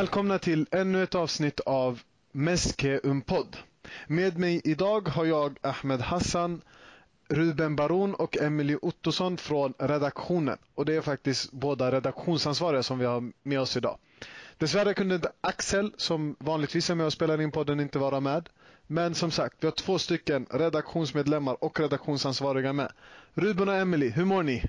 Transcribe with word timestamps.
Välkomna 0.00 0.38
till 0.38 0.66
ännu 0.70 1.02
ett 1.02 1.14
avsnitt 1.14 1.60
av 1.60 2.00
Meske 2.32 3.00
Umpod. 3.02 3.56
Med 4.06 4.38
mig 4.38 4.60
idag 4.64 5.08
har 5.08 5.24
jag 5.24 5.58
Ahmed 5.60 6.00
Hassan, 6.00 6.62
Ruben 7.28 7.76
Baron 7.76 8.14
och 8.14 8.36
Emily 8.36 8.76
Ottosson 8.82 9.36
från 9.36 9.74
redaktionen. 9.78 10.58
Och 10.74 10.84
det 10.84 10.94
är 10.94 11.00
faktiskt 11.00 11.52
båda 11.52 11.92
redaktionsansvariga 11.92 12.82
som 12.82 12.98
vi 12.98 13.04
har 13.04 13.32
med 13.42 13.60
oss 13.60 13.76
idag. 13.76 13.98
Dessvärre 14.58 14.94
kunde 14.94 15.14
inte 15.14 15.32
Axel, 15.40 15.92
som 15.96 16.36
vanligtvis 16.38 16.90
är 16.90 16.94
med 16.94 17.06
och 17.06 17.12
spelar 17.12 17.40
in 17.40 17.50
podden, 17.50 17.80
inte 17.80 17.98
vara 17.98 18.20
med. 18.20 18.48
Men 18.86 19.14
som 19.14 19.30
sagt, 19.30 19.56
vi 19.60 19.66
har 19.66 19.72
två 19.72 19.98
stycken 19.98 20.46
redaktionsmedlemmar 20.50 21.64
och 21.64 21.80
redaktionsansvariga 21.80 22.72
med. 22.72 22.92
Ruben 23.34 23.68
och 23.68 23.76
Emily, 23.76 24.08
hur 24.08 24.24
mår 24.24 24.42
ni? 24.42 24.64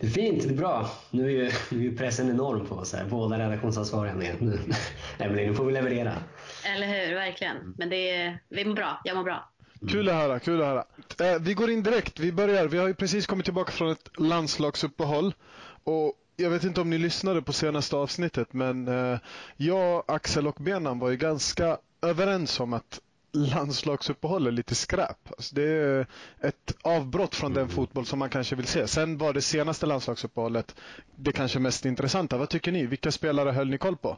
Det 0.00 0.06
är 0.06 0.10
fint, 0.10 0.42
det 0.42 0.48
är 0.48 0.56
bra. 0.56 0.90
Nu 1.10 1.24
är 1.24 1.30
ju, 1.30 1.50
nu 1.70 1.92
är 1.92 1.96
pressen 1.96 2.30
enorm 2.30 2.66
på 2.66 2.74
oss 2.74 2.92
här. 2.92 3.04
Båda 3.04 3.38
redaktionsansvariga 3.38 4.14
med. 4.14 4.42
Nu, 4.42 4.58
Emelie, 5.18 5.46
nu 5.46 5.54
får 5.54 5.64
vi 5.64 5.72
leverera. 5.72 6.12
Eller 6.64 6.86
hur, 6.86 7.14
verkligen. 7.14 7.74
Men 7.78 7.88
det 7.88 8.10
är, 8.10 8.38
vi 8.48 8.64
mår 8.64 8.74
bra. 8.74 9.00
Jag 9.04 9.16
mår 9.16 9.24
bra. 9.24 9.48
Kul 9.90 10.08
att 10.08 10.14
höra, 10.14 10.38
kul 10.38 10.60
att 10.60 10.66
höra. 10.66 10.84
Eh, 11.32 11.40
vi 11.40 11.54
går 11.54 11.70
in 11.70 11.82
direkt. 11.82 12.18
Vi 12.18 12.32
börjar. 12.32 12.68
Vi 12.68 12.78
har 12.78 12.88
ju 12.88 12.94
precis 12.94 13.26
kommit 13.26 13.44
tillbaka 13.44 13.72
från 13.72 13.90
ett 13.90 14.08
landslagsuppehåll. 14.18 15.34
Och 15.84 16.14
jag 16.36 16.50
vet 16.50 16.64
inte 16.64 16.80
om 16.80 16.90
ni 16.90 16.98
lyssnade 16.98 17.42
på 17.42 17.52
senaste 17.52 17.96
avsnittet 17.96 18.52
men 18.52 18.88
eh, 18.88 19.18
jag, 19.56 20.04
Axel 20.08 20.46
och 20.46 20.56
Benan 20.60 20.98
var 20.98 21.10
ju 21.10 21.16
ganska 21.16 21.78
överens 22.02 22.60
om 22.60 22.72
att 22.72 23.00
landslagsuppehåll 23.32 24.46
är 24.46 24.50
lite 24.50 24.74
skräp. 24.74 25.18
Alltså 25.30 25.54
det 25.54 25.62
är 25.62 26.06
ett 26.40 26.76
avbrott 26.82 27.34
från 27.34 27.54
den 27.54 27.68
fotboll 27.68 28.06
som 28.06 28.18
man 28.18 28.30
kanske 28.30 28.56
vill 28.56 28.66
se. 28.66 28.86
Sen 28.86 29.18
var 29.18 29.32
det 29.32 29.42
senaste 29.42 29.86
landslagsuppehållet 29.86 30.74
det 31.16 31.32
kanske 31.32 31.58
mest 31.58 31.84
intressanta. 31.84 32.36
Vad 32.36 32.48
tycker 32.48 32.72
ni? 32.72 32.86
Vilka 32.86 33.10
spelare 33.10 33.50
höll 33.50 33.68
ni 33.68 33.78
koll 33.78 33.96
på? 33.96 34.16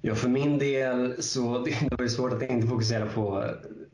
Ja, 0.00 0.14
för 0.14 0.28
min 0.28 0.58
del 0.58 1.22
så 1.22 1.58
det 1.64 1.90
var 1.90 2.02
det 2.02 2.08
svårt 2.08 2.32
att 2.32 2.42
inte 2.42 2.66
fokusera 2.66 3.06
på 3.06 3.44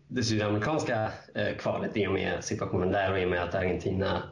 det 0.08 0.22
sydamerikanska 0.22 1.12
eh, 1.34 1.56
kvalet 1.58 1.96
i 1.96 2.06
och 2.06 2.12
med 2.12 2.44
situationen 2.44 2.92
där 2.92 3.12
och 3.12 3.18
i 3.18 3.24
och 3.24 3.30
med 3.30 3.42
att 3.42 3.54
Argentina 3.54 4.22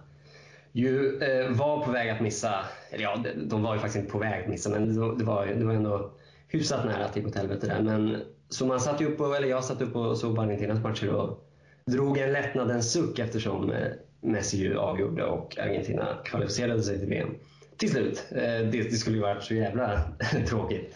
ju 0.73 1.19
eh, 1.19 1.51
var 1.51 1.85
på 1.85 1.91
väg 1.91 2.11
att 2.11 2.21
missa, 2.21 2.65
eller 2.91 3.05
ja, 3.05 3.25
de 3.37 3.63
var 3.63 3.75
ju 3.75 3.81
faktiskt 3.81 3.99
inte 3.99 4.13
på 4.13 4.19
väg 4.19 4.43
att 4.43 4.49
missa, 4.51 4.71
men 4.71 4.95
det 5.19 5.25
var, 5.25 5.47
det 5.47 5.65
var 5.65 5.75
ändå 5.75 6.13
hyfsat 6.49 6.85
nära 6.85 7.05
att 7.05 7.15
det 7.15 7.21
gick 7.21 7.29
åt 7.29 7.35
helvete 7.35 7.67
där. 7.67 7.83
Men, 7.83 8.23
så 8.51 8.67
man 8.67 8.81
satt 8.81 9.01
upp, 9.01 9.21
och, 9.21 9.37
eller 9.37 9.49
jag 9.49 9.65
satt 9.65 9.83
upp 9.83 9.97
och 9.97 10.19
såg 10.19 10.37
på 10.37 10.43
Argentinas 10.43 10.83
matcher 10.83 11.09
och 11.09 11.47
drog 11.87 12.19
en 12.19 12.33
lättnadens 12.33 12.93
suck 12.93 13.19
eftersom 13.19 13.73
eh, 13.73 13.89
Messi 14.21 14.57
ju 14.57 14.79
avgjorde 14.79 15.25
och 15.25 15.59
Argentina 15.59 16.19
kvalificerade 16.25 16.83
sig 16.83 16.99
till 16.99 17.09
VM. 17.09 17.29
Till 17.77 17.91
slut. 17.91 18.27
Eh, 18.31 18.39
det, 18.41 18.71
det 18.71 18.97
skulle 18.97 19.17
ju 19.17 19.23
varit 19.23 19.43
så 19.43 19.55
jävla 19.55 20.03
tråkigt 20.49 20.95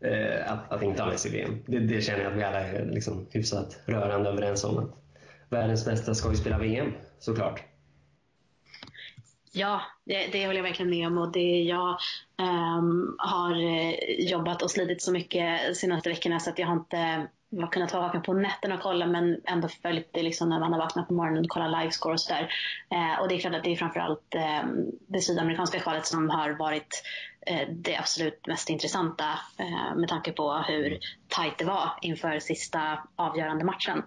eh, 0.00 0.52
att, 0.52 0.72
att 0.72 0.82
inte 0.82 1.02
ha 1.02 1.10
Messi 1.10 1.28
i 1.28 1.32
VM. 1.32 1.58
Det, 1.66 1.78
det 1.78 2.00
känner 2.00 2.22
jag 2.22 2.32
att 2.32 2.38
vi 2.38 2.42
alla 2.42 2.60
är 2.60 2.84
liksom 2.84 3.26
hyfsat 3.30 3.78
rörande 3.84 4.30
överens 4.30 4.64
om. 4.64 4.78
Att 4.78 4.94
världens 5.48 5.84
bästa 5.84 6.14
ska 6.14 6.30
ju 6.30 6.36
spela 6.36 6.58
VM, 6.58 6.92
såklart. 7.18 7.62
Ja, 9.54 9.82
det, 10.04 10.26
det 10.26 10.46
håller 10.46 10.58
jag 10.58 10.62
verkligen 10.62 10.90
med 10.90 11.06
om. 11.06 11.18
Och 11.18 11.32
det 11.32 11.62
jag 11.62 11.98
um, 12.78 13.16
har 13.18 13.52
eh, 13.52 13.94
jobbat 14.30 14.62
och 14.62 14.70
slitit 14.70 15.02
så 15.02 15.12
mycket 15.12 15.60
de 15.68 15.74
senaste 15.74 16.08
veckorna 16.08 16.40
så 16.40 16.50
att 16.50 16.58
jag 16.58 16.66
har 16.66 16.76
inte 16.76 17.28
har 17.60 17.66
kunnat 17.66 17.92
vara 17.92 18.02
vaken 18.02 18.22
på 18.22 18.32
nätterna 18.32 18.74
och 18.74 18.80
kolla 18.80 19.06
men 19.06 19.40
ändå 19.44 19.68
följt 19.68 20.08
det 20.12 20.22
liksom 20.22 20.48
när 20.48 20.60
man 20.60 20.72
har 20.72 20.80
vaknat 20.80 21.08
på 21.08 21.14
morgonen 21.14 21.44
och 21.44 21.48
kollat 21.48 21.82
livescore 21.82 22.12
och 22.12 22.20
sådär. 22.20 22.52
Eh, 22.90 23.20
och 23.20 23.28
det 23.28 23.34
är 23.34 23.38
klart 23.38 23.54
att 23.54 23.64
det 23.64 23.72
är 23.72 23.76
framförallt 23.76 24.34
eh, 24.34 24.62
det 25.06 25.20
sydamerikanska 25.20 25.80
kvalet 25.80 26.06
som 26.06 26.30
har 26.30 26.50
varit 26.50 27.02
eh, 27.46 27.68
det 27.68 27.96
absolut 27.96 28.46
mest 28.46 28.70
intressanta 28.70 29.24
eh, 29.58 29.96
med 29.96 30.08
tanke 30.08 30.32
på 30.32 30.52
hur 30.52 30.98
tajt 31.28 31.58
det 31.58 31.64
var 31.64 31.90
inför 32.02 32.38
sista 32.38 32.98
avgörande 33.16 33.64
matchen. 33.64 34.02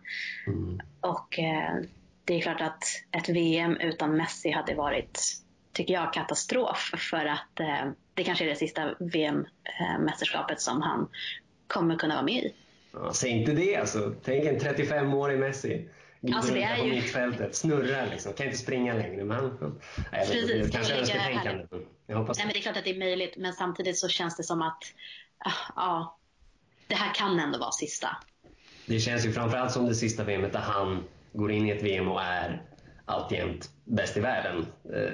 Mm. 0.48 0.80
Och 1.02 1.40
eh, 1.40 1.76
det 2.26 2.34
är 2.34 2.42
klart 2.42 2.62
att 2.62 2.84
ett 3.12 3.30
VM 3.30 3.78
utan 3.78 4.18
Messi 4.18 4.52
hade 4.52 4.76
varit, 4.76 5.22
tycker 5.74 5.94
jag, 5.94 6.14
katastrof. 6.14 6.92
För 7.10 7.26
att 7.26 7.60
eh, 7.60 7.92
det 8.14 8.24
kanske 8.24 8.46
är 8.46 8.50
det 8.50 8.56
sista 8.56 8.96
VM-mästerskapet 9.00 10.62
som 10.62 10.82
han 10.82 11.10
kommer 11.68 11.96
kunna 11.96 12.14
vara 12.14 12.26
med 12.26 12.44
i. 12.44 12.54
Ja, 12.94 13.14
säg 13.14 13.30
inte 13.30 13.52
det 13.52 13.76
alltså. 13.76 14.14
Tänk 14.24 14.46
en 14.46 14.60
35-årig 14.60 15.40
Messi. 15.40 15.90
Alltså 16.34 16.54
det 16.54 16.64
är 16.64 16.76
ju... 16.76 16.82
på 16.82 16.88
mittfältet, 16.88 17.56
snurrar 17.56 18.08
liksom. 18.12 18.34
Kan 18.34 18.46
inte 18.46 18.58
springa 18.58 18.94
längre. 18.94 19.24
Men 19.24 19.58
nej, 20.12 20.28
Precis, 20.28 20.48
det, 20.48 20.72
kanske 20.72 20.96
önsketänkande. 20.96 21.66
Jag 22.08 22.18
hoppas 22.18 22.38
nej, 22.38 22.48
men 22.48 22.54
det 22.54 22.60
är 22.60 22.62
klart 22.62 22.78
att 22.78 22.84
det 22.84 22.90
är 22.90 23.00
möjligt, 23.00 23.38
men 23.38 23.54
samtidigt 23.54 23.98
så 23.98 24.08
känns 24.08 24.38
det 24.38 24.44
som 24.44 24.62
att 24.62 24.84
ah, 25.38 25.52
ja, 25.76 26.18
det 26.88 26.96
här 26.96 27.14
kan 27.14 27.40
ändå 27.40 27.60
vara 27.60 27.72
sista. 27.72 28.18
Det 28.86 29.00
känns 29.00 29.26
ju 29.26 29.32
framförallt 29.32 29.72
som 29.72 29.86
det 29.86 29.96
sista 29.96 30.24
VMet 30.24 30.54
där 30.54 30.60
han 30.60 31.04
går 31.36 31.52
in 31.52 31.68
i 31.68 31.70
ett 31.70 31.84
VM 31.84 32.08
och 32.08 32.22
är 32.22 32.62
alltjämt 33.06 33.70
bäst 33.84 34.18
i 34.18 34.20
världen. 34.20 34.66
Eh, 34.94 35.12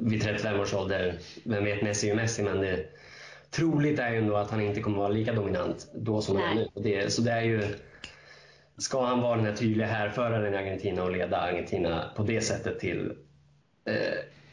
vid 0.00 0.22
35 0.22 0.60
års 0.60 0.74
ålder, 0.74 1.18
vem 1.44 1.64
vet, 1.64 1.82
Messi 1.82 2.10
är 2.10 2.14
Messi, 2.14 2.42
men 2.42 2.60
det, 2.60 2.86
troligt 3.50 3.98
är 3.98 4.10
ju 4.10 4.18
ändå 4.18 4.36
att 4.36 4.50
han 4.50 4.60
inte 4.60 4.80
kommer 4.80 4.98
vara 4.98 5.08
lika 5.08 5.32
dominant 5.32 5.90
då 5.94 6.22
som 6.22 6.36
han 6.36 6.48
är 6.50 6.54
nu. 6.54 6.68
Det, 6.74 7.12
så 7.12 7.22
det 7.22 7.30
är 7.30 7.42
ju, 7.42 7.62
ska 8.78 9.04
han 9.04 9.20
vara 9.20 9.36
den 9.36 9.46
här 9.46 9.54
tydliga 9.54 9.86
härföraren 9.86 10.54
i 10.54 10.56
Argentina 10.56 11.02
och 11.02 11.10
leda 11.10 11.36
Argentina 11.36 12.10
på 12.16 12.22
det 12.22 12.40
sättet 12.40 12.78
till 12.78 13.12
eh, 13.84 13.94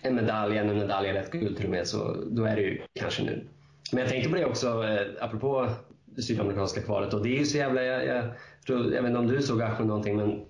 en 0.01 0.15
medalj, 0.15 0.57
en 0.57 0.77
medalj 0.77 1.09
eller 1.09 1.21
ett 1.21 1.31
guld 1.31 1.57
till 1.57 1.65
och 1.65 1.71
med, 1.71 1.87
så 1.87 2.15
då 2.27 2.43
är 2.45 2.55
det 2.55 2.61
ju 2.61 2.81
kanske 2.99 3.23
nu. 3.23 3.47
Men 3.91 4.01
jag 4.01 4.09
tänkte 4.09 4.29
på 4.29 4.35
det 4.35 4.45
också, 4.45 4.83
eh, 4.83 5.23
apropå 5.23 5.69
det 6.05 6.21
sydamerikanska 6.21 6.81
kvalet, 6.81 7.13
och 7.13 7.23
det 7.23 7.35
är 7.35 7.39
ju 7.39 7.45
så 7.45 7.57
jävla... 7.57 7.83
Jag, 7.83 8.05
jag, 8.05 8.25
jag 8.67 9.01
vet 9.01 9.05
inte 9.05 9.19
om 9.19 9.27
du 9.27 9.41
såg 9.41 9.61
Ahmed 9.61 9.87
någonting, 9.87 10.15
men 10.17 10.45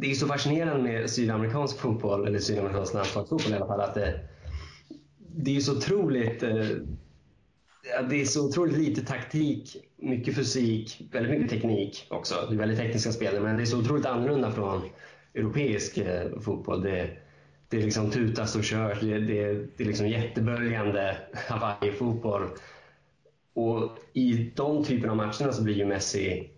det 0.00 0.10
är 0.10 0.14
så 0.14 0.26
fascinerande 0.26 0.82
med 0.82 1.10
sydamerikansk 1.10 1.78
fotboll, 1.78 2.26
eller 2.26 2.38
sydamerikansk 2.38 2.94
landslagsfotboll 2.94 3.52
i 3.52 3.56
alla 3.56 3.66
fall, 3.66 3.80
att 3.80 3.94
det, 3.94 4.20
det 5.18 5.56
är 5.56 5.60
så 5.60 5.76
otroligt 5.76 6.42
eh, 6.42 6.66
det 8.08 8.20
är 8.20 8.24
så 8.24 8.48
otroligt 8.48 8.78
lite 8.78 9.04
taktik, 9.04 9.76
mycket 9.96 10.36
fysik, 10.36 11.08
väldigt 11.12 11.32
mycket 11.32 11.50
teknik 11.50 12.06
också. 12.10 12.34
Det 12.48 12.54
är 12.54 12.58
väldigt 12.58 12.78
tekniska 12.78 13.12
spelare, 13.12 13.40
men 13.40 13.56
det 13.56 13.62
är 13.62 13.66
så 13.66 13.78
otroligt 13.78 14.06
annorlunda 14.06 14.50
från 14.50 14.82
europeisk 15.34 15.98
eh, 15.98 16.40
fotboll. 16.40 16.82
Det, 16.82 17.10
det 17.68 17.76
är 17.76 17.82
liksom 17.82 18.10
tutas 18.10 18.56
och 18.56 18.64
körs, 18.64 19.00
det, 19.00 19.18
det, 19.18 19.66
det 19.76 19.84
är 19.84 19.86
liksom 19.86 20.08
jätteböljande 20.08 21.16
Hawaii-fotboll. 21.48 22.48
Och 23.54 23.98
i 24.12 24.52
de 24.56 24.84
typerna 24.84 25.12
av 25.12 25.16
matcherna 25.16 25.52
så 25.52 25.62
blir 25.62 25.74
ju 25.74 25.86
Messi 25.86 26.50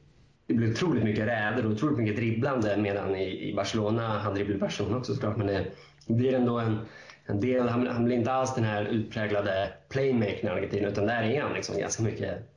det 0.47 0.55
blir 0.55 0.71
otroligt 0.71 1.05
mycket 1.05 1.27
räder 1.27 1.67
och 1.67 1.73
otroligt 1.73 1.99
mycket 1.99 2.17
dribblande 2.17 2.77
medan 2.77 3.17
i, 3.17 3.49
i 3.51 3.55
Barcelona, 3.55 4.19
han 4.19 4.35
dribblar 4.35 4.57
i 4.57 4.59
Barcelona 4.59 4.97
också 4.97 5.15
såklart, 5.15 5.37
men 5.37 5.47
det 5.47 5.65
blir 6.07 6.35
ändå 6.35 6.59
en, 6.59 6.79
en 7.27 7.41
del, 7.41 7.69
han, 7.69 7.87
han 7.87 8.05
blir 8.05 8.17
inte 8.17 8.33
alls 8.33 8.55
den 8.55 8.65
här 8.65 8.85
utpräglade 8.85 9.73
playmakern 9.89 10.47
i 10.47 10.49
Argentina 10.49 10.89
utan 10.89 11.07
där 11.07 11.23
är 11.23 11.43
han 11.43 11.53
liksom 11.53 11.79
ganska 11.79 12.03
mycket 12.03 12.53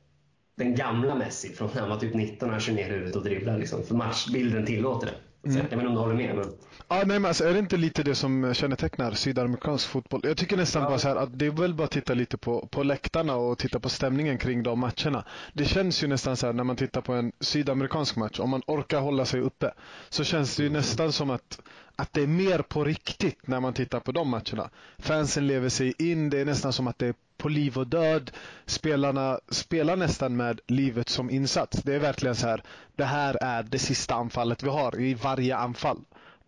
den 0.56 0.74
gamla 0.74 1.14
Messi 1.14 1.48
från 1.48 1.70
när 1.74 1.80
han 1.80 1.90
var 1.90 1.96
typ 1.96 2.14
19 2.14 2.50
han 2.50 2.60
kör 2.60 2.72
ner 2.72 2.90
huvudet 2.90 3.16
och 3.16 3.24
dribblar 3.24 3.58
liksom, 3.58 3.82
för 3.82 3.94
matchbilden 3.94 4.66
tillåter 4.66 5.06
det. 5.06 5.48
Mm. 5.48 5.56
Jag 5.56 5.62
vet 5.62 5.72
inte 5.72 5.86
om 5.86 5.94
du 5.94 6.00
håller 6.00 6.14
med? 6.14 6.36
Men... 6.36 6.44
Ja, 6.92 6.96
nej, 6.96 7.06
men 7.06 7.24
alltså, 7.24 7.44
är 7.44 7.52
det 7.52 7.58
inte 7.58 7.76
lite 7.76 8.02
det 8.02 8.14
som 8.14 8.54
kännetecknar 8.54 9.12
sydamerikansk 9.12 9.88
fotboll? 9.88 10.20
Jag 10.24 10.36
tycker 10.36 10.56
nästan 10.56 10.82
ja. 10.82 10.88
bara 10.88 10.98
så 10.98 11.08
här 11.08 11.16
att 11.16 11.38
det 11.38 11.46
är 11.46 11.50
väl 11.50 11.74
bara 11.74 11.84
att 11.84 11.90
titta 11.90 12.14
lite 12.14 12.36
på, 12.36 12.66
på 12.66 12.82
läktarna 12.82 13.36
och 13.36 13.58
titta 13.58 13.80
på 13.80 13.88
stämningen 13.88 14.38
kring 14.38 14.62
de 14.62 14.80
matcherna. 14.80 15.24
Det 15.52 15.64
känns 15.64 16.02
ju 16.02 16.06
nästan 16.06 16.36
så 16.36 16.46
här 16.46 16.52
när 16.52 16.64
man 16.64 16.76
tittar 16.76 17.00
på 17.00 17.12
en 17.12 17.32
sydamerikansk 17.40 18.16
match, 18.16 18.40
om 18.40 18.50
man 18.50 18.62
orkar 18.66 19.00
hålla 19.00 19.24
sig 19.24 19.40
uppe, 19.40 19.70
så 20.08 20.24
känns 20.24 20.56
det 20.56 20.62
ju 20.62 20.70
nästan 20.70 21.12
som 21.12 21.30
att, 21.30 21.60
att 21.96 22.12
det 22.12 22.22
är 22.22 22.26
mer 22.26 22.58
på 22.58 22.84
riktigt 22.84 23.46
när 23.46 23.60
man 23.60 23.72
tittar 23.72 24.00
på 24.00 24.12
de 24.12 24.28
matcherna. 24.28 24.70
Fansen 24.98 25.46
lever 25.46 25.68
sig 25.68 25.94
in, 25.98 26.30
det 26.30 26.38
är 26.38 26.44
nästan 26.44 26.72
som 26.72 26.86
att 26.86 26.98
det 26.98 27.06
är 27.06 27.14
på 27.36 27.48
liv 27.48 27.78
och 27.78 27.86
död. 27.86 28.30
Spelarna 28.66 29.40
spelar 29.48 29.96
nästan 29.96 30.36
med 30.36 30.60
livet 30.66 31.08
som 31.08 31.30
insats. 31.30 31.82
Det 31.82 31.94
är 31.94 31.98
verkligen 31.98 32.36
så 32.36 32.46
här. 32.46 32.62
Det 32.96 33.04
här 33.04 33.38
är 33.40 33.62
det 33.62 33.78
sista 33.78 34.14
anfallet 34.14 34.62
vi 34.62 34.68
har 34.68 35.00
i 35.00 35.14
varje 35.14 35.56
anfall. 35.56 35.98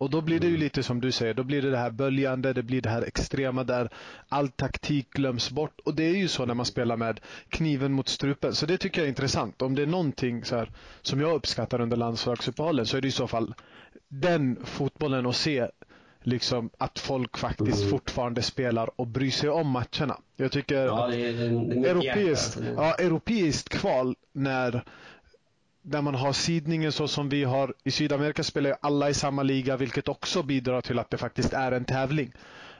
Och 0.03 0.11
då 0.11 0.21
blir 0.21 0.41
det 0.41 0.47
ju 0.47 0.55
mm. 0.55 0.61
lite 0.61 0.83
som 0.83 1.01
du 1.01 1.13
säger. 1.13 1.35
Då 1.35 1.45
blir 1.45 1.63
det 1.63 1.71
det 1.71 1.77
här 1.77 1.91
böljande, 1.91 2.53
det 2.53 2.63
blir 2.63 2.81
det 2.81 2.89
här 2.89 3.03
extrema 3.03 3.65
där 3.65 3.89
all 4.29 4.49
taktik 4.49 5.11
glöms 5.11 5.51
bort. 5.51 5.81
Och 5.85 5.95
det 5.95 6.05
är 6.05 6.17
ju 6.17 6.29
så 6.29 6.47
när 6.47 6.55
man 6.55 6.67
spelar 6.67 6.97
med 6.97 7.21
kniven 7.49 7.93
mot 7.93 8.09
strupen. 8.09 8.55
Så 8.55 8.67
det 8.67 8.79
tycker 8.79 9.01
jag 9.01 9.05
är 9.05 9.09
intressant. 9.09 9.63
Om 9.63 9.75
det 9.75 9.83
är 9.83 9.87
någonting 9.87 10.45
så 10.45 10.57
här, 10.57 10.71
som 11.03 11.21
jag 11.21 11.35
uppskattar 11.35 11.81
under 11.81 11.97
landslagsuppehållen 11.97 12.87
så 12.87 12.97
är 12.97 13.01
det 13.01 13.09
i 13.09 13.11
så 13.11 13.29
fall 13.29 13.55
den 14.09 14.57
fotbollen 14.65 15.27
att 15.27 15.37
se 15.37 15.69
liksom 16.23 16.71
att 16.79 16.99
folk 16.99 17.39
faktiskt 17.39 17.79
mm. 17.79 17.91
fortfarande 17.91 18.43
spelar 18.43 19.01
och 19.01 19.07
bryr 19.07 19.31
sig 19.31 19.51
om 19.51 19.69
matcherna. 19.69 20.21
Jag 20.37 20.53
tycker 20.53 20.87
ja, 20.87 21.07
det 21.07 21.17
är, 21.17 21.33
det 21.33 21.89
är 21.89 21.91
europeiskt, 21.91 22.59
ja, 22.77 22.95
europeiskt 22.95 23.69
kval 23.69 24.17
när 24.33 24.85
där 25.83 26.03
man 26.03 26.15
har 26.15 26.33
sidningen 26.33 26.93
så 26.93 27.09
som 27.09 27.29
vi 27.29 27.45
har. 27.45 27.75
I 27.85 27.91
Sydamerika 27.91 28.43
spelar 28.43 28.71
ju 28.71 28.77
alla 28.81 29.11
i 29.11 29.15
samma 29.15 29.43
liga 29.43 29.77
vilket 29.77 30.09
också 30.09 30.43
bidrar 30.43 30.81
till 30.81 30.99
att 30.99 31.11
det 31.11 31.19
faktiskt 31.19 31.53
är 31.53 31.73
en 31.73 31.85
tävling. 31.85 32.33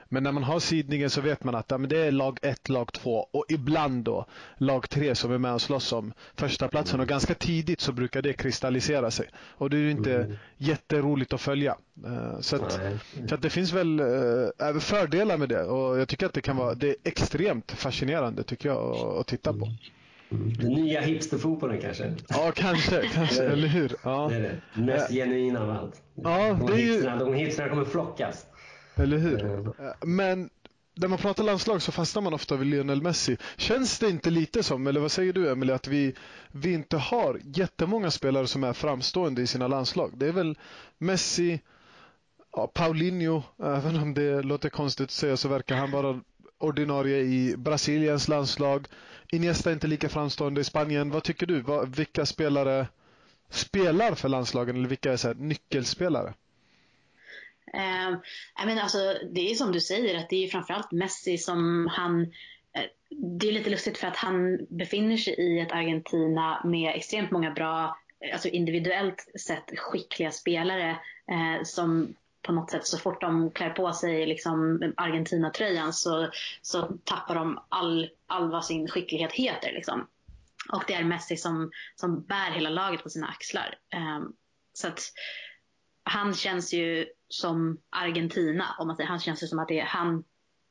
Men 0.09 0.23
när 0.23 0.31
man 0.31 0.43
har 0.43 0.59
sidningen 0.59 1.09
så 1.09 1.21
vet 1.21 1.43
man 1.43 1.55
att 1.55 1.71
ja, 1.71 1.77
det 1.77 1.97
är 1.97 2.11
lag 2.11 2.39
1, 2.41 2.69
lag 2.69 2.93
2 2.93 3.27
och 3.31 3.45
ibland 3.49 4.03
då 4.03 4.25
lag 4.57 4.89
3 4.89 5.15
som 5.15 5.31
är 5.31 5.37
med 5.37 5.53
och 5.53 5.61
slåss 5.61 5.93
om 5.93 6.13
första 6.35 6.67
platsen 6.67 6.99
och 6.99 7.07
ganska 7.07 7.33
tidigt 7.33 7.81
så 7.81 7.91
brukar 7.91 8.21
det 8.21 8.33
kristallisera 8.33 9.11
sig. 9.11 9.29
Och 9.35 9.69
det 9.69 9.77
är 9.77 9.81
ju 9.81 9.91
inte 9.91 10.15
mm. 10.15 10.37
jätteroligt 10.57 11.33
att 11.33 11.41
följa. 11.41 11.77
Uh, 12.05 12.39
så, 12.39 12.55
att, 12.55 12.79
så 13.27 13.35
att 13.35 13.41
det 13.41 13.49
finns 13.49 13.73
väl 13.73 13.99
uh, 13.99 14.79
fördelar 14.79 15.37
med 15.37 15.49
det 15.49 15.63
och 15.63 15.99
jag 15.99 16.07
tycker 16.07 16.25
att 16.25 16.33
det 16.33 16.41
kan 16.41 16.57
vara 16.57 16.73
det 16.73 16.89
är 16.89 16.95
extremt 17.03 17.71
fascinerande 17.71 18.43
tycker 18.43 18.69
jag 18.69 18.77
att, 18.77 19.17
att 19.17 19.27
titta 19.27 19.53
på. 19.53 19.69
Den 20.29 20.73
nya 20.73 21.01
hipsterfotbollen 21.01 21.81
kanske? 21.81 22.13
Ja, 22.27 22.51
kanske. 22.55 23.09
kanske 23.13 23.43
eller 23.43 23.67
hur? 23.67 23.95
Ja. 24.03 24.27
Det 24.29 24.35
är 24.35 24.41
det. 24.41 24.81
Mest 24.81 25.11
ja. 25.11 25.25
genuina 25.25 25.61
av 25.61 25.69
allt. 25.69 26.01
Ja, 26.15 26.57
de, 26.59 26.65
det 26.65 26.73
är 26.73 26.77
ju... 26.77 26.91
hipsterna, 26.91 27.15
de 27.15 27.33
hipsterna 27.33 27.69
kommer 27.69 27.85
flockas. 27.85 28.45
Eller 28.95 29.17
hur? 29.17 29.45
Mm. 29.45 29.73
Men 30.01 30.49
när 30.95 31.07
man 31.07 31.17
pratar 31.17 31.43
landslag 31.43 31.81
så 31.81 31.91
fastnar 31.91 32.21
man 32.21 32.33
ofta 32.33 32.55
vid 32.55 32.67
Lionel 32.67 33.01
Messi. 33.01 33.37
Känns 33.57 33.99
det 33.99 34.09
inte 34.09 34.29
lite 34.29 34.63
som, 34.63 34.87
eller 34.87 34.99
vad 34.99 35.11
säger 35.11 35.33
du 35.33 35.51
Emelie, 35.51 35.75
att 35.75 35.87
vi, 35.87 36.15
vi 36.51 36.73
inte 36.73 36.97
har 36.97 37.39
jättemånga 37.43 38.11
spelare 38.11 38.47
som 38.47 38.63
är 38.63 38.73
framstående 38.73 39.41
i 39.41 39.47
sina 39.47 39.67
landslag? 39.67 40.11
Det 40.15 40.27
är 40.27 40.31
väl 40.31 40.57
Messi, 40.97 41.59
ja, 42.51 42.67
Paulinho, 42.67 43.43
även 43.63 43.95
om 43.95 44.13
det 44.13 44.41
låter 44.41 44.69
konstigt 44.69 45.03
att 45.03 45.11
säga 45.11 45.37
så 45.37 45.49
verkar 45.49 45.75
han 45.75 45.91
vara 45.91 46.19
ordinarie 46.57 47.17
i 47.17 47.55
Brasiliens 47.57 48.27
landslag. 48.27 48.87
Iniesta 49.33 49.69
är 49.69 49.73
inte 49.73 49.87
lika 49.87 50.09
framstående 50.09 50.61
i 50.61 50.63
Spanien. 50.63 51.11
Vad 51.11 51.23
tycker 51.23 51.45
du? 51.45 51.63
vilka 51.87 52.25
spelare 52.25 52.87
spelar 53.49 54.15
för 54.15 54.29
landslagen 54.29 54.75
eller 54.75 54.89
vilka 54.89 55.13
är 55.13 55.17
så 55.17 55.33
nyckelspelare? 55.33 56.33
Eh, 57.73 58.17
men 58.65 58.79
alltså, 58.79 58.97
det 59.31 59.51
är 59.51 59.55
som 59.55 59.71
du 59.71 59.79
säger, 59.79 60.17
att 60.17 60.29
det 60.29 60.43
är 60.43 60.47
framförallt 60.47 60.91
Messi 60.91 61.37
som 61.37 61.87
han 61.91 62.21
eh, 62.73 62.83
det 63.09 63.47
är 63.47 63.51
lite 63.51 63.69
lustigt 63.69 63.97
för 63.97 64.07
att 64.07 64.17
han 64.17 64.65
befinner 64.69 65.17
sig 65.17 65.33
i 65.33 65.59
ett 65.59 65.71
Argentina 65.71 66.61
med 66.65 66.95
extremt 66.95 67.31
många 67.31 67.51
bra, 67.51 67.97
eh, 68.19 68.33
alltså 68.33 68.49
individuellt 68.49 69.31
sett 69.39 69.79
skickliga 69.79 70.31
spelare 70.31 70.89
eh, 71.27 71.63
som 71.63 72.15
på 72.43 72.51
något 72.51 72.71
sätt 72.71 72.87
så 72.87 72.97
fort 72.97 73.21
de 73.21 73.51
klär 73.51 73.69
på 73.69 73.93
sig 73.93 74.25
liksom 74.25 74.81
Argentina-tröjan 74.97 75.93
så, 75.93 76.29
så 76.61 76.97
tappar 77.03 77.35
de 77.35 77.59
all, 77.69 78.09
all 78.27 78.51
vad 78.51 78.65
sin 78.65 78.87
skicklighet 78.87 79.31
heter. 79.31 79.71
Liksom. 79.71 80.07
Och 80.69 80.83
det 80.87 80.93
är 80.93 81.03
Messi 81.03 81.37
som, 81.37 81.71
som 81.95 82.21
bär 82.21 82.51
hela 82.51 82.69
laget 82.69 83.03
på 83.03 83.09
sina 83.09 83.27
axlar. 83.27 83.75
Um, 83.95 84.33
så 84.73 84.87
att 84.87 84.99
han 86.03 86.33
känns 86.33 86.73
ju 86.73 87.05
som 87.27 87.77
Argentina, 87.89 88.75
om 88.79 88.87
man 88.87 88.95
säger. 88.95 89.09
Han 89.09 89.19
känns 89.19 89.43
ju 89.43 89.47
som 89.47 89.59
att 89.59 89.67
det 89.67 89.79
är 89.79 89.85
han, 89.85 90.23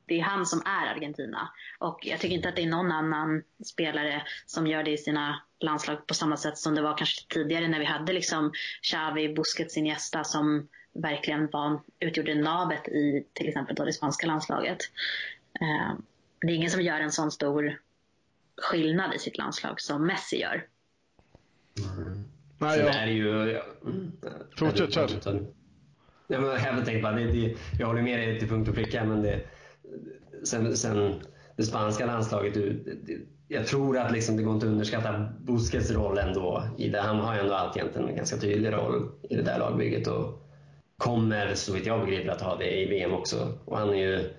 det 0.05 0.19
är 0.19 0.23
han 0.23 0.45
som 0.45 0.61
är 0.65 0.87
Argentina. 0.95 1.49
Och 1.79 1.99
jag 2.03 2.19
tycker 2.19 2.35
inte 2.35 2.49
att 2.49 2.55
det 2.55 2.63
är 2.63 2.67
någon 2.67 2.91
annan 2.91 3.43
spelare 3.65 4.23
som 4.45 4.67
gör 4.67 4.83
det 4.83 4.91
i 4.91 4.97
sina 4.97 5.41
landslag 5.59 6.07
på 6.07 6.13
samma 6.13 6.37
sätt 6.37 6.57
som 6.57 6.75
det 6.75 6.81
var 6.81 6.97
kanske 6.97 7.33
tidigare 7.33 7.67
när 7.67 7.79
vi 7.79 7.85
hade 7.85 8.13
liksom 8.13 8.51
Xavi, 8.81 9.33
Busquets, 9.33 9.77
Iniesta 9.77 10.23
som 10.23 10.67
verkligen 10.93 11.49
var, 11.51 11.79
utgjorde 11.99 12.35
navet 12.35 12.87
i 12.87 13.25
till 13.33 13.47
exempel 13.47 13.75
då 13.75 13.85
det 13.85 13.93
spanska 13.93 14.27
landslaget. 14.27 14.77
Eh, 15.61 15.97
det 16.41 16.47
är 16.47 16.55
ingen 16.55 16.69
som 16.69 16.81
gör 16.81 16.99
en 16.99 17.11
sån 17.11 17.31
stor 17.31 17.79
skillnad 18.57 19.15
i 19.15 19.19
sitt 19.19 19.37
landslag 19.37 19.81
som 19.81 20.07
Messi 20.07 20.41
gör. 20.41 20.67
Mm. 21.97 22.23
Nej, 22.57 22.77
Sen 22.77 22.87
är 22.87 23.05
det 23.05 23.11
ju... 23.11 23.51
Ja, 23.51 23.63
Fortsätt, 24.57 24.93
kör. 24.93 25.09
Ja, 26.27 26.39
men 26.39 26.49
jag 26.49 26.59
har 26.59 26.85
tänkt 26.85 27.03
bara, 27.03 27.13
det, 27.13 27.31
det, 27.31 27.57
jag 27.79 27.87
håller 27.87 28.01
med 28.01 28.19
dig 28.19 28.39
till 28.39 28.49
punkt 28.49 28.69
och 28.69 28.75
pricka, 28.75 29.03
men 29.03 29.21
det, 29.21 29.41
sen, 30.43 30.77
sen 30.77 31.21
det 31.57 31.63
spanska 31.63 32.05
landslaget, 32.05 32.53
du, 32.53 32.73
det, 33.03 33.17
jag 33.47 33.67
tror 33.67 33.97
att 33.97 34.11
liksom 34.11 34.37
det 34.37 34.43
går 34.43 34.53
inte 34.53 34.65
att 34.65 34.71
underskatta 34.71 35.29
Busquets 35.39 35.91
roll 35.91 36.17
ändå. 36.17 36.63
I 36.77 36.89
det. 36.89 37.01
Han 37.01 37.19
har 37.19 37.35
ju 37.35 37.39
ändå 37.39 37.53
alltid 37.53 37.83
en 37.95 38.15
ganska 38.15 38.37
tydlig 38.37 38.73
roll 38.73 39.11
i 39.29 39.35
det 39.35 39.41
där 39.41 39.59
lagbygget 39.59 40.07
och 40.07 40.42
kommer, 40.97 41.55
så 41.55 41.73
vitt 41.73 41.85
jag 41.85 42.05
begriper, 42.05 42.29
att 42.31 42.41
ha 42.41 42.57
det 42.57 42.81
i 42.81 42.85
VM 42.85 43.13
också. 43.13 43.57
Och 43.65 43.77
han 43.77 43.89
är 43.89 43.97
ju, 43.97 44.29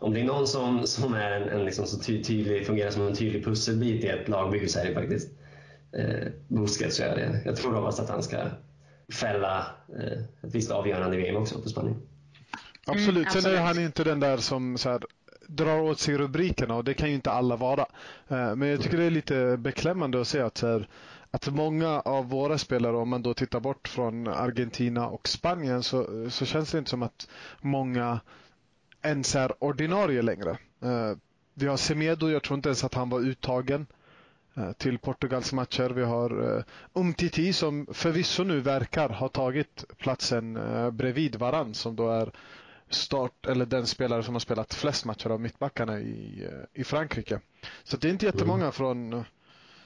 om 0.00 0.14
det 0.14 0.20
är 0.20 0.24
någon 0.24 0.46
som, 0.46 0.86
som 0.86 1.14
är 1.14 1.30
en, 1.30 1.48
en 1.48 1.64
liksom 1.64 1.86
så 1.86 1.98
ty, 1.98 2.24
tydlig, 2.24 2.66
fungerar 2.66 2.90
som 2.90 3.06
en 3.06 3.16
tydlig 3.16 3.44
pusselbit 3.44 4.04
i 4.04 4.08
ett 4.08 4.28
lagbygge 4.28 4.68
så 4.68 4.78
är 4.80 4.84
det 4.84 4.94
faktiskt 4.94 5.28
eh, 5.92 6.28
Busquets. 6.48 6.96
Så 6.96 7.02
är 7.02 7.16
det. 7.16 7.40
Jag 7.44 7.56
tror 7.56 7.74
hoppas 7.74 8.00
att 8.00 8.08
han 8.08 8.22
ska 8.22 8.38
fälla 9.12 9.66
eh, 9.98 10.18
ett 10.42 10.54
visst 10.54 10.70
avgörande 10.70 11.16
i 11.16 11.20
VM 11.20 11.36
också 11.36 11.62
för 11.62 11.68
Spanien. 11.68 12.02
Absolut. 12.86 13.28
Mm, 13.34 13.42
Sen 13.42 13.54
är 13.54 13.60
han 13.60 13.78
inte 13.78 14.04
den 14.04 14.20
där 14.20 14.36
som 14.36 14.78
så 14.78 14.90
här, 14.90 15.00
drar 15.46 15.80
åt 15.80 15.98
sig 15.98 16.16
rubrikerna 16.18 16.74
och 16.74 16.84
det 16.84 16.94
kan 16.94 17.08
ju 17.08 17.14
inte 17.14 17.30
alla 17.30 17.56
vara. 17.56 17.86
Eh, 18.28 18.54
men 18.56 18.68
jag 18.68 18.80
tycker 18.80 18.96
det 18.96 19.04
är 19.04 19.10
lite 19.10 19.56
beklämmande 19.56 20.20
att 20.20 20.28
se 20.28 20.40
att, 20.40 20.60
här, 20.62 20.88
att 21.30 21.54
många 21.54 22.00
av 22.00 22.28
våra 22.28 22.58
spelare, 22.58 22.96
om 22.96 23.08
man 23.08 23.22
då 23.22 23.34
tittar 23.34 23.60
bort 23.60 23.88
från 23.88 24.28
Argentina 24.28 25.08
och 25.08 25.28
Spanien, 25.28 25.82
så, 25.82 26.30
så 26.30 26.46
känns 26.46 26.70
det 26.72 26.78
inte 26.78 26.90
som 26.90 27.02
att 27.02 27.28
många 27.60 28.20
ens 29.02 29.36
är 29.36 29.64
ordinarie 29.64 30.22
längre. 30.22 30.50
Eh, 30.82 31.12
vi 31.54 31.66
har 31.66 31.76
Semedo, 31.76 32.28
jag 32.28 32.42
tror 32.42 32.56
inte 32.56 32.68
ens 32.68 32.84
att 32.84 32.94
han 32.94 33.10
var 33.10 33.20
uttagen 33.20 33.86
Eh, 34.54 34.72
till 34.72 34.98
Portugals 34.98 35.52
matcher. 35.52 35.90
Vi 35.90 36.02
har 36.02 36.42
uh, 36.42 36.62
Umtiti 36.94 37.52
som 37.52 37.86
förvisso 37.92 38.44
nu 38.44 38.60
verkar 38.60 39.08
ha 39.08 39.28
tagit 39.28 39.84
platsen 39.98 40.58
bredvid 40.92 41.36
Varann 41.36 41.74
som 41.74 41.96
då 41.96 42.10
är 42.10 42.32
start 42.88 43.46
eller 43.46 43.66
den 43.66 43.86
spelare 43.86 44.22
som 44.22 44.34
har 44.34 44.40
spelat 44.40 44.74
flest 44.74 45.04
matcher 45.04 45.30
av 45.30 45.40
mittbackarna 45.40 46.00
i, 46.00 46.48
i 46.72 46.84
Frankrike. 46.84 47.40
Så 47.84 47.96
det 47.96 48.08
är 48.08 48.12
inte 48.12 48.26
jättemånga 48.26 48.62
mm. 48.62 48.72
från, 48.72 49.24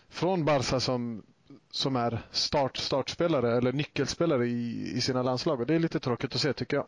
från 0.08 0.44
Barca 0.44 0.80
som, 0.80 1.22
som 1.70 1.96
är 1.96 2.18
start, 2.30 2.76
startspelare 2.76 3.56
eller 3.56 3.72
nyckelspelare 3.72 4.46
i, 4.46 4.92
i 4.96 5.00
sina 5.00 5.22
landslag 5.22 5.60
och 5.60 5.66
det 5.66 5.74
är 5.74 5.78
lite 5.78 6.00
tråkigt 6.00 6.34
att 6.34 6.40
se 6.40 6.52
tycker 6.52 6.76
jag. 6.76 6.86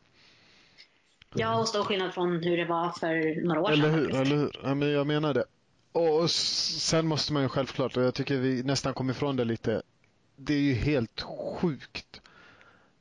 Ja, 1.35 1.61
och 1.61 1.69
stor 1.69 1.85
skillnad 1.85 2.14
från 2.14 2.43
hur 2.43 2.56
det 2.56 2.64
var 2.64 2.91
för 2.91 3.44
några 3.47 3.61
år 3.61 3.70
sedan. 3.70 3.85
Eller 3.85 3.91
hur, 3.91 4.14
eller 4.14 4.37
hur. 4.37 4.61
Ja, 4.62 4.75
men 4.75 4.91
jag 4.91 5.06
menar 5.06 5.35
det. 5.35 5.44
Och 5.93 6.31
sen 6.31 7.06
måste 7.06 7.32
man 7.32 7.43
ju 7.43 7.49
självklart, 7.49 7.97
och 7.97 8.03
jag 8.03 8.14
tycker 8.14 8.37
vi 8.37 8.62
nästan 8.62 8.94
kom 8.94 9.11
ifrån 9.11 9.37
det 9.37 9.44
lite. 9.44 9.82
Det 10.37 10.55
är 10.55 10.61
ju 10.61 10.75
helt 10.75 11.20
sjukt 11.20 12.20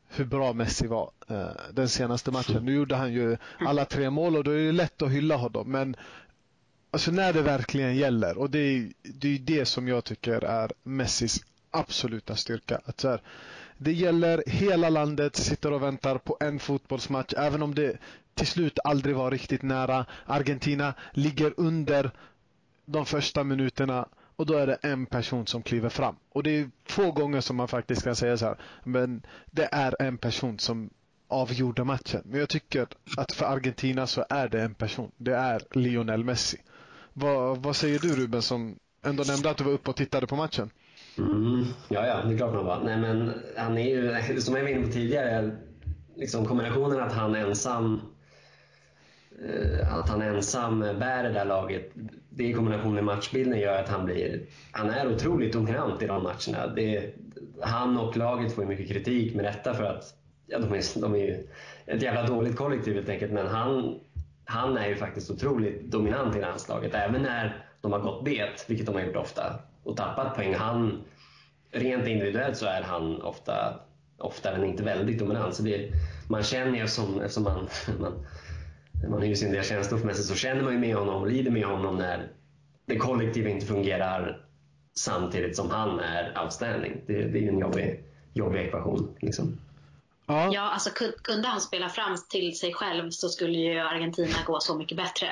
hur 0.07 0.25
bra 0.25 0.53
Messi 0.53 0.87
var 0.87 1.11
eh, 1.27 1.47
den 1.73 1.89
senaste 1.89 2.31
matchen. 2.31 2.65
Nu 2.65 2.75
gjorde 2.75 2.95
han 2.95 3.13
ju 3.13 3.37
alla 3.59 3.85
tre 3.85 4.09
mål 4.09 4.37
och 4.37 4.43
då 4.43 4.51
är 4.51 4.65
det 4.65 4.71
lätt 4.71 5.01
att 5.01 5.11
hylla 5.11 5.35
honom. 5.35 5.71
Men 5.71 5.95
alltså 6.95 7.11
när 7.11 7.33
det 7.33 7.41
verkligen 7.41 7.95
gäller 7.95 8.37
och 8.37 8.49
det 8.49 8.59
är 8.59 8.91
det, 9.03 9.35
är 9.35 9.39
det 9.39 9.65
som 9.65 9.87
jag 9.87 10.03
tycker 10.03 10.43
är 10.43 10.71
Messis 10.83 11.45
absoluta 11.71 12.35
styrka. 12.35 12.81
Att 12.85 12.99
så 12.99 13.09
här, 13.09 13.21
det 13.77 13.93
gäller 13.93 14.43
hela 14.47 14.89
landet, 14.89 15.35
sitter 15.35 15.71
och 15.73 15.83
väntar 15.83 16.17
på 16.17 16.37
en 16.39 16.59
fotbollsmatch 16.59 17.33
även 17.37 17.61
om 17.63 17.75
det 17.75 17.97
till 18.33 18.47
slut 18.47 18.79
aldrig 18.83 19.15
var 19.15 19.31
riktigt 19.31 19.61
nära. 19.61 20.05
Argentina 20.25 20.93
ligger 21.11 21.53
under 21.57 22.11
de 22.85 23.05
första 23.05 23.43
minuterna 23.43 24.07
och 24.35 24.45
då 24.45 24.53
är 24.57 24.67
det 24.67 24.77
en 24.81 25.05
person 25.05 25.47
som 25.47 25.63
kliver 25.63 25.89
fram. 25.89 26.15
Och 26.29 26.43
det 26.43 26.51
är 26.51 26.69
få 26.85 27.11
gånger 27.11 27.41
som 27.41 27.55
man 27.55 27.67
faktiskt 27.67 28.03
kan 28.03 28.15
säga 28.15 28.37
så 28.37 28.45
här. 28.45 28.57
Men 28.83 29.25
det 29.51 29.69
är 29.71 29.95
en 29.99 30.17
person 30.17 30.59
som 30.59 30.89
avgjorde 31.27 31.83
matchen. 31.83 32.21
Men 32.25 32.39
jag 32.39 32.49
tycker 32.49 32.87
att 33.17 33.31
för 33.31 33.45
Argentina 33.45 34.07
så 34.07 34.25
är 34.29 34.47
det 34.49 34.61
en 34.61 34.73
person. 34.73 35.11
Det 35.17 35.35
är 35.35 35.61
Lionel 35.71 36.23
Messi. 36.23 36.57
Vad, 37.17 37.63
vad 37.63 37.75
säger 37.75 37.99
du 37.99 38.15
Ruben 38.15 38.41
som 38.41 38.75
ändå 39.03 39.23
nämnde 39.23 39.49
att 39.49 39.57
du 39.57 39.63
var 39.63 39.71
uppe 39.71 39.89
och 39.89 39.95
tittade 39.95 40.27
på 40.27 40.35
matchen? 40.35 40.69
Mm, 41.17 41.65
ja, 41.89 42.07
ja, 42.07 42.21
det 42.25 42.33
är 42.33 42.37
klart 42.37 42.53
man 42.53 42.65
var. 42.65 42.81
Nej, 42.83 42.97
men 42.97 43.33
han 43.57 43.77
är 43.77 43.89
ju, 43.89 44.41
som 44.41 44.55
jag 44.55 44.63
var 44.63 44.69
inne 44.69 44.85
på 44.85 44.91
tidigare, 44.91 45.51
liksom 46.15 46.45
kombinationen 46.45 46.99
att 46.99 47.13
han 47.13 47.35
ensam 47.35 48.01
eh, 49.45 49.95
att 49.95 50.09
han 50.09 50.21
ensam 50.21 50.79
bär 50.79 51.23
det 51.23 51.29
där 51.29 51.45
laget, 51.45 51.91
det 52.29 52.43
i 52.43 52.53
kombination 52.53 52.93
med 52.93 53.03
matchbilden 53.03 53.59
gör 53.59 53.81
att 53.81 53.89
han 53.89 54.05
blir, 54.05 54.41
han 54.71 54.89
är 54.89 55.15
otroligt 55.15 55.53
dominant 55.53 56.01
i 56.01 56.07
de 56.07 56.23
matcherna. 56.23 56.67
Det, 56.75 57.13
han 57.61 57.97
och 57.97 58.17
laget 58.17 58.53
får 58.53 58.65
mycket 58.65 58.87
kritik 58.87 59.35
med 59.35 59.45
detta 59.45 59.73
för 59.73 59.83
att 59.83 60.03
ja, 60.47 60.59
de, 60.59 60.73
är, 60.73 61.01
de 61.01 61.13
är 61.13 61.19
ju 61.19 61.47
ett 61.85 62.01
jävla 62.01 62.27
dåligt 62.27 62.55
kollektiv 62.55 62.95
helt 62.95 63.09
enkelt. 63.09 63.31
Men 63.31 63.47
han, 63.47 63.99
han 64.45 64.77
är 64.77 64.87
ju 64.87 64.95
faktiskt 64.95 65.31
otroligt 65.31 65.91
dominant 65.91 66.35
i 66.35 66.41
landslaget. 66.41 66.93
Även 66.93 67.21
när 67.21 67.65
de 67.81 67.91
har 67.91 67.99
gått 67.99 68.25
bet, 68.25 68.65
vilket 68.67 68.85
de 68.85 68.95
har 68.95 69.01
gjort 69.01 69.15
ofta, 69.15 69.59
och 69.83 69.97
tappat 69.97 70.35
poäng. 70.35 70.53
Han, 70.53 71.03
rent 71.71 72.07
individuellt 72.07 72.57
så 72.57 72.65
är 72.65 72.81
han 72.81 73.21
ofta, 73.21 73.79
ofta 74.17 74.51
än 74.51 74.63
inte 74.63 74.83
väldigt 74.83 75.19
dominant. 75.19 75.55
Så 75.55 75.63
det, 75.63 75.91
man 76.29 76.43
känner 76.43 76.79
ju 76.79 76.87
som, 76.87 77.21
eftersom 77.21 77.43
man, 77.43 77.67
man 77.99 78.25
man 79.09 79.27
har 79.27 79.33
sin 79.33 79.51
del 79.51 79.63
känslor 79.63 79.99
för 79.99 80.07
Messi 80.07 80.23
så 80.23 80.35
känner 80.35 80.63
man 80.63 80.73
ju 80.73 80.79
med 80.79 80.95
honom 80.95 81.21
och 81.21 81.27
lider 81.27 81.51
med 81.51 81.65
honom 81.65 81.97
när 81.97 82.31
det 82.85 82.97
kollektiva 82.97 83.49
inte 83.49 83.65
fungerar 83.65 84.45
samtidigt 84.93 85.55
som 85.55 85.69
han 85.69 85.99
är 85.99 86.43
outstanding. 86.43 87.01
Det, 87.07 87.13
det 87.13 87.45
är 87.45 87.49
en 87.49 87.59
jobbig, 87.59 88.03
jobbig 88.33 88.59
ekvation. 88.59 89.15
Liksom. 89.19 89.59
Ja. 90.27 90.53
ja, 90.53 90.61
alltså 90.61 90.89
kunde 91.23 91.47
han 91.47 91.61
spela 91.61 91.89
fram 91.89 92.17
till 92.29 92.57
sig 92.57 92.73
själv 92.73 93.09
så 93.09 93.29
skulle 93.29 93.57
ju 93.57 93.79
Argentina 93.79 94.37
gå 94.45 94.59
så 94.59 94.77
mycket 94.77 94.97
bättre 94.97 95.27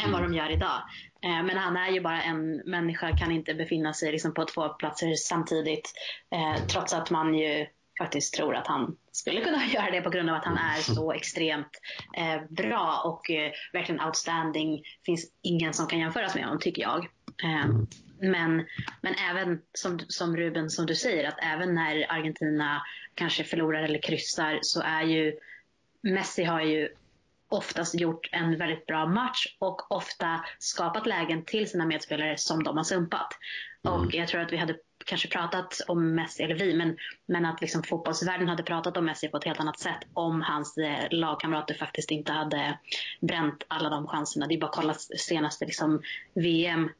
än 0.00 0.12
vad 0.12 0.20
mm. 0.20 0.32
de 0.32 0.38
gör 0.38 0.50
idag. 0.50 0.82
Eh, 1.24 1.42
men 1.42 1.56
han 1.56 1.76
är 1.76 1.90
ju 1.90 2.00
bara 2.00 2.22
en 2.22 2.56
människa, 2.56 3.16
kan 3.16 3.32
inte 3.32 3.54
befinna 3.54 3.92
sig 3.92 4.12
liksom 4.12 4.34
på 4.34 4.44
två 4.44 4.68
platser 4.68 5.14
samtidigt. 5.14 5.92
Eh, 6.34 6.66
trots 6.66 6.92
att 6.94 7.10
man 7.10 7.34
ju 7.34 7.66
faktiskt 7.98 8.34
tror 8.34 8.54
att 8.56 8.66
han 8.66 8.96
skulle 9.12 9.40
kunna 9.40 9.66
göra 9.74 9.90
det 9.90 10.00
på 10.00 10.10
grund 10.10 10.30
av 10.30 10.36
att 10.36 10.44
han 10.44 10.58
är 10.58 10.80
så 10.94 11.12
extremt 11.12 11.80
eh, 12.16 12.42
bra 12.50 13.02
och 13.04 13.30
verkligen 13.72 14.00
outstanding. 14.00 14.82
Finns 15.06 15.24
ingen 15.42 15.74
som 15.74 15.86
kan 15.86 15.98
jämföras 15.98 16.34
med 16.34 16.44
honom 16.44 16.60
tycker 16.60 16.82
jag. 16.82 17.08
Men, 18.22 18.66
men 19.00 19.14
även 19.30 19.62
som, 19.72 19.98
som 20.08 20.36
Ruben, 20.36 20.70
som 20.70 20.86
du 20.86 20.94
säger, 20.94 21.28
att 21.28 21.38
även 21.42 21.74
när 21.74 22.12
Argentina 22.12 22.82
kanske 23.14 23.44
förlorar 23.44 23.82
eller 23.82 24.02
kryssar 24.02 24.58
så 24.62 24.82
är 24.82 25.02
ju 25.02 25.38
Messi 26.02 26.44
har 26.44 26.60
ju 26.60 26.88
oftast 27.48 28.00
gjort 28.00 28.28
en 28.32 28.58
väldigt 28.58 28.86
bra 28.86 29.06
match 29.06 29.56
och 29.58 29.92
ofta 29.92 30.44
skapat 30.58 31.06
lägen 31.06 31.44
till 31.44 31.70
sina 31.70 31.86
medspelare 31.86 32.38
som 32.38 32.62
de 32.62 32.76
har 32.76 32.84
sumpat. 32.84 33.28
Mm. 33.86 34.00
Och 34.00 34.14
jag 34.14 34.28
tror 34.28 34.40
att 34.40 34.52
vi 34.52 34.56
hade 34.56 34.76
kanske 35.04 35.28
pratat 35.28 35.80
om 35.88 36.14
Messi, 36.14 36.42
eller 36.42 36.54
vi, 36.54 36.74
men, 36.74 36.96
men 37.26 37.44
att 37.44 37.60
liksom 37.60 37.82
fotbollsvärlden 37.82 38.48
hade 38.48 38.62
pratat 38.62 38.96
om 38.96 39.04
Messi 39.04 39.28
på 39.28 39.36
ett 39.36 39.44
helt 39.44 39.60
annat 39.60 39.78
sätt 39.78 40.06
om 40.14 40.42
hans 40.42 40.78
eh, 40.78 41.06
lagkamrater 41.10 41.74
faktiskt 41.74 42.10
inte 42.10 42.32
hade 42.32 42.78
bränt 43.20 43.64
alla 43.68 43.90
de 43.90 44.06
chanserna. 44.06 44.46
Det 44.46 44.54
är 44.54 44.60
bara 44.60 44.66
att 44.66 44.76
kolla 44.76 44.94
senaste 44.94 45.64
liksom, 45.64 46.02
VM, 46.34 46.90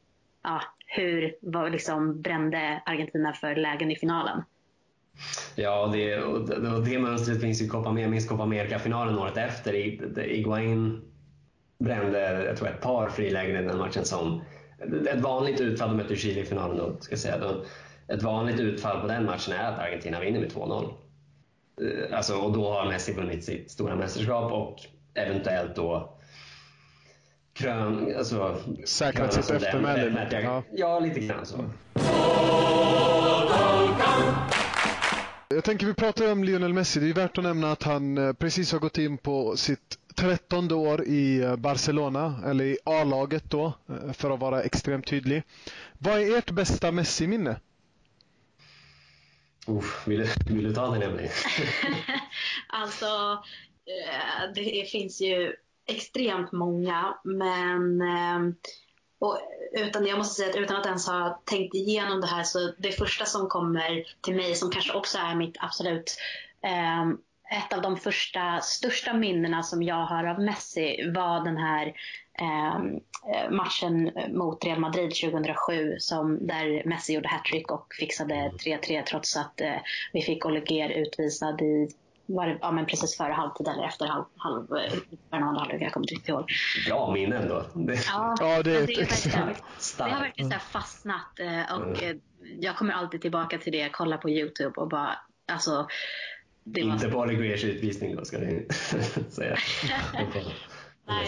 ja, 0.43 0.61
hur 0.87 1.35
vad, 1.41 1.71
liksom, 1.71 2.21
brände 2.21 2.81
Argentina 2.85 3.33
för 3.33 3.55
lägen 3.55 3.91
i 3.91 3.95
finalen. 3.95 4.43
Ja, 5.55 5.89
det, 5.93 6.17
och 6.17 6.49
det, 6.49 6.85
det 6.85 6.99
mönstret 6.99 7.41
finns 7.41 7.61
i 7.61 7.67
Copa, 7.67 7.91
minst 7.91 8.29
Copa 8.29 8.43
America-finalen 8.43 9.17
året 9.17 9.37
efter. 9.37 9.73
Iguain 10.19 11.01
brände, 11.79 12.45
jag 12.45 12.57
tror 12.57 12.67
ett 12.67 12.81
par 12.81 13.09
frilägen 13.09 13.63
i 13.63 13.67
den 13.67 13.77
matchen 13.77 14.05
som 14.05 14.41
ett 15.13 15.21
vanligt 15.21 15.61
utfall, 15.61 15.89
de 15.89 15.97
mötte 15.97 16.15
Chile 16.15 16.41
i 16.41 16.45
finalen 16.45 16.77
då, 16.77 16.97
ska 16.99 17.11
jag 17.11 17.19
säga. 17.19 17.37
Då, 17.37 17.65
ett 18.07 18.23
vanligt 18.23 18.59
utfall 18.59 19.01
på 19.01 19.07
den 19.07 19.25
matchen 19.25 19.53
är 19.53 19.71
att 19.71 19.79
Argentina 19.79 20.19
vinner 20.19 20.39
med 20.39 20.51
2-0. 20.51 20.93
Eh, 21.81 22.17
alltså, 22.17 22.35
och 22.35 22.53
då 22.53 22.71
har 22.71 22.85
Messi 22.85 23.13
vunnit 23.13 23.43
sitt 23.43 23.71
stora 23.71 23.95
mästerskap 23.95 24.51
och 24.51 24.75
eventuellt 25.13 25.75
då 25.75 26.17
krön, 27.53 28.15
alltså, 28.17 28.57
säkrat 28.85 29.33
sitt 29.33 29.49
eftermäle. 29.49 30.27
Ja. 30.43 30.63
ja, 30.71 30.99
lite 30.99 31.19
grann 31.19 31.45
så. 31.45 31.65
Jag 35.53 35.63
tänker 35.63 35.85
vi 35.85 35.93
pratar 35.93 36.31
om 36.31 36.43
Lionel 36.43 36.73
Messi. 36.73 36.99
Det 36.99 37.09
är 37.09 37.13
värt 37.13 37.37
att 37.37 37.43
nämna 37.43 37.71
att 37.71 37.83
han 37.83 38.17
eh, 38.17 38.33
precis 38.33 38.71
har 38.71 38.79
gått 38.79 38.97
in 38.97 39.17
på 39.17 39.57
sitt 39.57 39.99
trettonde 40.15 40.75
år 40.75 41.03
i 41.05 41.41
eh, 41.41 41.55
Barcelona, 41.55 42.41
eller 42.45 42.65
i 42.65 42.77
A-laget 42.83 43.43
då, 43.49 43.73
eh, 43.89 44.13
för 44.13 44.31
att 44.31 44.39
vara 44.39 44.63
extremt 44.63 45.07
tydlig. 45.07 45.43
Vad 45.93 46.19
är 46.19 46.37
ert 46.37 46.51
bästa 46.51 46.91
Messi-minne? 46.91 47.59
Uff, 49.67 50.07
vill, 50.07 50.29
vill 50.49 50.63
du 50.63 50.73
ta 50.73 50.87
den 50.87 51.01
Emelie? 51.01 51.31
alltså, 52.67 53.43
det 54.55 54.89
finns 54.91 55.21
ju 55.21 55.55
extremt 55.85 56.51
många, 56.51 57.17
men 57.23 58.01
ehm, 58.01 58.55
och 59.19 59.39
utan, 59.71 60.05
jag 60.05 60.17
måste 60.17 60.35
säga 60.35 60.49
att 60.49 60.55
utan 60.55 60.77
att 60.77 60.85
ens 60.85 61.07
ha 61.07 61.41
tänkt 61.45 61.75
igenom 61.75 62.21
det 62.21 62.27
här 62.27 62.43
så 62.43 62.71
det 62.77 62.91
första 62.91 63.25
som 63.25 63.47
kommer 63.47 64.03
till 64.21 64.35
mig 64.35 64.55
som 64.55 64.71
kanske 64.71 64.93
också 64.93 65.17
är 65.17 65.35
mitt 65.35 65.55
absolut 65.59 66.17
eh, 66.61 67.09
ett 67.57 67.73
av 67.73 67.81
de 67.81 67.97
första 67.97 68.59
största 68.61 69.13
minnena 69.13 69.63
som 69.63 69.83
jag 69.83 70.05
har 70.05 70.23
av 70.23 70.39
Messi 70.39 71.11
var 71.15 71.45
den 71.45 71.57
här 71.57 71.93
eh, 72.39 72.79
matchen 73.51 74.11
mot 74.29 74.65
Real 74.65 74.79
Madrid 74.79 75.11
2007 75.23 75.95
som, 75.99 76.47
där 76.47 76.83
Messi 76.85 77.13
gjorde 77.13 77.29
hattrick 77.29 77.71
och 77.71 77.93
fixade 77.99 78.51
3-3 78.65 79.03
trots 79.03 79.37
att 79.37 79.61
eh, 79.61 79.77
vi 80.13 80.21
fick 80.21 80.45
Oleguer 80.45 80.89
utvisad 80.89 81.61
i 81.61 81.89
var 82.35 82.47
det 82.47 82.57
ja, 82.61 82.71
men 82.71 82.85
precis 82.85 83.17
före 83.17 83.31
halvtid 83.31 83.67
eller 83.67 83.83
efter 83.83 84.05
halv, 84.05 84.23
halv, 84.37 84.71
av 85.29 85.39
halvlek. 85.39 85.81
Jag 85.81 85.93
kommer 85.93 86.13
inte 86.13 86.31
ihåg. 86.31 86.51
Bra 86.87 87.13
minne 87.13 87.37
ändå. 87.37 87.65
Ja, 88.07 88.35
ja, 88.39 88.63
det, 88.63 88.75
är 88.75 88.87
det, 88.87 88.95
verkligen, 88.97 89.47
det 89.97 90.03
har 90.03 90.19
verkligen 90.19 90.51
så 90.51 90.59
fastnat 90.59 91.39
eh, 91.39 91.75
och 91.75 92.03
mm. 92.03 92.21
jag 92.59 92.77
kommer 92.77 92.93
alltid 92.93 93.21
tillbaka 93.21 93.57
till 93.57 93.71
det. 93.71 93.89
Kolla 93.91 94.17
på 94.17 94.29
Youtube 94.29 94.81
och 94.81 94.89
bara, 94.89 95.17
alltså. 95.47 95.87
Det 96.63 96.81
inte 96.81 97.07
var... 97.07 97.13
på 97.13 97.19
Oleguers 97.19 97.63
utvisning 97.63 98.15
då, 98.15 98.25
ska 98.25 98.37
ni 98.37 98.67
säga. 99.29 99.57
Nej, 101.07 101.27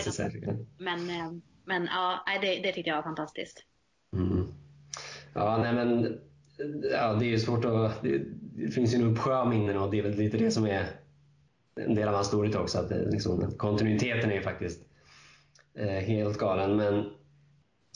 men, 0.78 1.10
eh, 1.10 1.32
men 1.66 1.86
ja, 1.86 2.26
det, 2.42 2.56
det 2.56 2.72
tyckte 2.72 2.90
jag 2.90 2.96
var 2.96 3.04
fantastiskt. 3.04 3.64
Mm. 4.14 4.54
Ja, 5.34 5.58
nej 5.58 5.74
men 5.74 6.20
ja, 6.92 7.14
det 7.14 7.34
är 7.34 7.38
svårt 7.38 7.66
att... 7.66 8.04
Det, 8.04 8.22
det 8.56 8.72
finns 8.72 8.94
ju 8.94 8.98
en 8.98 9.12
uppsjö 9.12 9.36
av 9.36 9.50
minnen 9.50 9.78
och 9.78 9.92
det 9.92 10.00
är 10.00 10.04
väl 10.04 10.16
lite 10.16 10.38
det 10.38 10.52
som 10.52 10.66
är 10.66 10.86
en 11.76 11.96
del 11.96 12.08
av 12.08 12.14
hans 12.14 12.28
storhet 12.28 12.56
också. 12.56 12.80
Att 12.80 12.92
eh, 12.92 12.98
liksom, 12.98 13.52
kontinuiteten 13.58 14.32
är 14.32 14.36
ju 14.36 14.42
faktiskt 14.42 14.82
eh, 15.78 15.88
helt 15.88 16.38
galen. 16.38 16.76
Men 16.76 17.06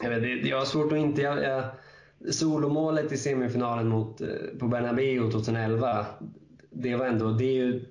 jag, 0.04 0.10
vet, 0.10 0.22
det, 0.22 0.50
jag 0.50 0.58
har 0.58 0.66
svårt 0.66 0.92
att 0.92 0.98
inte... 0.98 1.22
Jag, 1.22 1.44
jag, 1.44 1.64
solomålet 2.34 3.12
i 3.12 3.18
semifinalen 3.18 3.88
mot, 3.88 4.22
eh, 4.22 4.28
på 4.60 4.68
Bernabéu 4.68 5.32
2011, 5.32 6.06
det 6.70 6.96
var 6.96 7.06
ändå... 7.06 7.32
Det, 7.32 7.54
ju, 7.54 7.86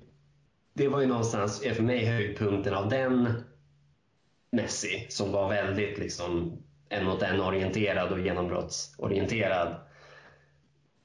det 0.73 0.87
var 0.87 1.01
ju 1.01 1.07
någonstans, 1.07 1.63
för 1.73 1.83
mig, 1.83 2.05
höjdpunkten 2.05 2.73
av 2.73 2.89
den 2.89 3.33
Messi 4.51 5.05
som 5.09 5.31
var 5.31 5.49
väldigt 5.49 5.97
liksom 5.97 6.57
en 6.89 7.05
mot 7.05 7.21
en 7.21 7.41
orienterad 7.41 8.11
och 8.11 8.19
genombrottsorienterad 8.19 9.75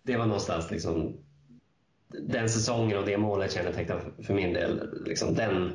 det 0.04 0.16
var 0.16 0.26
någonstans 0.26 0.70
liksom 0.70 1.16
den 2.20 2.48
säsongen 2.48 2.98
och 2.98 3.06
det 3.06 3.18
målet 3.18 3.52
kännetecknar 3.52 4.00
för 4.22 4.34
min 4.34 4.52
del 4.52 4.90
liksom 5.06 5.34
den, 5.34 5.72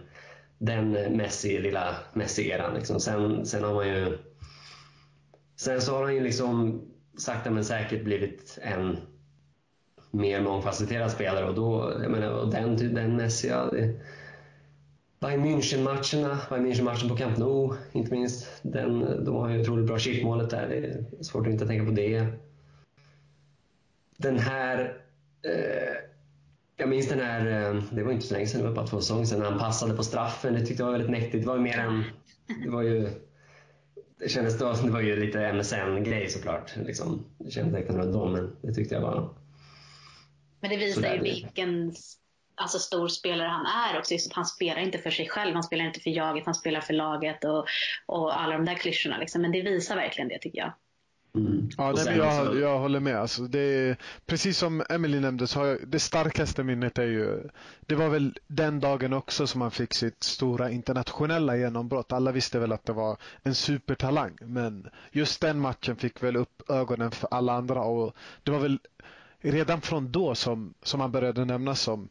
den 0.58 0.92
Messi, 0.92 1.60
lilla 1.60 1.96
Messi-eran. 2.14 2.74
Liksom. 2.74 3.00
Sen, 3.00 3.46
sen 3.46 3.64
har 3.64 3.74
man 3.74 3.88
ju 3.88 4.18
Sen 5.56 5.82
så 5.82 5.96
har 5.96 6.04
han 6.04 6.16
ju 6.16 6.24
liksom 6.24 6.82
sakta 7.18 7.52
men 7.52 7.66
säkert 7.66 8.04
blivit 8.04 8.60
en 8.62 8.98
mer 10.12 10.42
mångfacetterad 10.42 11.12
spelare 11.12 11.46
och 11.46 11.56
då, 11.56 11.94
jag 12.02 12.12
menar, 12.12 12.30
och 12.30 12.52
den, 12.52 12.96
den 12.96 13.16
Messi, 13.16 13.48
ja, 13.48 13.66
det, 13.72 14.00
Bayern 15.20 15.46
München-matcherna, 15.46 16.38
Bayern 16.50 16.66
München-matchen 16.66 17.10
på 17.10 17.18
Camp 17.18 17.38
Nou 17.38 17.76
inte 17.92 18.12
minst, 18.12 18.48
den, 18.62 19.26
de 19.26 19.36
har 19.36 19.50
ju 19.50 19.62
otroligt 19.62 19.88
bra 19.88 20.00
chipmålet 20.00 20.50
där, 20.50 20.70
det 20.70 20.76
är 20.76 21.24
svårt 21.24 21.48
att 21.48 21.54
inte 21.54 21.68
tänka 21.68 21.86
på 21.86 21.92
det 21.92 22.28
den 24.20 24.40
här... 24.40 25.02
Eh, 25.42 26.09
jag 26.80 26.90
minns 26.90 27.10
den 27.10 27.20
här, 27.20 27.72
eh, 27.72 27.84
det 27.92 28.04
var 28.04 28.12
inte 28.12 28.26
så 28.26 28.34
länge 28.34 28.48
sedan, 28.48 28.62
det 28.62 28.68
var 28.68 28.76
bara 28.76 28.88
två 28.88 29.02
säsonger 29.02 29.26
sedan, 29.26 29.42
han 29.42 29.60
passade 29.60 29.94
på 29.94 30.04
straffen. 30.04 30.54
Det 30.54 30.66
tyckte 30.66 30.84
jag 30.84 30.86
var 30.86 30.92
väldigt 30.92 31.12
mäktigt. 31.12 31.44
Det 31.44 31.48
var 31.48 31.56
ju 31.56 31.62
mer 31.62 31.78
än... 31.78 32.04
Det 32.64 32.70
var 32.70 32.82
ju... 32.82 33.10
Det 34.20 34.30
kändes 34.30 34.60
då, 34.60 34.74
det 34.74 34.92
var 34.92 35.02
ju 35.02 35.16
lite 35.16 35.54
MSN-grej 35.54 36.30
såklart. 36.30 36.76
Liksom. 36.76 37.26
Det 37.38 37.52
kännetecknade 37.52 38.04
runt 38.04 38.16
om, 38.16 38.32
men 38.32 38.56
det 38.62 38.74
tyckte 38.74 38.96
jag 38.96 39.02
var... 39.02 39.34
Men 40.62 40.70
det 40.70 40.78
visar 40.78 41.14
ju 41.14 41.22
vilken 41.22 41.94
alltså, 42.56 42.80
stor 42.80 43.08
spelare 43.08 43.48
han 43.48 43.66
är 43.66 44.00
också. 44.00 44.14
Just 44.14 44.28
att 44.28 44.36
han 44.36 44.46
spelar 44.46 44.82
inte 44.82 44.98
för 44.98 45.10
sig 45.10 45.30
själv, 45.30 45.54
han 45.54 45.64
spelar 45.64 45.86
inte 45.86 46.00
för 46.00 46.10
jaget, 46.10 46.46
han 46.46 46.56
spelar 46.56 46.82
för 46.82 46.94
laget 46.94 47.44
och, 47.44 47.66
och 48.06 48.42
alla 48.42 48.54
de 48.54 48.66
där 48.66 48.76
klyschorna. 48.76 49.18
Liksom. 49.18 49.42
Men 49.42 49.52
det 49.52 49.62
visar 49.62 49.96
verkligen 49.96 50.28
det 50.28 50.40
tycker 50.40 50.60
jag. 50.60 50.74
Mm. 51.36 51.70
Ja, 51.78 51.94
nej, 52.06 52.18
jag, 52.18 52.60
jag 52.60 52.80
håller 52.80 53.00
med. 53.00 53.18
Alltså, 53.18 53.42
det 53.42 53.60
är, 53.60 53.98
precis 54.26 54.58
som 54.58 54.84
Emily 54.90 55.20
nämnde 55.20 55.48
så 55.48 55.60
har 55.60 55.66
jag, 55.66 55.78
det 55.88 56.00
starkaste 56.00 56.64
minnet 56.64 56.98
är 56.98 57.08
ju, 57.08 57.50
det 57.82 57.96
var 57.96 58.10
väl 58.10 58.38
den 58.48 58.80
dagen 58.80 59.14
också 59.14 59.48
som 59.48 59.62
han 59.62 59.72
fick 59.72 59.94
sitt 59.94 60.24
stora 60.24 60.70
internationella 60.72 61.58
genombrott. 61.58 62.12
Alla 62.12 62.32
visste 62.32 62.60
väl 62.60 62.72
att 62.72 62.86
det 62.86 62.94
var 62.94 63.18
en 63.44 63.56
supertalang, 63.56 64.38
men 64.42 64.90
just 65.12 65.42
den 65.42 65.60
matchen 65.60 65.96
fick 65.96 66.24
väl 66.24 66.36
upp 66.36 66.70
ögonen 66.70 67.12
för 67.12 67.28
alla 67.32 67.54
andra 67.54 67.82
och 67.82 68.16
det 68.44 68.52
var 68.52 68.60
väl 68.60 68.80
redan 69.42 69.82
från 69.82 70.12
då 70.12 70.36
som, 70.36 70.74
som 70.84 71.00
han 71.00 71.12
började 71.12 71.46
nämnas 71.46 71.82
som 71.82 72.10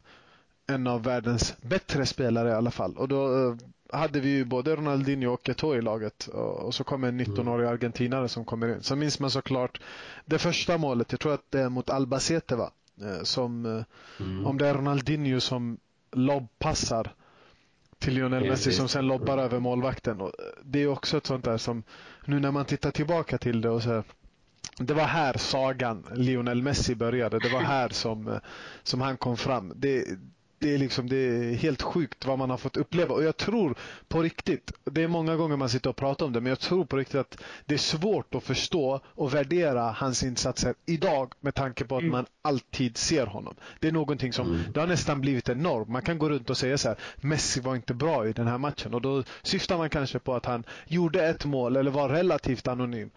en 0.69 0.87
av 0.87 1.03
världens 1.03 1.55
bättre 1.61 2.05
spelare 2.05 2.49
i 2.49 2.53
alla 2.53 2.71
fall. 2.71 2.97
Och 2.97 3.07
då 3.07 3.55
hade 3.93 4.19
vi 4.19 4.29
ju 4.29 4.45
både 4.45 4.75
Ronaldinho 4.75 5.33
och 5.33 5.49
Eto'o 5.49 5.77
i 5.77 5.81
laget 5.81 6.27
och 6.27 6.75
så 6.75 6.83
kommer 6.83 7.07
en 7.07 7.21
19-årig 7.21 7.65
mm. 7.65 7.73
argentinare 7.73 8.27
som 8.27 8.45
kommer 8.45 8.75
in. 8.75 8.83
Sen 8.83 8.99
minns 8.99 9.19
man 9.19 9.31
såklart 9.31 9.81
det 10.25 10.39
första 10.39 10.77
målet, 10.77 11.11
jag 11.11 11.19
tror 11.19 11.33
att 11.33 11.51
det 11.51 11.61
är 11.61 11.69
mot 11.69 11.89
Albacete 11.89 12.55
va? 12.55 12.71
Eh, 13.01 13.23
som, 13.23 13.65
eh, 13.65 13.83
mm. 14.25 14.45
om 14.45 14.57
det 14.57 14.67
är 14.67 14.73
Ronaldinho 14.73 15.39
som 15.39 15.77
lobbpassar 16.11 17.13
till 17.99 18.13
Lionel 18.13 18.49
Messi 18.49 18.71
som 18.71 18.87
sen 18.87 19.07
lobbar 19.07 19.37
över 19.37 19.59
målvakten. 19.59 20.21
Och 20.21 20.27
eh, 20.27 20.45
det 20.63 20.79
är 20.79 20.87
också 20.87 21.17
ett 21.17 21.25
sånt 21.25 21.45
där 21.45 21.57
som, 21.57 21.83
nu 22.25 22.39
när 22.39 22.51
man 22.51 22.65
tittar 22.65 22.91
tillbaka 22.91 23.37
till 23.37 23.61
det 23.61 23.69
och 23.69 23.83
så 23.83 24.03
det 24.77 24.93
var 24.93 25.03
här 25.03 25.37
sagan 25.37 26.05
Lionel 26.13 26.61
Messi 26.61 26.95
började. 26.95 27.39
Det 27.39 27.49
var 27.49 27.61
här 27.61 27.89
som, 27.89 28.39
som 28.83 29.01
han 29.01 29.17
kom 29.17 29.37
fram. 29.37 29.73
Det, 29.75 30.05
det 30.59 30.73
är, 30.73 30.77
liksom, 30.77 31.09
det 31.09 31.15
är 31.15 31.53
helt 31.53 31.81
sjukt 31.81 32.25
vad 32.25 32.37
man 32.39 32.49
har 32.49 32.57
fått 32.57 32.77
uppleva. 32.77 33.15
Och 33.15 33.23
jag 33.23 33.37
tror 33.37 33.75
på 34.07 34.21
riktigt, 34.21 34.71
det 34.83 35.03
är 35.03 35.07
många 35.07 35.35
gånger 35.35 35.57
man 35.57 35.69
sitter 35.69 35.89
och 35.89 35.95
pratar 35.95 36.25
om 36.25 36.33
det, 36.33 36.41
men 36.41 36.49
jag 36.49 36.59
tror 36.59 36.85
på 36.85 36.97
riktigt 36.97 37.19
att 37.19 37.37
det 37.65 37.73
är 37.73 37.77
svårt 37.77 38.35
att 38.35 38.43
förstå 38.43 38.99
och 39.05 39.33
värdera 39.33 39.91
hans 39.91 40.23
insatser 40.23 40.75
idag 40.85 41.33
med 41.39 41.55
tanke 41.55 41.85
på 41.85 41.95
att 41.95 42.01
mm. 42.01 42.11
man 42.11 42.25
alltid 42.41 42.97
ser 42.97 43.25
honom. 43.25 43.55
Det 43.79 43.87
är 43.87 43.91
någonting 43.91 44.33
som, 44.33 44.47
mm. 44.47 44.61
det 44.73 44.79
har 44.79 44.87
nästan 44.87 45.21
blivit 45.21 45.49
en 45.49 45.59
norm. 45.59 45.91
Man 45.91 46.01
kan 46.01 46.19
gå 46.19 46.29
runt 46.29 46.49
och 46.49 46.57
säga 46.57 46.77
så 46.77 46.87
här, 46.87 46.97
Messi 47.15 47.61
var 47.61 47.75
inte 47.75 47.93
bra 47.93 48.27
i 48.27 48.33
den 48.33 48.47
här 48.47 48.57
matchen 48.57 48.93
och 48.93 49.01
då 49.01 49.23
syftar 49.43 49.77
man 49.77 49.89
kanske 49.89 50.19
på 50.19 50.35
att 50.35 50.45
han 50.45 50.63
gjorde 50.87 51.27
ett 51.27 51.45
mål 51.45 51.75
eller 51.75 51.91
var 51.91 52.09
relativt 52.09 52.67
anonym. 52.67 53.09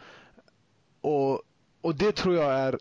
Och, 1.00 1.42
och 1.80 1.94
det 1.94 2.12
tror 2.12 2.34
jag 2.34 2.52
är 2.52 2.78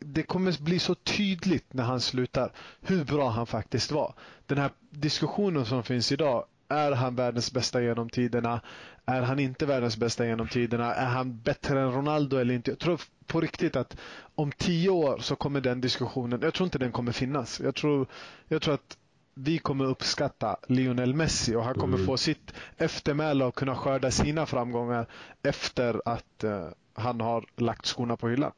det 0.00 0.22
kommer 0.22 0.62
bli 0.62 0.78
så 0.78 0.94
tydligt 0.94 1.72
när 1.72 1.84
han 1.84 2.00
slutar 2.00 2.52
hur 2.80 3.04
bra 3.04 3.30
han 3.30 3.46
faktiskt 3.46 3.92
var. 3.92 4.14
Den 4.46 4.58
här 4.58 4.70
diskussionen 4.90 5.66
som 5.66 5.82
finns 5.82 6.12
idag. 6.12 6.44
Är 6.68 6.92
han 6.92 7.16
världens 7.16 7.52
bästa 7.52 7.82
genom 7.82 8.10
tiderna? 8.10 8.60
Är 9.04 9.22
han 9.22 9.38
inte 9.38 9.66
världens 9.66 9.96
bästa 9.96 10.26
genom 10.26 10.48
tiderna? 10.48 10.94
Är 10.94 11.06
han 11.06 11.40
bättre 11.40 11.80
än 11.80 11.92
Ronaldo 11.92 12.36
eller 12.36 12.54
inte? 12.54 12.70
Jag 12.70 12.78
tror 12.78 13.00
på 13.26 13.40
riktigt 13.40 13.76
att 13.76 13.96
om 14.34 14.52
tio 14.52 14.90
år 14.90 15.18
så 15.18 15.36
kommer 15.36 15.60
den 15.60 15.80
diskussionen, 15.80 16.40
jag 16.42 16.54
tror 16.54 16.64
inte 16.64 16.78
den 16.78 16.92
kommer 16.92 17.12
finnas. 17.12 17.60
Jag 17.60 17.74
tror, 17.74 18.06
jag 18.48 18.62
tror 18.62 18.74
att 18.74 18.96
vi 19.34 19.58
kommer 19.58 19.84
uppskatta 19.84 20.56
Lionel 20.68 21.14
Messi 21.14 21.54
och 21.54 21.64
han 21.64 21.74
kommer 21.74 21.94
mm. 21.94 22.06
få 22.06 22.16
sitt 22.16 22.52
eftermäle 22.76 23.44
och 23.44 23.54
kunna 23.54 23.76
skörda 23.76 24.10
sina 24.10 24.46
framgångar 24.46 25.06
efter 25.42 26.02
att 26.04 26.44
uh, 26.44 26.68
han 26.94 27.20
har 27.20 27.44
lagt 27.56 27.86
skorna 27.86 28.16
på 28.16 28.28
hyllan. 28.28 28.52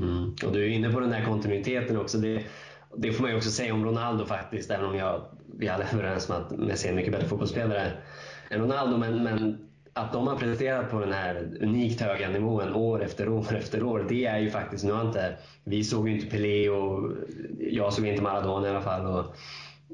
Mm. 0.00 0.34
Och 0.44 0.52
du 0.52 0.64
är 0.64 0.68
inne 0.68 0.92
på 0.92 1.00
den 1.00 1.10
där 1.10 1.24
kontinuiteten 1.24 1.96
också. 1.96 2.18
Det, 2.18 2.42
det 2.96 3.12
får 3.12 3.22
man 3.22 3.30
ju 3.30 3.36
också 3.36 3.50
säga 3.50 3.74
om 3.74 3.84
Ronaldo 3.84 4.26
faktiskt, 4.26 4.70
även 4.70 4.86
om 4.86 4.96
jag, 4.96 5.22
vi 5.58 5.68
alla 5.68 5.84
är 5.84 5.94
överens 5.94 6.30
om 6.30 6.36
att 6.36 6.50
Messi 6.50 6.86
är 6.86 6.90
en 6.90 6.96
mycket 6.96 7.12
bättre 7.12 7.28
fotbollsspelare 7.28 7.92
än 8.50 8.60
Ronaldo. 8.60 8.96
Men, 8.96 9.22
men 9.22 9.70
att 9.92 10.12
de 10.12 10.26
har 10.26 10.36
presterat 10.36 10.90
på 10.90 11.00
den 11.00 11.12
här 11.12 11.58
unikt 11.60 12.00
höga 12.00 12.28
nivån 12.28 12.74
år 12.74 13.02
efter 13.02 13.28
år 13.28 13.54
efter 13.56 13.82
år, 13.82 14.06
det 14.08 14.26
är 14.26 14.38
ju 14.38 14.50
faktiskt, 14.50 14.84
nu 14.84 14.92
har 14.92 15.06
inte, 15.06 15.36
vi 15.64 15.84
såg 15.84 16.08
ju 16.08 16.14
inte 16.14 16.26
Pelé 16.26 16.68
och 16.68 17.12
jag 17.58 17.92
såg 17.92 18.06
inte 18.06 18.22
Maradona 18.22 18.66
i 18.66 18.70
alla 18.70 18.80
fall. 18.80 19.06
Och, 19.06 19.36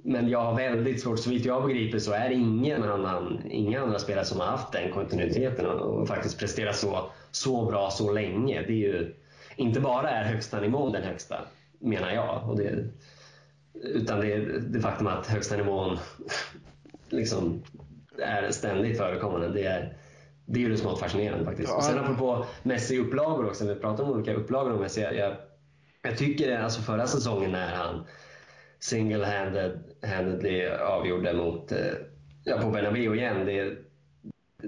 men 0.04 0.28
jag 0.28 0.42
har 0.42 0.54
väldigt 0.54 1.00
svårt, 1.00 1.18
så 1.18 1.30
vitt 1.30 1.44
jag 1.44 1.66
begriper 1.66 1.98
så 1.98 2.12
är 2.12 2.28
det 2.28 2.34
ingen 2.34 2.82
annan, 2.82 3.40
inga 3.50 3.80
andra 3.80 3.98
spelare 3.98 4.24
som 4.24 4.40
har 4.40 4.46
haft 4.46 4.72
den 4.72 4.92
kontinuiteten 4.92 5.66
och, 5.66 5.80
och 5.80 6.08
faktiskt 6.08 6.38
presterat 6.38 6.76
så, 6.76 7.10
så 7.30 7.66
bra 7.66 7.90
så 7.90 8.12
länge. 8.12 8.62
Det 8.62 8.72
är 8.72 8.76
ju, 8.76 9.14
inte 9.56 9.80
bara 9.80 10.10
är 10.10 10.24
högsta 10.24 10.60
nivån 10.60 10.92
den 10.92 11.02
högsta, 11.02 11.40
menar 11.78 12.10
jag. 12.10 12.50
Och 12.50 12.56
det, 12.56 12.84
utan 13.74 14.20
det 14.20 14.32
är 14.32 14.40
det 14.60 14.80
faktum 14.80 15.06
att 15.06 15.26
högsta 15.26 15.56
nivån 15.56 15.98
liksom 17.08 17.62
är 18.18 18.50
ständigt 18.50 18.98
förekommande. 18.98 19.48
Det 19.48 19.64
är, 19.64 19.96
det 20.46 20.64
är 20.64 20.68
ju 20.68 20.76
smått 20.76 21.00
fascinerande 21.00 21.44
faktiskt. 21.44 21.68
Ja. 21.68 21.76
Och 21.76 21.84
sen 21.84 21.98
apropå 21.98 22.46
Messi-upplagor 22.62 23.46
också, 23.46 23.66
vi 23.66 23.74
pratar 23.74 24.04
om 24.04 24.10
olika 24.10 24.34
upplagor 24.34 24.72
om 24.72 24.80
Messi. 24.80 25.00
Jag, 25.00 25.16
jag, 25.16 25.36
jag 26.02 26.18
tycker 26.18 26.58
alltså 26.58 26.80
förra 26.80 27.06
säsongen 27.06 27.52
när 27.52 27.74
han 27.74 28.06
single-handedly 28.80 30.68
avgjorde 30.68 31.32
mot, 31.32 31.72
eh, 31.72 31.78
ja, 32.44 32.58
på 32.58 32.70
Bernabéu 32.70 33.14
igen. 33.14 33.46
Det, 33.46 33.85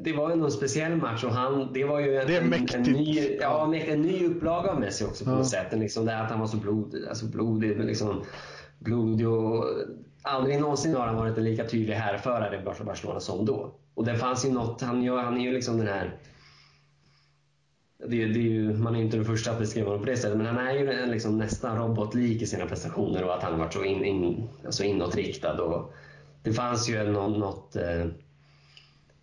det 0.05 0.13
var 0.13 0.31
en 0.31 0.51
speciell 0.51 0.97
match 0.97 1.25
och 1.25 1.33
han, 1.33 1.73
det 1.73 1.85
var 1.85 2.01
ju 2.01 2.17
en, 2.17 2.53
en, 2.53 2.67
en, 2.75 2.83
ny, 2.83 3.37
ja, 3.41 3.75
en 3.75 4.03
ny 4.03 4.27
upplaga 4.27 4.71
av 4.71 4.81
Messi 4.81 5.05
också 5.05 5.25
på 5.25 5.31
ja. 5.31 5.37
något 5.37 5.49
sätt. 5.49 5.67
Liksom 5.73 6.05
det 6.05 6.19
att 6.19 6.31
han 6.31 6.41
var 6.41 6.47
så 6.47 6.57
blodig, 6.57 7.07
alltså 7.09 7.27
blodig, 7.27 7.85
liksom, 7.85 8.23
blodig 8.79 9.29
och 9.29 9.65
aldrig 10.23 10.61
någonsin 10.61 10.95
har 10.95 11.07
han 11.07 11.17
varit 11.17 11.39
en 11.39 11.45
lika 11.45 11.65
tydlig 11.65 11.95
härförare 11.95 12.61
i 12.61 12.65
Barcelona 12.85 13.21
som 13.21 13.47
då. 13.47 13.75
Och 13.95 14.05
det 14.05 14.15
fanns 14.15 14.47
ju 14.47 14.53
något, 14.53 14.81
han, 14.81 15.03
gör, 15.03 15.19
han 15.19 15.37
är 15.37 15.45
ju 15.45 15.53
liksom 15.53 15.79
den 15.79 15.87
här 15.87 16.17
det, 17.99 18.27
det 18.27 18.39
är 18.39 18.43
ju, 18.43 18.73
man 18.73 18.95
är 18.95 18.99
ju 18.99 19.05
inte 19.05 19.17
den 19.17 19.27
första 19.27 19.51
att 19.51 19.59
beskriva 19.59 19.87
honom 19.87 20.01
på 20.01 20.11
det 20.11 20.17
sättet, 20.17 20.37
men 20.37 20.47
han 20.47 20.67
är 20.67 20.73
ju 20.73 21.07
liksom, 21.07 21.39
nästan 21.39 21.77
robotlik 21.77 22.43
i 22.43 22.47
sina 22.47 22.67
prestationer 22.67 23.25
och 23.25 23.35
att 23.35 23.43
han 23.43 23.59
varit 23.59 23.73
så 23.73 23.85
in, 23.85 24.05
in, 24.05 24.49
alltså 24.65 24.85
inåtriktad. 24.85 25.63
Och 25.63 25.93
det 26.43 26.53
fanns 26.53 26.89
ju 26.91 27.03
något, 27.03 27.39
något 27.39 27.77
eh, 27.77 28.07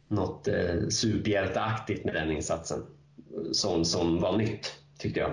något 0.08 0.48
eh, 0.48 0.88
superhjälteaktigt 0.90 2.06
med 2.06 2.14
den 2.14 2.32
insatsen. 2.32 2.86
Som, 3.52 3.86
som 3.86 4.20
var 4.20 4.38
nytt, 4.38 4.80
tyckte 4.98 5.20
jag. 5.20 5.32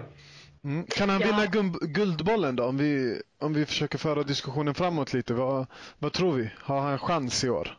Mm. 0.64 0.87
Kan 0.87 1.08
han 1.08 1.20
ja. 1.20 1.26
vinna 1.26 1.70
Guldbollen 1.80 2.56
då? 2.56 2.64
Om 2.64 2.76
vi, 2.76 3.22
om 3.38 3.54
vi 3.54 3.66
försöker 3.66 3.98
föra 3.98 4.22
diskussionen 4.22 4.74
framåt 4.74 5.12
lite. 5.12 5.35
Vad, 5.35 5.66
vad 5.98 6.12
tror 6.12 6.32
vi? 6.32 6.50
Har 6.58 6.80
han 6.80 6.98
chans 6.98 7.44
i 7.44 7.50
år? 7.50 7.78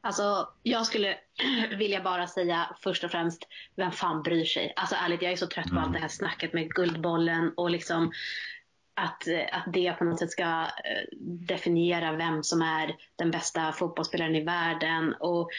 Alltså, 0.00 0.48
jag 0.62 0.86
skulle 0.86 1.16
vilja 1.78 2.02
bara 2.02 2.26
säga 2.26 2.76
först 2.82 3.04
och 3.04 3.10
främst, 3.10 3.42
vem 3.76 3.92
fan 3.92 4.22
bryr 4.22 4.44
sig? 4.44 4.72
Alltså 4.76 4.94
ärligt, 4.94 5.22
jag 5.22 5.32
är 5.32 5.36
så 5.36 5.46
trött 5.46 5.66
på 5.66 5.70
mm. 5.70 5.84
allt 5.84 5.92
det 5.92 5.98
här 5.98 6.08
snacket 6.08 6.52
med 6.52 6.70
Guldbollen 6.70 7.52
och 7.56 7.70
liksom 7.70 8.12
att, 8.94 9.26
eh, 9.26 9.58
att 9.58 9.72
det 9.72 9.92
på 9.92 10.04
något 10.04 10.18
sätt 10.18 10.30
ska 10.30 10.62
eh, 10.62 11.18
definiera 11.20 12.12
vem 12.12 12.42
som 12.42 12.62
är 12.62 12.96
den 13.16 13.30
bästa 13.30 13.72
fotbollsspelaren 13.72 14.36
i 14.36 14.44
världen. 14.44 15.14
Och, 15.20 15.50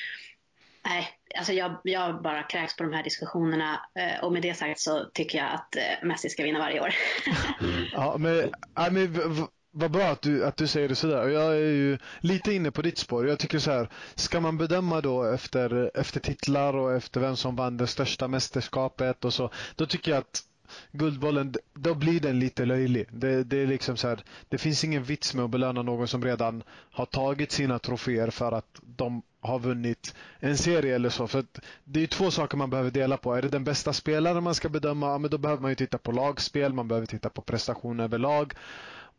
nej, 0.85 1.09
alltså 1.37 1.53
jag, 1.53 1.77
jag 1.83 2.21
bara 2.21 2.43
kräks 2.43 2.75
på 2.75 2.83
de 2.83 2.93
här 2.93 3.03
diskussionerna 3.03 3.81
eh, 3.99 4.23
och 4.23 4.33
med 4.33 4.41
det 4.41 4.53
sagt 4.53 4.79
så 4.79 5.05
tycker 5.13 5.37
jag 5.37 5.47
att 5.53 5.75
Messi 6.03 6.29
ska 6.29 6.43
vinna 6.43 6.59
varje 6.59 6.81
år. 6.81 6.95
ja, 7.93 8.15
men, 8.17 8.51
men 8.91 9.47
vad 9.77 9.91
bra 9.91 10.03
att 10.03 10.21
du, 10.21 10.45
att 10.45 10.57
du 10.57 10.67
säger 10.67 10.89
det 10.89 10.95
sådär. 10.95 11.27
Jag 11.27 11.53
är 11.53 11.71
ju 11.71 11.97
lite 12.19 12.53
inne 12.53 12.71
på 12.71 12.81
ditt 12.81 12.97
spår. 12.97 13.27
Jag 13.27 13.39
tycker 13.39 13.59
så 13.59 13.71
här, 13.71 13.89
ska 14.15 14.39
man 14.39 14.57
bedöma 14.57 15.01
då 15.01 15.23
efter, 15.23 15.91
efter 15.97 16.19
titlar 16.19 16.75
och 16.75 16.93
efter 16.93 17.19
vem 17.19 17.35
som 17.35 17.55
vann 17.55 17.77
det 17.77 17.87
största 17.87 18.27
mästerskapet 18.27 19.25
och 19.25 19.33
så, 19.33 19.51
då 19.75 19.85
tycker 19.85 20.11
jag 20.11 20.17
att 20.17 20.43
Guldbollen, 20.91 21.53
då 21.73 21.93
blir 21.93 22.19
den 22.19 22.39
lite 22.39 22.65
löjlig. 22.65 23.07
Det, 23.11 23.43
det, 23.43 23.57
är 23.57 23.67
liksom 23.67 23.97
så 23.97 24.07
här, 24.07 24.23
det 24.49 24.57
finns 24.57 24.83
ingen 24.83 25.03
vits 25.03 25.33
med 25.33 25.45
att 25.45 25.51
belöna 25.51 25.81
någon 25.81 26.07
som 26.07 26.23
redan 26.23 26.63
har 26.69 27.05
tagit 27.05 27.51
sina 27.51 27.79
troféer 27.79 28.29
för 28.29 28.51
att 28.51 28.81
de 28.81 29.21
har 29.41 29.59
vunnit 29.59 30.15
en 30.39 30.57
serie 30.57 30.95
eller 30.95 31.09
så. 31.09 31.27
För 31.27 31.45
Det 31.83 32.03
är 32.03 32.07
två 32.07 32.31
saker 32.31 32.57
man 32.57 32.69
behöver 32.69 32.91
dela 32.91 33.17
på. 33.17 33.35
Är 33.35 33.41
det 33.41 33.49
den 33.49 33.63
bästa 33.63 33.93
spelaren 33.93 34.43
man 34.43 34.55
ska 34.55 34.69
bedöma, 34.69 35.07
ja, 35.07 35.17
men 35.17 35.29
då 35.31 35.37
behöver 35.37 35.61
man 35.61 35.71
ju 35.71 35.75
titta 35.75 35.97
på 35.97 36.11
lagspel, 36.11 36.73
man 36.73 36.87
behöver 36.87 37.07
titta 37.07 37.29
på 37.29 37.41
prestation 37.41 37.99
överlag. 37.99 38.53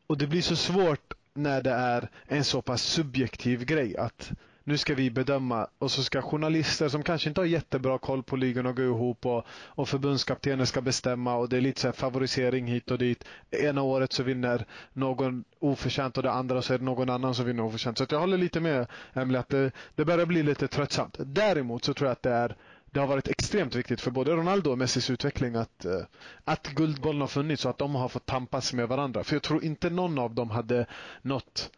Och 0.07 0.19
det 0.19 0.27
blir 0.27 0.43
så 0.43 0.57
svårt 0.57 1.15
när 1.35 1.63
det 1.63 1.71
är 1.71 2.09
en 2.27 2.45
så 2.45 2.63
pass 2.63 2.83
subjektiv 2.83 3.65
grej 3.65 3.97
att 3.97 4.33
nu 4.67 4.79
ska 4.79 4.95
vi 4.95 5.11
bedöma 5.11 5.67
och 5.79 5.91
så 5.91 6.03
ska 6.03 6.23
journalister 6.23 6.89
som 6.89 7.03
kanske 7.03 7.29
inte 7.29 7.41
har 7.41 7.47
jättebra 7.47 7.99
koll 7.99 8.23
på 8.23 8.37
ligorna 8.37 8.73
gå 8.73 8.83
ihop 8.83 9.27
och, 9.27 9.47
och 9.51 9.89
förbundskaptenen 9.89 10.67
ska 10.67 10.81
bestämma 10.81 11.35
och 11.37 11.49
det 11.49 11.57
är 11.57 11.61
lite 11.61 11.81
så 11.81 11.93
favorisering 11.93 12.67
hit 12.67 12.91
och 12.91 12.99
dit. 12.99 13.25
Ena 13.51 13.83
året 13.83 14.13
så 14.13 14.23
vinner 14.23 14.67
någon 14.93 15.45
oförtjänt 15.59 16.17
och 16.17 16.23
det 16.23 16.31
andra 16.31 16.63
så 16.63 16.75
är 16.75 16.79
det 16.79 16.85
någon 16.85 17.11
annan 17.11 17.35
som 17.35 17.47
vinner 17.47 17.63
oförtjänt. 17.63 17.99
Så 17.99 18.07
jag 18.11 18.21
håller 18.21 18.39
lite 18.39 18.61
med 18.61 18.87
Emelie 19.15 19.41
att 19.41 19.49
det, 19.49 19.71
det 19.95 20.05
börjar 20.05 20.27
bli 20.27 20.43
lite 20.43 20.69
tröttsamt. 20.69 21.17
Däremot 21.19 21.85
så 21.85 21.95
tror 21.95 22.09
jag 22.09 22.13
att 22.13 22.23
det 22.23 22.33
är 22.33 22.57
det 22.91 23.01
har 23.01 23.07
varit 23.07 23.29
extremt 23.29 23.75
viktigt 23.75 24.01
för 24.01 24.11
både 24.11 24.31
Ronaldo 24.33 24.71
och 24.71 24.79
Messis 24.79 25.11
utveckling 25.11 25.55
att, 25.55 25.85
eh, 25.85 26.01
att 26.45 26.67
Guldbollen 26.67 27.21
har 27.21 27.29
funnits 27.29 27.65
och 27.65 27.71
att 27.71 27.79
de 27.79 27.95
har 27.95 28.09
fått 28.09 28.27
tampas 28.27 28.73
med 28.73 28.89
varandra. 28.89 29.25
För 29.25 29.35
jag 29.35 29.43
tror 29.43 29.65
inte 29.65 29.91
någon 29.91 30.19
av 30.19 30.35
dem 30.35 30.51
hade 30.51 30.87
nått 31.23 31.71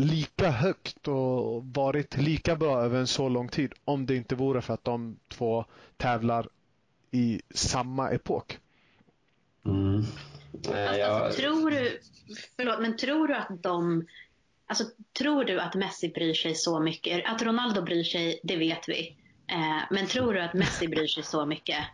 lika 0.00 0.50
högt 0.50 1.08
och 1.08 1.64
varit 1.64 2.16
lika 2.16 2.56
bra 2.56 2.82
över 2.82 2.98
en 2.98 3.06
så 3.06 3.28
lång 3.28 3.48
tid 3.48 3.72
om 3.84 4.06
det 4.06 4.16
inte 4.16 4.34
vore 4.34 4.62
för 4.62 4.74
att 4.74 4.84
de 4.84 5.16
två 5.28 5.64
tävlar 5.96 6.48
i 7.10 7.42
samma 7.54 8.10
epok. 8.10 8.58
Mm. 9.66 10.04
Alltså, 10.54 11.04
alltså, 11.04 11.40
tror 11.40 11.70
du, 11.70 12.00
förlåt, 12.56 12.80
men 12.80 12.96
tror 12.96 13.28
du 13.28 13.34
att 13.34 13.62
de 13.62 14.06
Alltså, 14.66 14.84
tror 15.18 15.44
du 15.44 15.60
att 15.60 15.74
Messi 15.74 16.08
bryr 16.08 16.34
sig 16.34 16.54
så 16.54 16.80
mycket? 16.80 17.22
Att 17.26 17.42
Ronaldo 17.42 17.82
bryr 17.82 18.04
sig, 18.04 18.40
det 18.42 18.56
vet 18.56 18.88
vi. 18.88 19.16
Eh, 19.46 19.82
men 19.90 20.06
tror 20.06 20.34
du 20.34 20.40
att 20.40 20.54
Messi 20.54 20.88
bryr 20.88 21.06
sig 21.06 21.22
så 21.22 21.46
mycket 21.46 21.84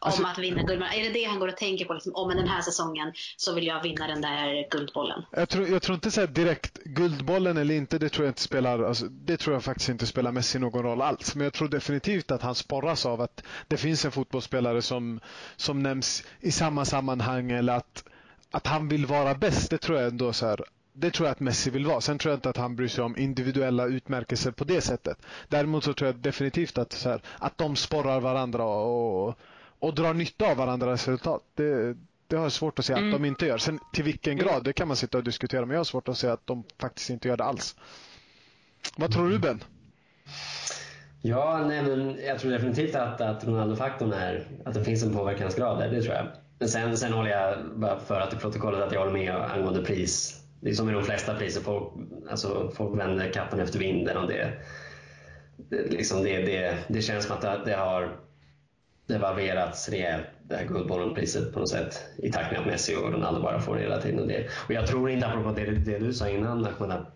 Alltså, 0.00 0.22
om 0.22 0.28
att 0.28 0.38
vinna 0.38 0.62
guldbollen. 0.62 0.92
Är 0.92 1.02
det 1.04 1.10
det 1.10 1.24
han 1.24 1.38
går 1.38 1.48
och 1.48 1.56
tänker 1.56 1.84
på? 1.84 1.94
Liksom, 1.94 2.14
om 2.14 2.28
den 2.28 2.48
här 2.48 2.62
säsongen 2.62 3.12
så 3.36 3.54
vill 3.54 3.66
jag 3.66 3.82
vinna 3.82 4.06
den 4.06 4.20
där 4.20 4.70
guldbollen. 4.70 5.22
Jag 5.30 5.48
tror, 5.48 5.68
jag 5.68 5.82
tror 5.82 5.94
inte 5.94 6.10
så 6.10 6.26
direkt 6.26 6.78
guldbollen 6.84 7.56
eller 7.56 7.74
inte. 7.74 7.98
Det 7.98 8.08
tror 8.08 8.26
jag 8.26 8.30
inte 8.30 8.42
spelar. 8.42 8.82
Alltså, 8.82 9.06
det 9.06 9.36
tror 9.36 9.54
jag 9.54 9.64
faktiskt 9.64 9.88
inte 9.88 10.06
spelar 10.06 10.32
Messi 10.32 10.58
någon 10.58 10.82
roll 10.82 11.02
alls. 11.02 11.34
Men 11.34 11.44
jag 11.44 11.52
tror 11.52 11.68
definitivt 11.68 12.30
att 12.30 12.42
han 12.42 12.54
sporras 12.54 13.06
av 13.06 13.20
att 13.20 13.42
det 13.68 13.76
finns 13.76 14.04
en 14.04 14.12
fotbollsspelare 14.12 14.82
som, 14.82 15.20
som 15.56 15.82
nämns 15.82 16.24
i 16.40 16.52
samma 16.52 16.84
sammanhang 16.84 17.50
eller 17.50 17.72
att, 17.72 18.04
att 18.50 18.66
han 18.66 18.88
vill 18.88 19.06
vara 19.06 19.34
bäst. 19.34 19.70
Det 19.70 19.78
tror 19.78 19.98
jag 19.98 20.08
ändå 20.08 20.32
så 20.32 20.46
här, 20.46 20.60
det 20.92 21.10
tror 21.10 21.26
jag 21.26 21.32
att 21.32 21.40
Messi 21.40 21.70
vill 21.70 21.86
vara. 21.86 22.00
Sen 22.00 22.18
tror 22.18 22.32
jag 22.32 22.36
inte 22.36 22.50
att 22.50 22.56
han 22.56 22.76
bryr 22.76 22.88
sig 22.88 23.04
om 23.04 23.16
individuella 23.16 23.86
utmärkelser 23.86 24.50
på 24.50 24.64
det 24.64 24.80
sättet. 24.80 25.18
Däremot 25.48 25.84
så 25.84 25.92
tror 25.92 26.08
jag 26.08 26.16
definitivt 26.16 26.78
att, 26.78 26.92
så 26.92 27.08
här, 27.08 27.22
att 27.38 27.58
de 27.58 27.76
sporrar 27.76 28.20
varandra 28.20 28.64
och, 28.64 29.28
och 29.28 29.38
drar 29.80 30.14
nytta 30.14 30.50
av 30.50 30.56
varandras 30.56 31.08
resultat. 31.08 31.42
Det, 31.54 31.96
Det 32.28 32.36
har 32.36 32.42
jag 32.42 32.52
svårt 32.52 32.78
att 32.78 32.84
se 32.84 32.92
mm. 32.92 33.06
att 33.06 33.12
de 33.12 33.24
inte 33.24 33.46
gör. 33.46 33.58
Sen 33.58 33.78
till 33.92 34.04
vilken 34.04 34.36
grad, 34.36 34.64
det 34.64 34.72
kan 34.72 34.88
man 34.88 34.96
sitta 34.96 35.18
och 35.18 35.24
diskutera, 35.24 35.60
men 35.60 35.70
jag 35.70 35.78
har 35.78 35.84
svårt 35.84 36.08
att 36.08 36.18
se 36.18 36.28
att 36.28 36.46
de 36.46 36.64
faktiskt 36.80 37.10
inte 37.10 37.28
gör 37.28 37.36
det 37.36 37.44
alls. 37.44 37.76
Vad 38.96 39.12
tror 39.12 39.30
du 39.30 39.38
Ben? 39.38 39.64
Ja, 41.22 41.64
nej, 41.68 41.82
men 41.82 42.18
jag 42.26 42.38
tror 42.38 42.50
definitivt 42.50 42.94
att, 42.94 43.20
att 43.20 43.44
Ronaldo-faktorn 43.44 44.12
är, 44.12 44.46
att 44.64 44.74
det 44.74 44.84
finns 44.84 45.02
en 45.02 45.12
påverkansgrad 45.12 45.78
där, 45.78 45.90
det 45.90 46.02
tror 46.02 46.14
jag. 46.14 46.26
Men 46.58 46.68
sen, 46.68 46.96
sen 46.96 47.12
håller 47.12 47.30
jag, 47.30 47.58
bara 47.74 47.98
för 47.98 48.20
att 48.20 48.34
i 48.34 48.36
protokollet, 48.36 48.82
att 48.82 48.92
jag 48.92 49.00
håller 49.00 49.12
med 49.12 49.34
angående 49.34 49.82
pris. 49.82 50.42
Det 50.60 50.70
är 50.70 50.74
som 50.74 50.90
i 50.90 50.92
de 50.92 51.02
flesta 51.02 51.34
priser, 51.34 51.60
folk, 51.60 51.92
alltså, 52.30 52.72
folk 52.74 53.00
vänder 53.00 53.32
kappan 53.32 53.60
efter 53.60 53.78
vinden 53.78 54.16
och 54.16 54.28
det, 54.28 54.52
det, 55.56 55.90
liksom 55.90 56.22
det, 56.22 56.42
det, 56.42 56.78
det 56.88 57.02
känns 57.02 57.24
som 57.24 57.36
att 57.36 57.42
det, 57.42 57.60
det 57.64 57.76
har 57.76 58.16
devalverats 59.06 59.88
rejält, 59.88 60.26
det 60.42 60.56
här 60.56 60.64
Guldbollen-priset 60.64 61.52
på 61.52 61.60
något 61.60 61.70
sätt 61.70 62.02
i 62.18 62.32
takt 62.32 62.52
med 62.52 62.60
att 62.60 62.66
Messi 62.66 62.96
och 62.96 63.12
Ronaldo 63.12 63.42
bara 63.42 63.60
får 63.60 63.76
hela 63.76 64.00
tiden. 64.00 64.20
Och, 64.20 64.28
det. 64.28 64.46
och 64.66 64.74
jag 64.74 64.86
tror 64.86 65.10
inte, 65.10 65.26
apropå 65.26 65.52
det, 65.52 65.64
det 65.64 65.98
du 65.98 66.12
sa 66.12 66.28
innan 66.28 66.66
Ahmed, 66.66 67.06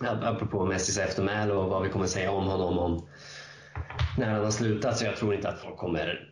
apropå 0.00 0.66
Messis 0.66 0.98
eftermäle 0.98 1.52
och 1.52 1.70
vad 1.70 1.82
vi 1.82 1.88
kommer 1.88 2.06
säga 2.06 2.30
om 2.30 2.46
honom 2.46 2.78
om 2.78 3.08
när 4.18 4.30
han 4.30 4.44
har 4.44 4.50
slutat, 4.50 4.98
så 4.98 5.04
jag 5.04 5.16
tror 5.16 5.34
inte 5.34 5.48
att 5.48 5.58
folk 5.58 5.76
kommer 5.76 6.30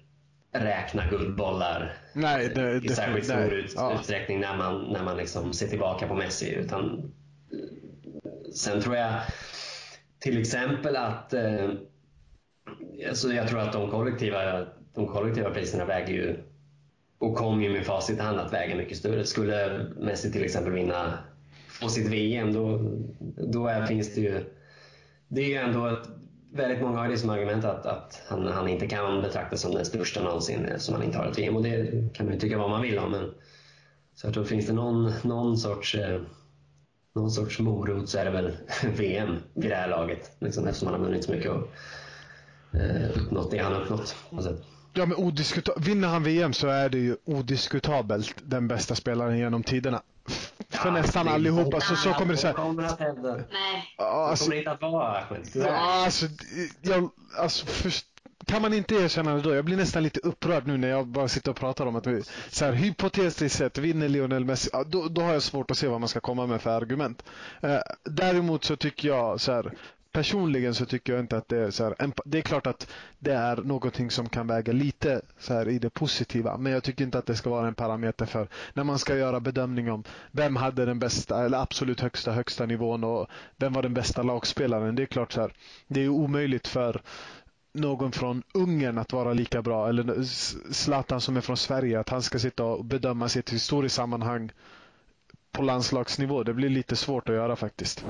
räkna 0.53 1.07
guldbollar 1.07 1.97
nej, 2.13 2.49
det, 2.55 2.85
i 2.85 2.89
särskilt 2.89 3.25
stor 3.25 3.37
nej. 3.37 3.55
Ut, 3.55 3.73
ja. 3.77 3.95
utsträckning 3.95 4.41
när 4.41 4.57
man, 4.57 4.93
när 4.93 5.05
man 5.05 5.17
liksom 5.17 5.53
ser 5.53 5.69
tillbaka 5.69 6.09
på 6.09 6.15
Messi. 6.15 6.55
Utan, 6.55 7.13
sen 8.55 8.81
tror 8.81 8.97
jag 8.97 9.15
till 10.19 10.41
exempel 10.41 10.97
att 10.97 11.33
eh, 11.33 11.71
alltså 13.09 13.33
jag 13.33 13.49
tror 13.49 13.61
att 13.61 13.73
de 13.73 13.91
kollektiva, 13.91 14.67
de 14.99 15.07
kollektiva 15.07 15.51
priserna 15.51 15.85
väger 15.85 16.15
ju 16.15 16.37
och 17.19 17.37
kommer 17.37 17.63
ju 17.63 17.73
med 17.73 17.87
facit 17.87 18.19
i 18.19 18.23
hand 18.23 18.41
att 18.41 18.53
väga 18.53 18.77
mycket 18.77 18.99
större. 18.99 19.25
Skulle 19.25 19.87
Messi 19.99 20.33
till 20.33 20.45
exempel 20.45 20.73
vinna 20.73 21.19
få 21.69 21.89
sitt 21.89 22.07
VM 22.07 22.53
då, 22.53 22.81
då 23.37 23.67
är, 23.67 23.87
finns 23.87 24.15
det 24.15 24.21
ju 24.21 24.45
det 25.29 25.41
är 25.41 25.49
ju 25.49 25.55
ändå 25.55 25.87
ett 25.87 26.09
väldigt 26.53 26.83
många 26.83 26.99
har 26.99 27.09
det 27.09 27.19
som 27.19 27.31
argument 27.31 27.65
att, 27.65 27.87
att 27.87 28.23
han, 28.27 28.47
han, 28.47 28.69
inte 28.69 28.87
kan 28.87 29.23
betraktas 29.23 29.61
som 29.61 29.75
den 29.75 29.85
största 29.85 30.23
någonsin 30.23 30.65
eh, 30.65 30.77
som 30.79 30.95
han 30.95 31.05
inte 31.05 31.19
har 31.19 31.27
ett 31.27 31.39
VM 31.39 31.57
och 31.57 31.63
det 31.63 31.91
kan 32.15 32.27
man 32.27 32.35
ju 32.35 32.41
tycka 32.41 32.59
vad 32.59 32.71
man 32.71 32.83
vill 32.83 32.99
om. 32.99 33.11
Men, 33.11 33.35
så 34.15 34.27
jag 34.27 34.35
tror 34.35 34.45
finns 34.45 34.67
det 34.67 34.73
någon, 34.73 35.13
någon 35.23 35.59
sorts 35.59 35.95
eh, 35.95 36.21
någon 37.15 37.31
sorts 37.31 37.59
morot 37.59 38.09
så 38.09 38.19
är 38.19 38.25
det 38.25 38.31
väl 38.31 38.57
VM 38.97 39.37
vid 39.55 39.71
det 39.71 39.77
här 39.77 39.89
laget. 39.89 40.31
Liksom, 40.39 40.67
eftersom 40.67 40.89
han 40.89 41.01
har 41.01 41.07
vunnit 41.07 41.25
så 41.25 41.33
mycket 41.33 41.51
och 41.51 41.69
eh, 42.81 43.11
uppnått 43.17 43.51
det 43.51 43.59
han 43.59 43.73
har 43.73 43.81
uppnått. 43.81 44.17
Ja, 44.99 45.07
men 45.07 45.17
odiskuta- 45.17 45.81
vinner 45.81 46.09
han 46.09 46.23
VM 46.23 46.53
så 46.53 46.69
är 46.69 46.89
det 46.89 46.99
ju 46.99 47.17
odiskutabelt 47.25 48.35
den 48.45 48.69
bästa 48.69 48.95
spelaren 48.95 49.39
genom 49.39 49.63
tiderna 49.63 50.03
för 50.69 50.91
nästan 50.91 51.29
allihopa. 51.29 51.81
Så, 51.81 51.97
så 51.97 52.13
kommer 52.13 52.33
det 52.33 52.39
så 52.39 52.47
här. 52.47 52.55
kommer 52.55 52.83
att 52.83 53.01
hävda. 53.01 53.35
Nej. 53.35 53.95
Alltså, 53.97 54.45
kommer 54.45 54.57
det 54.57 54.59
inte 54.59 54.71
att 54.71 54.83
vara. 54.93 55.25
Ja, 55.55 56.05
alltså, 56.05 56.27
jag, 56.83 57.11
alltså 57.39 57.67
först, 57.67 58.07
kan 58.47 58.63
man 58.63 58.75
inte 58.75 58.95
erkänna 58.95 59.35
det 59.35 59.43
då? 59.43 59.55
Jag 59.55 59.65
blir 59.65 59.77
nästan 59.77 60.03
lite 60.03 60.21
upprörd 60.21 60.67
nu 60.67 60.77
när 60.77 60.89
jag 60.89 61.07
bara 61.07 61.29
sitter 61.29 61.51
och 61.51 61.57
pratar 61.57 61.87
om 61.87 61.97
att 61.97 62.07
vi, 62.07 62.23
så 62.49 62.65
här, 62.65 62.73
hypotetiskt 62.73 63.59
sett 63.59 63.79
vinner 63.79 64.09
Lionel 64.09 64.45
Messi. 64.45 64.71
Då, 64.87 65.09
då 65.09 65.21
har 65.23 65.33
jag 65.33 65.43
svårt 65.43 65.71
att 65.71 65.79
se 65.79 65.89
vad 65.89 66.01
man 66.01 66.09
ska 66.09 66.21
komma 66.21 66.47
med 66.47 66.61
för 66.63 66.71
argument. 66.71 67.25
Eh, 67.61 67.79
däremot 68.05 68.65
så 68.65 68.77
tycker 68.77 69.09
jag 69.09 69.41
så 69.41 69.53
här, 69.53 69.73
personligen 70.19 70.75
så 70.75 70.87
tycker 70.87 71.13
jag 71.13 71.21
inte 71.23 71.37
att 71.37 71.49
det 71.49 71.59
är 71.59 71.71
så 71.71 71.85
här, 71.85 71.95
Det 72.25 72.39
är 72.39 72.43
klart 72.43 72.67
att 72.67 72.91
det 73.19 73.33
är 73.33 73.57
någonting 73.57 74.11
som 74.11 74.29
kan 74.29 74.47
väga 74.47 74.73
lite 74.73 75.21
så 75.39 75.55
här 75.55 75.69
i 75.69 75.79
det 75.79 75.91
positiva. 75.91 76.57
Men 76.57 76.73
jag 76.73 76.83
tycker 76.83 77.05
inte 77.05 77.19
att 77.19 77.27
det 77.27 77.37
ska 77.37 77.51
vara 77.51 77.69
en 77.69 77.75
parameter 77.75 78.27
för 78.27 78.49
när 78.75 78.85
man 78.85 78.99
ska 78.99 79.17
göra 79.17 79.41
bedömning 79.41 79.91
om 79.91 80.05
vem 80.31 80.57
hade 80.57 80.85
den 80.85 80.99
bästa 80.99 81.45
eller 81.45 81.59
absolut 81.59 82.01
högsta 82.01 82.33
högsta 82.33 82.67
nivån 82.67 83.05
och 83.05 83.27
vem 83.57 83.73
var 83.73 83.83
den 83.83 83.95
bästa 83.95 84.23
lagspelaren. 84.23 84.95
Det 84.95 85.03
är 85.03 85.07
klart 85.07 85.33
så 85.33 85.41
här, 85.41 85.53
det 85.89 86.01
är 86.05 86.09
omöjligt 86.09 86.67
för 86.69 87.03
någon 87.73 88.13
från 88.13 88.43
Ungern 88.55 88.99
att 88.99 89.13
vara 89.13 89.33
lika 89.33 89.63
bra 89.63 89.89
eller 89.89 90.23
Zlatan 90.73 91.21
som 91.21 91.37
är 91.37 91.41
från 91.41 91.57
Sverige 91.57 92.01
att 92.01 92.09
han 92.09 92.23
ska 92.23 92.39
sitta 92.39 92.65
och 92.65 92.85
bedöma 92.85 93.29
sitt 93.29 93.53
historiskt 93.53 93.95
sammanhang 93.95 94.51
på 95.53 95.63
landslagsnivå. 95.63 96.43
Det 96.43 96.55
blir 96.55 96.69
lite 96.69 96.97
svårt 96.97 97.29
att 97.29 97.35
göra 97.35 97.57
faktiskt. 97.57 98.05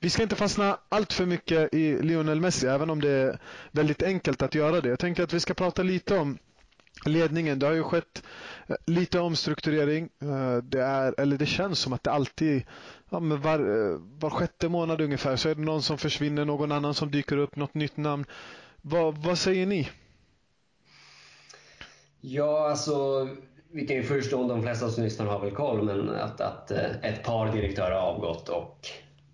Vi 0.00 0.10
ska 0.10 0.22
inte 0.22 0.36
fastna 0.36 0.78
allt 0.88 1.12
för 1.12 1.26
mycket 1.26 1.74
i 1.74 2.02
Lionel 2.02 2.40
Messi, 2.40 2.66
även 2.66 2.90
om 2.90 3.00
det 3.00 3.10
är 3.10 3.38
väldigt 3.70 4.02
enkelt 4.02 4.42
att 4.42 4.54
göra 4.54 4.80
det. 4.80 4.88
Jag 4.88 4.98
tänker 4.98 5.22
att 5.22 5.32
vi 5.32 5.40
ska 5.40 5.54
prata 5.54 5.82
lite 5.82 6.18
om 6.18 6.38
ledningen. 7.04 7.58
Det 7.58 7.66
har 7.66 7.72
ju 7.72 7.82
skett 7.82 8.22
eh, 8.66 8.76
lite 8.86 9.20
omstrukturering. 9.20 10.08
Eh, 10.22 10.56
det, 10.56 10.82
är, 10.82 11.14
eller 11.20 11.38
det 11.38 11.46
känns 11.46 11.78
som 11.78 11.92
att 11.92 12.02
det 12.02 12.10
alltid, 12.10 12.62
ja, 13.10 13.18
var, 13.20 13.58
eh, 13.58 13.98
var 14.18 14.30
sjätte 14.30 14.68
månad 14.68 15.00
ungefär, 15.00 15.36
så 15.36 15.48
är 15.48 15.54
det 15.54 15.62
någon 15.62 15.82
som 15.82 15.98
försvinner, 15.98 16.44
någon 16.44 16.72
annan 16.72 16.94
som 16.94 17.10
dyker 17.10 17.36
upp, 17.36 17.56
något 17.56 17.74
nytt 17.74 17.96
namn. 17.96 18.24
Va, 18.82 19.10
vad 19.10 19.38
säger 19.38 19.66
ni? 19.66 19.90
Ja, 22.20 22.70
alltså 22.70 23.28
vi 23.72 23.86
kan 23.86 23.96
ju 23.96 24.02
förstå, 24.02 24.48
de 24.48 24.62
flesta 24.62 24.88
som 24.88 25.04
lyssnar 25.04 25.26
har 25.26 25.40
väl 25.40 25.50
koll, 25.50 25.82
men 25.82 26.08
att, 26.08 26.40
att 26.40 26.70
eh, 26.70 26.90
ett 27.02 27.22
par 27.22 27.52
direktörer 27.52 27.90
har 27.90 28.08
avgått 28.08 28.48
och 28.48 28.86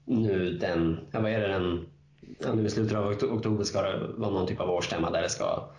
nu 0.05 0.59
den, 0.59 0.98
ja, 1.12 1.20
vad 1.20 1.31
är 1.31 1.40
det, 1.40 1.48
den, 1.48 1.87
ja, 2.38 2.55
nu 2.55 2.66
i 2.66 2.70
slutet 2.70 2.96
av 2.96 3.07
oktober 3.07 3.64
ska 3.64 3.83
det 3.83 4.07
vara 4.16 4.31
någon 4.31 4.46
typ 4.46 4.61
av 4.61 4.70
årsstämma 4.70 5.11
där 5.11 5.22
det 5.22 5.29
ska, 5.29 5.70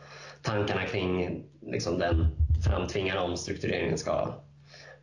tankarna 0.42 0.86
kring 0.86 1.44
liksom 1.62 2.00
den 2.00 2.28
framtvingade 2.66 3.20
omstruktureringen 3.22 3.98
ska 3.98 4.34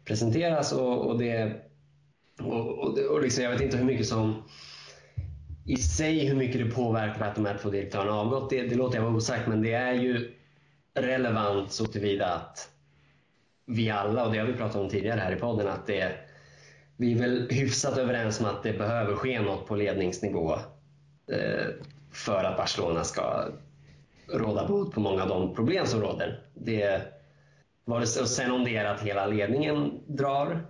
presenteras 0.05 0.73
och, 0.73 1.07
och 1.07 1.19
det 1.19 1.63
och, 2.41 2.79
och, 2.79 2.99
och 2.99 3.23
liksom, 3.23 3.45
jag 3.45 3.51
vet 3.51 3.61
inte 3.61 3.77
hur 3.77 3.85
mycket 3.85 4.07
som 4.07 4.43
i 5.67 5.77
sig 5.77 6.27
hur 6.27 6.37
mycket 6.37 6.65
det 6.65 6.75
påverkar 6.75 7.27
att 7.27 7.35
de 7.35 7.47
här 7.47 7.59
två 7.63 7.71
direktörerna 7.71 8.13
har 8.13 8.21
avgått, 8.21 8.51
det, 8.51 8.63
det 8.63 8.75
låter 8.75 8.97
jag 8.97 9.05
vara 9.05 9.15
osagt, 9.15 9.49
men 9.49 9.63
det 9.63 9.73
är 9.73 9.93
ju 9.93 10.33
relevant 10.95 11.73
så 11.73 11.87
tillvida 11.87 12.27
att 12.27 12.71
vi 13.67 13.91
alla, 13.91 14.27
och 14.27 14.33
det 14.33 14.39
har 14.39 14.47
vi 14.47 14.53
pratat 14.53 14.77
om 14.77 14.89
tidigare 14.89 15.21
här 15.21 15.33
i 15.33 15.37
podden, 15.37 15.69
att 15.69 15.87
det, 15.87 16.13
vi 16.97 17.13
är 17.13 17.19
väl 17.19 17.49
hyfsat 17.51 17.99
överens 17.99 18.41
om 18.41 18.47
att 18.47 18.63
det 18.63 18.73
behöver 18.73 19.15
ske 19.15 19.41
något 19.41 19.67
på 19.67 19.77
ledningsnivå 19.77 20.53
eh, 21.33 21.67
för 22.13 22.45
att 22.45 22.57
Barcelona 22.57 23.05
ska 23.05 23.45
råda 24.29 24.69
bot 24.69 24.95
på 24.95 25.01
många 25.01 25.23
av 25.23 25.29
de 25.29 25.55
problem 25.55 25.87
som 25.87 26.01
råder. 26.01 26.41
Det, 26.55 27.03
och 27.85 28.09
sen 28.09 28.51
om 28.51 28.65
det 28.65 28.77
är 28.77 28.85
att 28.85 29.03
hela 29.03 29.27
ledningen 29.27 30.01
drar, 30.07 30.67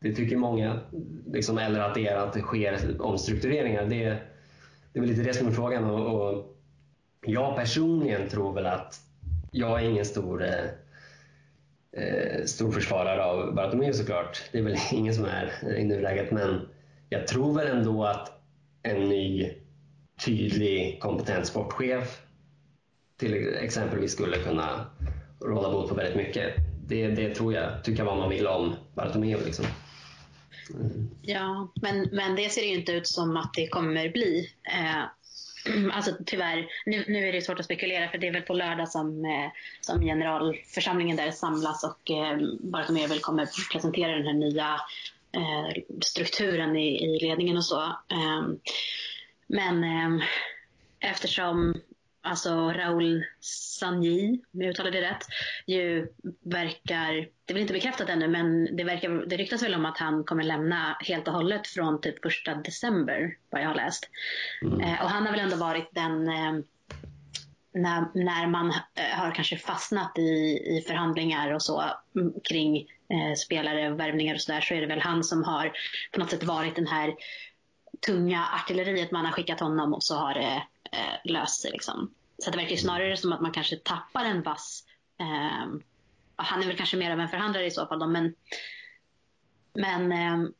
det 0.00 0.14
tycker 0.14 0.36
många, 0.36 0.80
liksom, 1.26 1.58
eller 1.58 1.80
att 1.80 1.94
det 1.94 2.06
är 2.06 2.16
att 2.16 2.32
det 2.32 2.40
sker 2.40 3.02
omstruktureringar. 3.02 3.84
Det, 3.84 4.04
det 4.92 4.98
är 4.98 5.00
väl 5.00 5.08
lite 5.08 5.22
det 5.22 5.34
som 5.34 5.46
är 5.46 5.52
frågan. 5.52 5.84
Och, 5.84 6.30
och 6.30 6.56
jag 7.26 7.56
personligen 7.56 8.28
tror 8.28 8.54
väl 8.54 8.66
att 8.66 9.00
jag 9.50 9.82
är 9.82 9.88
ingen 9.88 10.04
stor 10.04 10.44
eh, 10.44 10.64
eh, 11.98 12.44
stor 12.44 12.72
försvarare 12.72 13.24
av 13.24 13.54
Bartomeu 13.54 13.92
såklart. 13.92 14.42
Det 14.52 14.58
är 14.58 14.62
väl 14.62 14.76
ingen 14.92 15.14
som 15.14 15.24
är 15.24 15.78
i 15.78 15.84
nuläget, 15.84 16.30
men 16.30 16.68
jag 17.08 17.26
tror 17.26 17.54
väl 17.54 17.76
ändå 17.76 18.04
att 18.04 18.40
en 18.82 19.08
ny 19.08 19.52
tydlig 20.24 21.00
kompetent 21.00 21.46
sportchef 21.46 22.20
till 23.18 23.54
exempelvis 23.54 24.12
skulle 24.12 24.36
kunna 24.36 24.86
råda 25.40 25.70
bot 25.70 25.88
på 25.88 25.94
väldigt 25.94 26.16
mycket. 26.16 26.54
Det, 26.86 27.08
det 27.08 27.34
tror 27.34 27.54
jag, 27.54 27.84
tycka 27.84 28.04
vad 28.04 28.16
man 28.16 28.28
vill 28.28 28.46
om 28.46 28.74
Bartomeu. 28.94 29.38
Liksom. 29.44 29.64
Mm. 30.74 31.10
Ja, 31.22 31.72
men, 31.82 32.08
men 32.12 32.36
det 32.36 32.48
ser 32.48 32.62
ju 32.62 32.74
inte 32.74 32.92
ut 32.92 33.06
som 33.06 33.36
att 33.36 33.54
det 33.54 33.68
kommer 33.68 34.12
bli. 34.12 34.50
Eh, 34.62 35.04
Alltså 35.92 36.12
tyvärr, 36.26 36.66
nu, 36.86 37.04
nu 37.08 37.28
är 37.28 37.32
det 37.32 37.42
svårt 37.42 37.58
att 37.58 37.64
spekulera 37.64 38.08
för 38.08 38.18
det 38.18 38.28
är 38.28 38.32
väl 38.32 38.42
på 38.42 38.54
lördag 38.54 38.88
som, 38.88 39.24
eh, 39.24 39.50
som 39.80 40.00
generalförsamlingen 40.00 41.16
där 41.16 41.30
samlas 41.30 41.84
och 41.84 42.10
eh, 42.10 42.38
Bartomeu 42.60 43.06
väl 43.06 43.20
kommer 43.20 43.48
presentera 43.72 44.16
den 44.16 44.26
här 44.26 44.32
nya 44.32 44.80
eh, 45.32 45.82
strukturen 46.00 46.76
i, 46.76 47.04
i 47.04 47.18
ledningen 47.20 47.56
och 47.56 47.64
så. 47.64 47.82
Eh, 47.82 48.42
men 49.46 49.84
eh, 49.84 50.24
eftersom 51.00 51.74
alltså 52.22 52.72
Raoul 52.72 53.24
Sanji, 53.40 54.42
om 54.54 54.62
jag 54.62 54.70
uttalar 54.70 54.90
det 54.90 55.00
rätt, 55.00 55.26
ju 55.66 56.08
verkar, 56.42 57.12
det 57.14 57.52
är 57.52 57.54
väl 57.54 57.62
inte 57.62 57.72
bekräftat 57.72 58.08
ännu, 58.08 58.28
men 58.28 58.76
det, 58.76 58.84
verkar, 58.84 59.26
det 59.26 59.36
ryktas 59.36 59.62
väl 59.62 59.74
om 59.74 59.84
att 59.84 59.98
han 59.98 60.24
kommer 60.24 60.42
lämna 60.42 60.96
helt 61.00 61.28
och 61.28 61.34
hållet 61.34 61.66
från 61.66 62.00
typ 62.00 62.22
första 62.22 62.54
december, 62.54 63.36
vad 63.50 63.62
jag 63.62 63.68
har 63.68 63.74
läst. 63.74 64.10
Mm. 64.62 64.80
Eh, 64.80 65.02
och 65.02 65.10
han 65.10 65.26
har 65.26 65.32
väl 65.32 65.40
ändå 65.40 65.56
varit 65.56 65.90
den 65.94 66.28
eh, 66.28 66.52
när, 67.72 68.04
när 68.14 68.46
man 68.46 68.70
eh, 68.70 69.18
har 69.18 69.34
kanske 69.34 69.56
fastnat 69.56 70.18
i, 70.18 70.58
i 70.76 70.84
förhandlingar 70.86 71.52
och 71.52 71.62
så 71.62 71.84
mm, 72.16 72.32
kring 72.44 72.76
eh, 73.08 73.34
spelare, 73.36 73.90
värvningar 73.90 74.34
och 74.34 74.40
sådär 74.40 74.60
så 74.60 74.74
är 74.74 74.80
det 74.80 74.86
väl 74.86 75.00
han 75.00 75.24
som 75.24 75.44
har 75.44 75.72
på 76.12 76.20
något 76.20 76.30
sätt 76.30 76.44
varit 76.44 76.76
den 76.76 76.86
här 76.86 77.14
tunga 78.06 78.44
artilleriet 78.54 79.10
man 79.10 79.24
har 79.24 79.32
skickat 79.32 79.60
honom 79.60 79.94
och 79.94 80.02
så 80.02 80.14
har 80.14 80.34
det 80.34 80.62
eh, 80.92 81.32
löst 81.32 81.62
sig. 81.62 81.70
Liksom. 81.70 82.14
så 82.38 82.50
det 82.50 82.56
verkar 82.56 82.76
snarare 82.76 83.16
som 83.16 83.32
att 83.32 83.40
man 83.40 83.52
kanske 83.52 83.76
tappar 83.76 84.24
en 84.24 84.42
vass 84.42 84.84
eh, 85.20 85.80
han 86.38 86.62
är 86.62 86.66
väl 86.66 86.76
kanske 86.76 86.96
mer 86.96 87.10
av 87.10 87.20
en 87.20 87.28
förhandlare 87.28 87.66
i 87.66 87.70
så 87.70 87.86
fall 87.86 87.98
då, 87.98 88.06
men, 88.06 88.34
men 89.74 90.12
eh, 90.12 90.50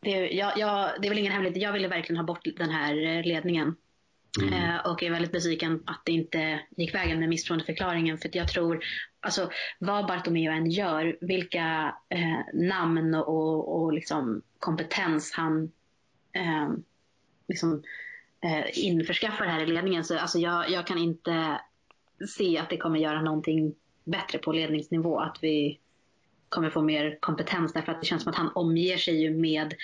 det, 0.00 0.10
jag, 0.10 0.58
jag, 0.58 0.90
det 1.00 1.08
är 1.08 1.08
väl 1.08 1.18
ingen 1.18 1.32
hemlighet. 1.32 1.62
Jag 1.62 1.72
ville 1.72 1.88
verkligen 1.88 2.16
ha 2.16 2.24
bort 2.24 2.46
den 2.56 2.70
här 2.70 3.22
ledningen. 3.22 3.76
Mm. 4.42 4.54
Eh, 4.54 4.86
och 4.86 5.02
är 5.02 5.10
väldigt 5.10 5.32
besviken 5.32 5.82
att 5.86 6.02
det 6.04 6.12
inte 6.12 6.60
gick 6.76 6.94
vägen 6.94 7.20
med 7.20 7.28
misstroendeförklaringen. 7.28 8.18
För 8.18 8.30
jag 8.32 8.48
tror, 8.48 8.84
alltså 9.20 9.50
vad 9.78 10.06
Bartomeu 10.06 10.52
än 10.52 10.70
gör, 10.70 11.18
vilka 11.20 11.94
eh, 12.08 12.54
namn 12.54 13.14
och, 13.14 13.82
och 13.82 13.92
liksom 13.92 14.42
kompetens 14.58 15.32
han 15.32 15.72
eh, 16.32 16.70
liksom, 17.48 17.82
eh, 18.40 18.84
införskaffar 18.86 19.44
här 19.44 19.62
i 19.62 19.66
ledningen. 19.66 20.04
Så 20.04 20.18
alltså 20.18 20.38
jag, 20.38 20.70
jag 20.70 20.86
kan 20.86 20.98
inte 20.98 21.60
se 22.28 22.58
att 22.58 22.70
det 22.70 22.76
kommer 22.76 22.98
göra 22.98 23.22
någonting 23.22 23.74
bättre 24.04 24.38
på 24.38 24.52
ledningsnivå. 24.52 25.20
Att 25.20 25.38
vi 25.40 25.78
kommer 26.48 26.70
få 26.70 26.82
mer 26.82 27.18
kompetens 27.20 27.72
därför 27.72 27.92
att 27.92 28.00
det 28.00 28.06
känns 28.06 28.22
som 28.22 28.30
att 28.30 28.38
han 28.38 28.50
omger 28.54 28.96
sig 28.96 29.22
ju 29.22 29.30
med 29.30 29.74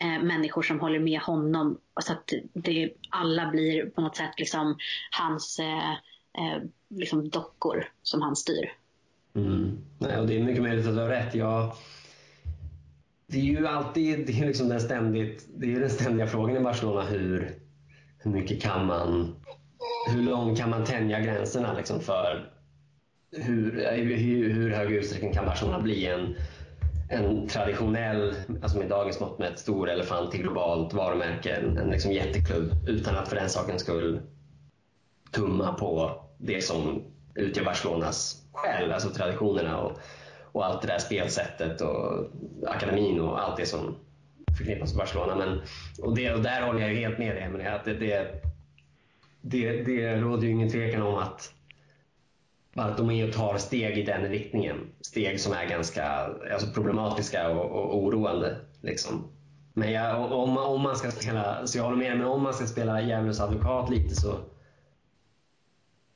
eh, 0.00 0.22
människor 0.22 0.62
som 0.62 0.80
håller 0.80 0.98
med 0.98 1.20
honom. 1.20 1.78
Så 2.00 2.12
att 2.12 2.32
det, 2.52 2.92
alla 3.08 3.50
blir 3.50 3.86
på 3.86 4.00
något 4.00 4.16
sätt 4.16 4.32
liksom 4.38 4.78
hans 5.10 5.58
eh, 5.58 5.92
eh, 6.38 6.62
liksom 6.88 7.28
dockor 7.28 7.88
som 8.02 8.22
han 8.22 8.36
styr. 8.36 8.72
Mm. 9.34 9.78
Nej, 9.98 10.18
och 10.18 10.26
det 10.26 10.36
är 10.38 10.42
mycket 10.42 10.62
möjligt 10.62 10.86
att 10.86 10.94
du 10.94 11.00
har 11.00 11.08
rätt. 11.08 11.34
Jag, 11.34 11.72
det 13.26 13.38
är 13.38 13.42
ju 13.42 13.66
alltid 13.66 14.26
det 14.26 14.40
är 14.40 14.46
liksom 14.46 14.68
den, 14.68 14.80
ständigt, 14.80 15.48
det 15.56 15.74
är 15.74 15.80
den 15.80 15.90
ständiga 15.90 16.26
frågan 16.26 16.56
i 16.56 16.60
Barcelona. 16.60 17.02
Hur, 17.02 17.54
hur 18.22 18.30
mycket 18.30 18.62
kan 18.62 18.86
man... 18.86 19.34
Hur 20.08 20.22
långt 20.22 20.58
kan 20.58 20.70
man 20.70 20.84
tänja 20.84 21.20
gränserna 21.20 21.72
liksom 21.72 22.00
för 22.00 22.50
hur, 23.32 23.86
hur, 23.96 24.48
hur 24.48 24.70
hög 24.70 24.92
utsträckning 24.92 25.32
kan 25.32 25.46
Barcelona 25.46 25.80
bli 25.80 26.06
en, 26.06 26.36
en 27.08 27.48
traditionell, 27.48 28.34
alltså 28.62 28.78
med 28.78 28.88
dagens 28.88 29.20
mått 29.20 29.38
mätt, 29.38 29.58
stor 29.58 29.90
elefant 29.90 30.34
i 30.34 30.38
globalt 30.38 30.94
varumärke, 30.94 31.54
en, 31.54 31.78
en 31.78 31.90
liksom 31.90 32.12
jätteklubb 32.12 32.88
utan 32.88 33.16
att 33.16 33.28
för 33.28 33.36
den 33.36 33.48
sakens 33.48 33.82
skull 33.82 34.20
tumma 35.30 35.72
på 35.72 36.22
det 36.38 36.64
som 36.64 37.02
utgör 37.34 37.64
Barcelonas 37.64 38.42
själ, 38.52 38.92
alltså 38.92 39.08
traditionerna 39.08 39.80
och, 39.80 39.98
och 40.52 40.66
allt 40.66 40.82
det 40.82 40.88
där 40.88 40.98
spelsättet 40.98 41.80
och 41.80 42.30
akademin 42.66 43.20
och 43.20 43.42
allt 43.42 43.56
det 43.56 43.66
som 43.66 43.96
förknippas 44.64 44.94
med 44.94 44.98
Barcelona. 44.98 45.36
Men, 45.36 45.60
och, 45.98 46.14
det, 46.14 46.32
och 46.32 46.42
där 46.42 46.62
håller 46.62 46.80
jag 46.80 46.92
ju 46.92 46.98
helt 46.98 47.18
med 47.18 47.36
dig, 47.36 47.44
Emelie, 47.44 47.74
att 47.74 47.84
det, 47.84 47.94
det, 47.94 48.42
det, 49.40 49.82
det 49.82 50.16
råder 50.16 50.42
ju 50.42 50.50
ingen 50.50 50.70
tvekan 50.70 51.02
om 51.02 51.14
att 51.14 51.54
Bartomeu 52.74 53.32
tar 53.32 53.58
steg 53.58 53.98
i 53.98 54.02
den 54.02 54.28
riktningen. 54.28 54.76
Steg 55.00 55.40
som 55.40 55.52
är 55.52 55.68
ganska 55.68 56.04
alltså 56.52 56.66
problematiska 56.74 57.50
och, 57.50 57.70
och 57.70 58.04
oroande. 58.04 58.56
Liksom. 58.80 59.24
Men 59.74 59.92
jag, 59.92 60.32
om, 60.32 60.58
om 60.58 60.80
man 60.80 60.96
ska 60.96 61.10
spela, 61.10 61.66
så 61.66 61.78
jag 61.78 61.84
håller 61.84 61.96
med, 61.96 62.18
men 62.18 62.26
om 62.26 62.42
man 62.42 62.54
ska 62.54 62.66
spela 62.66 63.02
djävulens 63.02 63.40
advokat 63.40 63.90
lite 63.90 64.14
så, 64.14 64.38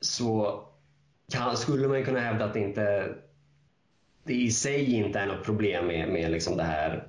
så 0.01 0.61
kan, 1.31 1.57
skulle 1.57 1.87
man 1.87 2.05
kunna 2.05 2.19
hävda 2.19 2.45
att 2.45 2.53
det 2.53 2.59
inte 2.59 3.15
det 4.27 4.33
i 4.33 4.51
sig 4.51 4.95
inte 4.95 5.19
är 5.19 5.27
något 5.27 5.45
problem 5.45 5.87
med, 5.87 6.09
med 6.09 6.31
liksom 6.31 6.57
det 6.57 6.63
här 6.63 7.07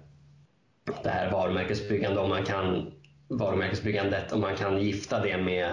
det 1.03 1.11
här 1.11 1.31
varumärkesbyggande 1.31 2.20
om 2.20 2.29
man 2.29 2.44
kan 2.44 2.92
varumärkesbyggandet 3.29 4.33
om 4.33 4.40
man 4.40 4.57
kan 4.57 4.83
gifta 4.83 5.20
det 5.20 5.37
med, 5.37 5.70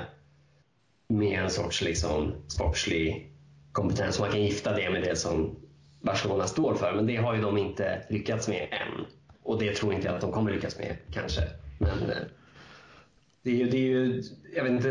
med 1.07 1.39
en 1.39 1.49
sorts 1.49 1.81
liksom 1.81 2.33
sportslig 2.47 3.31
kompetens. 3.71 4.19
Man 4.19 4.31
kan 4.31 4.41
gifta 4.41 4.75
det 4.75 4.89
med 4.89 5.03
det 5.03 5.15
som 5.15 5.55
Barcelona 6.01 6.47
står 6.47 6.75
för. 6.75 6.93
Men 6.93 7.07
det 7.07 7.15
har 7.15 7.35
ju 7.35 7.41
de 7.41 7.57
inte 7.57 8.05
lyckats 8.09 8.47
med 8.47 8.67
än. 8.71 9.05
Och 9.43 9.59
det 9.59 9.75
tror 9.75 9.93
inte 9.93 10.07
jag 10.07 10.15
att 10.15 10.21
de 10.21 10.31
kommer 10.31 10.51
lyckas 10.51 10.79
med 10.79 10.97
kanske. 11.13 11.41
Men 11.79 12.09
eh, 12.09 12.17
det 13.43 13.51
är 13.51 13.55
ju, 13.55 13.69
det 13.69 13.77
är 13.77 13.81
ju 13.81 14.23
jag 14.55 14.63
vet 14.63 14.71
inte, 14.71 14.89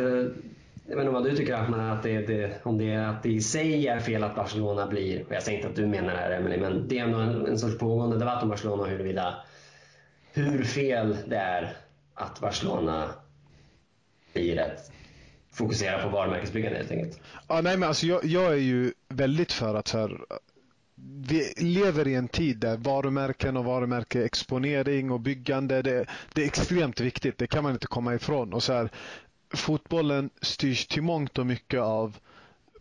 jag 0.86 0.96
vet 0.96 1.02
inte 1.04 1.12
vad 1.12 1.24
du 1.24 1.36
tycker 1.36 1.54
Ahmed, 1.54 1.92
att 1.92 2.02
det, 2.02 2.26
det, 2.26 2.60
om 2.62 2.78
det, 2.78 2.94
att 2.94 3.22
det 3.22 3.30
i 3.30 3.40
sig 3.40 3.86
är 3.88 4.00
fel 4.00 4.24
att 4.24 4.36
Barcelona 4.36 4.86
blir, 4.86 5.24
och 5.26 5.34
jag 5.34 5.42
säger 5.42 5.58
inte 5.58 5.68
att 5.68 5.76
du 5.76 5.86
menar 5.86 6.12
det 6.12 6.18
här 6.18 6.30
Emelie, 6.30 6.60
men 6.60 6.88
det 6.88 6.98
är 6.98 7.04
ändå 7.04 7.18
en, 7.18 7.46
en 7.46 7.58
sorts 7.58 7.78
pågående 7.78 8.18
debatt 8.18 8.42
om 8.42 8.48
Barcelona 8.48 8.84
huruvida 8.84 9.34
hur 10.34 10.64
fel 10.64 11.16
det 11.26 11.36
är 11.36 11.76
att 12.14 12.40
Barcelona 12.40 13.14
blir 14.32 14.58
ett 14.58 14.90
fokusera 15.52 16.02
på 16.02 16.08
varumärkesbyggande 16.08 16.78
helt 16.78 16.90
enkelt. 16.90 17.20
Ja, 17.48 17.60
nej, 17.60 17.76
men 17.76 17.88
alltså 17.88 18.06
jag, 18.06 18.24
jag 18.24 18.52
är 18.52 18.56
ju 18.56 18.92
väldigt 19.08 19.52
för 19.52 19.74
att 19.74 19.88
så 19.88 19.98
här, 19.98 20.20
vi 21.28 21.52
lever 21.56 22.08
i 22.08 22.14
en 22.14 22.28
tid 22.28 22.58
där 22.58 22.76
varumärken 22.76 23.56
och 23.56 23.64
varumärkeexponering 23.64 25.10
och 25.10 25.20
byggande, 25.20 25.82
det, 25.82 26.06
det, 26.32 26.42
är 26.42 26.46
extremt 26.46 27.00
viktigt. 27.00 27.38
Det 27.38 27.46
kan 27.46 27.62
man 27.62 27.72
inte 27.72 27.86
komma 27.86 28.14
ifrån. 28.14 28.52
Och 28.52 28.62
så 28.62 28.72
här, 28.72 28.90
fotbollen 29.54 30.30
styrs 30.42 30.86
till 30.86 31.02
mångt 31.02 31.38
och 31.38 31.46
mycket 31.46 31.80
av 31.80 32.18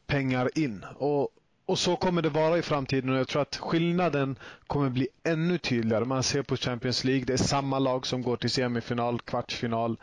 pengar 0.08 0.50
in. 0.56 0.86
Och, 0.96 1.30
och 1.66 1.80
så 1.80 1.96
kommer 1.96 2.22
det 2.22 2.30
vara 2.30 2.58
i 2.58 2.62
framtiden 2.62 3.10
och 3.10 3.18
jag 3.20 3.28
tror 3.28 3.42
att 3.42 3.56
skillnaden 3.56 4.36
kommer 4.68 4.90
bli 4.90 5.08
ännu 5.24 5.58
tydligare. 5.58 6.06
Man 6.06 6.24
ser 6.24 6.42
på 6.44 6.58
Champions 6.58 7.04
League, 7.04 7.26
det 7.26 7.34
är 7.34 7.38
samma 7.38 7.80
lag 7.80 8.08
som 8.08 8.22
går 8.22 8.38
till 8.38 8.50
semifinal, 8.50 9.20
kvartsfinal, 9.22 9.98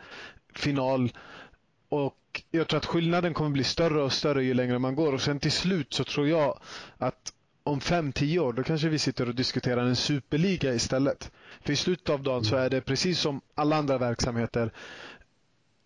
final. 0.55 1.11
Och 1.89 2.43
jag 2.51 2.67
tror 2.67 2.77
att 2.77 2.85
skillnaden 2.85 3.33
kommer 3.33 3.49
bli 3.49 3.63
större 3.63 4.01
och 4.01 4.13
större 4.13 4.43
ju 4.43 4.53
längre 4.53 4.79
man 4.79 4.95
går 4.95 5.13
och 5.13 5.21
sen 5.21 5.39
till 5.39 5.51
slut 5.51 5.93
så 5.93 6.03
tror 6.03 6.27
jag 6.27 6.59
att 6.97 7.33
om 7.63 7.81
fem, 7.81 8.11
tio 8.11 8.39
år 8.39 8.53
då 8.53 8.63
kanske 8.63 8.89
vi 8.89 8.99
sitter 8.99 9.27
och 9.27 9.35
diskuterar 9.35 9.85
en 9.85 9.95
superliga 9.95 10.73
istället. 10.73 11.31
För 11.61 11.73
i 11.73 11.75
slutet 11.75 12.09
av 12.09 12.23
dagen 12.23 12.43
så 12.43 12.55
är 12.55 12.69
det 12.69 12.81
precis 12.81 13.19
som 13.19 13.41
alla 13.55 13.75
andra 13.75 13.97
verksamheter 13.97 14.71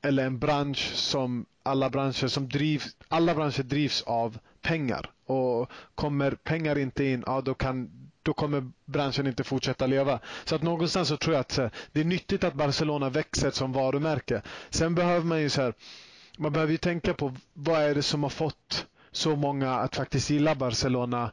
eller 0.01 0.25
en 0.25 0.39
bransch 0.39 0.91
som 0.93 1.45
alla 1.63 1.89
branscher 1.89 2.27
som 2.27 2.49
drivs, 2.49 2.95
alla 3.07 3.35
branscher 3.35 3.63
drivs 3.63 4.01
av 4.01 4.37
pengar. 4.65 5.11
Och 5.25 5.71
kommer 5.95 6.31
pengar 6.31 6.77
inte 6.77 7.05
in, 7.05 7.23
ja 7.25 7.41
då 7.41 7.53
kan 7.53 7.89
då 8.23 8.33
kommer 8.33 8.71
branschen 8.85 9.27
inte 9.27 9.43
fortsätta 9.43 9.87
leva. 9.87 10.19
Så 10.45 10.55
att 10.55 10.61
någonstans 10.63 11.07
så 11.07 11.17
tror 11.17 11.35
jag 11.35 11.41
att 11.41 11.57
eh, 11.57 11.69
det 11.91 11.99
är 11.99 12.05
nyttigt 12.05 12.43
att 12.43 12.53
Barcelona 12.53 13.09
växer 13.09 13.51
som 13.51 13.73
varumärke. 13.73 14.41
Sen 14.69 14.95
behöver 14.95 15.25
man 15.25 15.41
ju 15.41 15.49
så 15.49 15.61
här, 15.61 15.73
man 16.37 16.53
behöver 16.53 16.71
ju 16.71 16.77
tänka 16.77 17.13
på 17.13 17.35
vad 17.53 17.81
är 17.81 17.95
det 17.95 18.03
som 18.03 18.23
har 18.23 18.29
fått 18.29 18.85
så 19.11 19.35
många 19.35 19.73
att 19.73 19.95
faktiskt 19.95 20.29
gilla 20.29 20.55
Barcelona 20.55 21.31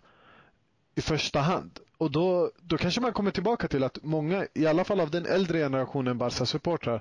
i 0.95 1.01
första 1.01 1.40
hand. 1.40 1.79
Och 1.99 2.11
då, 2.11 2.51
då 2.61 2.79
kanske 2.79 3.01
man 3.01 3.12
kommer 3.12 3.31
tillbaka 3.31 3.68
till 3.68 3.85
att 3.85 3.99
många, 4.03 4.47
i 4.55 4.66
alla 4.66 4.85
fall 4.85 5.01
av 5.01 5.11
den 5.11 5.27
äldre 5.27 5.59
generationen 5.59 6.18
Barca-supportrar, 6.18 7.01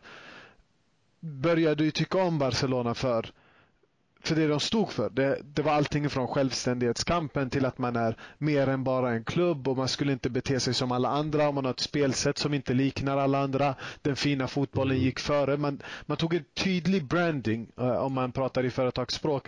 började 1.19 1.83
ju 1.83 1.91
tycka 1.91 2.23
om 2.23 2.39
Barcelona 2.39 2.93
för 2.93 3.31
för 4.23 4.35
det 4.35 4.47
de 4.47 4.59
stod 4.59 4.91
för. 4.91 5.09
Det, 5.09 5.41
det 5.43 5.61
var 5.61 5.71
allting 5.71 6.09
från 6.09 6.27
självständighetskampen 6.27 7.49
till 7.49 7.65
att 7.65 7.77
man 7.77 7.95
är 7.95 8.15
mer 8.37 8.67
än 8.67 8.83
bara 8.83 9.11
en 9.11 9.23
klubb 9.23 9.67
och 9.67 9.77
man 9.77 9.87
skulle 9.87 10.11
inte 10.11 10.29
bete 10.29 10.59
sig 10.59 10.73
som 10.73 10.91
alla 10.91 11.09
andra 11.09 11.47
och 11.47 11.53
man 11.53 11.65
har 11.65 11.71
ett 11.71 11.79
spelsätt 11.79 12.37
som 12.37 12.53
inte 12.53 12.73
liknar 12.73 13.17
alla 13.17 13.39
andra. 13.39 13.75
Den 14.01 14.15
fina 14.15 14.47
fotbollen 14.47 14.95
mm. 14.95 15.05
gick 15.05 15.19
före. 15.19 15.57
Man, 15.57 15.81
man 16.05 16.17
tog 16.17 16.33
en 16.33 16.45
tydlig 16.53 17.05
branding, 17.05 17.67
uh, 17.79 17.91
om 17.91 18.13
man 18.13 18.31
pratar 18.31 18.65
i 18.65 18.69
företagsspråk, 18.69 19.47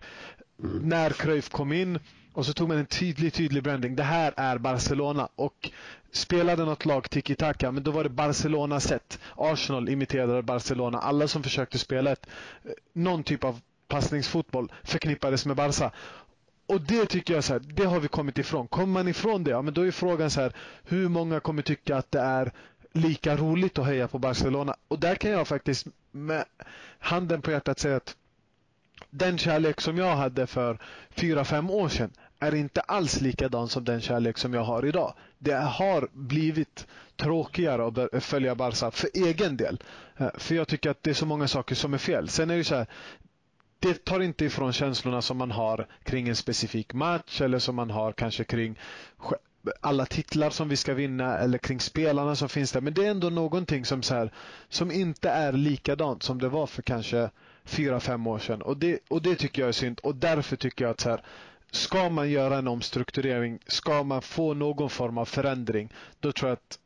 mm. 0.63 0.77
när 0.89 1.09
Cruyff 1.09 1.49
kom 1.49 1.73
in 1.73 1.99
och 2.33 2.45
så 2.45 2.53
tog 2.53 2.67
man 2.67 2.77
en 2.77 2.85
tydlig, 2.85 3.33
tydlig 3.33 3.63
branding. 3.63 3.95
Det 3.95 4.03
här 4.03 4.33
är 4.37 4.57
Barcelona 4.57 5.29
och 5.35 5.69
spelade 6.11 6.65
något 6.65 6.85
lag 6.85 7.09
tiki-taka, 7.09 7.71
men 7.71 7.83
då 7.83 7.91
var 7.91 8.03
det 8.03 8.09
Barcelona 8.09 8.79
sätt. 8.79 9.19
Arsenal 9.35 9.89
imiterade 9.89 10.41
Barcelona. 10.41 10.99
Alla 10.99 11.27
som 11.27 11.43
försökte 11.43 11.79
spela 11.79 12.11
ett, 12.11 12.27
eh, 12.63 12.71
någon 12.93 13.23
typ 13.23 13.43
av 13.43 13.59
passningsfotboll 13.93 14.71
förknippades 14.83 15.45
med 15.45 15.55
Barca. 15.55 15.91
Och 16.65 16.81
det 16.81 17.05
tycker 17.05 17.33
jag 17.33 17.43
så 17.43 17.53
här, 17.53 17.59
det 17.59 17.85
har 17.85 17.99
vi 17.99 18.07
kommit 18.07 18.37
ifrån. 18.37 18.67
Kommer 18.67 18.93
man 18.93 19.07
ifrån 19.07 19.43
det, 19.43 19.51
ja, 19.51 19.61
men 19.61 19.73
då 19.73 19.81
är 19.81 19.91
frågan 19.91 20.29
så 20.29 20.41
här, 20.41 20.53
hur 20.83 21.09
många 21.09 21.39
kommer 21.39 21.61
tycka 21.61 21.97
att 21.97 22.11
det 22.11 22.19
är 22.19 22.51
lika 22.91 23.35
roligt 23.35 23.77
att 23.79 23.85
heja 23.85 24.07
på 24.07 24.19
Barcelona? 24.19 24.75
Och 24.87 24.99
där 24.99 25.15
kan 25.15 25.31
jag 25.31 25.47
faktiskt 25.47 25.87
med 26.11 26.45
handen 26.99 27.41
på 27.41 27.51
hjärtat 27.51 27.79
säga 27.79 27.95
att 27.95 28.15
den 29.09 29.37
kärlek 29.37 29.81
som 29.81 29.97
jag 29.97 30.15
hade 30.15 30.47
för 30.47 30.77
fyra 31.09 31.45
fem 31.45 31.69
år 31.69 31.89
sedan 31.89 32.11
är 32.39 32.55
inte 32.55 32.81
alls 32.81 33.21
likadan 33.21 33.69
som 33.69 33.83
den 33.83 34.01
kärlek 34.01 34.37
som 34.37 34.53
jag 34.53 34.63
har 34.63 34.85
idag. 34.85 35.13
Det 35.39 35.55
har 35.55 36.07
blivit 36.13 36.87
tråkigare 37.15 38.07
att 38.13 38.23
följa 38.23 38.55
Barca 38.55 38.91
för 38.91 39.09
egen 39.13 39.57
del. 39.57 39.79
Eh, 40.17 40.29
för 40.37 40.55
jag 40.55 40.67
tycker 40.67 40.89
att 40.89 41.03
det 41.03 41.09
är 41.09 41.13
så 41.13 41.25
många 41.25 41.47
saker 41.47 41.75
som 41.75 41.93
är 41.93 41.97
fel. 41.97 42.29
Sen 42.29 42.49
är 42.49 42.57
det 42.57 42.63
så 42.63 42.75
här, 42.75 42.87
det 43.83 44.05
tar 44.05 44.19
inte 44.19 44.45
ifrån 44.45 44.73
känslorna 44.73 45.21
som 45.21 45.37
man 45.37 45.51
har 45.51 45.87
kring 46.03 46.29
en 46.29 46.35
specifik 46.35 46.93
match 46.93 47.41
eller 47.41 47.59
som 47.59 47.75
man 47.75 47.89
har 47.89 48.11
kanske 48.11 48.43
kring 48.43 48.79
alla 49.81 50.05
titlar 50.05 50.49
som 50.49 50.69
vi 50.69 50.77
ska 50.77 50.93
vinna 50.93 51.37
eller 51.37 51.57
kring 51.57 51.79
spelarna 51.79 52.35
som 52.35 52.49
finns 52.49 52.71
där. 52.71 52.81
Men 52.81 52.93
det 52.93 53.05
är 53.05 53.11
ändå 53.11 53.29
någonting 53.29 53.85
som, 53.85 54.03
så 54.03 54.15
här, 54.15 54.33
som 54.69 54.91
inte 54.91 55.29
är 55.29 55.51
likadant 55.51 56.23
som 56.23 56.39
det 56.39 56.49
var 56.49 56.67
för 56.67 56.81
kanske 56.81 57.29
fyra, 57.63 57.99
fem 57.99 58.27
år 58.27 58.39
sedan. 58.39 58.61
Och 58.61 58.77
det, 58.77 58.99
och 59.09 59.21
det 59.21 59.35
tycker 59.35 59.61
jag 59.61 59.69
är 59.69 59.73
synd. 59.73 59.99
Och 59.99 60.15
därför 60.15 60.55
tycker 60.55 60.85
jag 60.85 60.91
att 60.91 60.99
så 60.99 61.09
här, 61.09 61.23
ska 61.71 62.09
man 62.09 62.29
göra 62.29 62.57
en 62.57 62.67
omstrukturering, 62.67 63.59
ska 63.67 64.03
man 64.03 64.21
få 64.21 64.53
någon 64.53 64.89
form 64.89 65.17
av 65.17 65.25
förändring, 65.25 65.93
då 66.19 66.31
tror 66.31 66.49
jag 66.49 66.53
att 66.53 66.79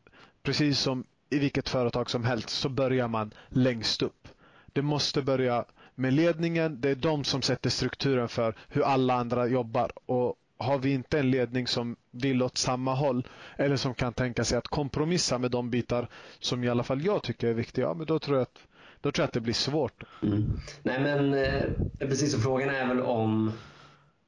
precis 0.44 0.80
som 0.80 1.04
i 1.30 1.40
vilket 1.40 1.70
företag 1.70 2.10
som 2.10 2.24
helst 2.24 2.50
så 2.50 2.70
börjar 2.70 3.08
man 3.08 3.34
längst 3.50 4.02
upp. 4.02 4.28
Det 4.74 4.82
måste 4.82 5.22
börja 5.22 5.66
men 6.00 6.16
ledningen. 6.16 6.82
Det 6.82 6.90
är 6.90 6.96
de 6.96 7.24
som 7.24 7.42
sätter 7.42 7.70
strukturen 7.70 8.28
för 8.28 8.56
hur 8.70 8.82
alla 8.82 9.14
andra 9.14 9.48
jobbar. 9.48 9.92
Och 10.06 10.36
har 10.58 10.78
vi 10.78 10.94
inte 10.94 11.20
en 11.20 11.32
ledning 11.32 11.68
som 11.68 11.96
vill 12.12 12.44
åt 12.44 12.58
samma 12.58 12.94
håll 12.94 13.28
eller 13.56 13.76
som 13.76 13.94
kan 13.94 14.14
tänka 14.14 14.44
sig 14.44 14.58
att 14.58 14.68
kompromissa 14.68 15.38
med 15.38 15.52
de 15.52 15.70
bitar 15.70 16.08
som 16.40 16.64
i 16.64 16.70
alla 16.70 16.84
fall 16.84 17.06
jag 17.06 17.24
tycker 17.24 17.48
är 17.48 17.54
viktiga, 17.54 17.94
men 17.94 18.06
då 18.06 18.20
tror 18.20 18.38
jag 18.38 18.42
att, 18.42 18.60
då 19.02 19.12
tror 19.12 19.24
jag 19.24 19.28
att 19.28 19.34
det 19.34 19.42
blir 19.42 19.54
svårt. 19.54 20.04
Mm. 20.24 20.60
Nej 20.84 21.02
men 21.02 21.34
eh, 21.34 21.64
precis, 22.00 22.36
och 22.36 22.42
frågan 22.42 22.70
är 22.70 22.88
väl 22.88 23.02
om, 23.02 23.52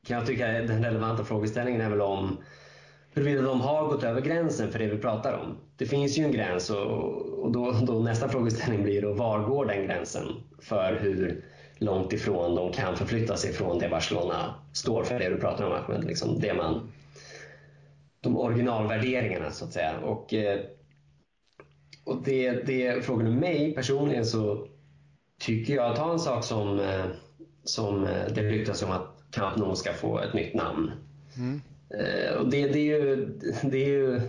kan 0.06 0.18
jag 0.18 0.26
tycka 0.28 0.48
den 0.48 0.84
relevanta 0.84 1.24
frågeställningen 1.24 1.82
är 1.82 1.90
väl 1.90 2.02
om 2.02 2.38
huruvida 3.14 3.42
de 3.42 3.62
har 3.62 3.88
gått 3.88 4.04
över 4.04 4.22
gränsen 4.22 4.72
för 4.72 4.80
det 4.80 4.88
vi 4.88 4.98
pratar 4.98 5.34
om. 5.34 5.58
Det 5.78 5.86
finns 5.86 6.18
ju 6.18 6.24
en 6.24 6.32
gräns 6.32 6.70
och, 6.70 7.44
och 7.44 7.52
då, 7.52 7.72
då 7.72 8.00
nästa 8.00 8.30
frågeställning 8.30 8.84
blir 8.84 9.02
då 9.02 9.14
var 9.14 9.40
går 9.40 9.66
den 9.66 9.86
gränsen 9.86 10.26
för 10.60 11.00
hur 11.02 11.44
långt 11.80 12.13
ifrån 12.13 12.56
de 12.56 12.72
kan 12.72 12.98
förflytta 12.98 13.38
sig 13.38 13.54
från 13.54 13.80
det 13.80 13.89
Barcelona 13.89 14.56
står 14.74 15.04
för, 15.04 15.20
det 15.20 15.30
du 15.30 15.38
pratar 15.38 15.65
om 15.65 15.72
Ahmed. 15.72 16.04
Liksom 16.04 16.39
det 16.39 16.54
man, 16.54 16.92
de 18.22 18.38
originalvärderingarna 18.38 19.52
så 19.52 19.65
att 19.65 19.74
säga. 19.74 20.00
Och, 20.00 20.34
eh, 20.34 20.60
och 22.04 22.24
det, 22.24 22.52
det 22.52 23.06
frågar 23.06 23.26
du 23.26 23.32
mig 23.32 23.76
personligen 23.76 24.26
så 24.26 24.68
tycker 25.39 25.76
jag, 25.76 25.96
ta 25.96 26.12
en 26.12 26.20
sak 26.20 26.44
som, 26.44 26.80
eh, 26.80 27.06
som 27.63 28.04
eh, 28.04 28.28
det 28.36 28.42
ryktas 28.42 28.84
om 28.84 28.92
att 28.92 29.15
Camp 29.32 29.58
Nou 29.58 29.76
ska 29.76 29.94
få 29.94 30.20
ett 30.20 30.34
nytt 30.34 30.54
namn. 30.54 30.92
Mm. 31.38 31.62
Och 32.39 32.50
det, 32.50 32.68
det, 32.68 32.80
är 32.80 33.00
ju, 33.00 33.26
det 33.63 33.78
är 33.78 33.88
ju 33.88 34.22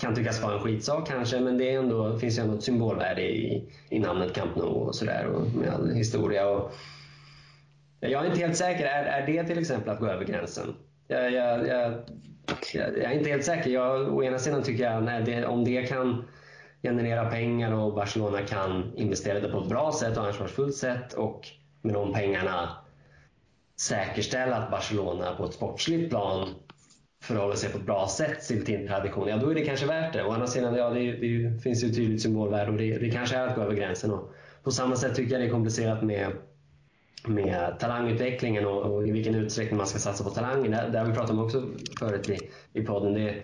kan 0.00 0.14
tyckas 0.14 0.42
vara 0.42 0.54
en 0.54 0.60
skitsak 0.60 1.08
kanske, 1.08 1.40
men 1.40 1.58
det 1.58 1.74
är 1.74 1.78
ändå, 1.78 2.18
finns 2.18 2.38
ju 2.38 2.42
ändå 2.42 2.54
ett 2.54 2.62
symbolvärde 2.62 3.22
i, 3.22 3.68
i 3.90 3.98
namnet 3.98 4.34
Camp 4.34 4.56
Nou 4.56 4.66
och 4.66 4.94
sådär 4.94 5.26
och 5.26 5.46
med 5.54 5.68
all 5.68 5.90
historia. 5.90 6.48
Och, 6.48 6.72
jag 8.00 8.24
är 8.24 8.26
inte 8.26 8.40
helt 8.40 8.56
säker. 8.56 8.84
Är, 8.84 9.04
är 9.04 9.26
det 9.26 9.44
till 9.44 9.58
exempel 9.58 9.90
att 9.90 10.00
gå 10.00 10.06
över 10.06 10.24
gränsen? 10.24 10.74
Jag, 11.08 11.32
jag, 11.32 11.66
jag, 11.68 11.94
jag 12.72 13.12
är 13.12 13.18
inte 13.18 13.30
helt 13.30 13.44
säker. 13.44 13.70
Jag, 13.70 14.16
å 14.16 14.22
ena 14.22 14.38
sidan 14.38 14.62
tycker 14.62 14.84
jag 14.84 15.04
nej, 15.04 15.22
det, 15.22 15.46
om 15.46 15.64
det 15.64 15.82
kan 15.82 16.24
generera 16.82 17.30
pengar 17.30 17.72
och 17.72 17.94
Barcelona 17.94 18.42
kan 18.42 18.92
investera 18.96 19.40
det 19.40 19.48
på 19.48 19.60
ett 19.60 19.68
bra 19.68 19.92
sätt 19.92 20.16
och 20.16 20.26
ansvarsfullt 20.26 20.76
sätt 20.76 21.12
och 21.12 21.48
med 21.82 21.94
de 21.94 22.12
pengarna 22.12 22.76
säkerställa 23.80 24.56
att 24.56 24.70
Barcelona 24.70 25.34
på 25.34 25.44
ett 25.44 25.54
sportsligt 25.54 26.10
plan 26.10 26.48
förhåller 27.26 27.54
sig 27.54 27.70
på 27.70 27.78
ett 27.78 27.86
bra 27.86 28.08
sätt 28.08 28.46
till 28.48 28.66
sin 28.66 28.86
tradition, 28.86 29.28
ja 29.28 29.36
då 29.36 29.50
är 29.50 29.54
det 29.54 29.64
kanske 29.64 29.86
värt 29.86 30.12
det. 30.12 30.24
Å 30.24 30.30
andra 30.32 30.46
sidan, 30.46 30.74
ja, 30.74 30.90
det, 30.90 31.12
det 31.12 31.60
finns 31.62 31.84
ju 31.84 31.88
ett 31.88 31.94
tydligt 31.96 32.22
symbolvärde 32.22 32.72
och 32.72 32.78
det, 32.78 32.98
det 32.98 33.10
kanske 33.10 33.36
är 33.36 33.46
att 33.46 33.56
gå 33.56 33.62
över 33.62 33.74
gränsen. 33.74 34.10
Och 34.10 34.34
på 34.62 34.70
samma 34.70 34.96
sätt 34.96 35.14
tycker 35.14 35.32
jag 35.32 35.40
det 35.40 35.46
är 35.46 35.50
komplicerat 35.50 36.02
med, 36.02 36.32
med 37.26 37.78
talangutvecklingen 37.78 38.66
och, 38.66 38.82
och 38.82 39.08
i 39.08 39.10
vilken 39.10 39.34
utsträckning 39.34 39.76
man 39.76 39.86
ska 39.86 39.98
satsa 39.98 40.24
på 40.24 40.30
talanger. 40.30 40.70
Det, 40.70 40.88
det 40.92 40.98
har 40.98 41.06
vi 41.06 41.12
pratat 41.12 41.30
om 41.30 41.38
också 41.38 41.62
förut 41.98 42.28
i, 42.28 42.38
i 42.72 42.82
podden. 42.82 43.14
Det, 43.14 43.34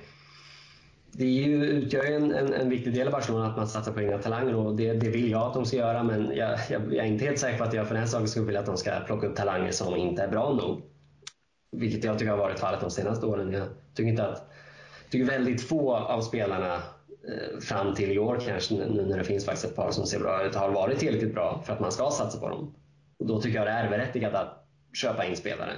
det 1.12 1.26
ju, 1.26 1.64
utgör 1.64 2.04
ju 2.04 2.14
en, 2.14 2.32
en, 2.34 2.52
en, 2.52 2.68
viktig 2.68 2.94
del 2.94 3.06
av 3.06 3.12
Barcelona 3.12 3.46
att 3.46 3.56
man 3.56 3.68
satsar 3.68 3.92
på 3.92 4.00
egna 4.00 4.18
talanger 4.18 4.54
och 4.54 4.76
det, 4.76 4.92
det 4.92 5.08
vill 5.08 5.30
jag 5.30 5.42
att 5.42 5.54
de 5.54 5.64
ska 5.64 5.76
göra 5.76 6.02
men 6.02 6.32
jag, 6.36 6.58
jag, 6.70 6.82
jag 6.94 7.06
är 7.06 7.08
inte 7.08 7.24
helt 7.24 7.38
säker 7.38 7.58
på 7.58 7.64
att 7.64 7.74
jag 7.74 7.88
för 7.88 7.94
den 7.94 8.08
sakens 8.08 8.30
skull 8.30 8.46
vill 8.46 8.56
att 8.56 8.66
de 8.66 8.76
ska 8.76 8.90
plocka 9.06 9.26
upp 9.26 9.36
talanger 9.36 9.70
som 9.70 9.96
inte 9.96 10.22
är 10.22 10.28
bra 10.28 10.52
nog. 10.52 10.91
Vilket 11.72 12.04
jag 12.04 12.18
tycker 12.18 12.30
har 12.30 12.38
varit 12.38 12.60
fallet 12.60 12.80
de 12.80 12.90
senaste 12.90 13.26
åren. 13.26 13.52
Jag 13.52 13.68
tycker 13.94 14.10
inte 14.10 14.26
att 14.26 14.52
tycker 15.12 15.26
väldigt 15.26 15.62
få 15.62 15.96
av 15.96 16.20
spelarna 16.20 16.74
eh, 16.74 17.60
fram 17.60 17.94
till 17.94 18.12
i 18.12 18.18
år 18.18 18.40
kanske, 18.46 18.74
nu 18.74 19.06
när 19.06 19.18
det 19.18 19.24
finns 19.24 19.44
faktiskt 19.44 19.64
ett 19.64 19.76
par 19.76 19.90
som 19.90 20.06
ser 20.06 20.18
bra 20.18 20.46
ut, 20.46 20.54
har 20.54 20.70
varit 20.70 20.98
tillräckligt 20.98 21.34
bra 21.34 21.62
för 21.66 21.72
att 21.72 21.80
man 21.80 21.92
ska 21.92 22.10
satsa 22.10 22.38
på 22.40 22.48
dem. 22.48 22.74
Och 23.18 23.26
då 23.26 23.40
tycker 23.40 23.58
jag 23.58 23.66
det 23.66 23.70
är 23.70 23.90
berättigat 23.90 24.34
att 24.34 24.66
köpa 24.92 25.26
in 25.26 25.36
spelare. 25.36 25.72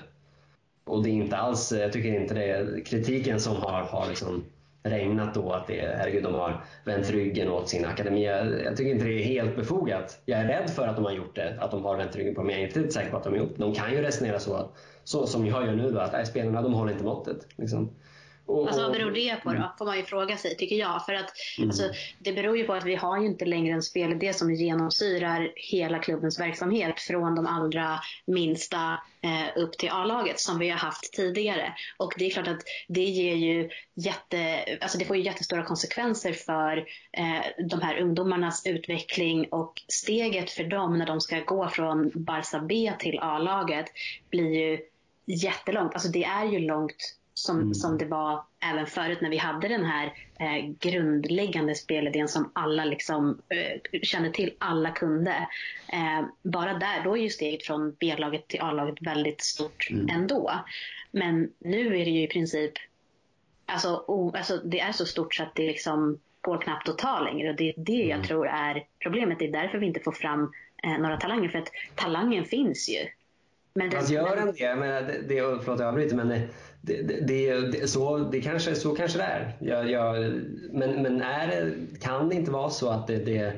Och 0.85 1.02
det 1.02 1.11
är 1.11 1.12
inte 1.12 1.37
alls, 1.37 1.72
jag 1.72 1.92
tycker 1.92 2.20
inte 2.20 2.35
det 2.35 2.44
är 2.44 2.85
kritiken 2.85 3.40
som 3.40 3.57
har, 3.57 3.83
har 3.83 4.09
liksom 4.09 4.44
regnat 4.85 5.35
då 5.35 5.53
att 5.53 5.66
det, 5.66 5.94
herregud, 5.99 6.23
de 6.23 6.35
har 6.35 6.64
vänt 6.85 7.11
ryggen 7.11 7.49
åt 7.49 7.68
sin 7.68 7.85
akademi. 7.85 8.25
Jag, 8.25 8.62
jag, 8.64 8.77
tycker 8.77 8.90
inte 8.90 9.05
det 9.05 9.23
är 9.23 9.25
helt 9.25 9.57
befogat. 9.57 10.20
Jag 10.25 10.40
är 10.40 10.44
rädd 10.44 10.70
för 10.70 10.88
att 10.88 10.97
de 10.97 11.05
har 11.05 11.12
gjort 11.12 11.37
det, 11.37 11.57
att 11.61 11.70
de 11.70 11.85
har 11.85 11.97
vänt 11.97 12.16
ryggen 12.16 12.35
på 12.35 12.42
mig. 12.42 12.55
jag 12.55 12.62
är 12.62 12.79
inte 12.79 12.94
säker 12.94 13.11
på 13.11 13.16
att 13.16 13.25
de 13.25 13.31
har 13.33 13.38
gjort 13.38 13.57
det. 13.57 13.62
De 13.62 13.75
kan 13.75 13.92
ju 13.92 14.03
resonera 14.03 14.38
så, 14.38 14.70
så 15.05 15.27
som 15.27 15.47
jag 15.47 15.66
gör 15.66 15.75
nu 15.75 15.90
då, 15.90 15.99
att 15.99 16.12
nej, 16.12 16.27
spelarna 16.27 16.62
de 16.62 16.75
håller 16.75 16.92
inte 16.92 17.05
måttet. 17.05 17.47
Liksom. 17.57 17.90
Och, 18.46 18.66
alltså 18.66 18.83
vad 18.83 18.92
beror 18.92 19.11
det 19.11 19.37
på 19.42 19.50
då? 19.50 19.57
Mm. 19.57 19.68
Får 19.78 19.85
man 19.85 19.96
ju 19.96 20.02
fråga 20.02 20.37
sig, 20.37 20.57
tycker 20.57 20.76
jag. 20.76 21.07
För 21.07 21.14
att 21.14 21.33
mm. 21.59 21.70
alltså, 21.70 21.90
det 22.18 22.33
beror 22.33 22.57
ju 22.57 22.64
på 22.64 22.72
att 22.72 22.85
vi 22.85 22.94
har 22.94 23.20
ju 23.20 23.26
inte 23.26 23.44
längre 23.44 23.74
en 23.74 23.83
spelidé 23.83 24.33
som 24.33 24.54
genomsyrar 24.54 25.52
hela 25.57 25.98
klubbens 25.98 26.40
verksamhet 26.40 27.00
från 27.00 27.35
de 27.35 27.46
allra 27.46 27.98
minsta 28.26 29.00
eh, 29.22 29.62
upp 29.62 29.78
till 29.78 29.90
A-laget 29.90 30.40
som 30.40 30.59
vi 30.59 30.70
har 30.70 30.78
haft 30.78 31.12
tidigare. 31.12 31.74
Och 31.96 32.14
det 32.18 32.26
är 32.26 32.30
klart 32.30 32.48
att 32.48 32.62
det 32.88 33.04
ger 33.04 33.35
ju 33.35 33.70
jätte, 33.94 34.64
alltså 34.80 34.98
det 34.98 35.04
får 35.04 35.16
ju 35.16 35.22
jättestora 35.22 35.64
konsekvenser 35.64 36.33
för 36.33 36.76
eh, 37.12 37.64
de 37.70 37.80
här 37.80 37.98
ungdomarnas 37.98 38.66
utveckling 38.66 39.48
och 39.50 39.83
steget 39.88 40.50
för 40.50 40.64
dem 40.64 40.98
när 40.98 41.07
de 41.07 41.20
ska 41.20 41.40
gå 41.40 41.68
från 41.68 42.11
Barca 42.14 42.61
B 42.61 42.92
till 42.98 43.18
A-laget 43.18 43.87
blir 44.30 44.50
ju 44.50 44.78
jättelångt. 45.26 45.94
Alltså 45.94 46.09
det 46.09 46.24
är 46.24 46.44
ju 46.44 46.59
långt 46.59 47.16
som, 47.35 47.61
mm. 47.61 47.75
som 47.75 47.99
det 47.99 48.05
var 48.05 48.44
även 48.61 48.87
förut 48.87 49.20
när 49.20 49.31
vi 49.31 49.37
hade 49.37 49.68
den 49.68 49.85
här 49.85 50.07
eh, 50.40 50.66
grundläggande 50.81 51.75
spelidén 51.75 52.29
som 52.29 52.51
alla 52.53 52.85
liksom, 52.85 53.38
eh, 53.49 54.01
kände 54.03 54.31
till, 54.31 54.55
alla 54.59 54.90
kunde. 54.90 55.49
Eh, 55.92 56.27
bara 56.42 56.75
där, 56.75 57.05
då 57.05 57.16
är 57.16 57.23
ju 57.23 57.31
steget 57.31 57.66
från 57.66 57.97
B-laget 58.01 58.49
till 58.49 58.61
A-laget 58.61 58.94
väldigt 59.01 59.40
stort 59.40 59.90
mm. 59.90 60.09
ändå. 60.09 60.53
Men 61.11 61.51
nu 61.59 61.87
är 61.87 62.05
det 62.05 62.11
ju 62.11 62.23
i 62.23 62.29
princip, 62.29 62.73
alltså, 63.66 64.05
oh, 64.07 64.38
alltså 64.38 64.57
det 64.57 64.81
är 64.81 64.92
så 64.92 65.07
stort 65.07 65.35
så 65.35 65.42
att 65.42 65.55
det 65.55 65.66
liksom 65.66 66.18
går 66.40 66.59
knappt 66.59 66.88
att 66.88 66.99
ta 66.99 67.20
längre 67.20 67.51
och 67.51 67.57
det 67.57 67.68
är 67.68 67.75
det 67.77 68.05
mm. 68.05 68.09
jag 68.09 68.29
tror 68.29 68.47
är 68.47 68.87
problemet. 69.03 69.38
Det 69.38 69.49
är 69.49 69.53
därför 69.53 69.79
vi 69.79 69.87
inte 69.87 70.01
får 70.01 70.12
fram 70.12 70.53
eh, 70.85 70.99
några 70.99 71.16
talanger 71.16 71.49
för 71.49 71.59
att 71.59 71.70
talangen 71.94 72.44
finns 72.44 72.88
ju. 72.88 73.09
Men 73.75 73.90
det, 73.90 74.11
gör 74.11 74.37
den 74.37 74.55
det? 74.55 74.77
Men 74.77 75.07
det, 75.07 75.23
det, 75.29 75.40
förlåt 75.64 75.81
jag 75.81 75.88
avbryter 75.88 76.16
men 76.16 76.49
det, 76.87 77.03
det, 77.27 77.61
det, 77.61 77.88
så, 77.88 78.18
det 78.18 78.40
kanske, 78.40 78.75
så 78.75 78.94
kanske 78.94 79.18
det 79.18 79.25
är. 79.25 79.57
Jag, 79.61 79.90
jag, 79.90 80.33
men 80.70 81.03
men 81.03 81.23
är 81.23 81.75
kan 82.01 82.29
det 82.29 82.35
inte 82.35 82.51
vara 82.51 82.70
så 82.70 82.88
att 82.88 83.07
det, 83.07 83.18
det 83.18 83.53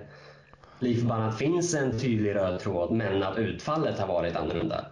lik 0.79 0.99
förbannat 0.99 1.39
finns 1.39 1.75
en 1.75 2.01
tydlig 2.01 2.35
röd 2.35 2.61
tråd 2.61 2.93
men 2.93 3.23
att 3.23 3.39
utfallet 3.39 3.99
har 3.99 4.07
varit 4.07 4.37
annorlunda? 4.37 4.87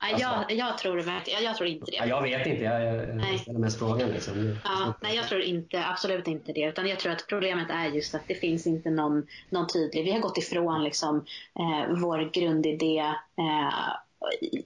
Alltså, 0.00 0.22
jag, 0.22 0.58
jag, 0.58 0.78
tror 0.78 0.98
jag, 0.98 1.42
jag 1.42 1.56
tror 1.56 1.68
inte 1.68 1.90
det. 1.90 2.08
Jag 2.08 2.22
vet 2.22 2.46
inte, 2.46 2.64
jag, 2.64 2.82
jag 2.82 3.40
ställer 3.40 3.58
mest 3.58 3.78
frågan. 3.78 4.10
Liksom. 4.10 4.58
Ja, 4.64 4.94
nej, 5.00 5.16
jag 5.16 5.28
tror 5.28 5.40
inte, 5.40 5.84
absolut 5.86 6.28
inte 6.28 6.52
det. 6.52 6.64
Utan 6.64 6.88
jag 6.88 6.98
tror 6.98 7.12
att 7.12 7.26
problemet 7.28 7.70
är 7.70 7.86
just 7.86 8.14
att 8.14 8.28
det 8.28 8.34
finns 8.34 8.66
inte 8.66 8.90
någon, 8.90 9.26
någon 9.50 9.66
tydlig... 9.66 10.04
Vi 10.04 10.12
har 10.12 10.20
gått 10.20 10.38
ifrån 10.38 10.84
liksom, 10.84 11.24
eh, 11.58 11.96
vår 11.96 12.30
grundidé 12.32 12.98
eh, 13.38 13.74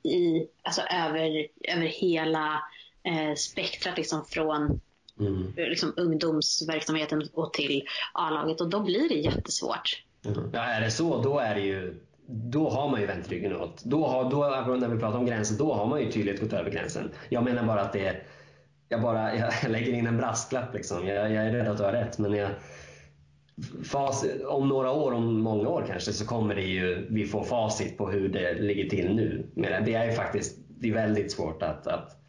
i, 0.04 0.46
alltså 0.62 0.82
över, 0.82 1.46
över 1.68 1.86
hela 1.86 2.62
eh, 3.04 3.34
spektrat 3.36 3.96
liksom 3.96 4.24
från 4.24 4.80
mm. 5.20 5.52
liksom, 5.56 5.94
ungdomsverksamheten 5.96 7.28
och 7.34 7.52
till 7.52 7.82
A-laget 8.12 8.60
och 8.60 8.70
då 8.70 8.80
blir 8.80 9.08
det 9.08 9.14
jättesvårt. 9.14 10.04
Mm. 10.24 10.50
Ja, 10.52 10.60
är 10.60 10.80
det 10.80 10.90
så 10.90 11.22
då 11.22 11.38
är 11.38 11.54
det 11.54 11.60
ju 11.60 12.00
då 12.26 12.70
har 12.70 12.88
man 12.88 13.00
ju 13.00 13.06
vänt 13.06 13.28
ryggen 13.28 13.56
åt. 13.56 13.84
Då 13.84 14.06
har, 14.06 14.30
då, 14.30 14.76
när 14.76 14.88
vi 14.88 14.98
pratar 14.98 15.18
om 15.18 15.26
gränsen, 15.26 15.56
då 15.56 15.74
har 15.74 15.86
man 15.86 16.00
ju 16.00 16.12
tydligt 16.12 16.40
gått 16.40 16.52
över 16.52 16.70
gränsen. 16.70 17.10
Jag 17.28 17.44
menar 17.44 17.64
bara 17.64 17.80
att 17.80 17.92
det 17.92 18.22
jag 18.88 19.02
bara 19.02 19.36
jag 19.62 19.70
lägger 19.70 19.92
in 19.92 20.06
en 20.06 20.16
brasklapp. 20.16 20.74
Liksom. 20.74 21.06
Jag, 21.06 21.32
jag 21.32 21.46
är 21.46 21.52
rädd 21.52 21.68
att 21.68 21.78
du 21.78 21.84
har 21.84 21.92
rätt. 21.92 22.18
Men 22.18 22.32
jag, 22.32 22.50
facit, 23.84 24.44
om 24.44 24.68
några 24.68 24.90
år, 24.92 25.12
om 25.12 25.40
många 25.40 25.68
år 25.68 25.84
kanske, 25.88 26.12
så 26.12 26.26
kommer 26.26 26.54
det 26.54 26.62
ju, 26.62 27.06
vi 27.10 27.26
få 27.26 27.44
facit 27.44 27.98
på 27.98 28.10
hur 28.10 28.28
det 28.28 28.54
ligger 28.54 28.88
till 28.88 29.14
nu. 29.14 29.46
Men 29.54 29.84
det 29.84 29.94
är 29.94 30.06
ju 30.06 30.12
faktiskt 30.12 30.58
det 30.68 30.88
är 30.88 30.94
väldigt 30.94 31.32
svårt 31.32 31.62
att, 31.62 31.86
att 31.86 32.21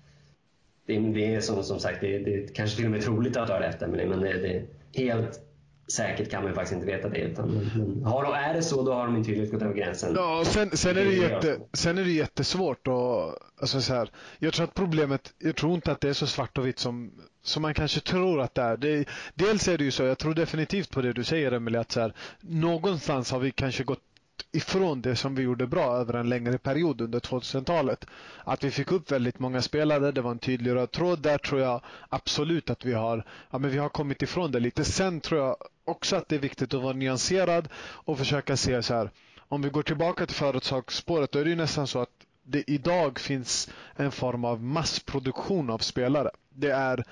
det, 0.85 0.99
det, 0.99 1.35
är 1.35 1.41
som, 1.41 1.63
som 1.63 1.79
sagt, 1.79 2.01
det, 2.01 2.19
det 2.19 2.55
kanske 2.55 2.75
till 2.77 2.85
och 2.85 2.91
med 2.91 3.01
troligt 3.01 3.37
att 3.37 3.47
du 3.47 3.53
har 3.53 3.59
rätt 3.59 3.81
Emelie, 3.81 4.05
men 4.05 4.19
det, 4.19 4.33
det, 4.33 4.57
är 4.93 5.13
helt 5.13 5.39
säkert 5.87 6.31
kan 6.31 6.43
man 6.43 6.53
faktiskt 6.53 6.73
inte 6.73 6.85
veta 6.85 7.09
det. 7.09 7.17
Utan, 7.17 8.03
har, 8.05 8.35
är 8.35 8.53
det 8.53 8.61
så, 8.61 8.83
då 8.83 8.93
har 8.93 9.07
de 9.07 9.23
tydligt 9.23 9.51
gått 9.51 9.61
över 9.61 9.73
gränsen. 9.73 10.13
Ja, 10.15 10.43
sen, 10.45 10.77
sen, 10.77 10.97
är 10.97 11.05
det 11.05 11.13
jätte, 11.13 11.59
sen 11.73 11.97
är 11.97 12.03
det 12.03 12.11
jättesvårt 12.11 12.87
att... 12.87 13.37
Alltså 13.61 13.81
så 13.81 13.93
här, 13.93 14.09
jag 14.39 14.53
tror 14.53 14.63
att 14.63 14.73
problemet, 14.73 15.33
jag 15.39 15.55
tror 15.55 15.73
inte 15.73 15.91
att 15.91 16.01
det 16.01 16.09
är 16.09 16.13
så 16.13 16.27
svart 16.27 16.57
och 16.57 16.67
vitt 16.67 16.79
som, 16.79 17.11
som 17.43 17.61
man 17.61 17.73
kanske 17.73 17.99
tror 17.99 18.41
att 18.41 18.55
det 18.55 18.61
är. 18.61 18.77
Det, 18.77 19.05
dels 19.35 19.67
är 19.67 19.77
det 19.77 19.83
ju 19.83 19.91
så, 19.91 20.03
jag 20.03 20.17
tror 20.17 20.33
definitivt 20.33 20.91
på 20.91 21.01
det 21.01 21.13
du 21.13 21.23
säger 21.23 21.51
Emelie, 21.51 21.79
att 21.79 21.91
så 21.91 21.99
här, 21.99 22.13
någonstans 22.41 23.31
har 23.31 23.39
vi 23.39 23.51
kanske 23.51 23.83
gått 23.83 24.12
ifrån 24.51 25.01
det 25.01 25.15
som 25.15 25.35
vi 25.35 25.41
gjorde 25.41 25.67
bra 25.67 25.97
över 25.97 26.13
en 26.13 26.29
längre 26.29 26.57
period 26.57 27.01
under 27.01 27.19
2000-talet. 27.19 28.05
Att 28.43 28.63
vi 28.63 28.71
fick 28.71 28.91
upp 28.91 29.11
väldigt 29.11 29.39
många 29.39 29.61
spelare, 29.61 30.11
det 30.11 30.21
var 30.21 30.31
en 30.31 30.39
tydlig 30.39 30.71
röd 30.75 30.91
tråd. 30.91 31.19
Där 31.19 31.37
tror 31.37 31.61
jag 31.61 31.81
absolut 32.09 32.69
att 32.69 32.85
vi 32.85 32.93
har, 32.93 33.25
ja, 33.51 33.57
men 33.57 33.71
vi 33.71 33.77
har 33.77 33.89
kommit 33.89 34.21
ifrån 34.21 34.51
det 34.51 34.59
lite. 34.59 34.83
Sen 34.83 35.21
tror 35.21 35.41
jag 35.41 35.55
också 35.85 36.15
att 36.15 36.29
det 36.29 36.35
är 36.35 36.39
viktigt 36.39 36.73
att 36.73 36.81
vara 36.81 36.93
nyanserad 36.93 37.67
och 37.77 38.17
försöka 38.17 38.57
se 38.57 38.83
så 38.83 38.93
här. 38.93 39.09
Om 39.39 39.61
vi 39.61 39.69
går 39.69 39.83
tillbaka 39.83 40.25
till 40.25 40.35
företagsspåret 40.35 41.31
då 41.31 41.39
är 41.39 41.43
det 41.43 41.49
ju 41.49 41.55
nästan 41.55 41.87
så 41.87 42.01
att 42.01 42.09
det 42.43 42.63
idag 42.71 43.19
finns 43.19 43.69
en 43.95 44.11
form 44.11 44.45
av 44.45 44.63
massproduktion 44.63 45.69
av 45.69 45.77
spelare. 45.77 46.31
Det 46.49 46.71
är 46.71 47.03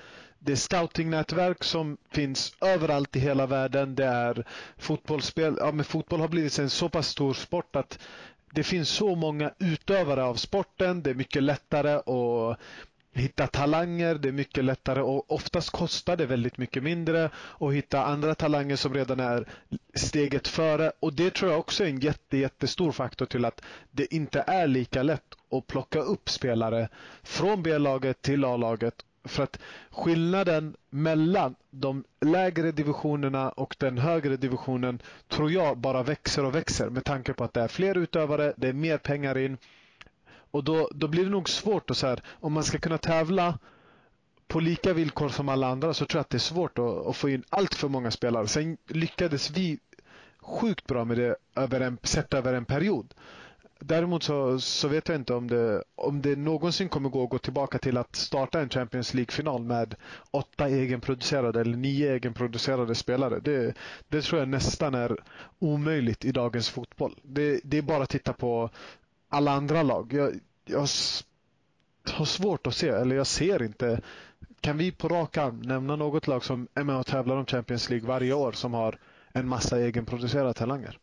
det 0.44 0.52
är 0.52 0.56
scoutingnätverk 0.56 1.64
som 1.64 1.96
finns 2.10 2.54
överallt 2.60 3.16
i 3.16 3.20
hela 3.20 3.46
världen. 3.46 3.94
Det 3.94 4.04
är 4.04 4.44
fotbollsspel. 4.78 5.56
Ja, 5.58 5.72
men 5.72 5.84
fotboll 5.84 6.20
har 6.20 6.28
blivit 6.28 6.58
en 6.58 6.70
så 6.70 6.88
pass 6.88 7.08
stor 7.08 7.34
sport 7.34 7.76
att 7.76 7.98
det 8.54 8.62
finns 8.62 8.88
så 8.88 9.14
många 9.14 9.52
utövare 9.58 10.24
av 10.24 10.34
sporten. 10.34 11.02
Det 11.02 11.10
är 11.10 11.14
mycket 11.14 11.42
lättare 11.42 11.92
att 11.92 12.58
hitta 13.14 13.46
talanger. 13.46 14.14
Det 14.14 14.28
är 14.28 14.32
mycket 14.32 14.64
lättare 14.64 15.00
och 15.00 15.32
oftast 15.32 15.70
kostar 15.70 16.16
det 16.16 16.26
väldigt 16.26 16.58
mycket 16.58 16.82
mindre 16.82 17.30
att 17.60 17.72
hitta 17.72 18.04
andra 18.04 18.34
talanger 18.34 18.76
som 18.76 18.94
redan 18.94 19.20
är 19.20 19.48
steget 19.94 20.48
före. 20.48 20.92
Och 21.00 21.12
det 21.12 21.34
tror 21.34 21.50
jag 21.50 21.60
också 21.60 21.84
är 21.84 21.88
en 21.88 22.00
jätte, 22.00 22.36
jättestor 22.36 22.92
faktor 22.92 23.26
till 23.26 23.44
att 23.44 23.62
det 23.90 24.14
inte 24.14 24.44
är 24.46 24.66
lika 24.66 25.02
lätt 25.02 25.34
att 25.50 25.66
plocka 25.66 26.00
upp 26.00 26.28
spelare 26.28 26.88
från 27.22 27.62
B-laget 27.62 28.22
till 28.22 28.44
A-laget 28.44 28.94
för 29.24 29.42
att 29.42 29.58
skillnaden 29.90 30.76
mellan 30.90 31.54
de 31.70 32.04
lägre 32.20 32.72
divisionerna 32.72 33.50
och 33.50 33.76
den 33.78 33.98
högre 33.98 34.36
divisionen 34.36 35.02
tror 35.28 35.50
jag 35.50 35.78
bara 35.78 36.02
växer 36.02 36.44
och 36.44 36.54
växer 36.54 36.90
med 36.90 37.04
tanke 37.04 37.32
på 37.32 37.44
att 37.44 37.54
det 37.54 37.60
är 37.60 37.68
fler 37.68 37.98
utövare, 37.98 38.54
det 38.56 38.68
är 38.68 38.72
mer 38.72 38.98
pengar 38.98 39.38
in. 39.38 39.58
Och 40.50 40.64
då, 40.64 40.88
då 40.94 41.08
blir 41.08 41.24
det 41.24 41.30
nog 41.30 41.48
svårt 41.48 41.90
att 41.90 41.96
så 41.96 42.06
här, 42.06 42.22
om 42.30 42.52
man 42.52 42.64
ska 42.64 42.78
kunna 42.78 42.98
tävla 42.98 43.58
på 44.48 44.60
lika 44.60 44.92
villkor 44.92 45.28
som 45.28 45.48
alla 45.48 45.68
andra 45.68 45.94
så 45.94 46.06
tror 46.06 46.18
jag 46.18 46.22
att 46.22 46.30
det 46.30 46.36
är 46.36 46.38
svårt 46.38 46.78
att, 46.78 47.06
att 47.06 47.16
få 47.16 47.28
in 47.28 47.42
allt 47.48 47.74
för 47.74 47.88
många 47.88 48.10
spelare. 48.10 48.48
Sen 48.48 48.76
lyckades 48.86 49.50
vi 49.50 49.78
sjukt 50.40 50.86
bra 50.86 51.04
med 51.04 51.16
det 51.18 51.36
över 51.56 51.80
en, 51.80 51.98
sett 52.02 52.34
över 52.34 52.54
en 52.54 52.64
period. 52.64 53.14
Däremot 53.84 54.22
så, 54.22 54.60
så 54.60 54.88
vet 54.88 55.08
jag 55.08 55.16
inte 55.16 55.34
om 55.34 55.48
det, 55.48 55.82
om 55.94 56.22
det 56.22 56.36
någonsin 56.36 56.88
kommer 56.88 57.08
gå 57.08 57.24
att 57.24 57.30
gå 57.30 57.38
tillbaka 57.38 57.78
till 57.78 57.96
att 57.96 58.16
starta 58.16 58.60
en 58.60 58.68
Champions 58.68 59.14
League-final 59.14 59.64
med 59.64 59.94
åtta 60.30 60.68
egenproducerade 60.68 61.60
eller 61.60 61.76
nio 61.76 62.12
egenproducerade 62.12 62.94
spelare. 62.94 63.40
Det, 63.40 63.74
det 64.08 64.22
tror 64.22 64.38
jag 64.38 64.48
nästan 64.48 64.94
är 64.94 65.16
omöjligt 65.58 66.24
i 66.24 66.32
dagens 66.32 66.70
fotboll. 66.70 67.18
Det, 67.22 67.60
det 67.64 67.78
är 67.78 67.82
bara 67.82 68.02
att 68.02 68.08
titta 68.10 68.32
på 68.32 68.70
alla 69.28 69.52
andra 69.52 69.82
lag. 69.82 70.12
Jag, 70.12 70.40
jag 70.64 70.86
har 72.10 72.24
svårt 72.24 72.66
att 72.66 72.74
se, 72.74 72.88
eller 72.88 73.16
jag 73.16 73.26
ser 73.26 73.62
inte. 73.62 74.00
Kan 74.60 74.78
vi 74.78 74.92
på 74.92 75.08
rak 75.08 75.36
arm 75.36 75.60
nämna 75.60 75.96
något 75.96 76.26
lag 76.26 76.44
som 76.44 76.68
är 76.74 76.84
med 76.84 76.96
och 76.96 77.06
tävlar 77.06 77.36
om 77.36 77.46
Champions 77.46 77.90
League 77.90 78.08
varje 78.08 78.32
år 78.32 78.52
som 78.52 78.74
har 78.74 78.98
en 79.32 79.48
massa 79.48 79.80
egenproducerade 79.80 80.54
talanger? 80.54 80.98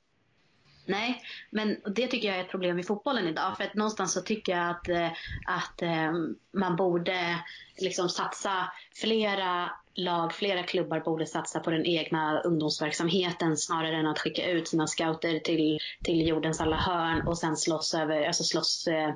Nej, 0.90 1.22
men 1.50 1.78
det 1.96 2.08
tycker 2.08 2.28
jag 2.28 2.38
är 2.38 2.42
ett 2.42 2.52
problem 2.52 2.80
i 2.80 2.84
fotbollen 2.84 3.28
idag. 3.28 3.58
För 3.58 3.64
att 3.64 3.74
någonstans 3.74 4.14
så 4.14 4.22
tycker 4.22 4.52
jag 4.52 4.70
att, 4.70 4.90
eh, 4.90 5.12
att 5.46 5.82
eh, 5.82 6.12
man 6.52 6.76
borde 6.76 7.40
liksom 7.78 8.10
satsa 8.10 8.72
flera 8.96 9.72
lag, 9.96 10.34
flera 10.34 10.64
klubbar 10.64 11.00
borde 11.00 11.26
satsa 11.26 11.60
på 11.60 11.72
den 11.72 11.86
egna 11.86 12.42
ungdomsverksamheten 12.42 13.58
snarare 13.58 13.96
än 13.96 14.08
att 14.08 14.20
skicka 14.20 14.50
ut 14.50 14.68
sina 14.68 14.88
scouter 14.88 15.40
till, 15.40 15.80
till 16.04 16.28
jordens 16.28 16.62
alla 16.62 16.78
hörn 16.78 17.22
och 17.22 17.38
sen 17.38 17.58
slåss 17.58 17.94
över, 17.94 18.28
alltså 18.28 18.44
slåss, 18.44 18.88
eh, 18.88 19.10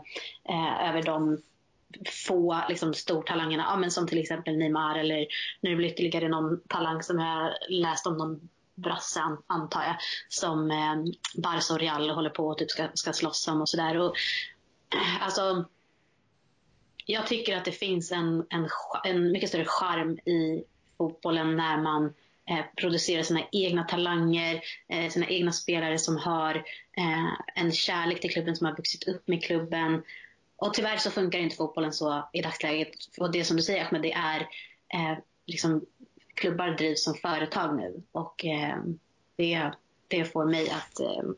eh 0.50 0.90
över 0.90 1.04
de 1.04 1.42
få 2.28 2.64
liksom, 2.70 2.94
stortalangerna. 2.94 3.64
Ja, 3.64 3.78
men 3.78 3.92
som 3.92 4.08
till 4.08 4.20
exempel 4.20 4.58
Neymar 4.58 5.00
eller 5.00 5.28
nu 5.62 5.76
blir 5.76 5.88
det 5.88 5.94
ytterligare 5.94 6.28
någon 6.28 6.62
talang 6.68 7.04
som 7.04 7.20
jag 7.20 7.54
läst 7.70 8.08
om 8.08 8.18
någon 8.18 8.50
brasse 8.84 9.22
antar 9.48 9.84
jag 9.84 9.96
som 10.30 10.72
eh, 10.72 10.96
Barca 11.42 11.74
och 11.74 11.80
Real 11.80 12.10
håller 12.10 12.30
på 12.30 12.48
och 12.48 12.58
typ 12.58 12.72
ska, 12.72 12.88
ska 12.94 13.14
slåss 13.14 13.48
om 13.48 13.62
och 13.62 13.70
sådär. 13.70 13.96
Eh, 13.96 15.24
alltså, 15.24 15.66
jag 17.06 17.28
tycker 17.28 17.58
att 17.58 17.66
det 17.66 17.72
finns 17.72 18.12
en, 18.12 18.46
en, 18.50 18.70
en 19.04 19.32
mycket 19.32 19.50
större 19.50 19.66
charm 19.66 20.18
i 20.18 20.64
fotbollen 20.98 21.56
när 21.56 21.78
man 21.78 22.14
eh, 22.50 22.66
producerar 22.76 23.24
sina 23.24 23.42
egna 23.52 23.84
talanger, 23.84 24.62
eh, 24.88 25.10
sina 25.10 25.28
egna 25.28 25.52
spelare 25.52 26.00
som 26.00 26.18
har 26.18 26.56
eh, 26.98 27.34
en 27.56 27.72
kärlek 27.72 28.22
till 28.22 28.32
klubben, 28.32 28.56
som 28.56 28.66
har 28.66 28.76
vuxit 28.76 29.08
upp 29.08 29.28
med 29.28 29.44
klubben. 29.44 30.04
Och 30.56 30.74
tyvärr 30.74 30.98
så 30.98 31.12
funkar 31.12 31.40
inte 31.40 31.56
fotbollen 31.56 31.94
så 31.94 32.30
i 32.34 32.42
dagsläget. 32.42 32.90
Och 33.18 33.32
det 33.32 33.44
som 33.44 33.58
du 33.58 33.64
säger 33.64 33.86
Ahmed, 33.86 34.02
det 34.02 34.14
är 34.14 34.40
eh, 34.94 35.18
liksom 35.46 35.86
klubbar 36.34 36.68
drivs 36.68 37.04
som 37.04 37.14
företag 37.14 37.76
nu 37.78 38.02
och 38.12 38.46
eh, 38.46 38.78
det, 39.36 39.72
det 40.08 40.26
får 40.26 40.46
mig 40.46 40.70
att 40.70 41.00
eh, 41.00 41.30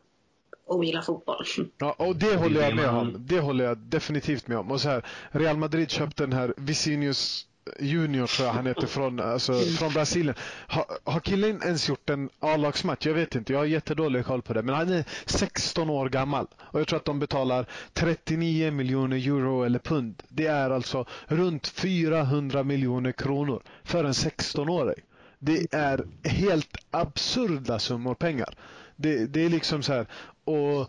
ogilla 0.66 1.02
fotboll. 1.02 1.46
Ja, 1.78 1.96
och 1.98 2.16
det 2.16 2.36
håller 2.36 2.62
jag 2.62 2.76
med 2.76 2.90
om. 2.90 3.16
Det 3.20 3.40
håller 3.40 3.66
jag 3.66 3.78
definitivt 3.78 4.48
med 4.48 4.58
om. 4.58 4.72
Och 4.72 4.82
så 4.82 4.90
här, 4.90 5.06
Real 5.32 5.58
Madrid 5.58 5.90
köpte 5.90 6.24
den 6.24 6.34
här 6.34 6.54
Vicinius 6.58 7.48
Junior 7.80 8.28
tror 8.28 8.48
jag 8.48 8.54
han 8.54 8.66
heter 8.66 8.88
från, 8.88 9.20
alltså, 9.20 9.60
från 9.60 9.94
Brasilien. 9.94 10.36
Ha, 10.68 10.86
har 11.04 11.20
killen 11.20 11.62
ens 11.64 11.90
gjort 11.90 12.10
en 12.10 12.30
A-lagsmatch? 12.40 13.06
Jag 13.06 13.14
vet 13.14 13.36
inte. 13.36 13.54
Jag 13.54 13.60
har 13.60 13.66
jättedålig 13.66 14.26
koll 14.26 14.42
på 14.42 14.54
det. 14.54 14.62
Men 14.64 14.76
han 14.76 14.90
är 14.90 15.04
16 15.26 15.90
år 15.90 16.10
gammal. 16.10 16.48
Och 16.60 16.80
jag 16.80 16.88
tror 16.88 16.98
att 16.98 17.06
de 17.06 17.20
betalar 17.20 17.66
39 17.94 18.72
miljoner 18.72 19.18
euro 19.18 19.64
eller 19.64 19.80
pund. 19.80 20.24
Det 20.30 20.46
är 20.46 20.70
alltså 20.70 21.06
runt 21.26 21.68
400 21.68 22.64
miljoner 22.64 23.12
kronor 23.12 23.64
för 23.84 24.04
en 24.04 24.12
16-åring. 24.14 25.02
Det 25.40 25.74
är 25.74 26.06
helt 26.24 26.76
absurda 26.92 27.80
summor 27.80 28.16
pengar. 28.16 28.56
Det, 28.96 29.26
det 29.26 29.46
är 29.46 29.50
liksom 29.50 29.84
så 29.84 29.94
här. 29.94 30.08
Och, 30.46 30.80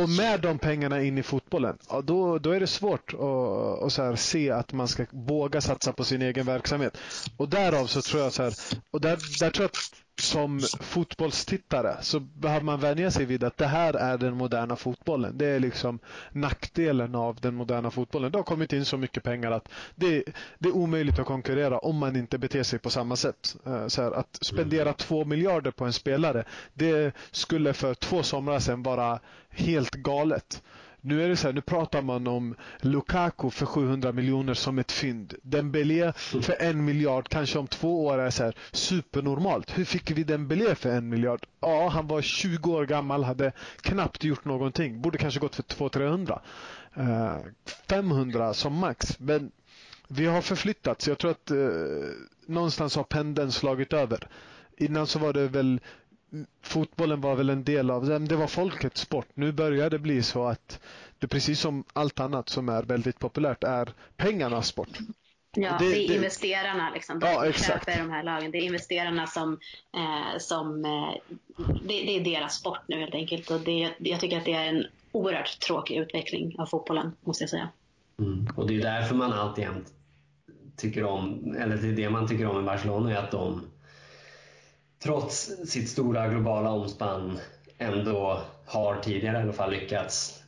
och 0.00 0.08
med 0.08 0.40
de 0.40 0.58
pengarna 0.58 1.02
in 1.02 1.18
i 1.18 1.22
fotbollen, 1.22 1.78
ja, 1.90 2.00
då, 2.00 2.38
då 2.38 2.50
är 2.50 2.60
det 2.60 2.66
svårt 2.66 3.14
att, 3.14 3.82
att 3.82 3.92
så 3.92 4.02
här, 4.02 4.16
se 4.16 4.50
att 4.50 4.72
man 4.72 4.88
ska 4.88 5.06
våga 5.10 5.60
satsa 5.60 5.92
på 5.92 6.04
sin 6.04 6.22
egen 6.22 6.46
verksamhet. 6.46 6.96
Och 7.36 7.48
därav 7.48 7.86
så 7.86 8.02
tror 8.02 8.22
jag 8.22 8.32
så 8.32 8.42
här, 8.42 8.54
och 8.90 9.00
där, 9.00 9.18
där 9.40 9.50
tror 9.50 9.62
jag 9.62 9.70
att 9.70 10.03
som 10.20 10.60
fotbollstittare 10.80 11.96
så 12.00 12.20
behöver 12.20 12.64
man 12.64 12.80
vänja 12.80 13.10
sig 13.10 13.24
vid 13.24 13.44
att 13.44 13.56
det 13.56 13.66
här 13.66 13.94
är 13.94 14.18
den 14.18 14.36
moderna 14.36 14.76
fotbollen. 14.76 15.38
Det 15.38 15.46
är 15.46 15.60
liksom 15.60 15.98
nackdelen 16.32 17.14
av 17.14 17.36
den 17.40 17.54
moderna 17.54 17.90
fotbollen. 17.90 18.32
Det 18.32 18.38
har 18.38 18.42
kommit 18.42 18.72
in 18.72 18.84
så 18.84 18.96
mycket 18.96 19.22
pengar 19.22 19.50
att 19.50 19.68
det, 19.94 20.24
det 20.58 20.68
är 20.68 20.76
omöjligt 20.76 21.18
att 21.18 21.26
konkurrera 21.26 21.78
om 21.78 21.96
man 21.96 22.16
inte 22.16 22.38
beter 22.38 22.62
sig 22.62 22.78
på 22.78 22.90
samma 22.90 23.16
sätt. 23.16 23.56
Eh, 23.66 23.86
så 23.86 24.02
här, 24.02 24.12
att 24.12 24.38
spendera 24.40 24.92
två 24.92 25.24
miljarder 25.24 25.70
på 25.70 25.84
en 25.84 25.92
spelare, 25.92 26.44
det 26.74 27.14
skulle 27.30 27.72
för 27.72 27.94
två 27.94 28.22
somrar 28.22 28.58
sedan 28.58 28.82
vara 28.82 29.20
helt 29.48 29.94
galet. 29.94 30.62
Nu 31.06 31.24
är 31.24 31.28
det 31.28 31.36
så 31.36 31.46
här, 31.46 31.54
nu 31.54 31.60
pratar 31.60 32.02
man 32.02 32.26
om 32.26 32.54
Lukaku 32.80 33.50
för 33.50 33.66
700 33.66 34.12
miljoner 34.12 34.54
som 34.54 34.78
ett 34.78 34.92
fynd. 34.92 35.34
Dembélé 35.42 36.12
för 36.16 36.62
en 36.62 36.84
miljard, 36.84 37.28
kanske 37.28 37.58
om 37.58 37.66
två 37.66 38.06
år 38.06 38.18
är 38.18 38.30
så 38.30 38.44
här 38.44 38.56
supernormalt. 38.72 39.78
Hur 39.78 39.84
fick 39.84 40.10
vi 40.10 40.24
Dembélé 40.24 40.74
för 40.74 40.90
en 40.90 41.08
miljard? 41.08 41.46
Ja, 41.60 41.88
han 41.88 42.06
var 42.06 42.22
20 42.22 42.72
år 42.72 42.86
gammal, 42.86 43.24
hade 43.24 43.52
knappt 43.80 44.24
gjort 44.24 44.44
någonting. 44.44 45.00
Borde 45.00 45.18
kanske 45.18 45.40
gått 45.40 45.54
för 45.54 45.62
200-300. 45.62 46.40
Uh, 46.98 47.38
500 47.88 48.54
som 48.54 48.74
max. 48.74 49.18
Men 49.18 49.50
vi 50.08 50.26
har 50.26 50.42
förflyttats. 50.42 51.08
Jag 51.08 51.18
tror 51.18 51.30
att 51.30 51.50
uh, 51.50 52.04
någonstans 52.46 52.96
har 52.96 53.04
pendeln 53.04 53.52
slagit 53.52 53.92
över. 53.92 54.28
Innan 54.76 55.06
så 55.06 55.18
var 55.18 55.32
det 55.32 55.48
väl 55.48 55.80
fotbollen 56.62 57.20
var 57.20 57.36
väl 57.36 57.50
en 57.50 57.64
del 57.64 57.90
av 57.90 58.06
det 58.06 58.36
var 58.36 58.46
folkets 58.46 59.00
sport. 59.00 59.28
Nu 59.34 59.52
börjar 59.52 59.90
det 59.90 59.98
bli 59.98 60.22
så 60.22 60.46
att 60.46 60.80
det 61.18 61.28
precis 61.28 61.60
som 61.60 61.84
allt 61.92 62.20
annat 62.20 62.48
som 62.48 62.68
är 62.68 62.82
väldigt 62.82 63.18
populärt 63.18 63.64
är 63.64 63.92
pengarnas 64.16 64.66
sport. 64.66 64.98
Ja, 65.56 65.76
det, 65.78 65.88
det 65.88 66.10
är 66.10 66.14
investerarna 66.14 66.90
liksom. 66.94 67.18
De 67.18 67.26
ja, 67.26 67.52
köper 67.52 67.98
de 67.98 68.10
här 68.10 68.22
lagen. 68.22 68.50
Det 68.50 68.58
är 68.58 68.62
investerarna 68.62 69.26
som, 69.26 69.58
eh, 69.96 70.38
som 70.38 70.84
eh, 70.84 71.36
det, 71.82 71.86
det, 71.86 72.16
är 72.16 72.24
deras 72.24 72.54
sport 72.54 72.80
nu 72.86 73.00
helt 73.00 73.14
enkelt. 73.14 73.50
Och 73.50 73.60
det, 73.60 73.90
jag 73.98 74.20
tycker 74.20 74.38
att 74.38 74.44
det 74.44 74.52
är 74.52 74.68
en 74.68 74.86
oerhört 75.12 75.60
tråkig 75.60 75.96
utveckling 75.96 76.54
av 76.58 76.66
fotbollen, 76.66 77.12
måste 77.20 77.42
jag 77.42 77.50
säga. 77.50 77.68
Mm. 78.18 78.48
Och 78.56 78.66
det 78.66 78.76
är 78.76 78.82
därför 78.82 79.14
man 79.14 79.32
alltid 79.32 79.68
tycker 80.76 81.04
om, 81.04 81.54
eller 81.58 81.76
det 81.76 81.88
är 81.88 81.92
det 81.92 82.10
man 82.10 82.28
tycker 82.28 82.46
om 82.46 82.60
i 82.60 82.62
Barcelona, 82.62 83.10
är 83.10 83.16
att 83.16 83.30
de 83.30 83.62
trots 85.04 85.52
sitt 85.66 85.88
stora 85.88 86.28
globala 86.28 86.70
omspann 86.70 87.38
ändå 87.78 88.40
har 88.66 88.96
tidigare 89.02 89.38
i 89.38 89.42
alla 89.42 89.52
fall 89.52 89.70
lyckats 89.70 90.42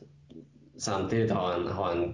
samtidigt 0.77 1.31
ha 1.31 1.53
en, 1.53 1.67
ha 1.67 1.91
en 1.91 2.13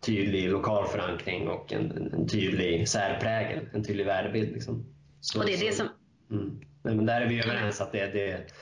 tydlig 0.00 0.50
lokal 0.50 0.88
förankring 0.88 1.48
och 1.48 1.72
en, 1.72 2.10
en 2.12 2.28
tydlig 2.28 2.88
särprägel, 2.88 3.68
en 3.72 3.84
tydlig 3.84 4.06
värdebild. 4.06 4.52
Liksom. 4.52 4.86
Så, 5.20 5.38
och 5.38 5.46
det 5.46 5.54
är 5.54 5.60
det 5.66 5.72
som... 5.72 5.88
Mm. 6.30 6.60
Men 6.82 7.06
där 7.06 7.20
är 7.20 7.28
vi 7.28 7.40
överens 7.40 7.80
att 7.80 7.92
det, 7.92 8.06
det 8.06 8.52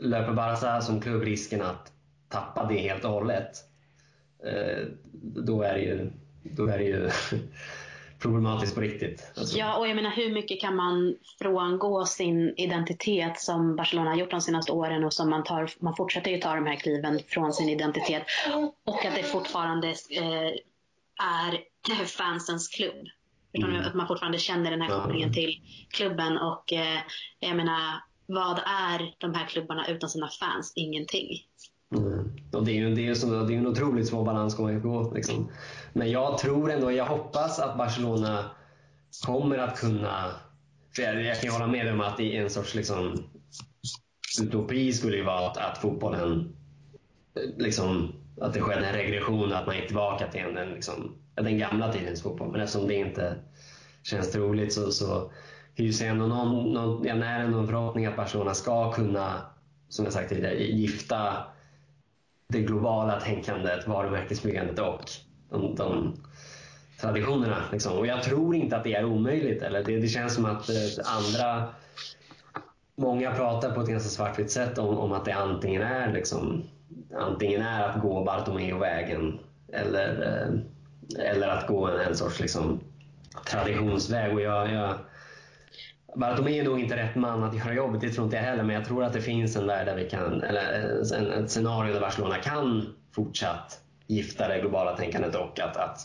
löper 0.00 0.32
Barca 0.32 0.80
som 0.80 1.00
klubb 1.00 1.22
risken 1.22 1.62
att 1.62 1.92
tappa 2.28 2.66
det 2.68 2.78
helt 2.78 3.04
och 3.04 3.10
hållet. 3.10 3.50
Eh, 4.46 4.86
då 5.22 5.62
är 5.62 5.74
det 5.74 5.80
ju, 5.80 6.10
då 6.42 6.66
är 6.66 6.78
det 6.78 6.84
ju 6.84 7.10
problematiskt 8.24 8.74
på 8.74 8.80
riktigt. 8.80 9.32
Alltså. 9.36 9.58
Ja, 9.58 9.78
och 9.78 9.88
jag 9.88 9.96
menar 9.96 10.10
hur 10.10 10.32
mycket 10.32 10.60
kan 10.60 10.76
man 10.76 11.16
frångå 11.38 12.04
sin 12.04 12.54
identitet 12.56 13.40
som 13.40 13.76
Barcelona 13.76 14.10
har 14.10 14.16
gjort 14.16 14.30
de 14.30 14.40
senaste 14.40 14.72
åren 14.72 15.04
och 15.04 15.12
som 15.12 15.30
man 15.30 15.44
tar, 15.44 15.70
man 15.78 15.96
fortsätter 15.96 16.30
ju 16.30 16.38
ta 16.38 16.54
de 16.54 16.66
här 16.66 16.76
kliven 16.76 17.20
från 17.28 17.52
sin 17.52 17.68
identitet 17.68 18.22
och 18.84 19.04
att 19.04 19.14
det 19.14 19.22
fortfarande 19.22 19.88
eh, 19.88 20.52
är 21.22 22.04
fansens 22.04 22.68
klubb. 22.68 23.06
Mm. 23.58 23.80
Att 23.80 23.94
man 23.94 24.08
fortfarande 24.08 24.38
känner 24.38 24.70
den 24.70 24.80
här 24.80 24.88
kopplingen 24.88 25.32
till 25.32 25.60
klubben 25.90 26.38
och 26.38 26.72
eh, 26.72 26.98
jag 27.40 27.56
menar 27.56 28.02
vad 28.26 28.58
är 28.66 29.14
de 29.18 29.34
här 29.34 29.46
klubbarna 29.46 29.88
utan 29.88 30.10
sina 30.10 30.28
fans? 30.28 30.72
Ingenting. 30.76 31.28
Mm. 31.94 32.32
Och 32.52 32.64
det 32.64 32.70
är 32.70 32.74
ju 32.74 32.94
det 32.94 33.08
är, 33.08 33.14
så, 33.14 33.26
det 33.26 33.54
är 33.54 33.58
en 33.58 33.66
otroligt 33.66 34.08
svår 34.08 34.24
balansgång 34.24 34.76
att 34.76 34.82
gå. 34.82 35.12
Liksom. 35.14 35.48
Men 35.92 36.10
jag 36.10 36.38
tror 36.38 36.70
ändå, 36.70 36.92
jag 36.92 37.06
hoppas 37.06 37.58
att 37.58 37.78
Barcelona 37.78 38.50
kommer 39.26 39.58
att 39.58 39.78
kunna... 39.78 40.30
För 40.96 41.02
jag, 41.02 41.22
jag 41.22 41.40
kan 41.40 41.50
hålla 41.50 41.66
med 41.66 41.92
om 41.92 42.00
att 42.00 42.16
det 42.16 42.36
är 42.36 42.42
en 42.42 42.50
sorts 42.50 42.74
liksom, 42.74 43.24
utopi 44.42 44.92
skulle 44.92 45.16
ju 45.16 45.24
vara 45.24 45.46
att, 45.46 45.56
att 45.56 45.78
fotbollen 45.78 46.56
liksom, 47.56 48.12
att 48.40 48.54
det 48.54 48.60
skedde 48.60 48.86
en 48.86 48.94
regression 48.94 49.52
och 49.52 49.58
att 49.58 49.66
man 49.66 49.76
gick 49.76 49.86
tillbaka 49.86 50.26
till 50.26 50.40
en, 50.40 50.56
en, 50.56 50.70
liksom, 50.70 51.14
den 51.34 51.58
gamla 51.58 51.92
tidens 51.92 52.22
fotboll. 52.22 52.52
Men 52.52 52.60
eftersom 52.60 52.88
det 52.88 52.94
inte 52.94 53.36
känns 54.02 54.32
troligt 54.32 54.72
så, 54.72 54.90
så 54.90 55.32
hyser 55.74 56.06
jag 56.06 56.12
ändå 56.12 56.26
någon, 56.26 56.72
någon, 56.72 57.06
jag 57.06 57.18
när 57.18 57.40
ändå 57.40 57.58
en 57.58 57.66
förhoppning 57.66 58.06
att 58.06 58.16
Barcelona 58.16 58.54
ska 58.54 58.92
kunna, 58.92 59.40
som 59.88 60.04
jag 60.04 60.14
sagt 60.14 60.28
tidigare, 60.28 60.62
gifta 60.64 61.46
det 62.48 62.60
globala 62.60 63.20
tänkandet, 63.20 63.88
varumärkesbyggandet 63.88 64.78
och 64.78 65.10
de, 65.50 65.74
de 65.74 66.14
traditionerna. 67.00 67.64
Liksom. 67.72 67.98
Och 67.98 68.06
jag 68.06 68.22
tror 68.22 68.54
inte 68.54 68.76
att 68.76 68.84
det 68.84 68.94
är 68.94 69.04
omöjligt. 69.04 69.62
Eller 69.62 69.84
det, 69.84 69.96
det 69.98 70.08
känns 70.08 70.34
som 70.34 70.44
att 70.44 70.68
eh, 70.68 70.74
andra 71.04 71.68
Många 72.96 73.32
pratar 73.32 73.70
på 73.70 73.80
ett 73.80 73.88
ganska 73.88 74.08
svartvitt 74.08 74.50
sätt 74.50 74.78
om, 74.78 74.98
om 74.98 75.12
att 75.12 75.24
det 75.24 75.32
antingen 75.32 75.82
är 75.82 76.12
liksom, 76.12 76.62
antingen 77.18 77.62
är 77.62 77.88
att 77.88 78.00
gå 78.00 78.24
Bartomeu-vägen 78.24 79.38
eller, 79.72 80.22
eh, 80.22 81.30
eller 81.30 81.48
att 81.48 81.66
gå 81.66 81.86
en, 81.86 82.00
en 82.00 82.16
sorts 82.16 82.40
liksom, 82.40 82.80
traditionsväg. 83.46 84.34
Och 84.34 84.40
jag, 84.40 84.72
jag, 84.72 84.94
Bartomeu 86.14 86.58
är 86.58 86.64
nog 86.64 86.80
inte 86.80 86.96
rätt 86.96 87.14
man 87.14 87.44
att 87.44 87.54
göra 87.54 87.74
jobbet, 87.74 88.00
det 88.00 88.10
tror 88.10 88.24
inte 88.24 88.36
jag 88.36 88.42
heller. 88.42 88.62
Men 88.62 88.74
jag 88.74 88.84
tror 88.84 89.04
att 89.04 89.12
det 89.12 89.20
finns 89.20 89.56
en 89.56 89.66
värld 89.66 89.86
där 89.86 89.96
vi 89.96 90.10
kan, 90.10 90.42
eller 90.42 91.02
en, 91.14 91.32
ett 91.32 91.50
scenario 91.50 91.92
där 91.92 92.00
Barcelona 92.00 92.36
kan 92.36 92.94
fortsatt 93.14 93.80
gifta 94.06 94.48
det 94.48 94.60
globala 94.60 94.96
tänkandet 94.96 95.34
och 95.34 95.60
att, 95.60 95.76
att 95.76 95.98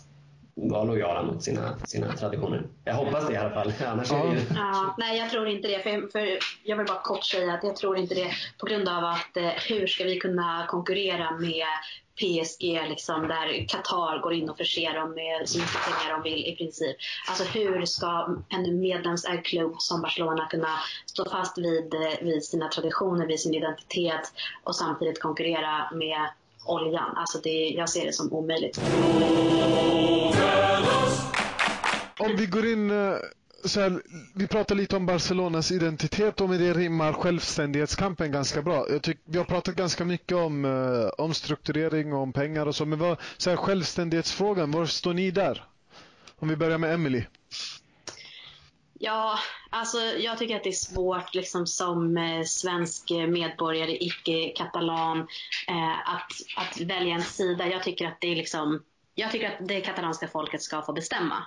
vara 0.55 0.83
lojala 0.83 1.23
mot 1.23 1.43
sina, 1.43 1.79
sina 1.85 2.13
traditioner. 2.13 2.63
Jag 2.83 2.93
hoppas 2.93 3.27
det 3.27 3.33
i 3.33 3.37
alla 3.37 3.49
fall. 3.49 3.73
Annars 3.87 4.11
är 4.11 4.35
det 4.35 4.41
ja, 4.55 4.95
nej, 4.97 5.17
jag 5.17 5.29
tror 5.29 5.47
inte 5.47 5.67
det. 5.67 5.79
För, 5.79 6.11
för, 6.11 6.39
jag 6.63 6.77
vill 6.77 6.85
bara 6.85 7.01
kort 7.01 7.23
säga 7.23 7.53
att 7.53 7.63
jag 7.63 7.75
tror 7.75 7.97
inte 7.97 8.15
det 8.15 8.31
på 8.59 8.65
grund 8.65 8.89
av 8.89 9.03
att 9.03 9.37
eh, 9.37 9.49
hur 9.69 9.87
ska 9.87 10.03
vi 10.03 10.19
kunna 10.19 10.65
konkurrera 10.67 11.31
med 11.31 11.65
PSG 12.19 12.63
liksom, 12.89 13.27
där 13.27 13.67
Qatar 13.67 14.21
går 14.21 14.33
in 14.33 14.49
och 14.49 14.57
förser 14.57 14.93
dem 14.93 15.13
med 15.13 15.49
så 15.49 15.59
mycket 15.59 15.77
pengar 15.85 16.17
de 16.17 16.29
vill 16.29 16.45
i 16.45 16.55
princip. 16.55 16.97
Alltså 17.27 17.43
hur 17.43 17.85
ska 17.85 18.37
en 18.49 18.79
medlemsägd 18.79 19.45
klubb 19.45 19.75
som 19.77 20.01
Barcelona 20.01 20.47
kunna 20.47 20.79
stå 21.05 21.29
fast 21.29 21.57
vid, 21.57 21.93
eh, 21.93 22.21
vid 22.21 22.43
sina 22.43 22.67
traditioner, 22.67 23.27
vid 23.27 23.39
sin 23.39 23.53
identitet 23.53 24.33
och 24.63 24.75
samtidigt 24.75 25.21
konkurrera 25.21 25.91
med 25.93 26.29
oljan. 26.65 27.15
Alltså 27.15 27.37
det, 27.43 27.69
jag 27.69 27.89
ser 27.89 28.05
det 28.05 28.13
som 28.13 28.33
omöjligt. 28.33 28.81
Om 32.19 32.35
vi 32.35 32.45
går 32.45 32.65
in 32.65 32.91
eh, 32.91 33.15
så 33.63 33.79
här, 33.79 34.01
vi 34.35 34.47
pratar 34.47 34.75
lite 34.75 34.95
om 34.95 35.05
Barcelonas 35.05 35.71
identitet 35.71 36.41
och 36.41 36.49
med 36.49 36.59
det 36.59 36.73
rimmar 36.73 37.13
självständighetskampen 37.13 38.31
ganska 38.31 38.61
bra. 38.61 38.85
Jag 38.89 39.01
tyck, 39.01 39.17
vi 39.25 39.37
har 39.37 39.45
pratat 39.45 39.75
ganska 39.75 40.05
mycket 40.05 40.37
om, 40.37 40.65
uh, 40.65 41.09
om 41.17 41.33
strukturering 41.33 42.13
och 42.13 42.19
om 42.19 42.33
pengar 42.33 42.65
och 42.65 42.75
så, 42.75 42.85
men 42.85 42.99
vad, 42.99 43.17
så 43.37 43.49
här, 43.49 43.57
självständighetsfrågan, 43.57 44.71
var 44.71 44.85
står 44.85 45.13
ni 45.13 45.31
där? 45.31 45.63
Om 46.39 46.47
vi 46.47 46.55
börjar 46.55 46.77
med 46.77 46.93
Emily. 46.93 47.23
Ja, 49.01 49.39
alltså 49.69 49.97
jag 49.97 50.37
tycker 50.37 50.55
att 50.55 50.63
det 50.63 50.69
är 50.69 50.93
svårt 50.93 51.35
liksom 51.35 51.67
som 51.67 52.17
eh, 52.17 52.43
svensk 52.43 53.09
medborgare, 53.09 53.97
icke-katalan, 54.03 55.19
eh, 55.67 56.09
att, 56.09 56.31
att 56.57 56.81
välja 56.81 57.15
en 57.15 57.21
sida. 57.21 57.67
Jag 57.67 57.83
tycker 57.83 58.07
att 58.07 58.21
det 58.21 58.27
är 58.27 58.35
liksom, 58.35 58.83
jag 59.15 59.31
tycker 59.31 59.47
att 59.47 59.67
det 59.67 59.81
katalanska 59.81 60.27
folket 60.27 60.61
ska 60.61 60.81
få 60.81 60.93
bestämma. 60.93 61.43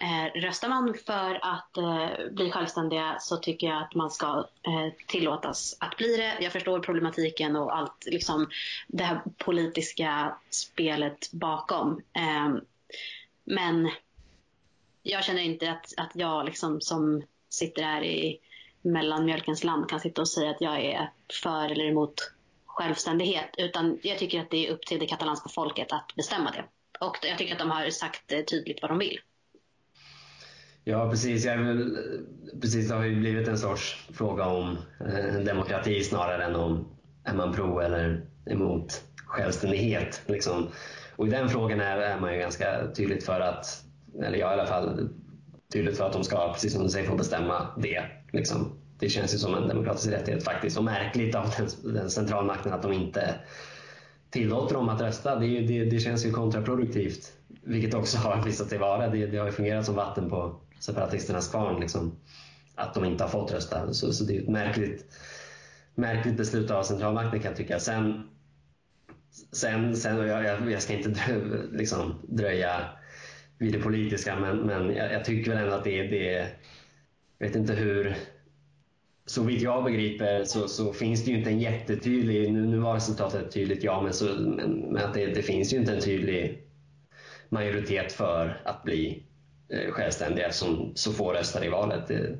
Eh, 0.00 0.40
röstar 0.40 0.68
man 0.68 0.94
för 1.06 1.40
att 1.42 1.76
eh, 1.76 2.30
bli 2.30 2.50
självständiga 2.50 3.16
så 3.20 3.36
tycker 3.36 3.66
jag 3.66 3.82
att 3.82 3.94
man 3.94 4.10
ska 4.10 4.48
eh, 4.62 4.92
tillåtas 5.06 5.76
att 5.80 5.96
bli 5.96 6.16
det. 6.16 6.36
Jag 6.40 6.52
förstår 6.52 6.80
problematiken 6.80 7.56
och 7.56 7.76
allt 7.76 8.06
liksom, 8.06 8.50
det 8.88 9.04
här 9.04 9.20
politiska 9.38 10.36
spelet 10.50 11.32
bakom. 11.32 12.02
Eh, 12.12 12.54
men 13.44 13.90
jag 15.02 15.24
känner 15.24 15.42
inte 15.42 15.70
att, 15.70 15.94
att 15.96 16.10
jag 16.14 16.44
liksom, 16.44 16.80
som 16.80 17.22
sitter 17.48 17.82
här 17.82 18.04
i 18.04 18.40
mellanmjölkens 18.82 19.64
land 19.64 19.88
kan 19.88 20.00
sitta 20.00 20.20
och 20.20 20.28
säga 20.28 20.50
att 20.50 20.60
jag 20.60 20.84
är 20.84 21.10
för 21.42 21.70
eller 21.70 21.84
emot 21.84 22.32
självständighet. 22.66 23.54
Utan 23.58 23.98
jag 24.02 24.18
tycker 24.18 24.40
att 24.40 24.50
det 24.50 24.66
är 24.66 24.72
upp 24.72 24.86
till 24.86 24.98
det 24.98 25.06
katalanska 25.06 25.48
folket 25.48 25.92
att 25.92 26.14
bestämma 26.16 26.50
det. 26.50 26.64
Och 27.00 27.18
jag 27.22 27.38
tycker 27.38 27.52
att 27.52 27.58
de 27.58 27.70
har 27.70 27.90
sagt 27.90 28.32
eh, 28.32 28.40
tydligt 28.40 28.82
vad 28.82 28.90
de 28.90 28.98
vill. 28.98 29.18
Ja, 30.84 31.10
precis. 31.10 31.44
Jag 31.44 31.58
vill, 31.58 31.98
precis. 32.60 32.88
Det 32.88 32.94
har 32.94 33.04
ju 33.04 33.20
blivit 33.20 33.48
en 33.48 33.58
sorts 33.58 34.08
fråga 34.12 34.46
om 34.46 34.78
eh, 35.00 35.40
demokrati 35.40 36.04
snarare 36.04 36.44
än 36.44 36.56
om 36.56 36.88
är 37.24 37.34
man 37.34 37.52
pro 37.52 37.80
eller 37.80 38.26
emot 38.46 39.04
självständighet. 39.26 40.22
Liksom. 40.26 40.68
Och 41.16 41.26
i 41.26 41.30
den 41.30 41.48
frågan 41.48 41.80
är, 41.80 41.98
är 41.98 42.20
man 42.20 42.32
ju 42.32 42.38
ganska 42.38 42.92
tydligt 42.96 43.24
för 43.24 43.40
att, 43.40 43.84
eller 44.22 44.38
jag 44.38 44.50
i 44.50 44.52
alla 44.52 44.66
fall, 44.66 45.08
tydligt 45.72 45.96
för 45.96 46.06
att 46.06 46.12
de 46.12 46.24
ska, 46.24 46.52
precis 46.52 46.72
som 46.72 46.82
du 46.82 46.88
säger, 46.88 47.06
få 47.08 47.16
bestämma 47.16 47.68
det. 47.78 48.02
Liksom. 48.32 48.78
Det 48.98 49.08
känns 49.08 49.34
ju 49.34 49.38
som 49.38 49.54
en 49.54 49.68
demokratisk 49.68 50.12
rättighet 50.12 50.44
faktiskt. 50.44 50.78
Och 50.78 50.84
märkligt 50.84 51.34
av 51.34 51.54
den, 51.58 51.94
den 51.94 52.10
centralmakten 52.10 52.72
att 52.72 52.82
de 52.82 52.92
inte 52.92 53.34
tillåter 54.30 54.74
dem 54.74 54.88
att 54.88 55.00
rösta. 55.00 55.36
Det, 55.36 55.60
det, 55.60 55.84
det, 55.84 55.98
känns 55.98 56.26
ju 56.26 56.30
kontraproduktivt. 56.30 57.32
Vilket 57.62 57.94
också 57.94 58.18
har 58.18 58.42
visat 58.44 58.68
sig 58.68 58.78
vara. 58.78 59.08
Det, 59.08 59.26
det 59.26 59.38
har 59.38 59.46
ju 59.46 59.52
fungerat 59.52 59.86
som 59.86 59.94
vatten 59.94 60.30
på 60.30 60.60
separatisternas 60.84 61.50
kvarn. 61.50 61.80
Liksom, 61.80 62.16
att 62.74 62.94
de 62.94 63.04
inte 63.04 63.24
har 63.24 63.30
fått 63.30 63.52
rösta. 63.52 63.92
Så, 63.92 64.12
så 64.12 64.24
det 64.24 64.36
är 64.36 64.42
ett 64.42 64.48
märkligt, 64.48 65.06
märkligt 65.94 66.36
beslut 66.36 66.70
av 66.70 66.82
centralmakten 66.82 67.40
kan 67.40 67.48
jag 67.48 67.56
tycka. 67.56 67.80
Sen, 67.80 68.28
sen, 69.52 69.96
sen 69.96 70.16
jag, 70.16 70.70
jag, 70.70 70.82
ska 70.82 70.92
inte 70.92 71.08
drö, 71.08 71.62
liksom, 71.72 72.14
dröja 72.22 72.88
vid 73.58 73.72
det 73.72 73.78
politiska 73.78 74.36
men, 74.40 74.56
men 74.56 74.96
jag, 74.96 75.12
jag 75.12 75.24
tycker 75.24 75.50
väl 75.50 75.64
ändå 75.64 75.74
att 75.74 75.84
det, 75.84 76.02
det 76.02 76.52
jag 77.38 77.46
vet 77.46 77.56
inte 77.56 77.72
hur 77.72 78.16
så 79.26 79.42
vitt 79.42 79.62
jag 79.62 79.84
begriper 79.84 80.44
så, 80.44 80.68
så, 80.68 80.92
finns 80.92 81.24
det 81.24 81.30
ju 81.30 81.38
inte 81.38 81.50
en 81.50 81.60
jättetydlig, 81.60 82.52
nu, 82.52 82.66
nu 82.66 82.78
var 82.78 82.94
resultatet 82.94 83.52
tydligt 83.52 83.84
ja, 83.84 84.02
men, 84.02 84.12
så, 84.12 84.24
men, 84.24 84.70
men 84.72 85.04
att 85.04 85.14
det, 85.14 85.26
det, 85.26 85.42
finns 85.42 85.72
ju 85.72 85.76
inte 85.76 85.94
en 85.94 86.00
tydlig 86.00 86.62
majoritet 87.48 88.12
för 88.12 88.62
att 88.64 88.82
bli 88.82 89.26
Eh, 89.74 89.90
självständiga 89.90 90.52
som 90.52 90.92
så 90.94 91.12
få 91.12 91.32
röstade 91.32 91.66
i 91.66 91.68
valet. 91.68 92.06
Det, 92.08 92.36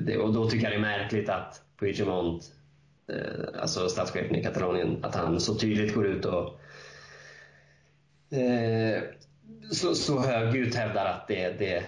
det, 0.00 0.18
och 0.18 0.32
då 0.32 0.50
tycker 0.50 0.64
jag 0.64 0.72
det 0.72 0.76
är 0.76 0.98
märkligt 0.98 1.28
att 1.28 1.62
Puigdemont, 1.80 2.52
eh, 3.12 3.60
alltså 3.62 3.88
statschefen 3.88 4.36
i 4.36 4.42
Katalonien, 4.42 5.04
att 5.04 5.14
han 5.14 5.40
så 5.40 5.54
tydligt 5.54 5.94
går 5.94 6.06
ut 6.06 6.24
och 6.24 6.60
eh, 8.38 9.02
så, 9.70 9.94
så 9.94 10.20
högljutt 10.20 10.74
hävdar 10.74 11.06
att 11.06 11.28
det, 11.28 11.58
det 11.58 11.84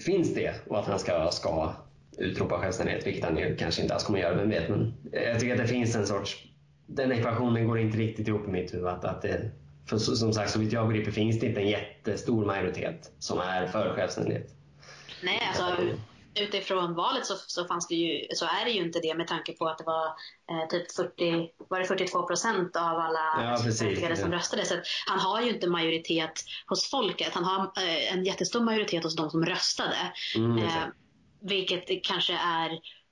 finns 0.00 0.34
det 0.34 0.54
och 0.66 0.78
att 0.78 0.86
han 0.86 0.98
ska, 0.98 1.30
ska 1.30 1.72
utropa 2.18 2.58
självständighet, 2.58 3.06
vilket 3.06 3.24
han 3.24 3.38
ju 3.38 3.56
kanske 3.56 3.82
inte 3.82 3.94
alls 3.94 4.04
kommer 4.04 4.18
göra, 4.18 4.34
vem 4.34 4.50
vet. 4.50 4.68
Men 4.68 4.94
jag 5.12 5.40
tycker 5.40 5.54
att 5.54 5.60
det 5.60 5.68
finns 5.68 5.96
en 5.96 6.06
sorts... 6.06 6.44
Den 6.86 7.12
ekvationen 7.12 7.68
går 7.68 7.78
inte 7.78 7.98
riktigt 7.98 8.28
ihop 8.28 8.48
i 8.48 8.50
mitt 8.50 8.74
huvud. 8.74 8.86
Att, 8.86 9.04
att 9.04 9.22
det, 9.22 9.50
för 9.88 9.98
som 9.98 10.32
sagt, 10.32 10.50
så 10.50 10.58
vitt 10.58 10.72
jag 10.72 10.88
begriper 10.88 11.10
finns 11.10 11.40
det 11.40 11.46
inte 11.46 11.60
en 11.60 11.68
jättestor 11.68 12.46
majoritet 12.46 13.12
som 13.18 13.38
är 13.38 13.66
för 13.66 13.94
självständighet. 13.94 14.50
Nej, 15.22 15.40
alltså 15.48 15.84
utifrån 16.40 16.94
valet 16.94 17.26
så, 17.26 17.34
så, 17.46 17.64
fanns 17.64 17.88
det 17.88 17.94
ju, 17.94 18.26
så 18.34 18.44
är 18.44 18.64
det 18.64 18.70
ju 18.70 18.84
inte 18.84 19.00
det 19.00 19.14
med 19.14 19.26
tanke 19.26 19.52
på 19.52 19.68
att 19.68 19.78
det 19.78 19.84
var 19.84 20.06
eh, 20.50 20.68
typ 20.70 20.92
40, 20.96 21.48
var 21.68 21.78
det 21.78 21.84
42 21.84 22.22
procent 22.22 22.76
av 22.76 22.82
alla 22.82 23.18
ja, 23.42 23.60
precis, 23.64 24.20
som 24.20 24.32
röstade. 24.32 24.64
Så 24.64 24.74
han 25.06 25.20
har 25.20 25.40
ju 25.42 25.50
inte 25.50 25.68
majoritet 25.68 26.44
hos 26.66 26.90
folket. 26.90 27.34
Han 27.34 27.44
har 27.44 27.60
eh, 27.60 28.12
en 28.12 28.24
jättestor 28.24 28.60
majoritet 28.60 29.04
hos 29.04 29.16
de 29.16 29.30
som 29.30 29.44
röstade. 29.44 30.12
Mm, 30.36 30.58
eh, 30.58 30.84
vilket 31.40 32.04
kanske 32.04 32.32
är 32.32 32.70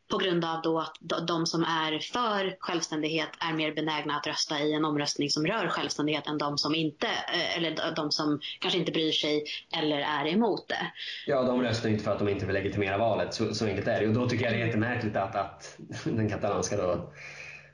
på 0.08 0.18
grund 0.18 0.44
av 0.44 0.62
då 0.62 0.78
att 0.78 1.26
de 1.28 1.46
som 1.46 1.62
är 1.62 1.98
för 1.98 2.56
självständighet 2.60 3.28
är 3.40 3.52
mer 3.52 3.74
benägna 3.74 4.16
att 4.16 4.26
rösta 4.26 4.60
i 4.60 4.72
en 4.72 4.84
omröstning 4.84 5.30
som 5.30 5.46
rör 5.46 5.68
självständighet 5.68 6.26
än 6.26 6.38
de 6.38 6.58
som 6.58 6.74
inte, 6.74 7.06
eh, 7.06 7.56
eller 7.56 7.94
de 7.96 8.10
som 8.10 8.40
kanske 8.60 8.78
inte 8.78 8.92
bryr 8.92 9.12
sig 9.12 9.44
eller 9.78 9.98
är 9.98 10.26
emot 10.26 10.68
det. 10.68 10.92
Ja, 11.26 11.42
de 11.42 11.62
röstar 11.62 11.88
inte 11.88 12.04
för 12.04 12.12
att 12.12 12.18
de 12.18 12.28
inte 12.28 12.46
vill 12.46 12.54
legitimera 12.54 12.98
valet, 12.98 13.34
så, 13.34 13.54
så 13.54 13.66
enkelt 13.66 13.88
är 13.88 14.00
det. 14.00 14.08
Och 14.08 14.14
då 14.14 14.28
tycker 14.28 14.44
jag 14.44 14.54
det 14.54 14.62
är 14.62 14.66
jättemärkligt 14.66 15.16
att, 15.16 15.36
att 15.36 15.78
den 16.04 16.30
katalanska 16.30 16.76
då, 16.76 17.12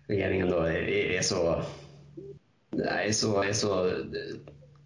regeringen 0.09 0.51
då 0.51 0.59
är, 0.59 0.89
är 0.89 1.23
så, 1.23 1.63
är 2.85 3.13
så, 3.13 3.43
är 3.43 3.53
så 3.53 3.91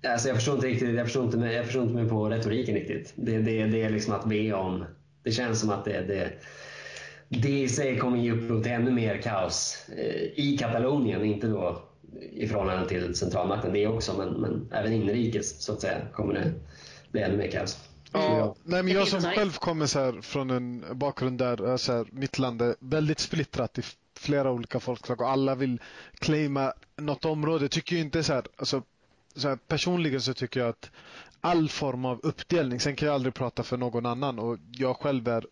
Alltså 0.09 0.29
jag 0.29 0.37
förstår 0.37 0.55
inte 0.55 0.67
riktigt, 0.67 0.95
jag 0.95 1.07
förstår 1.07 1.25
inte, 1.25 1.39
jag 1.39 1.65
förstår 1.65 1.83
inte 1.83 1.95
mig 1.95 2.09
på 2.09 2.29
retoriken 2.29 2.75
riktigt. 2.75 3.13
Det, 3.17 3.39
det, 3.39 3.67
det 3.67 3.83
är 3.83 3.91
liksom 3.91 4.15
att 4.15 4.25
be 4.25 4.53
om, 4.53 4.85
det 5.23 5.31
känns 5.31 5.61
som 5.61 5.71
att 5.71 5.85
det, 5.85 6.01
det 6.01 6.33
det 7.29 7.49
i 7.49 7.69
sig 7.69 7.99
kommer 7.99 8.19
ge 8.19 8.33
upphov 8.33 8.63
till 8.63 8.73
ännu 8.73 8.91
mer 8.91 9.23
kaos 9.23 9.89
eh, 9.97 10.45
i 10.45 10.57
Katalonien, 10.61 11.25
inte 11.25 11.47
då 11.47 11.83
i 12.33 12.49
förhållande 12.49 12.89
till 12.89 13.15
centralmakten, 13.15 13.73
det 13.73 13.87
också, 13.87 14.17
men, 14.19 14.29
men 14.29 14.69
även 14.73 14.93
inrikes 14.93 15.63
så 15.63 15.73
att 15.73 15.81
säga 15.81 15.99
kommer 16.13 16.35
det 16.35 16.53
bli 17.11 17.21
ännu 17.21 17.37
mer 17.37 17.51
kaos. 17.51 17.79
Ja, 18.13 18.55
nej, 18.65 18.83
men 18.83 18.95
jag 18.95 19.09
som 19.09 19.21
själv 19.21 19.53
kommer 19.53 19.87
så 19.87 19.99
här, 19.99 20.21
från 20.23 20.51
en 20.51 20.85
bakgrund 20.93 21.39
där 21.39 21.77
så 21.77 21.93
här, 21.93 22.07
mitt 22.13 22.39
land 22.39 22.63
är 22.63 22.75
väldigt 22.81 23.19
splittrat 23.19 23.79
i 23.79 23.83
flera 24.19 24.53
olika 24.53 24.81
folkslag 24.81 25.21
och 25.21 25.29
alla 25.29 25.55
vill 25.55 25.81
claima 26.19 26.73
något 26.97 27.25
område. 27.25 27.69
Tycker 27.69 27.97
inte 27.97 28.23
så 28.23 28.33
här, 28.33 28.47
alltså, 28.57 28.83
så 29.35 29.49
här, 29.49 29.59
personligen 29.69 30.21
så 30.21 30.35
tycker 30.35 30.61
jag 30.61 30.69
att 30.69 30.91
all 31.41 31.69
form 31.69 32.05
av 32.05 32.21
uppdelning, 32.23 32.81
sen 32.81 32.97
kan 32.97 33.07
jag 33.07 33.15
aldrig 33.15 33.35
prata 33.35 33.63
för 33.63 33.77
någon 33.77 34.07
annan 34.07 34.39
och 34.39 34.59
jag 34.73 34.97
själv 34.97 35.29
är 35.29 35.47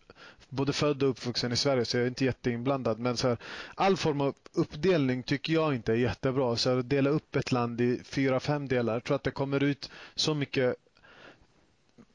både 0.49 0.73
född 0.73 1.03
och 1.03 1.09
uppvuxen 1.09 1.51
i 1.51 1.55
Sverige 1.55 1.85
så 1.85 1.97
jag 1.97 2.03
är 2.03 2.07
inte 2.07 2.25
jätteinblandad. 2.25 2.99
Men 2.99 3.17
så 3.17 3.27
här, 3.27 3.37
all 3.75 3.97
form 3.97 4.21
av 4.21 4.35
uppdelning 4.53 5.23
tycker 5.23 5.53
jag 5.53 5.75
inte 5.75 5.91
är 5.91 5.97
jättebra. 5.97 6.55
Så 6.55 6.69
här, 6.69 6.77
att 6.77 6.89
dela 6.89 7.09
upp 7.09 7.35
ett 7.35 7.51
land 7.51 7.81
i 7.81 8.01
fyra, 8.03 8.39
fem 8.39 8.67
delar. 8.67 8.93
Jag 8.93 9.03
tror 9.03 9.15
att 9.15 9.23
det 9.23 9.31
kommer 9.31 9.63
ut 9.63 9.91
så 10.15 10.33
mycket 10.33 10.75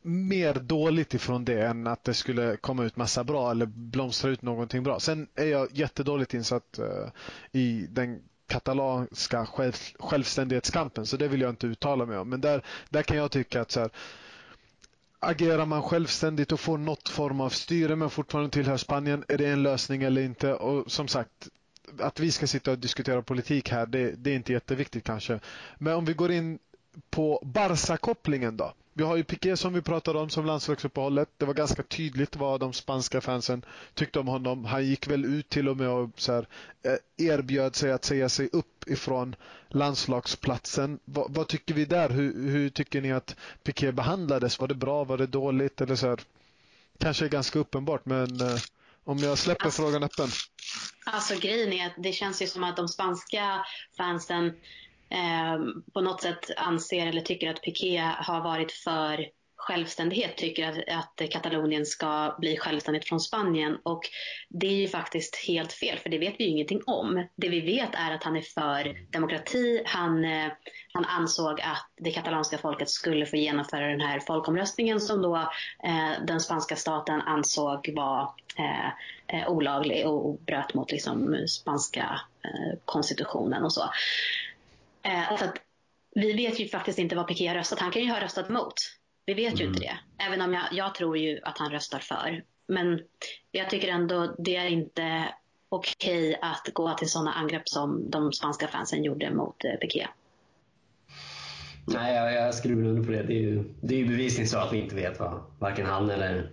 mer 0.02 0.54
dåligt 0.54 1.14
ifrån 1.14 1.44
det 1.44 1.66
än 1.66 1.86
att 1.86 2.04
det 2.04 2.14
skulle 2.14 2.56
komma 2.56 2.84
ut 2.84 2.96
massa 2.96 3.24
bra 3.24 3.50
eller 3.50 3.66
blomstra 3.66 4.30
ut 4.30 4.42
någonting 4.42 4.82
bra. 4.82 5.00
Sen 5.00 5.26
är 5.34 5.46
jag 5.46 5.68
jättedåligt 5.72 6.34
insatt 6.34 6.78
uh, 6.78 7.08
i 7.52 7.86
den 7.90 8.22
katalanska 8.46 9.46
själv, 9.46 9.72
självständighetskampen 9.98 11.06
så 11.06 11.16
det 11.16 11.28
vill 11.28 11.40
jag 11.40 11.50
inte 11.50 11.66
uttala 11.66 12.06
mig 12.06 12.18
om. 12.18 12.28
Men 12.28 12.40
där, 12.40 12.64
där 12.88 13.02
kan 13.02 13.16
jag 13.16 13.30
tycka 13.30 13.60
att 13.60 13.70
så 13.70 13.80
här, 13.80 13.90
agerar 15.20 15.66
man 15.66 15.82
självständigt 15.82 16.52
och 16.52 16.60
får 16.60 16.78
något 16.78 17.08
form 17.08 17.40
av 17.40 17.48
styre 17.50 17.96
men 17.96 18.10
fortfarande 18.10 18.50
tillhör 18.50 18.76
Spanien, 18.76 19.24
är 19.28 19.38
det 19.38 19.46
en 19.46 19.62
lösning 19.62 20.02
eller 20.02 20.22
inte? 20.22 20.54
Och 20.54 20.92
som 20.92 21.08
sagt, 21.08 21.48
att 21.98 22.20
vi 22.20 22.30
ska 22.32 22.46
sitta 22.46 22.70
och 22.70 22.78
diskutera 22.78 23.22
politik 23.22 23.70
här, 23.70 23.86
det, 23.86 24.10
det 24.10 24.30
är 24.30 24.34
inte 24.34 24.52
jätteviktigt 24.52 25.04
kanske. 25.04 25.40
Men 25.78 25.94
om 25.94 26.04
vi 26.04 26.12
går 26.14 26.30
in 26.32 26.58
på 27.10 27.42
Barca-kopplingen 27.44 28.56
då. 28.56 28.72
Vi 29.00 29.06
har 29.06 29.16
ju 29.16 29.24
Piqué 29.24 29.56
som 29.56 29.72
vi 29.72 29.82
pratade 29.82 30.18
om 30.18 30.30
som 30.30 30.46
landslagsuppehållet. 30.46 31.28
Det 31.36 31.44
var 31.44 31.54
ganska 31.54 31.82
tydligt 31.82 32.36
vad 32.36 32.60
de 32.60 32.72
spanska 32.72 33.20
fansen 33.20 33.64
tyckte 33.94 34.20
om 34.20 34.28
honom. 34.28 34.64
Han 34.64 34.86
gick 34.86 35.06
väl 35.06 35.24
ut 35.24 35.48
till 35.48 35.68
och 35.68 35.76
med 35.76 35.88
och 35.88 36.10
så 36.16 36.32
här, 36.32 36.48
eh, 36.82 37.26
erbjöd 37.26 37.76
sig 37.76 37.92
att 37.92 38.04
säga 38.04 38.28
sig 38.28 38.48
upp 38.52 38.88
ifrån 38.88 39.36
landslagsplatsen. 39.68 40.98
Va, 41.04 41.26
vad 41.28 41.48
tycker 41.48 41.74
vi 41.74 41.84
där? 41.84 42.08
Hur, 42.08 42.50
hur, 42.50 42.70
tycker 42.70 43.00
ni 43.00 43.12
att 43.12 43.36
Piqué 43.62 43.92
behandlades? 43.92 44.60
Var 44.60 44.68
det 44.68 44.74
bra? 44.74 45.04
Var 45.04 45.18
det 45.18 45.26
dåligt? 45.26 45.80
Eller 45.80 45.96
så 45.96 46.08
här, 46.08 46.20
kanske 46.98 47.28
ganska 47.28 47.58
uppenbart 47.58 48.06
men 48.06 48.40
eh, 48.40 48.58
om 49.04 49.18
jag 49.18 49.38
släpper 49.38 49.64
alltså, 49.64 49.82
frågan 49.82 50.02
öppen. 50.02 50.28
Alltså 51.04 51.34
grejen 51.40 51.72
är 51.72 51.86
att 51.86 51.94
det 51.98 52.12
känns 52.12 52.42
ju 52.42 52.46
som 52.46 52.64
att 52.64 52.76
de 52.76 52.88
spanska 52.88 53.64
fansen 53.96 54.52
Ehm, 55.10 55.82
på 55.94 56.00
något 56.00 56.22
sätt 56.22 56.50
anser 56.56 57.06
eller 57.06 57.20
tycker 57.20 57.50
att 57.50 57.62
Piqué 57.62 57.98
har 58.18 58.40
varit 58.40 58.72
för 58.72 59.26
självständighet, 59.60 60.36
tycker 60.36 60.68
att, 60.68 60.78
att 60.88 61.30
Katalonien 61.30 61.86
ska 61.86 62.36
bli 62.38 62.56
självständigt 62.56 63.08
från 63.08 63.20
Spanien. 63.20 63.78
Och 63.82 64.02
det 64.48 64.66
är 64.66 64.74
ju 64.74 64.88
faktiskt 64.88 65.36
helt 65.48 65.72
fel, 65.72 65.98
för 65.98 66.10
det 66.10 66.18
vet 66.18 66.34
vi 66.38 66.44
ju 66.44 66.50
ingenting 66.50 66.82
om. 66.86 67.26
Det 67.36 67.48
vi 67.48 67.60
vet 67.60 67.94
är 67.94 68.14
att 68.14 68.24
han 68.24 68.36
är 68.36 68.40
för 68.40 69.12
demokrati. 69.12 69.82
Han, 69.86 70.24
eh, 70.24 70.52
han 70.92 71.04
ansåg 71.04 71.60
att 71.60 71.90
det 71.96 72.10
katalanska 72.10 72.58
folket 72.58 72.90
skulle 72.90 73.26
få 73.26 73.36
genomföra 73.36 73.86
den 73.86 74.00
här 74.00 74.20
folkomröstningen 74.20 75.00
som 75.00 75.22
då 75.22 75.36
eh, 75.84 76.24
den 76.26 76.40
spanska 76.40 76.76
staten 76.76 77.20
ansåg 77.20 77.92
var 77.96 78.32
eh, 78.58 78.86
eh 79.26 79.48
olaglig 79.48 80.06
och, 80.06 80.38
bröt 80.38 80.74
mot 80.74 80.92
liksom, 80.92 81.44
spanska 81.48 82.20
eh, 82.44 82.78
konstitutionen 82.84 83.64
och 83.64 83.72
så. 83.72 83.82
Eh, 85.02 85.36
så 85.38 85.44
att, 85.44 85.56
vi 86.14 86.32
vet 86.32 86.60
ju 86.60 86.68
faktiskt 86.68 86.98
inte 86.98 87.16
vad 87.16 87.28
Piqué 87.28 87.46
har 87.46 87.54
röstat. 87.54 87.78
Han 87.78 87.90
kan 87.90 88.02
ju 88.02 88.10
ha 88.10 88.20
röstat 88.20 88.50
emot. 88.50 88.74
Vi 89.26 89.34
vet 89.34 89.60
ju 89.60 89.64
mm. 89.64 89.68
inte 89.68 89.80
det. 89.80 90.24
Även 90.24 90.40
om 90.40 90.54
jag, 90.54 90.62
jag 90.72 90.94
tror 90.94 91.18
ju 91.18 91.40
att 91.42 91.58
han 91.58 91.70
röstar 91.70 91.98
för. 91.98 92.44
Men 92.68 93.00
jag 93.50 93.70
tycker 93.70 93.88
ändå 93.88 94.34
det 94.38 94.56
är 94.56 94.66
inte 94.66 95.34
okej 95.68 96.38
att 96.42 96.70
gå 96.74 96.94
till 96.94 97.10
sådana 97.10 97.32
angrepp 97.32 97.68
som 97.68 98.10
de 98.10 98.32
spanska 98.32 98.68
fansen 98.68 99.04
gjorde 99.04 99.30
mot 99.30 99.64
eh, 99.64 99.74
Piqué. 99.74 100.06
Nej, 101.86 102.14
jag, 102.14 102.34
jag 102.34 102.54
skriver 102.54 102.84
under 102.84 103.04
på 103.04 103.10
det. 103.10 103.22
Det 103.22 103.32
är 103.32 103.40
ju, 103.40 103.64
det 103.80 103.94
är 103.94 103.98
ju 103.98 104.06
bevisligen 104.06 104.48
så 104.48 104.58
att 104.58 104.72
vi 104.72 104.78
inte 104.78 104.94
vet 104.94 105.20
vad 105.20 105.42
varken 105.58 105.86
han 105.86 106.10
eller 106.10 106.50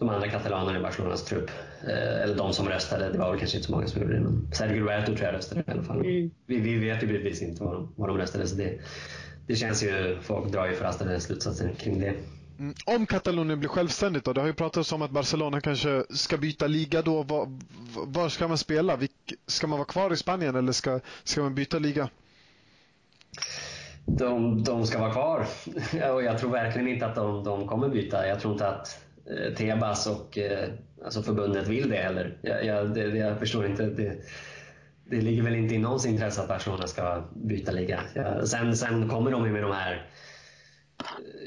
de 0.00 0.08
andra 0.08 0.28
katalanerna 0.28 0.78
i 0.78 0.82
Barcelonas 0.82 1.24
trupp, 1.24 1.50
eh, 1.88 2.22
eller 2.22 2.34
de 2.34 2.52
som 2.52 2.68
röstade, 2.68 3.12
det 3.12 3.18
var 3.18 3.30
väl 3.30 3.38
kanske 3.38 3.56
inte 3.56 3.66
så 3.66 3.72
många 3.72 3.86
som 3.86 4.02
gjorde 4.02 4.14
det, 4.14 4.20
men 4.20 4.50
Sergio 4.52 4.80
Roberto 4.80 5.06
tror 5.06 5.26
jag 5.26 5.34
röstade 5.34 5.64
i 5.66 5.70
alla 5.70 5.82
fall. 5.82 6.00
Mm. 6.00 6.30
Vi, 6.46 6.60
vi 6.60 6.78
vet 6.78 7.02
ju 7.02 7.06
bevis 7.06 7.42
inte 7.42 7.64
vad 7.64 7.74
de, 7.74 7.92
vad 7.96 8.08
de 8.08 8.18
röstade, 8.18 8.46
så 8.46 8.56
det, 8.56 8.80
det 9.46 9.56
känns 9.56 9.82
ju, 9.82 10.18
folk 10.22 10.52
drar 10.52 10.66
ju 10.66 10.74
förhastade 10.74 11.20
slutsatser 11.20 11.70
kring 11.78 12.00
det. 12.00 12.14
Mm. 12.58 12.74
Om 12.86 13.06
Katalonien 13.06 13.58
blir 13.58 13.68
självständigt 13.68 14.24
då? 14.24 14.32
Det 14.32 14.40
har 14.40 14.48
ju 14.48 14.54
pratats 14.54 14.92
om 14.92 15.02
att 15.02 15.10
Barcelona 15.10 15.60
kanske 15.60 16.04
ska 16.10 16.36
byta 16.36 16.66
liga 16.66 17.02
då. 17.02 17.22
Var, 17.22 17.58
var 18.06 18.28
ska 18.28 18.48
man 18.48 18.58
spela? 18.58 18.98
Ska 19.46 19.66
man 19.66 19.78
vara 19.78 19.86
kvar 19.86 20.12
i 20.12 20.16
Spanien 20.16 20.56
eller 20.56 20.72
ska, 20.72 21.00
ska 21.24 21.42
man 21.42 21.54
byta 21.54 21.78
liga? 21.78 22.08
De, 24.04 24.64
de 24.64 24.86
ska 24.86 24.98
vara 24.98 25.12
kvar. 25.12 25.46
Och 26.14 26.22
jag 26.22 26.38
tror 26.38 26.50
verkligen 26.50 26.88
inte 26.88 27.06
att 27.06 27.14
de, 27.14 27.44
de 27.44 27.68
kommer 27.68 27.88
byta. 27.88 28.26
Jag 28.26 28.40
tror 28.40 28.52
inte 28.52 28.68
att 28.68 28.98
Eh, 29.30 29.54
Tebas 29.54 30.06
och 30.06 30.38
eh, 30.38 30.68
alltså 31.04 31.22
förbundet 31.22 31.68
vill 31.68 31.88
det 31.90 31.96
heller. 31.96 32.36
Jag, 32.42 32.64
jag, 32.64 32.94
det, 32.94 33.02
jag 33.02 33.38
förstår 33.38 33.66
inte. 33.66 33.86
Det, 33.86 34.16
det 35.04 35.20
ligger 35.20 35.42
väl 35.42 35.54
inte 35.54 35.74
i 35.74 35.78
någons 35.78 36.06
intresse 36.06 36.42
att 36.42 36.48
Barcelona 36.48 36.86
ska 36.86 37.24
byta 37.34 37.72
liga. 37.72 38.00
Ja, 38.14 38.46
sen, 38.46 38.76
sen 38.76 39.08
kommer 39.08 39.30
de 39.30 39.46
ju 39.46 39.52
med 39.52 39.62
de 39.62 39.72
här 39.72 40.06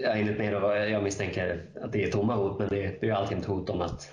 jag, 0.01 0.19
enligt 0.19 0.37
mig 0.37 0.51
då, 0.51 0.75
jag 0.75 1.03
misstänker 1.03 1.65
att 1.81 1.91
det 1.91 2.03
är 2.03 2.11
tomma 2.11 2.35
hot, 2.35 2.59
men 2.59 2.67
det, 2.67 2.75
det 2.75 3.01
är 3.01 3.05
ju 3.05 3.11
alltid 3.11 3.37
ett 3.37 3.45
hot 3.45 3.69
om 3.69 3.81
att 3.81 4.11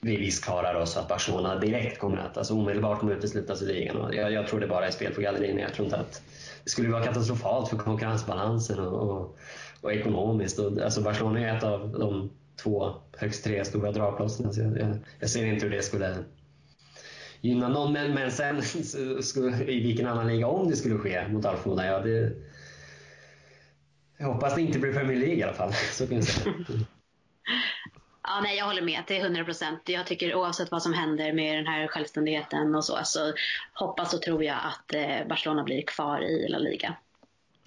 vi 0.00 0.16
visst 0.16 0.44
klarar 0.44 0.74
oss 0.74 0.96
att 0.96 1.08
Barcelona 1.08 1.58
direkt 1.58 1.98
kommer 1.98 2.16
att, 2.16 2.36
alltså 2.36 2.54
omedelbart 2.54 3.00
kommer 3.00 3.14
uteslutas 3.14 3.62
ur 3.62 3.66
ligan. 3.66 4.12
Jag, 4.12 4.32
jag 4.32 4.46
tror 4.46 4.60
det 4.60 4.66
bara 4.66 4.86
är 4.86 4.90
spel 4.90 5.14
på 5.14 5.20
gallerierna. 5.20 5.60
Jag 5.60 5.74
tror 5.74 5.84
inte 5.84 5.96
att 5.96 6.22
det 6.64 6.70
skulle 6.70 6.88
vara 6.88 7.04
katastrofalt 7.04 7.68
för 7.68 7.76
konkurrensbalansen 7.76 8.78
och, 8.78 9.10
och, 9.10 9.36
och 9.80 9.92
ekonomiskt. 9.92 10.58
Och, 10.58 10.80
alltså 10.80 11.00
Barcelona 11.00 11.40
är 11.40 11.56
ett 11.56 11.64
av 11.64 11.98
de 11.98 12.30
två, 12.56 12.94
högst 13.16 13.44
tre 13.44 13.64
stora 13.64 13.92
dragplåster. 13.92 14.50
Jag, 14.56 14.78
jag, 14.78 14.98
jag, 15.18 15.30
ser 15.30 15.46
inte 15.46 15.66
hur 15.66 15.72
det 15.76 15.82
skulle 15.82 16.16
gynna 17.40 17.68
någon. 17.68 17.92
Men, 17.92 18.14
men 18.14 18.30
sen 18.30 18.62
skulle, 19.22 19.64
i 19.64 19.80
vilken 19.80 20.06
annan 20.06 20.26
liga, 20.26 20.46
om 20.46 20.70
det 20.70 20.76
skulle 20.76 20.98
ske 20.98 21.28
mot 21.28 21.44
Alfona, 21.44 21.86
ja 21.86 22.00
det... 22.00 22.32
Jag 24.18 24.26
hoppas 24.26 24.54
det 24.54 24.62
inte 24.62 24.78
blir 24.78 24.92
Premier 24.92 25.18
League 25.18 25.36
i 25.36 25.42
alla 25.42 25.52
fall. 25.52 25.72
Så 25.92 26.06
kan 26.06 26.16
jag 26.16 26.24
säga. 26.24 26.54
Ja, 28.28 28.40
nej, 28.42 28.56
jag 28.56 28.64
håller 28.64 28.82
med 28.82 29.06
till 29.06 29.16
100 29.16 29.44
procent. 29.44 29.88
Jag 29.88 30.06
tycker 30.06 30.34
oavsett 30.34 30.70
vad 30.70 30.82
som 30.82 30.92
händer 30.92 31.32
med 31.32 31.58
den 31.58 31.66
här 31.66 31.86
självständigheten 31.86 32.74
och 32.74 32.84
så, 32.84 32.98
så 33.04 33.32
hoppas 33.72 34.14
och 34.14 34.22
tror 34.22 34.44
jag 34.44 34.56
att 34.56 34.94
eh, 34.94 35.28
Barcelona 35.28 35.62
blir 35.62 35.82
kvar 35.82 36.20
i 36.20 36.48
La 36.48 36.58
Liga. 36.58 36.96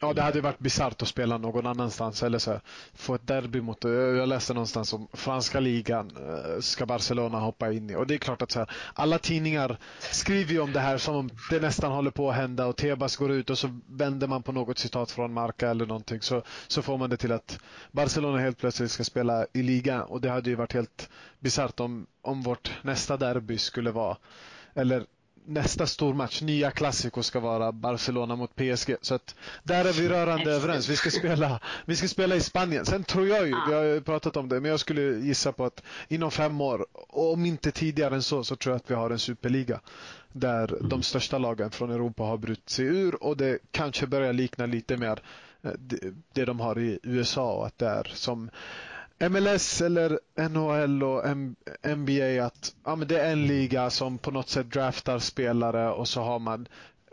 Ja, 0.02 0.14
det 0.14 0.22
hade 0.22 0.42
varit 0.42 0.60
bisarrt 0.60 1.02
att 1.02 1.08
spela 1.08 1.38
någon 1.38 1.66
annanstans 1.66 2.24
eller 2.24 2.40
så 2.40 2.60
få 2.94 3.16
ett 3.16 3.28
derby 3.28 3.62
mot, 3.62 3.86
eh, 3.86 3.92
jag 3.92 4.30
läste 4.30 4.54
någonstans 4.54 4.94
om 4.94 5.08
franska 5.14 5.60
ligan 5.60 6.12
eh, 6.18 6.60
ska 6.60 6.86
Barcelona 6.86 7.40
hoppa 7.40 7.72
in 7.72 7.90
i. 7.90 7.96
Och 7.96 8.08
det 8.08 8.14
är 8.14 8.18
klart 8.18 8.42
att 8.42 8.52
så 8.52 8.60
här, 8.60 8.72
alla 8.94 9.20
tidningar 9.20 9.78
skriver 10.00 10.54
ju 10.54 10.60
om 10.60 10.74
det 10.74 10.80
här 10.80 10.98
som 10.98 11.16
om 11.16 11.30
det 11.50 11.60
nästan 11.60 11.92
håller 11.92 12.12
på 12.12 12.30
att 12.30 12.36
hända 12.36 12.66
och 12.66 12.76
Tebas 12.76 13.16
går 13.16 13.32
ut 13.32 13.50
och 13.50 13.58
så 13.58 13.80
vänder 13.88 14.28
man 14.28 14.44
på 14.44 14.52
något 14.52 14.78
citat 14.78 15.12
från 15.12 15.34
Marca 15.34 15.70
eller 15.70 15.86
någonting. 15.86 16.22
Så, 16.22 16.44
så 16.68 16.82
får 16.82 16.98
man 16.98 17.10
det 17.10 17.18
till 17.18 17.32
att 17.32 17.60
Barcelona 17.92 18.38
helt 18.38 18.58
plötsligt 18.58 18.92
ska 18.92 19.04
spela 19.04 19.46
i 19.54 19.64
ligan. 19.64 20.02
och 20.02 20.22
det 20.22 20.30
hade 20.30 20.50
ju 20.50 20.56
varit 20.56 20.74
helt 20.74 21.10
bisarrt 21.40 21.80
om, 21.80 22.08
om 22.22 22.42
vårt 22.42 22.72
nästa 22.82 23.18
derby 23.18 23.58
skulle 23.58 23.92
vara 23.92 24.18
eller 24.74 25.06
nästa 25.50 25.88
stormatch, 25.88 26.42
nya 26.42 26.72
klassiker 26.72 27.22
ska 27.22 27.40
vara 27.40 27.72
Barcelona 27.72 28.36
mot 28.36 28.56
PSG. 28.56 28.96
Så 29.02 29.16
att 29.16 29.36
där 29.64 29.86
är 29.86 29.94
vi 29.94 30.10
rörande 30.10 30.52
överens. 30.52 30.90
Vi 30.90 30.96
ska 30.96 31.12
spela, 31.12 31.60
vi 31.86 31.96
ska 31.96 32.08
spela 32.08 32.36
i 32.36 32.42
Spanien. 32.42 32.86
Sen 32.86 33.04
tror 33.04 33.28
jag 33.28 33.48
ju, 33.48 33.56
vi 33.68 33.74
har 33.74 33.84
ju 33.84 34.02
pratat 34.02 34.38
om 34.38 34.50
det, 34.50 34.60
men 34.60 34.72
jag 34.72 34.80
skulle 34.80 35.02
gissa 35.02 35.52
på 35.52 35.66
att 35.66 35.84
inom 36.08 36.32
fem 36.32 36.62
år, 36.62 36.86
om 37.10 37.46
inte 37.46 37.72
tidigare 37.72 38.16
än 38.16 38.24
så, 38.24 38.44
så 38.44 38.56
tror 38.56 38.74
jag 38.74 38.80
att 38.80 38.92
vi 38.92 38.96
har 38.96 39.10
en 39.10 39.20
superliga. 39.20 39.80
Där 40.32 40.74
mm. 40.74 40.90
de 40.90 41.04
största 41.04 41.38
lagen 41.38 41.72
från 41.72 41.92
Europa 41.92 42.24
har 42.24 42.38
brutit 42.38 42.70
sig 42.70 42.86
ur 42.86 43.24
och 43.24 43.38
det 43.38 43.60
kanske 43.72 44.08
börjar 44.08 44.34
likna 44.34 44.66
lite 44.66 44.98
mer 44.98 45.22
eh, 45.62 45.72
det 46.34 46.46
de 46.46 46.60
har 46.60 46.80
i 46.80 47.00
USA 47.04 47.54
och 47.54 47.68
att 47.68 47.78
det 47.78 47.88
är 47.88 48.12
som 48.14 48.50
MLS 49.20 49.82
eller 49.82 50.20
NHL 50.50 51.04
och 51.04 51.24
NBA 51.98 52.46
att 52.46 52.76
ja, 52.84 52.96
men 52.96 53.08
det 53.08 53.20
är 53.20 53.32
en 53.32 53.48
liga 53.48 53.90
som 53.90 54.18
på 54.18 54.32
något 54.32 54.50
sätt 54.50 54.72
draftar 54.72 55.20
spelare 55.20 55.92
och 55.92 56.08
så 56.08 56.22
har 56.22 56.40
man 56.40 56.68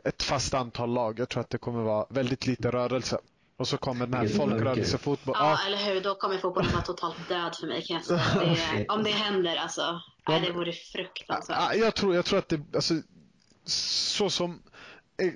ett 0.04 0.22
fast 0.22 0.54
antal 0.54 0.94
lag. 0.94 1.18
Jag 1.18 1.28
tror 1.28 1.40
att 1.40 1.50
det 1.50 1.58
kommer 1.58 1.82
vara 1.82 2.06
väldigt 2.08 2.46
lite 2.46 2.70
rörelse. 2.70 3.18
Och 3.58 3.68
så 3.68 3.76
kommer 3.76 4.06
den 4.06 4.14
här 4.14 4.28
folkrörelsefotbollen. 4.28 5.42
Ja, 5.44 5.58
ja, 5.60 5.66
eller 5.66 5.94
hur. 5.94 6.00
Då 6.00 6.14
kommer 6.14 6.38
fotbollen 6.38 6.72
vara 6.72 6.82
totalt 6.82 7.28
död 7.28 7.56
för 7.60 7.66
mig 7.66 7.82
kan 7.82 7.96
jag 7.96 8.04
säga. 8.04 8.22
Det, 8.76 8.86
om 8.88 9.02
det 9.04 9.10
händer 9.10 9.56
alltså. 9.56 10.00
Ja, 10.26 10.38
det 10.38 10.52
vore 10.52 10.72
fruktansvärt. 10.72 11.76
Jag 11.76 11.94
tror, 11.94 12.14
jag 12.14 12.24
tror 12.24 12.38
att 12.38 12.48
det, 12.48 12.60
alltså, 12.74 12.94
så 13.64 14.30
som 14.30 14.62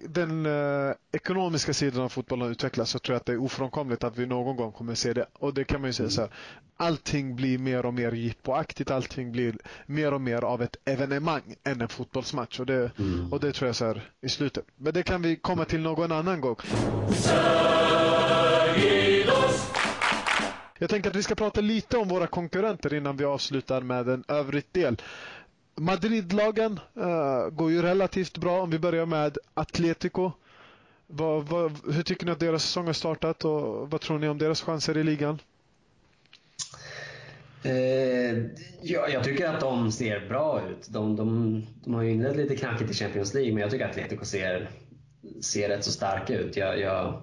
den 0.09 0.47
eh, 0.47 0.95
ekonomiska 1.13 1.75
sidan 1.75 2.03
av 2.03 2.09
fotbollen 2.09 2.51
utvecklas 2.51 2.91
så 2.91 2.99
tror 2.99 3.15
jag 3.15 3.21
att 3.21 3.27
det 3.27 3.33
är 3.33 3.43
ofrånkomligt 3.43 4.05
att 4.05 4.19
vi 4.19 4.27
någon 4.27 4.57
gång 4.57 4.73
kommer 4.73 4.95
se 4.95 5.13
det. 5.13 5.27
Och 5.33 5.55
det 5.55 5.65
kan 5.65 5.81
man 5.81 5.89
ju 5.89 5.95
säga 5.95 6.11
så 6.11 6.21
här. 6.21 6.31
Allting 6.77 7.37
blir 7.37 7.59
mer 7.59 7.87
och 7.87 7.95
mer 7.95 8.13
jippoaktigt. 8.13 8.91
Allting 8.91 9.33
blir 9.33 9.57
mer 9.87 10.15
och 10.15 10.21
mer 10.21 10.45
av 10.45 10.63
ett 10.63 10.77
evenemang 10.85 11.55
än 11.65 11.81
en 11.81 11.89
fotbollsmatch. 11.89 12.61
Och 12.61 12.67
det, 12.67 12.99
mm. 12.99 13.33
och 13.33 13.41
det 13.41 13.53
tror 13.53 13.69
jag 13.69 13.77
så 13.77 13.87
här 13.87 14.11
i 14.21 14.29
slutet. 14.29 14.65
Men 14.77 14.95
det 14.95 15.03
kan 15.03 15.23
vi 15.23 15.37
komma 15.37 15.65
till 15.65 15.81
någon 15.81 16.13
annan 16.13 16.41
gång. 16.41 16.57
Jag 20.79 20.91
tänker 20.91 21.11
att 21.11 21.17
vi 21.17 21.23
ska 21.23 21.35
prata 21.35 21.61
lite 21.61 21.97
om 21.97 22.09
våra 22.09 22.27
konkurrenter 22.27 22.95
innan 22.95 23.17
vi 23.17 23.25
avslutar 23.25 23.81
med 23.81 24.09
en 24.09 24.25
övrig 24.29 24.65
del. 24.73 24.97
Madridlagen 25.75 26.81
uh, 26.97 27.49
går 27.51 27.71
ju 27.71 27.83
relativt 27.83 28.39
bra. 28.39 28.63
Om 28.63 28.71
vi 28.71 28.79
börjar 28.79 29.07
med 29.07 29.39
Atletico. 29.55 30.33
Vad, 31.07 31.49
vad, 31.49 31.93
hur 31.93 32.03
tycker 32.03 32.27
ni 32.27 32.33
att 32.33 32.41
deras 32.41 32.63
säsong 32.63 32.87
har 32.87 32.93
startat 32.93 33.45
och 33.45 33.91
vad 33.91 34.01
tror 34.01 34.19
ni 34.19 34.29
om 34.29 34.39
deras 34.39 34.63
chanser 34.63 34.97
i 34.97 35.05
ligan? 35.05 35.39
Eh, 37.63 38.39
ja, 38.83 39.09
jag 39.09 39.25
tycker 39.25 39.49
att 39.49 39.61
de 39.61 39.93
ser 39.93 40.29
bra 40.29 40.63
ut. 40.69 40.89
De, 40.89 41.17
de, 41.17 41.63
de 41.85 41.95
har 41.95 42.03
ju 42.03 42.11
inlett 42.11 42.37
lite 42.37 42.57
knackigt 42.57 42.91
i 42.91 42.95
Champions 42.95 43.35
League, 43.35 43.53
men 43.53 43.61
jag 43.61 43.71
tycker 43.71 43.85
att 43.85 43.91
Atletico 43.91 44.25
ser, 44.25 44.71
ser 45.43 45.69
rätt 45.69 45.85
så 45.85 45.91
starka 45.91 46.39
ut. 46.39 46.57
Jag, 46.57 46.81
jag, 46.81 47.23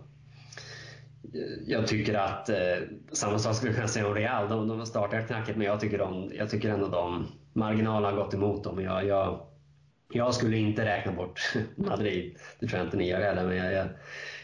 jag 1.65 1.87
tycker 1.87 2.13
att, 2.13 2.49
eh, 2.49 2.77
samma 3.11 3.39
sak 3.39 3.55
skulle 3.55 3.69
jag 3.69 3.75
kunna 3.75 3.87
säga 3.87 4.07
om 4.07 4.15
Real. 4.15 4.49
De, 4.49 4.67
de 4.67 4.85
startar 4.85 5.21
knackigt, 5.21 5.57
men 5.57 5.67
jag 5.67 5.79
tycker, 5.79 5.97
de, 5.97 6.31
jag 6.37 6.49
tycker 6.49 6.69
ändå 6.69 6.87
de 6.87 7.27
marginalerna 7.57 8.07
har 8.07 8.23
gått 8.23 8.33
emot 8.33 8.63
dem. 8.63 8.81
Jag, 8.81 9.05
jag, 9.05 9.39
jag 10.13 10.33
skulle 10.33 10.57
inte 10.57 10.85
räkna 10.85 11.11
bort 11.11 11.53
Madrid. 11.75 12.35
Det 12.59 12.67
tror 12.67 12.79
jag 12.79 12.87
inte 12.87 12.97
ni 12.97 13.09
gör 13.09 13.21
heller, 13.21 13.45
men 13.45 13.57
jag, 13.57 13.73
jag, 13.73 13.87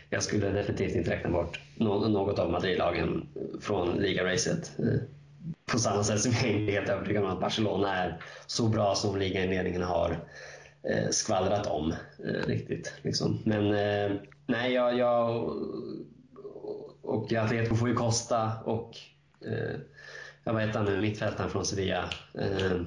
jag 0.09 0.23
skulle 0.23 0.49
definitivt 0.49 0.95
inte 0.95 1.11
räkna 1.11 1.29
bort 1.29 1.59
något 1.75 2.39
av 2.39 2.51
Madrid-lagen 2.51 3.27
från 3.61 3.97
ligaracet. 3.97 4.79
Eh, 4.79 5.01
på 5.65 5.79
samma 5.79 6.03
sätt 6.03 6.19
som 6.19 6.31
jag 6.31 6.51
inte 6.51 6.71
är 6.71 6.75
helt 6.75 6.89
övertygad 6.89 7.23
om 7.23 7.31
att 7.31 7.39
Barcelona 7.39 7.95
är 7.95 8.21
så 8.47 8.67
bra 8.67 8.95
som 8.95 9.19
ligainledningen 9.19 9.81
har 9.81 10.19
eh, 10.83 11.09
skvallrat 11.09 11.67
om. 11.67 11.93
Eh, 12.25 12.47
riktigt. 12.47 12.93
Liksom. 13.01 13.39
Men 13.45 13.69
nej, 14.45 14.73
jag, 14.73 14.97
jag 14.97 15.51
och 17.01 17.33
Atletico 17.33 17.75
får 17.75 17.89
ju 17.89 17.95
kosta 17.95 18.51
och 18.65 18.97
vad 20.43 20.61
heter 20.61 20.79
han 20.79 20.85
nu, 20.85 21.01
mittfältaren 21.01 21.49
från 21.49 21.65
Sevilla? 21.65 22.09
Eh, 22.33 22.81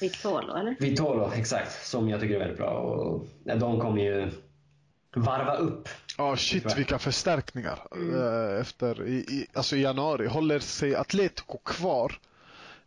Vitolo, 0.00 0.56
eller? 0.56 0.76
Vitolo, 0.80 1.32
exakt. 1.34 1.86
Som 1.86 2.08
jag 2.08 2.20
tycker 2.20 2.34
är 2.34 2.38
väldigt 2.38 2.58
bra. 2.58 2.70
Och, 2.70 3.26
ja, 3.44 3.56
de 3.56 3.80
kommer 3.80 4.02
ju 4.02 4.30
varva 5.14 5.56
upp. 5.56 5.88
Ja, 6.18 6.30
oh, 6.30 6.36
shit 6.36 6.78
vilka 6.78 6.98
förstärkningar. 6.98 7.86
Mm. 7.92 8.14
Eh, 8.14 8.60
efter, 8.60 9.06
i, 9.06 9.14
i, 9.14 9.46
alltså 9.52 9.76
i 9.76 9.82
januari. 9.82 10.26
Håller 10.26 10.58
sig 10.58 10.94
Atletico 10.94 11.58
kvar 11.58 12.18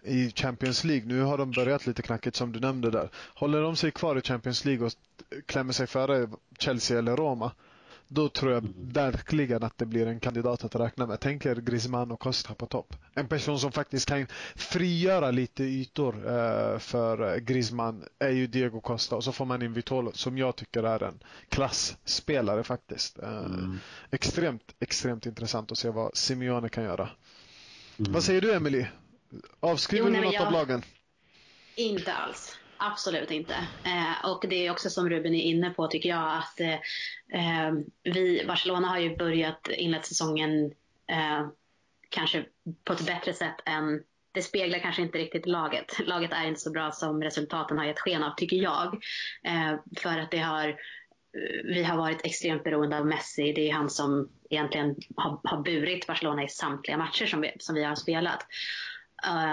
i 0.04 0.32
Champions 0.32 0.84
League? 0.84 1.06
Nu 1.08 1.22
har 1.22 1.38
de 1.38 1.52
börjat 1.52 1.88
lite 1.88 2.02
knackigt 2.02 2.36
som 2.36 2.52
du 2.52 2.60
nämnde 2.60 2.92
där. 2.92 3.10
Håller 3.36 3.62
de 3.62 3.76
sig 3.76 3.92
kvar 3.92 4.16
i 4.16 4.22
Champions 4.22 4.66
League 4.66 4.86
och 4.86 4.92
klämmer 5.46 5.74
sig 5.74 5.88
före 5.88 6.30
Chelsea 6.60 7.00
eller 7.00 7.16
Roma? 7.16 7.52
Då 8.08 8.30
tror 8.30 8.52
jag 8.52 8.68
verkligen 8.78 9.64
att 9.64 9.78
det 9.78 9.86
blir 9.86 10.08
en 10.08 10.20
kandidat 10.20 10.64
att 10.64 10.76
räkna 10.76 11.08
med. 11.08 11.20
Tänk 11.20 11.46
er 11.46 11.56
Griezmann 11.56 12.12
och 12.12 12.20
Costa 12.20 12.54
på 12.54 12.66
topp. 12.66 12.96
En 13.14 13.28
person 13.28 13.60
som 13.60 13.72
faktiskt 13.72 14.08
kan 14.08 14.28
frigöra 14.56 15.32
lite 15.32 15.64
ytor 15.64 16.16
eh, 16.16 16.80
för 16.80 17.40
Griezmann 17.40 18.04
är 18.20 18.30
ju 18.30 18.48
Diego 18.48 18.82
Costa 18.82 19.16
och 19.16 19.24
så 19.24 19.32
får 19.32 19.46
man 19.46 19.62
in 19.62 19.74
Vitolo 19.74 20.12
som 20.14 20.38
jag 20.38 20.56
tycker 20.56 20.84
är 20.84 21.04
en 21.04 21.20
klassspelare 21.50 22.64
faktiskt. 22.64 23.20
Eh, 23.20 23.38
mm. 23.38 23.80
Extremt, 24.12 24.76
extremt 24.80 25.26
intressant 25.26 25.72
att 25.72 25.78
se 25.78 25.90
vad 25.90 26.18
Simeone 26.18 26.70
kan 26.70 26.84
göra. 26.84 27.10
Mm. 28.00 28.12
Vad 28.12 28.24
säger 28.24 28.42
du 28.42 28.54
Emily? 28.54 28.86
Avskriver 29.60 30.12
du 30.12 30.22
något 30.22 30.34
jag... 30.34 30.46
av 30.48 30.52
lagen? 30.52 30.84
Inte 31.76 32.14
alls. 32.14 32.58
Absolut 32.78 33.32
inte. 33.32 33.54
Eh, 33.84 34.30
och 34.30 34.46
det 34.50 34.68
är 34.68 34.72
också 34.72 34.90
som 34.90 35.10
Ruben 35.10 35.36
är 35.36 35.44
inne 35.44 35.70
på 35.70 35.88
tycker 35.88 36.10
jag 36.10 36.38
att 36.38 36.60
eh, 36.60 36.74
eh, 37.40 37.74
vi, 38.04 38.44
Barcelona 38.48 38.88
har 38.88 39.00
ju 39.00 39.18
börjat 39.18 39.68
inlett 39.68 40.06
säsongen 40.06 40.66
eh, 41.08 41.48
kanske 42.10 42.46
på 42.84 42.94
ett 42.94 43.06
bättre 43.06 43.34
sätt 43.34 43.56
än 43.66 44.04
det 44.32 44.42
speglar 44.42 44.80
kanske 44.80 45.02
inte 45.02 45.18
riktigt 45.18 45.46
laget. 45.46 46.00
Laget 46.08 46.32
är 46.34 46.48
inte 46.48 46.60
så 46.60 46.72
bra 46.72 46.92
som 46.92 47.24
resultaten 47.24 47.78
har 47.78 47.86
gett 47.86 48.00
sken 48.00 48.24
av, 48.24 48.36
tycker 48.36 48.58
jag. 48.58 48.94
Eh, 49.44 49.76
för 49.98 50.20
att 50.20 50.32
det 50.32 50.40
har, 50.40 50.70
eh, 50.70 50.76
vi 51.64 51.84
har 51.84 51.98
varit 51.98 52.26
extremt 52.26 52.64
beroende 52.64 52.98
av 52.98 53.06
Messi. 53.06 53.54
Det 53.54 53.70
är 53.70 53.74
han 53.74 53.90
som 53.90 54.30
egentligen 54.50 54.96
har, 55.16 55.40
har 55.44 55.62
burit 55.62 56.08
Barcelona 56.08 56.44
i 56.44 56.48
samtliga 56.48 56.98
matcher 56.98 57.26
som 57.26 57.42
vi, 57.42 57.52
som 57.60 57.76
vi 57.76 57.84
har 57.84 57.96
spelat. 57.96 58.46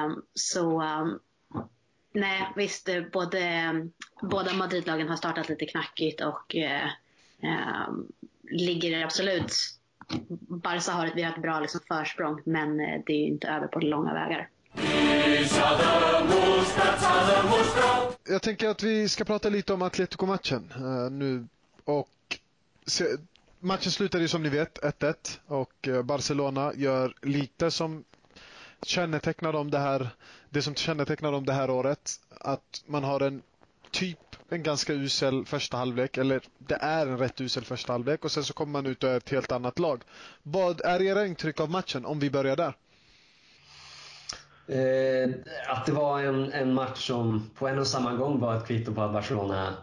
Um, 0.07 0.23
så 0.35 0.83
um, 0.83 1.21
Nej, 2.15 2.53
visst. 2.57 2.89
Eh, 2.89 3.03
både, 3.13 3.41
eh, 3.41 3.73
båda 4.23 4.53
Madridlagen 4.55 5.09
har 5.09 5.17
startat 5.17 5.49
lite 5.49 5.67
knackigt 5.67 6.21
och 6.21 6.57
eh, 6.57 6.85
eh, 7.43 7.89
ligger 8.43 9.05
absolut... 9.05 9.53
Barca 10.49 10.93
har 10.93 11.07
ett, 11.07 11.13
vi 11.17 11.23
har 11.23 11.33
ett 11.33 11.43
bra 11.43 11.61
liksom, 11.61 11.81
försprång, 11.89 12.41
men 12.45 12.81
eh, 12.81 13.01
det 13.07 13.13
är 13.13 13.27
inte 13.27 13.49
över 13.49 13.67
på 13.67 13.79
långa 13.81 14.15
vägar. 14.15 14.49
Jag 18.29 18.43
tänker 18.43 18.69
att 18.69 18.83
vi 18.83 19.09
ska 19.09 19.25
prata 19.25 19.49
lite 19.49 19.73
om 19.73 19.83
Atletico-matchen 19.83 20.73
eh, 20.77 21.11
nu. 21.11 21.47
Och 21.85 22.39
se, 22.87 23.05
matchen 23.61 23.93
slutade 23.93 24.23
ju 24.23 24.29
som 24.29 24.43
ni 24.43 24.49
vet 24.49 24.79
1-1 24.79 25.15
och 25.47 25.89
Barcelona 26.05 26.73
gör 26.75 27.15
lite 27.23 27.71
som 27.71 28.05
kännetecknar 28.87 29.53
dem 29.53 29.71
det 29.71 29.79
här, 29.79 30.09
det 30.51 30.63
som 30.63 30.75
kännetecknar 30.75 31.33
dem 31.33 31.45
det 31.45 31.53
här 31.53 31.71
året, 31.71 32.11
att 32.41 32.83
man 32.87 33.05
har 33.05 33.21
en 33.21 33.43
typ 33.91 34.19
en 34.49 34.63
ganska 34.63 34.93
usel 34.93 35.45
första 35.45 35.77
halvlek, 35.77 36.17
eller 36.17 36.41
det 36.59 36.75
är 36.75 37.07
en 37.07 37.19
rätt 37.19 37.41
usel 37.41 37.65
första 37.65 37.93
halvlek 37.93 38.25
och 38.25 38.33
sen 38.33 38.45
så 38.45 38.53
kommer 38.55 38.73
man 38.73 38.87
ut 38.87 39.05
och 39.05 39.11
är 39.11 39.17
ett 39.17 39.31
helt 39.31 39.53
annat 39.53 39.79
lag. 39.79 40.03
Vad 40.43 40.81
är 40.81 41.03
era 41.03 41.27
intryck 41.27 41.61
av 41.61 41.71
matchen, 41.71 42.05
om 42.05 42.19
vi 42.19 42.31
börjar 42.31 42.57
där? 42.57 42.77
Eh, 44.67 45.31
att 45.69 45.87
det 45.87 45.93
var 45.93 46.21
en, 46.21 46.53
en 46.53 46.75
match 46.75 47.07
som 47.07 47.51
på 47.59 47.69
en 47.69 47.79
och 47.79 47.87
samma 47.87 48.15
gång 48.15 48.41
var 48.41 48.57
ett 48.57 48.67
kvitto 48.67 48.95
på 48.95 49.03
att 49.03 49.13
Barcelona 49.13 49.75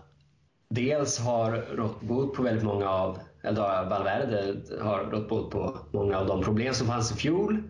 dels 0.70 1.20
har 1.20 1.52
rått 1.52 2.02
bot 2.02 2.34
på 2.34 2.44
väldigt 2.44 2.64
många 2.64 2.90
av, 2.90 3.20
eller 3.42 3.90
Valverde 3.90 4.56
har 4.82 5.04
rått 5.04 5.30
bot 5.30 5.52
på 5.52 5.78
många 5.92 6.18
av 6.18 6.28
de 6.28 6.44
problem 6.44 6.74
som 6.74 6.88
fanns 6.88 7.12
i 7.12 7.16
fjol 7.16 7.64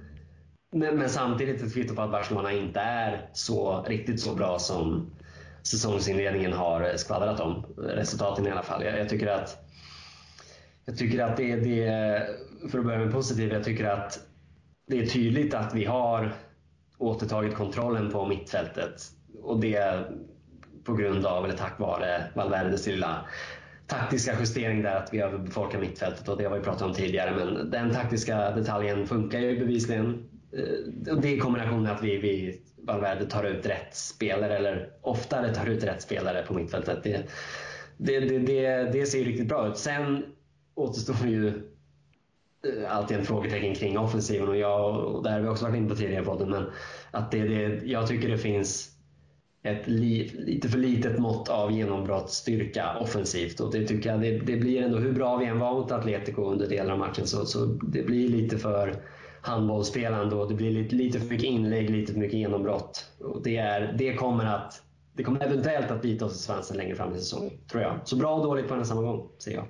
men, 0.71 0.97
men, 0.97 1.09
samtidigt 1.09 1.61
ett 1.61 1.73
kvitto 1.73 1.95
på 1.95 2.01
att 2.01 2.11
Barcelona 2.11 2.51
inte 2.51 2.79
är 2.79 3.29
så 3.33 3.83
riktigt 3.87 4.21
så 4.21 4.35
bra 4.35 4.59
som 4.59 5.11
säsongsinledningen 5.63 6.53
har 6.53 6.91
skvallrat 6.95 7.39
om. 7.39 7.65
Resultaten 7.77 8.47
i 8.47 8.51
alla 8.51 8.63
fall. 8.63 8.83
Jag, 8.83 8.99
jag 8.99 9.09
tycker 9.09 9.27
att 9.27 9.57
jag 10.85 10.97
tycker 10.97 11.23
att 11.23 11.37
det, 11.37 11.55
det, 11.55 12.25
för 12.71 12.79
att 12.79 12.85
börja 12.85 12.99
med 12.99 13.11
positivt, 13.11 13.53
jag 13.53 13.63
tycker 13.63 13.85
att 13.85 14.19
det 14.87 14.99
är 14.99 15.05
tydligt 15.05 15.53
att 15.53 15.75
vi 15.75 15.85
har 15.85 16.33
återtagit 16.97 17.55
kontrollen 17.55 18.11
på 18.11 18.25
mittfältet. 18.25 19.01
Och 19.43 19.59
det 19.59 20.05
på 20.83 20.93
grund 20.93 21.25
av, 21.25 21.45
eller 21.45 21.57
tack 21.57 21.79
vare, 21.79 22.23
Valverdes 22.35 22.87
lilla 22.87 23.25
taktiska 23.87 24.39
justering 24.39 24.81
där 24.81 24.95
att 24.95 25.13
vi 25.13 25.19
överbefolkar 25.19 25.79
mittfältet 25.79 26.29
och 26.29 26.37
det 26.37 26.43
har 26.43 26.57
vi 26.57 26.63
pratat 26.63 26.81
om 26.81 26.93
tidigare 26.93 27.35
men 27.35 27.69
den 27.69 27.93
taktiska 27.93 28.51
detaljen 28.51 29.07
funkar 29.07 29.39
ju 29.39 29.59
bevisligen. 29.59 30.30
Eh, 30.57 31.13
och 31.13 31.21
det 31.21 31.31
i 31.31 31.39
kombination 31.39 31.83
med 31.83 31.91
att 31.91 32.03
vi, 32.03 32.17
vi 32.17 32.61
Valverde 32.83 33.25
tar 33.25 33.43
ut 33.43 33.65
rätt 33.65 33.95
spelare 33.95 34.57
eller 34.57 34.89
oftare 35.01 35.55
tar 35.55 35.65
ut 35.65 35.83
rätt 35.83 36.01
spelare 36.01 36.45
på 36.47 36.53
mittfältet. 36.53 37.03
Det, 37.03 37.25
det, 37.97 38.19
det, 38.19 38.39
det, 38.39 38.91
det 38.91 39.05
ser 39.05 39.23
riktigt 39.23 39.47
bra 39.47 39.67
ut. 39.67 39.77
Sen 39.77 40.23
återstår 40.75 41.27
ju 41.27 41.47
eh, 41.47 42.97
alltid 42.97 43.17
en 43.17 43.25
frågetecken 43.25 43.75
kring 43.75 43.97
offensiven 43.97 44.49
och, 44.49 44.57
jag, 44.57 45.05
och 45.05 45.23
där 45.23 45.31
har 45.31 45.39
vi 45.39 45.47
också 45.47 45.65
varit 45.65 45.77
inne 45.77 45.89
på 45.89 45.95
tidigare 45.95 46.23
i 46.23 46.25
podden. 46.25 46.49
Men 46.49 46.65
att 47.11 47.31
det, 47.31 47.43
det, 47.43 47.85
jag 47.85 48.07
tycker 48.07 48.29
det 48.29 48.37
finns 48.37 48.91
ett 49.63 49.87
li, 49.87 50.31
lite 50.33 50.69
för 50.69 50.77
litet 50.77 51.19
mått 51.19 51.49
av 51.49 51.71
genombrottsstyrka 51.71 52.97
offensivt 52.99 53.59
och 53.59 53.71
det 53.71 53.87
tycker 53.87 54.09
jag 54.09 54.21
det, 54.21 54.39
det, 54.39 54.57
blir 54.57 54.81
ändå, 54.81 54.97
hur 54.97 55.11
bra 55.11 55.37
vi 55.37 55.45
än 55.45 55.59
var 55.59 55.73
mot 55.73 55.91
Atletico 55.91 56.43
under 56.43 56.67
delar 56.67 56.93
av 56.93 56.99
matchen 56.99 57.27
så, 57.27 57.45
så 57.45 57.65
det 57.65 58.03
blir 58.03 58.29
lite 58.29 58.57
för 58.57 59.03
handbollsspelande 59.41 60.35
och 60.35 60.49
det 60.49 60.55
blir 60.55 60.71
lite, 60.71 60.95
lite 60.95 61.19
för 61.19 61.27
mycket 61.27 61.45
inlägg, 61.45 61.89
lite 61.89 62.13
för 62.13 62.19
mycket 62.19 62.39
genombrott. 62.39 63.11
Och 63.19 63.41
det, 63.43 63.57
är, 63.57 63.95
det 63.97 64.13
kommer 64.13 64.45
att 64.45 64.83
det 65.13 65.23
kommer 65.23 65.43
eventuellt 65.43 65.91
att 65.91 66.01
bita 66.01 66.25
oss 66.25 66.35
i 66.35 66.37
svansen 66.37 66.77
längre 66.77 66.95
fram 66.95 67.15
i 67.15 67.19
säsongen, 67.19 67.51
tror 67.71 67.83
jag. 67.83 67.99
Så 68.03 68.15
bra 68.15 68.33
och 68.33 68.43
dåligt 68.43 68.67
på 68.67 68.73
en 68.73 68.79
och 68.79 68.87
samma 68.87 69.01
gång, 69.01 69.29
ser 69.39 69.51
jag. 69.51 69.67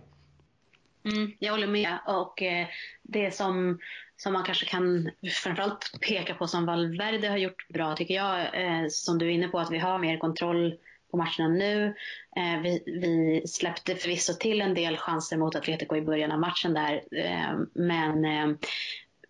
Mm, 1.03 1.31
jag 1.39 1.51
håller 1.51 1.67
med. 1.67 1.97
Och 2.07 2.41
eh, 2.41 2.67
det 3.03 3.35
som, 3.35 3.79
som 4.17 4.33
man 4.33 4.43
kanske 4.43 4.65
kan 4.65 5.09
framförallt 5.43 5.99
peka 6.01 6.33
på 6.33 6.47
som 6.47 6.65
Valverde 6.65 7.29
har 7.29 7.37
gjort 7.37 7.67
bra 7.67 7.95
tycker 7.95 8.13
jag, 8.13 8.39
eh, 8.39 8.87
som 8.89 9.17
du 9.17 9.25
är 9.25 9.29
inne 9.29 9.47
på, 9.47 9.59
att 9.59 9.71
vi 9.71 9.77
har 9.77 9.99
mer 9.99 10.17
kontroll 10.17 10.75
på 11.11 11.17
matcherna 11.17 11.47
nu. 11.47 11.85
Eh, 12.35 12.61
vi, 12.61 12.83
vi, 12.85 13.47
släppte 13.47 13.95
förvisso 13.95 14.33
till 14.33 14.61
en 14.61 14.73
del 14.73 14.97
chanser 14.97 15.37
mot 15.37 15.55
Atletico 15.55 15.95
i 15.95 16.01
början 16.01 16.31
av 16.31 16.39
matchen 16.39 16.73
där. 16.73 17.03
Eh, 17.11 17.59
men, 17.73 18.25
eh, 18.25 18.57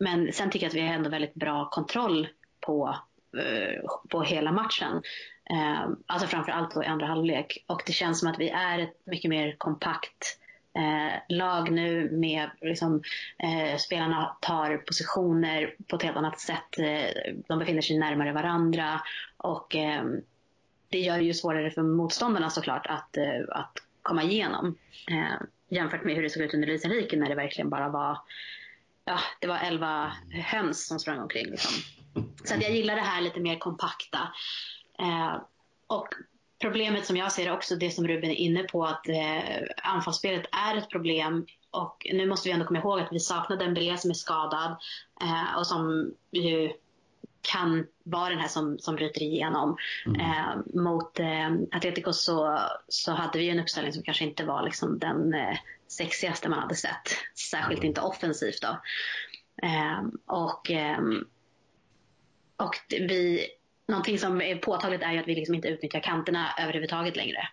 men 0.02 0.34
sen 0.34 0.50
tycker 0.50 0.66
jag 0.66 0.70
att 0.70 0.76
vi 0.76 0.88
har 0.88 0.94
ändå 0.94 1.10
väldigt 1.10 1.34
bra 1.34 1.70
kontroll 1.70 2.28
på, 2.60 2.96
eh, 3.38 3.82
på 4.10 4.22
hela 4.22 4.52
matchen. 4.52 5.02
Eh, 5.50 5.90
alltså 6.06 6.28
framför 6.28 6.52
allt 6.52 6.78
i 6.78 6.86
andra 6.86 7.06
halvlek. 7.06 7.64
Och 7.68 7.84
det 7.86 7.94
känns 7.94 8.20
som 8.20 8.30
att 8.30 8.40
vi 8.40 8.50
är 8.50 8.80
ett 8.80 8.98
mycket 9.06 9.30
mer 9.30 9.56
kompakt 9.58 10.38
eh, 10.76 11.38
lag 11.38 11.72
nu 11.72 12.12
med 12.12 12.50
liksom, 12.62 13.02
eh, 13.38 13.78
spelarna 13.78 14.38
tar 14.42 14.78
positioner 14.78 15.76
på 15.88 15.96
ett 15.96 16.04
helt 16.04 16.18
annat 16.18 16.40
sätt. 16.40 16.80
Eh, 16.80 17.34
de 17.48 17.60
befinner 17.60 17.82
sig 17.82 17.98
närmare 17.98 18.34
varandra 18.34 19.02
och 19.38 19.76
eh, 19.76 20.04
det 20.90 21.00
gör 21.00 21.18
det 21.18 21.24
ju 21.24 21.34
svårare 21.34 21.72
för 21.72 21.82
motståndarna 21.82 22.50
såklart 22.50 22.88
att, 22.88 23.18
eh, 23.18 23.42
att 23.50 23.74
komma 24.02 24.24
igenom. 24.24 24.78
Eh, 25.12 25.46
jämfört 25.70 26.04
med 26.04 26.16
hur 26.16 26.24
det 26.24 26.30
såg 26.30 26.44
ut 26.44 26.54
under 26.54 26.68
Luis 26.68 26.86
Enrique 26.86 27.20
när 27.20 27.30
det 27.30 27.36
verkligen 27.36 27.70
bara 27.70 27.90
var 27.90 28.18
ja, 29.06 29.20
det 29.40 29.48
var 29.48 29.58
elva 29.58 30.14
höns 30.32 30.88
som 30.88 31.00
sprang 31.00 31.20
omkring. 31.20 31.46
Liksom. 31.46 31.72
Så 32.44 32.54
att 32.54 32.62
jag 32.62 32.72
gillar 32.72 32.96
det 32.96 33.02
här 33.02 33.22
lite 33.22 33.40
mer 33.40 33.60
kompakta. 33.60 34.20
Eh, 35.00 35.42
och 35.88 36.08
problemet 36.62 37.06
som 37.06 37.18
jag 37.18 37.32
ser 37.32 37.46
det 37.46 37.52
också, 37.52 37.76
det 37.76 37.92
som 37.92 38.08
Ruben 38.08 38.32
är 38.32 38.36
inne 38.36 38.64
på, 38.64 38.86
att 38.86 39.10
eh, 39.10 39.62
anfallsspelet 39.84 40.46
är 40.52 40.78
ett 40.78 40.90
problem. 40.90 41.46
Och 41.72 42.08
nu 42.14 42.26
måste 42.26 42.50
vi 42.50 42.54
ändå 42.54 42.66
komma 42.66 42.80
ihåg 42.80 43.00
att 43.00 43.12
vi 43.12 43.20
saknar 43.20 43.58
Dembélé 43.58 43.98
som 43.98 44.10
är 44.10 44.16
skadad 44.16 44.76
eh, 45.22 45.58
och 45.58 45.68
som 45.68 46.14
ju 46.32 46.72
kan 47.42 47.88
vara 48.04 48.30
den 48.30 48.40
här 48.40 48.48
som, 48.48 48.80
som 48.80 48.96
bryter 48.96 49.22
igenom. 49.22 49.78
Mm. 50.06 50.22
Eh, 50.22 50.82
mot 50.82 51.20
eh, 51.20 51.52
Atletico 51.72 52.14
så, 52.14 52.60
så 52.88 53.12
hade 53.12 53.40
vi 53.40 53.50
en 53.50 53.60
uppställning 53.60 53.94
som 53.94 54.04
kanske 54.04 54.24
inte 54.24 54.46
var 54.46 54.64
liksom 54.64 55.00
den 55.00 55.34
eh, 55.34 55.58
sexigaste 55.88 56.50
man 56.50 56.60
hade 56.60 56.76
sett. 56.76 57.08
Särskilt 57.52 57.80
mm. 57.80 57.88
inte 57.88 58.02
offensivt 58.02 58.62
då. 58.62 58.78
Eh, 59.68 60.04
och, 60.26 60.72
eh, 60.72 61.00
och 62.58 62.76
vi 62.90 63.48
någonting 63.88 64.20
som 64.20 64.42
är 64.42 64.56
påtagligt 64.56 65.02
är 65.02 65.12
ju 65.12 65.20
att 65.20 65.28
vi 65.28 65.36
liksom 65.36 65.56
inte 65.56 65.68
utnyttjar 65.68 66.00
kanterna 66.00 66.48
överhuvudtaget 66.60 67.16
längre 67.16 67.48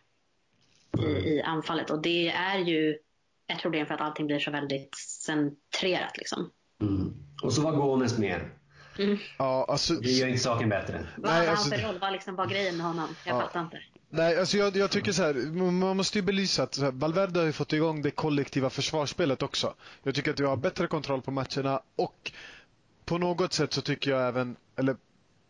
i, 0.98 1.04
mm. 1.04 1.16
i 1.16 1.42
anfallet. 1.42 1.90
Och 1.90 2.02
det 2.02 2.28
är 2.28 2.58
ju 2.58 2.98
ett 3.46 3.62
problem 3.62 3.86
för 3.86 3.94
att 3.94 4.00
allting 4.00 4.26
blir 4.26 4.38
så 4.38 4.50
väldigt 4.50 4.96
centrerat. 4.96 6.16
Liksom. 6.18 6.50
Mm. 6.80 7.14
Och 7.42 7.52
så 7.52 7.62
var 7.62 7.72
Gomes 7.72 8.18
med. 8.18 8.40
Mm. 8.98 9.18
Ja, 9.36 9.66
alltså, 9.68 9.94
det 9.94 10.10
gör 10.10 10.26
inte 10.26 10.42
saken 10.42 10.68
bättre. 10.68 11.06
Vad 11.16 11.32
hade 11.32 11.50
alltså, 11.50 11.70
han 11.70 11.80
för 11.80 11.88
roll? 11.88 11.98
Vad 11.98 12.12
liksom 12.12 12.36
var 12.36 12.46
grejen 12.46 12.76
med 12.76 12.86
honom? 12.86 13.16
Jag 13.24 13.36
ja. 13.36 13.40
fattar 13.40 13.60
inte. 13.60 13.78
Nej, 14.10 14.38
alltså 14.38 14.56
jag, 14.56 14.76
jag, 14.76 14.90
tycker 14.90 15.12
så 15.12 15.22
här, 15.22 15.34
man 15.70 15.96
måste 15.96 16.18
ju 16.18 16.22
belysa 16.22 16.62
att 16.62 16.78
här, 16.78 16.90
Valverde 16.90 17.40
har 17.40 17.46
ju 17.46 17.52
fått 17.52 17.72
igång 17.72 18.02
det 18.02 18.10
kollektiva 18.10 18.70
försvarsspelet 18.70 19.42
också. 19.42 19.74
Jag 20.02 20.14
tycker 20.14 20.30
att 20.30 20.40
vi 20.40 20.44
har 20.44 20.56
bättre 20.56 20.86
kontroll 20.86 21.22
på 21.22 21.30
matcherna 21.30 21.82
och 21.96 22.32
på 23.04 23.18
något 23.18 23.52
sätt 23.52 23.72
så 23.72 23.80
tycker 23.80 24.10
jag 24.10 24.28
även, 24.28 24.56
eller 24.76 24.96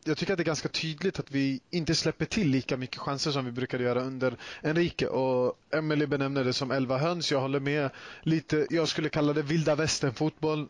jag 0.04 0.16
tycker 0.16 0.32
att 0.32 0.36
det 0.36 0.42
är 0.42 0.44
ganska 0.44 0.68
tydligt 0.68 1.18
att 1.18 1.30
vi 1.30 1.60
inte 1.70 1.94
släpper 1.94 2.24
till 2.24 2.48
lika 2.48 2.76
mycket 2.76 2.98
chanser 3.00 3.30
som 3.30 3.44
vi 3.44 3.52
brukade 3.52 3.84
göra 3.84 4.02
under 4.02 4.36
Enrique. 4.62 5.06
Och 5.06 5.58
Emily 5.70 6.06
benämner 6.06 6.44
det 6.44 6.52
som 6.52 6.70
11 6.70 6.98
höns. 6.98 7.32
Jag 7.32 7.40
håller 7.40 7.60
med 7.60 7.90
lite. 8.22 8.66
Jag 8.70 8.88
skulle 8.88 9.08
kalla 9.08 9.32
det 9.32 9.42
vilda 9.42 9.74
västern 9.74 10.14
fotboll. 10.14 10.68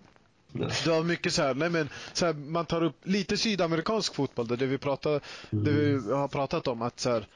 Du 0.52 0.90
har 0.90 1.04
mycket 1.04 1.32
så 1.32 1.42
här, 1.42 1.54
nej 1.54 1.70
men, 1.70 1.88
så 2.12 2.26
här, 2.26 2.32
man 2.32 2.66
tar 2.66 2.82
upp 2.82 2.96
lite 3.02 3.36
sydamerikansk 3.36 4.14
fotboll, 4.14 4.46
det 4.46 4.66
vi, 4.66 4.78
pratar, 4.78 5.20
det 5.50 5.70
vi 5.70 6.12
har 6.12 6.28
pratat 6.28 6.68
om. 6.68 6.82
att 6.82 7.00
så 7.00 7.10
här, 7.10 7.26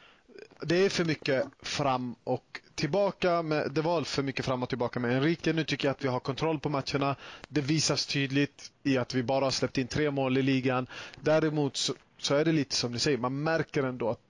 Det 0.63 0.77
är 0.85 0.89
för 0.89 1.05
mycket 1.05 1.45
fram 1.63 2.15
och 2.25 2.61
tillbaka. 2.75 3.43
Med, 3.43 3.73
det 3.73 3.83
var 3.83 4.03
för 4.03 4.23
mycket 4.23 4.45
fram 4.45 4.63
och 4.63 4.69
tillbaka 4.69 5.01
med 5.01 5.17
Enrique. 5.17 5.53
Nu 5.53 5.65
tycker 5.65 5.89
jag 5.89 5.93
att 5.93 6.05
vi 6.05 6.09
har 6.09 6.21
kontroll 6.21 6.61
på 6.61 6.69
matcherna. 6.69 7.17
Det 7.49 7.61
visas 7.61 8.07
tydligt 8.07 8.73
i 8.83 8.99
att 8.99 9.15
vi 9.15 9.23
bara 9.23 9.45
har 9.45 9.51
släppt 9.51 9.79
in 9.79 9.87
tre 9.87 10.11
mål 10.11 10.39
i 10.39 10.43
ligan. 10.43 10.87
Däremot 11.21 11.77
så, 11.77 11.95
så 12.19 12.35
är 12.35 12.45
det 12.45 12.53
lite 12.53 12.77
som 12.77 12.93
ni 12.93 12.99
säger, 12.99 13.19
man 13.19 13.43
märker 13.43 13.83
ändå 13.83 14.11
att, 14.11 14.21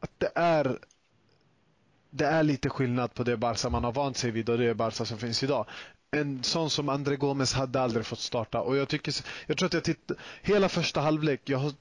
att 0.00 0.10
det 0.18 0.32
är 0.34 0.78
det 2.14 2.26
är 2.26 2.42
lite 2.42 2.68
skillnad 2.68 3.14
på 3.14 3.22
det 3.24 3.36
Barca 3.36 3.70
man 3.70 3.84
har 3.84 3.92
vant 3.92 4.16
sig 4.16 4.30
vid 4.30 4.48
och 4.48 4.58
det 4.58 4.74
Barca 4.74 5.04
som 5.04 5.18
finns 5.18 5.42
idag. 5.42 5.66
En 6.16 6.42
sån 6.44 6.70
som 6.70 6.88
André 6.88 7.16
Gomes 7.16 7.52
hade 7.52 7.80
aldrig 7.80 8.06
fått 8.06 8.18
starta 8.18 8.60
och 8.60 8.76
jag 8.76 8.88
tycker, 8.88 9.14
jag 9.46 9.56
tror 9.58 9.66
att 9.66 9.72
jag 9.72 9.84
tittade, 9.84 10.20
hela 10.42 10.68
första 10.68 11.00
halvlek, 11.00 11.40
jag 11.44 11.72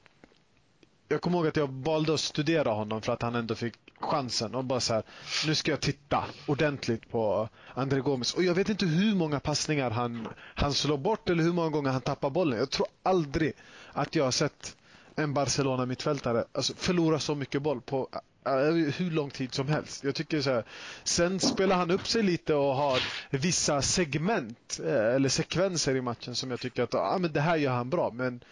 jag 1.08 1.22
kommer 1.22 1.38
ihåg 1.38 1.48
att 1.48 1.56
jag 1.56 1.68
valde 1.68 2.14
att 2.14 2.20
studera 2.20 2.72
honom 2.72 3.02
för 3.02 3.14
att 3.14 3.22
han 3.22 3.36
ändå 3.36 3.56
fick 3.56 3.74
chansen 4.00 4.56
och 4.56 4.64
bara 4.66 4.80
så 4.80 4.94
här, 4.94 5.04
nu 5.48 5.56
ska 5.56 5.72
jag 5.72 5.80
titta 5.82 6.24
ordentligt 6.48 7.10
på 7.10 7.50
André 7.74 8.00
Gomes. 8.00 8.34
Och 8.34 8.44
jag 8.44 8.56
vet 8.56 8.70
inte 8.70 8.86
hur 8.86 9.16
många 9.16 9.40
passningar 9.40 9.90
han, 9.92 10.28
han 10.38 10.74
slår 10.74 10.98
bort 10.98 11.30
eller 11.30 11.44
hur 11.44 11.54
många 11.54 11.70
gånger 11.70 11.92
han 11.92 12.02
tappar 12.02 12.30
bollen. 12.30 12.60
Jag 12.60 12.70
tror 12.70 12.88
aldrig 13.04 13.54
att 13.94 14.16
jag 14.16 14.24
har 14.24 14.32
sett 14.32 14.76
en 15.16 15.34
Barcelona-mittfältare 15.34 16.46
alltså, 16.52 16.74
förlora 16.78 17.20
så 17.20 17.36
mycket 17.36 17.62
boll 17.62 17.82
på 17.82 18.10
hur 18.44 19.12
lång 19.12 19.30
tid 19.30 19.54
som 19.54 19.68
helst. 19.68 20.04
Jag 20.04 20.16
tycker 20.16 20.42
så 20.42 20.50
här, 20.50 20.64
Sen 21.04 21.40
spelar 21.40 21.76
han 21.76 21.92
upp 21.92 22.08
sig 22.08 22.24
lite 22.24 22.54
och 22.54 22.76
har 22.76 23.00
vissa 23.30 23.82
segment 23.82 24.80
uh, 24.84 25.16
eller 25.16 25.30
sekvenser 25.30 25.96
i 25.96 26.02
matchen 26.02 26.36
som 26.36 26.52
jag 26.52 26.60
tycker 26.60 26.84
att 26.84 26.94
uh, 26.94 27.18
men 27.20 27.34
det 27.34 27.42
här 27.42 27.58
gör 27.58 27.72
han 27.72 27.90
bra. 27.90 28.12
Men 28.14 28.44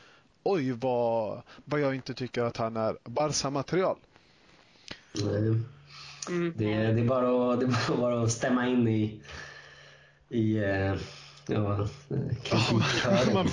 oj 0.43 0.71
vad, 0.71 1.41
vad 1.65 1.79
jag 1.79 1.95
inte 1.95 2.13
tycker 2.13 2.43
att 2.43 2.57
han 2.57 2.77
är 2.77 2.97
Barca-material. 3.03 3.97
Mm. 5.21 5.65
Det, 6.55 6.91
det, 6.91 7.01
är 7.01 7.05
bara 7.05 7.53
att, 7.53 7.59
det 7.59 7.65
är 7.65 7.97
bara 7.97 8.23
att 8.23 8.31
stämma 8.31 8.67
in 8.67 8.87
i, 8.87 9.21
i 10.29 10.59
Ja, 11.49 11.87
man, 13.33 13.49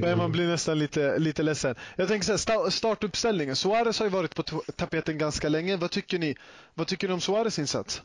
men 0.00 0.18
man 0.18 0.32
blir 0.32 0.46
nästan 0.46 0.78
lite, 0.78 1.18
lite 1.18 1.42
ledsen. 1.42 1.74
Jag 1.96 2.08
tänker 2.08 2.36
så 2.36 2.52
här, 2.52 2.70
startuppställningen. 2.70 3.56
Suarez 3.56 3.98
har 3.98 4.06
ju 4.06 4.10
varit 4.10 4.34
på 4.34 4.42
tapeten 4.76 5.18
ganska 5.18 5.48
länge. 5.48 5.76
Vad 5.76 5.90
tycker 5.90 6.18
ni, 6.18 6.36
vad 6.74 6.86
tycker 6.86 7.08
ni 7.08 7.14
om 7.14 7.20
Suarez 7.20 7.58
insats? 7.58 8.02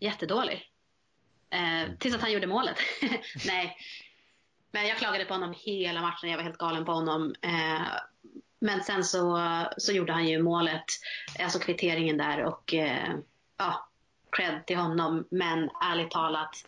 Jättedålig. 0.00 0.68
Eh, 1.50 1.90
tills 1.98 2.14
att 2.14 2.20
han 2.20 2.32
gjorde 2.32 2.46
målet. 2.46 2.76
Nej, 3.46 3.76
men 4.72 4.86
jag 4.86 4.98
klagade 4.98 5.24
på 5.24 5.34
honom 5.34 5.54
hela 5.56 6.00
matchen. 6.00 6.30
Jag 6.30 6.36
var 6.36 6.44
helt 6.44 6.58
galen 6.58 6.84
på 6.84 6.92
honom. 6.92 7.34
Eh, 7.42 7.86
men 8.58 8.82
sen 8.82 9.04
så, 9.04 9.40
så 9.76 9.92
gjorde 9.92 10.12
han 10.12 10.28
ju 10.28 10.42
målet, 10.42 10.84
alltså 11.38 11.58
kvitteringen 11.58 12.16
där 12.16 12.44
och 12.44 12.74
eh, 12.74 13.14
ja, 13.58 13.88
cred 14.32 14.66
till 14.66 14.76
honom. 14.76 15.26
Men 15.30 15.70
ärligt 15.82 16.10
talat, 16.10 16.64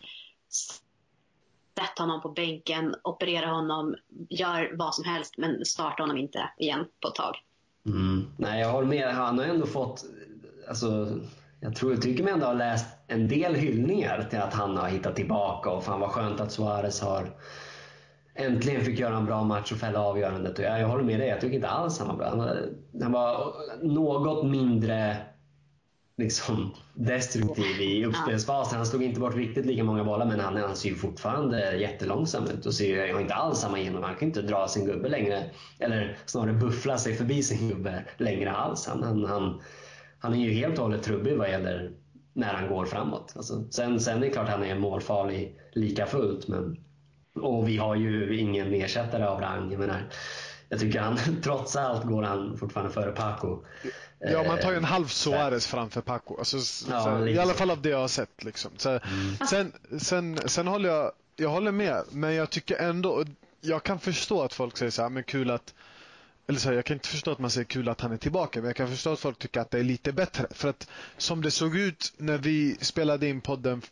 sätt 0.54 1.98
honom 1.98 2.20
på 2.20 2.28
bänken, 2.28 2.94
operera 3.02 3.46
honom, 3.46 3.96
gör 4.28 4.76
vad 4.78 4.94
som 4.94 5.04
helst 5.04 5.34
men 5.38 5.64
starta 5.64 6.02
honom 6.02 6.16
inte 6.16 6.50
igen 6.58 6.84
på 7.02 7.08
ett 7.08 7.14
tag. 7.14 7.34
Mm. 7.86 8.26
Nej, 8.36 8.60
jag 8.60 8.72
håller 8.72 8.88
med. 8.88 9.14
Han 9.14 9.38
har 9.38 9.44
ändå 9.44 9.66
fått, 9.66 10.04
alltså 10.68 11.18
jag 11.60 11.76
tror, 11.76 11.92
jag 11.92 12.02
tycker 12.02 12.24
mig 12.24 12.32
ändå 12.32 12.46
ha 12.46 12.52
läst 12.52 12.86
en 13.06 13.28
del 13.28 13.54
hyllningar 13.54 14.26
till 14.30 14.38
att 14.38 14.54
han 14.54 14.76
har 14.76 14.88
hittat 14.88 15.16
tillbaka 15.16 15.70
och 15.70 15.84
fan 15.84 16.00
vad 16.00 16.10
skönt 16.10 16.40
att 16.40 16.52
Suarez 16.52 17.00
har 17.00 17.30
äntligen 18.34 18.84
fick 18.84 18.98
göra 18.98 19.16
en 19.16 19.24
bra 19.24 19.44
match 19.44 19.72
och 19.72 19.78
fälla 19.78 20.00
avgörandet. 20.00 20.58
Och 20.58 20.64
jag, 20.64 20.80
jag 20.80 20.88
håller 20.88 21.04
med 21.04 21.20
dig, 21.20 21.28
jag 21.28 21.40
tycker 21.40 21.54
inte 21.54 21.68
alls 21.68 21.98
han 21.98 22.08
var 22.08 22.16
bra. 22.16 22.28
Han 22.28 22.38
var, 22.38 22.56
han 23.02 23.12
var 23.12 23.54
något 23.82 24.46
mindre 24.46 25.16
liksom, 26.16 26.74
destruktiv 26.94 27.80
i 27.80 28.04
uppspelsfasen. 28.04 28.76
Han 28.76 28.86
slog 28.86 29.02
inte 29.02 29.20
bort 29.20 29.34
riktigt 29.34 29.66
lika 29.66 29.84
många 29.84 30.04
bollar 30.04 30.26
men 30.26 30.40
han, 30.40 30.56
han 30.56 30.76
ser 30.76 30.88
ju 30.88 30.94
fortfarande 30.94 31.76
jättelångsam 31.76 32.44
ut 32.44 32.66
och 32.66 32.74
ser 32.74 33.12
har 33.12 33.20
inte 33.20 33.34
alls 33.34 33.58
samma 33.58 33.80
genom. 33.80 34.02
Han 34.02 34.14
kan 34.14 34.28
inte 34.28 34.42
dra 34.42 34.68
sin 34.68 34.86
gubbe 34.86 35.08
längre. 35.08 35.44
Eller 35.78 36.16
snarare 36.26 36.52
buffla 36.52 36.98
sig 36.98 37.14
förbi 37.14 37.42
sin 37.42 37.68
gubbe 37.68 38.04
längre 38.16 38.50
alls. 38.50 38.86
Han, 38.86 39.02
han, 39.02 39.24
han, 39.24 39.60
han 40.18 40.34
är 40.34 40.38
ju 40.38 40.50
helt 40.52 40.78
och 40.78 40.84
hållet 40.84 41.02
trubbig 41.02 41.36
vad 41.36 41.50
gäller 41.50 41.92
när 42.32 42.54
han 42.54 42.68
går 42.68 42.84
framåt. 42.84 43.32
Alltså, 43.36 43.64
sen, 43.70 44.00
sen 44.00 44.16
är 44.16 44.20
det 44.20 44.30
klart 44.30 44.48
att 44.48 44.54
han 44.54 44.64
är 44.64 44.78
målfarlig 44.78 45.58
lika 45.72 46.06
fullt 46.06 46.48
men 46.48 46.84
och 47.42 47.68
vi 47.68 47.76
har 47.76 47.96
ju 47.96 48.38
ingen 48.38 48.74
ersättare 48.74 49.26
av 49.26 49.40
rang. 49.40 49.70
Jag, 49.70 49.80
menar, 49.80 50.02
jag 50.68 50.80
tycker 50.80 51.00
han, 51.00 51.18
trots 51.42 51.76
allt 51.76 52.04
går 52.04 52.22
han 52.22 52.58
fortfarande 52.58 52.92
före 52.92 53.12
Paco. 53.12 53.58
Ja, 54.18 54.44
man 54.44 54.58
tar 54.58 54.70
ju 54.70 54.76
en 54.76 54.84
halv 54.84 55.06
Suarez 55.06 55.66
framför 55.66 56.00
Paco. 56.00 56.38
Alltså, 56.38 56.56
ja, 56.90 57.04
så, 57.04 57.26
I 57.26 57.38
alla 57.38 57.54
fall 57.54 57.70
av 57.70 57.82
det 57.82 57.88
jag 57.88 57.98
har 57.98 58.08
sett. 58.08 58.44
Liksom. 58.44 58.70
Så, 58.76 58.90
mm. 58.90 59.00
sen, 59.48 59.72
sen, 59.98 60.38
sen 60.48 60.66
håller 60.66 60.88
jag, 60.88 61.12
jag 61.36 61.48
håller 61.48 61.72
med, 61.72 62.02
men 62.10 62.34
jag 62.34 62.50
tycker 62.50 62.76
ändå, 62.76 63.24
jag 63.60 63.82
kan 63.82 63.98
förstå 63.98 64.42
att 64.42 64.52
folk 64.52 64.76
säger 64.76 64.90
så 64.90 65.02
här, 65.02 65.08
men 65.08 65.22
kul 65.22 65.50
att 65.50 65.74
eller 66.46 66.58
så 66.58 66.68
här, 66.68 66.76
jag 66.76 66.84
kan 66.84 66.94
inte 66.94 67.08
förstå 67.08 67.30
att 67.30 67.38
man 67.38 67.50
säger 67.50 67.64
kul 67.64 67.88
att 67.88 68.00
han 68.00 68.12
är 68.12 68.16
tillbaka, 68.16 68.60
men 68.60 68.66
jag 68.66 68.76
kan 68.76 68.88
förstå 68.88 69.12
att 69.12 69.20
folk 69.20 69.38
tycker 69.38 69.60
att 69.60 69.70
det 69.70 69.78
är 69.78 69.82
lite 69.82 70.12
bättre. 70.12 70.46
För 70.50 70.68
att 70.68 70.88
som 71.16 71.42
det 71.42 71.50
såg 71.50 71.76
ut 71.76 72.12
när 72.16 72.38
vi 72.38 72.76
spelade 72.80 73.28
in 73.28 73.40
podden 73.40 73.82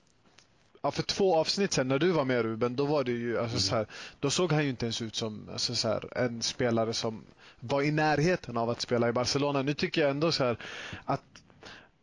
ja, 0.82 0.90
för 0.90 1.02
två 1.02 1.36
avsnitt 1.36 1.72
sen 1.72 1.88
när 1.88 1.98
du 1.98 2.10
var 2.10 2.24
med 2.24 2.42
Ruben, 2.42 2.76
då 2.76 2.84
var 2.84 3.04
det 3.04 3.12
ju 3.12 3.38
alltså, 3.38 3.58
så 3.58 3.74
här, 3.74 3.86
då 4.20 4.30
såg 4.30 4.52
han 4.52 4.64
ju 4.64 4.70
inte 4.70 4.86
ens 4.86 5.02
ut 5.02 5.16
som 5.16 5.48
alltså, 5.52 5.74
så 5.74 5.88
här, 5.88 6.18
en 6.18 6.42
spelare 6.42 6.92
som 6.92 7.24
var 7.60 7.82
i 7.82 7.90
närheten 7.90 8.56
av 8.56 8.70
att 8.70 8.80
spela 8.80 9.08
i 9.08 9.12
Barcelona. 9.12 9.62
Nu 9.62 9.74
tycker 9.74 10.00
jag 10.00 10.10
ändå 10.10 10.32
så 10.32 10.44
här, 10.44 10.56
att 11.04 11.22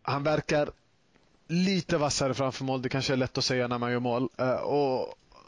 han 0.02 0.24
verkar 0.24 0.70
lite 1.48 1.98
vassare 1.98 2.34
framför 2.34 2.66
mål. 2.66 2.82
Det 2.82 2.90
kanske 2.90 3.14
är 3.14 3.18
lätt 3.18 3.38
att 3.38 3.44
säga 3.44 3.68
när 3.68 3.78
man 3.78 3.92
gör 3.92 4.00
mål. 4.00 4.30
Uh, 4.42 4.52
och, 4.52 5.02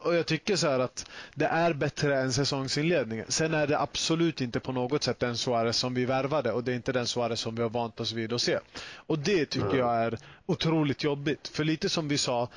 och 0.04 0.16
jag 0.16 0.26
tycker 0.26 0.56
så 0.56 0.68
att 0.68 1.10
det 1.36 1.46
är 1.46 1.74
bättre 1.74 2.22
än 2.22 2.34
säsongsinledningen. 2.34 3.26
Sen 3.30 3.54
är 3.54 3.68
det 3.68 3.80
absolut 3.80 4.42
inte 4.42 4.60
på 4.60 4.72
något 4.72 5.04
sätt 5.04 5.20
den 5.20 5.38
Suarez 5.38 5.78
som 5.78 5.94
vi 5.94 6.06
värvade 6.06 6.52
och 6.52 6.64
det 6.64 6.72
är 6.72 6.76
inte 6.76 6.92
den 6.92 7.08
Suarez 7.08 7.40
som 7.40 7.56
vi 7.56 7.62
har 7.62 7.70
vant 7.70 8.00
oss 8.00 8.12
vid 8.12 8.34
att 8.34 8.42
se. 8.42 8.60
Och 8.96 9.20
det 9.20 9.46
tycker 9.46 9.78
jag 9.78 9.96
är 9.96 10.18
otroligt 10.46 11.04
jobbigt. 11.04 11.48
För 11.48 11.64
lite 11.64 11.90
som 11.90 12.08
vi 12.08 12.18
sa, 12.18 12.50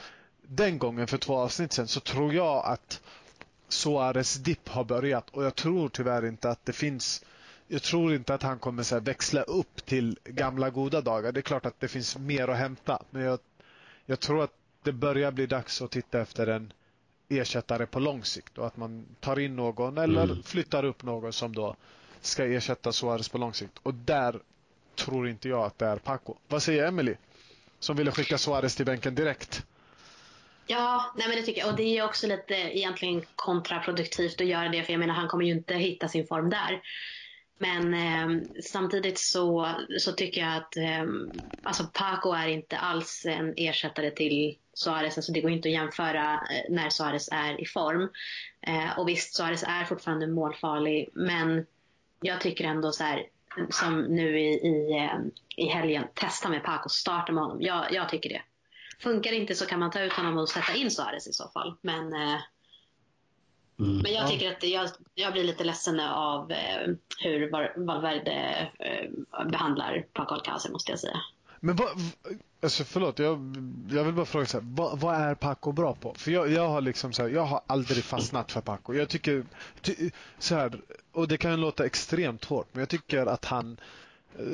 den 0.48 0.78
gången 0.78 1.06
för 1.06 1.18
två 1.18 1.36
avsnitt 1.36 1.72
sen 1.72 1.88
så 1.88 2.00
tror 2.00 2.34
jag 2.34 2.66
att 2.66 3.00
Suarez 3.68 4.34
dipp 4.34 4.68
har 4.68 4.84
börjat 4.84 5.30
och 5.30 5.44
jag 5.44 5.54
tror 5.54 5.88
tyvärr 5.88 6.26
inte 6.26 6.50
att 6.50 6.64
det 6.64 6.72
finns 6.72 7.24
jag 7.68 7.82
tror 7.82 8.14
inte 8.14 8.34
att 8.34 8.42
han 8.42 8.58
kommer 8.58 8.82
så 8.82 9.00
växla 9.00 9.42
upp 9.42 9.86
till 9.86 10.18
gamla 10.24 10.70
goda 10.70 11.00
dagar. 11.00 11.32
Det 11.32 11.40
är 11.40 11.42
klart 11.42 11.66
att 11.66 11.80
det 11.80 11.88
finns 11.88 12.18
mer 12.18 12.48
att 12.48 12.56
hämta. 12.58 13.02
Men 13.10 13.22
jag, 13.22 13.38
jag 14.06 14.20
tror 14.20 14.44
att 14.44 14.52
det 14.82 14.92
börjar 14.92 15.32
bli 15.32 15.46
dags 15.46 15.82
att 15.82 15.90
titta 15.90 16.20
efter 16.20 16.46
en 16.46 16.72
ersättare 17.28 17.86
på 17.86 17.98
lång 18.00 18.24
sikt 18.24 18.58
och 18.58 18.66
att 18.66 18.76
man 18.76 19.06
tar 19.20 19.38
in 19.38 19.56
någon 19.56 19.98
eller 19.98 20.24
mm. 20.24 20.42
flyttar 20.42 20.84
upp 20.84 21.02
någon 21.02 21.32
som 21.32 21.54
då 21.54 21.76
ska 22.20 22.44
ersätta 22.44 22.92
Suarez 22.92 23.28
på 23.28 23.38
lång 23.38 23.54
sikt. 23.54 23.78
Och 23.82 23.94
där 23.94 24.40
tror 24.94 25.28
inte 25.28 25.48
jag 25.48 25.64
att 25.64 25.78
det 25.78 25.86
är 25.86 25.96
Paco. 25.96 26.34
Vad 26.48 26.62
säger 26.62 26.86
Emily? 26.86 27.14
Som 27.78 27.96
ville 27.96 28.10
skicka 28.10 28.38
Suarez 28.38 28.76
till 28.76 28.86
bänken 28.86 29.14
direkt. 29.14 29.66
Ja, 30.66 31.12
nej 31.16 31.28
men 31.28 31.36
det 31.36 31.42
tycker 31.42 31.60
jag. 31.60 31.70
Och 31.70 31.76
det 31.76 31.98
är 31.98 32.04
också 32.04 32.26
lite 32.26 32.54
egentligen 32.54 33.22
kontraproduktivt 33.36 34.40
att 34.40 34.46
göra 34.46 34.68
det. 34.68 34.82
För 34.82 34.92
jag 34.92 35.00
menar, 35.00 35.14
han 35.14 35.28
kommer 35.28 35.44
ju 35.44 35.52
inte 35.52 35.74
hitta 35.74 36.08
sin 36.08 36.26
form 36.26 36.50
där. 36.50 36.82
Men 37.58 37.94
eh, 37.94 38.42
samtidigt 38.62 39.18
så, 39.18 39.74
så 39.98 40.12
tycker 40.12 40.40
jag 40.40 40.56
att 40.56 40.76
eh, 40.76 41.04
alltså 41.62 41.86
Paco 41.92 42.32
är 42.32 42.48
inte 42.48 42.78
alls 42.78 43.26
en 43.26 43.54
ersättare 43.56 44.10
till 44.10 44.58
Suarez. 44.74 45.18
Alltså 45.18 45.32
det 45.32 45.40
går 45.40 45.50
inte 45.50 45.68
att 45.68 45.72
jämföra 45.72 46.32
eh, 46.34 46.70
när 46.74 46.90
Suarez 46.90 47.28
är 47.32 47.60
i 47.60 47.66
form. 47.66 48.08
Eh, 48.66 48.98
och 48.98 49.08
visst, 49.08 49.34
Suarez 49.34 49.62
är 49.62 49.84
fortfarande 49.84 50.26
målfarlig. 50.26 51.08
Men 51.12 51.66
jag 52.20 52.40
tycker 52.40 52.64
ändå 52.64 52.92
så 52.92 53.04
här, 53.04 53.26
som 53.70 54.00
nu 54.02 54.40
i, 54.40 54.52
i, 54.52 54.98
ehm, 54.98 55.30
i 55.56 55.66
helgen, 55.66 56.04
testa 56.14 56.48
med 56.48 56.64
Paco, 56.64 56.88
starta 56.88 57.32
med 57.32 57.44
honom. 57.44 57.62
Jag, 57.62 57.92
jag 57.92 58.08
tycker 58.08 58.28
det. 58.28 58.42
Funkar 58.98 59.32
inte 59.32 59.54
så 59.54 59.66
kan 59.66 59.80
man 59.80 59.90
ta 59.90 60.00
ut 60.00 60.12
honom 60.12 60.38
och 60.38 60.48
sätta 60.48 60.74
in 60.74 60.90
Suarez 60.90 61.26
i 61.26 61.32
så 61.32 61.48
fall. 61.48 61.76
Men, 61.80 62.12
eh, 62.12 62.40
mm. 63.78 63.98
men 64.02 64.12
jag 64.12 64.30
tycker 64.30 64.52
att 64.52 64.62
jag, 64.62 64.90
jag 65.14 65.32
blir 65.32 65.44
lite 65.44 65.64
ledsen 65.64 66.00
av 66.00 66.52
eh, 66.52 66.94
hur 67.18 67.50
Valverde 67.86 68.68
eh, 68.78 69.10
behandlar 69.46 70.06
Paco 70.12 70.34
Alcácer 70.34 70.70
måste 70.70 70.92
jag 70.92 71.00
säga. 71.00 71.20
Men 71.64 71.76
vad, 71.76 71.88
alltså 72.62 72.84
förlåt, 72.84 73.18
jag, 73.18 73.56
jag 73.90 74.04
vill 74.04 74.14
bara 74.14 74.26
fråga 74.26 74.46
så 74.46 74.60
här, 74.60 74.66
vad, 74.68 75.00
vad, 75.00 75.14
är 75.14 75.34
Paco 75.34 75.72
bra 75.72 75.94
på? 75.94 76.14
För 76.14 76.30
jag, 76.30 76.50
jag 76.50 76.68
har 76.68 76.80
liksom 76.80 77.12
så 77.12 77.22
här, 77.22 77.28
jag 77.28 77.44
har 77.44 77.60
aldrig 77.66 78.04
fastnat 78.04 78.52
för 78.52 78.60
Paco. 78.60 78.94
Jag 78.94 79.08
tycker, 79.08 79.44
ty, 79.80 80.10
så 80.38 80.54
här, 80.54 80.80
och 81.12 81.28
det 81.28 81.36
kan 81.36 81.60
låta 81.60 81.86
extremt 81.86 82.44
hårt, 82.44 82.66
men 82.72 82.80
jag 82.80 82.88
tycker 82.88 83.26
att 83.26 83.44
han 83.44 83.76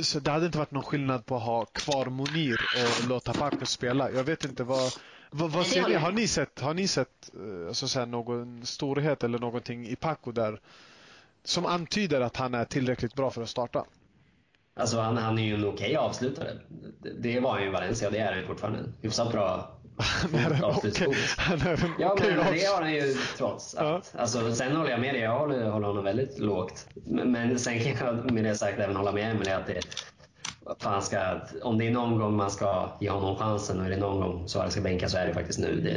så 0.03 0.20
det 0.20 0.31
hade 0.31 0.47
inte 0.47 0.59
varit 0.59 0.70
någon 0.70 0.83
skillnad 0.83 1.26
på 1.26 1.37
att 1.37 1.43
ha 1.43 1.64
kvar 1.64 2.07
Monir 2.07 2.61
och 2.74 3.09
låta 3.09 3.33
Paco 3.33 3.66
spela. 3.66 4.11
Jag 4.11 4.24
vet 4.24 4.45
inte 4.45 4.64
vad, 4.64 4.93
vad, 5.31 5.51
vad 5.51 5.66
ser 5.66 5.89
ni? 5.89 5.95
Har 5.95 6.12
ni 6.12 6.28
sett, 6.28 6.61
har 6.61 6.74
ni 6.74 6.89
sett 6.89 7.31
eh, 7.35 7.68
alltså, 7.68 7.89
så 7.89 8.07
någon 8.07 8.66
storhet 8.66 9.24
eller 9.24 9.39
någonting 9.39 9.87
i 9.87 9.97
Paco 9.97 10.33
där 10.33 10.61
som 11.45 11.66
antyder 11.66 12.20
att 12.20 12.37
han 12.37 12.55
är 12.55 12.64
tillräckligt 12.64 13.14
bra 13.14 13.31
för 13.31 13.43
att 13.43 13.49
starta? 13.49 13.85
Alltså 14.74 15.01
han, 15.01 15.16
han 15.16 15.39
är 15.39 15.43
ju 15.43 15.55
en 15.55 15.64
okej 15.64 15.72
okay 15.72 15.97
avslutare. 15.97 16.59
Det, 16.99 17.12
det 17.12 17.41
var 17.41 17.53
han 17.53 17.62
ju 17.62 17.68
i 17.68 17.70
Valencia 17.70 18.09
och 18.09 18.12
det 18.12 18.18
är 18.18 18.35
han 18.35 18.47
fortfarande. 18.47 18.78
Hyfsat 19.03 19.33
bra 19.33 19.80
han 20.01 20.34
är 20.34 20.51
en 20.51 20.64
okej 20.64 21.14
Ja, 21.98 22.16
men 22.20 22.36
det 22.36 22.66
har 22.66 22.82
han 22.82 22.94
ju 22.94 23.14
trots 23.36 23.74
allt. 23.74 24.11
Ja. 24.14 24.20
Alltså, 24.20 24.55
sen 24.55 24.76
håller 24.76 24.90
jag 24.90 25.01
med 25.01 25.14
dig, 25.14 25.22
jag 25.22 25.38
håller, 25.38 25.70
håller 25.70 25.86
honom 25.86 26.05
väldigt 26.05 26.38
lågt. 26.38 26.86
Men, 26.94 27.32
men 27.32 27.59
sen 27.59 27.80
kan 27.80 28.07
jag 28.07 28.30
med 28.30 28.44
det 28.44 28.55
sagt 28.55 28.78
även 28.78 28.96
hålla 28.96 29.12
med 29.12 29.30
Emelie 29.30 29.57
att 29.57 29.66
det 29.66 29.80
fan 30.78 31.03
ska, 31.03 31.40
om 31.62 31.78
det 31.78 31.86
är 31.86 31.90
någon 31.90 32.18
gång 32.18 32.36
man 32.36 32.51
ska 32.51 32.96
ge 33.01 33.11
honom 33.11 33.36
chansen 33.36 33.80
och 33.80 33.86
är 33.86 33.90
det 33.90 33.96
någon 33.96 34.20
gång 34.20 34.48
Suarez 34.48 34.72
ska 34.72 34.80
bänka 34.80 35.09
så 35.09 35.18
är 35.18 35.26
det 35.26 35.34
faktiskt 35.34 35.59
nu. 35.59 35.80
Det, 35.80 35.90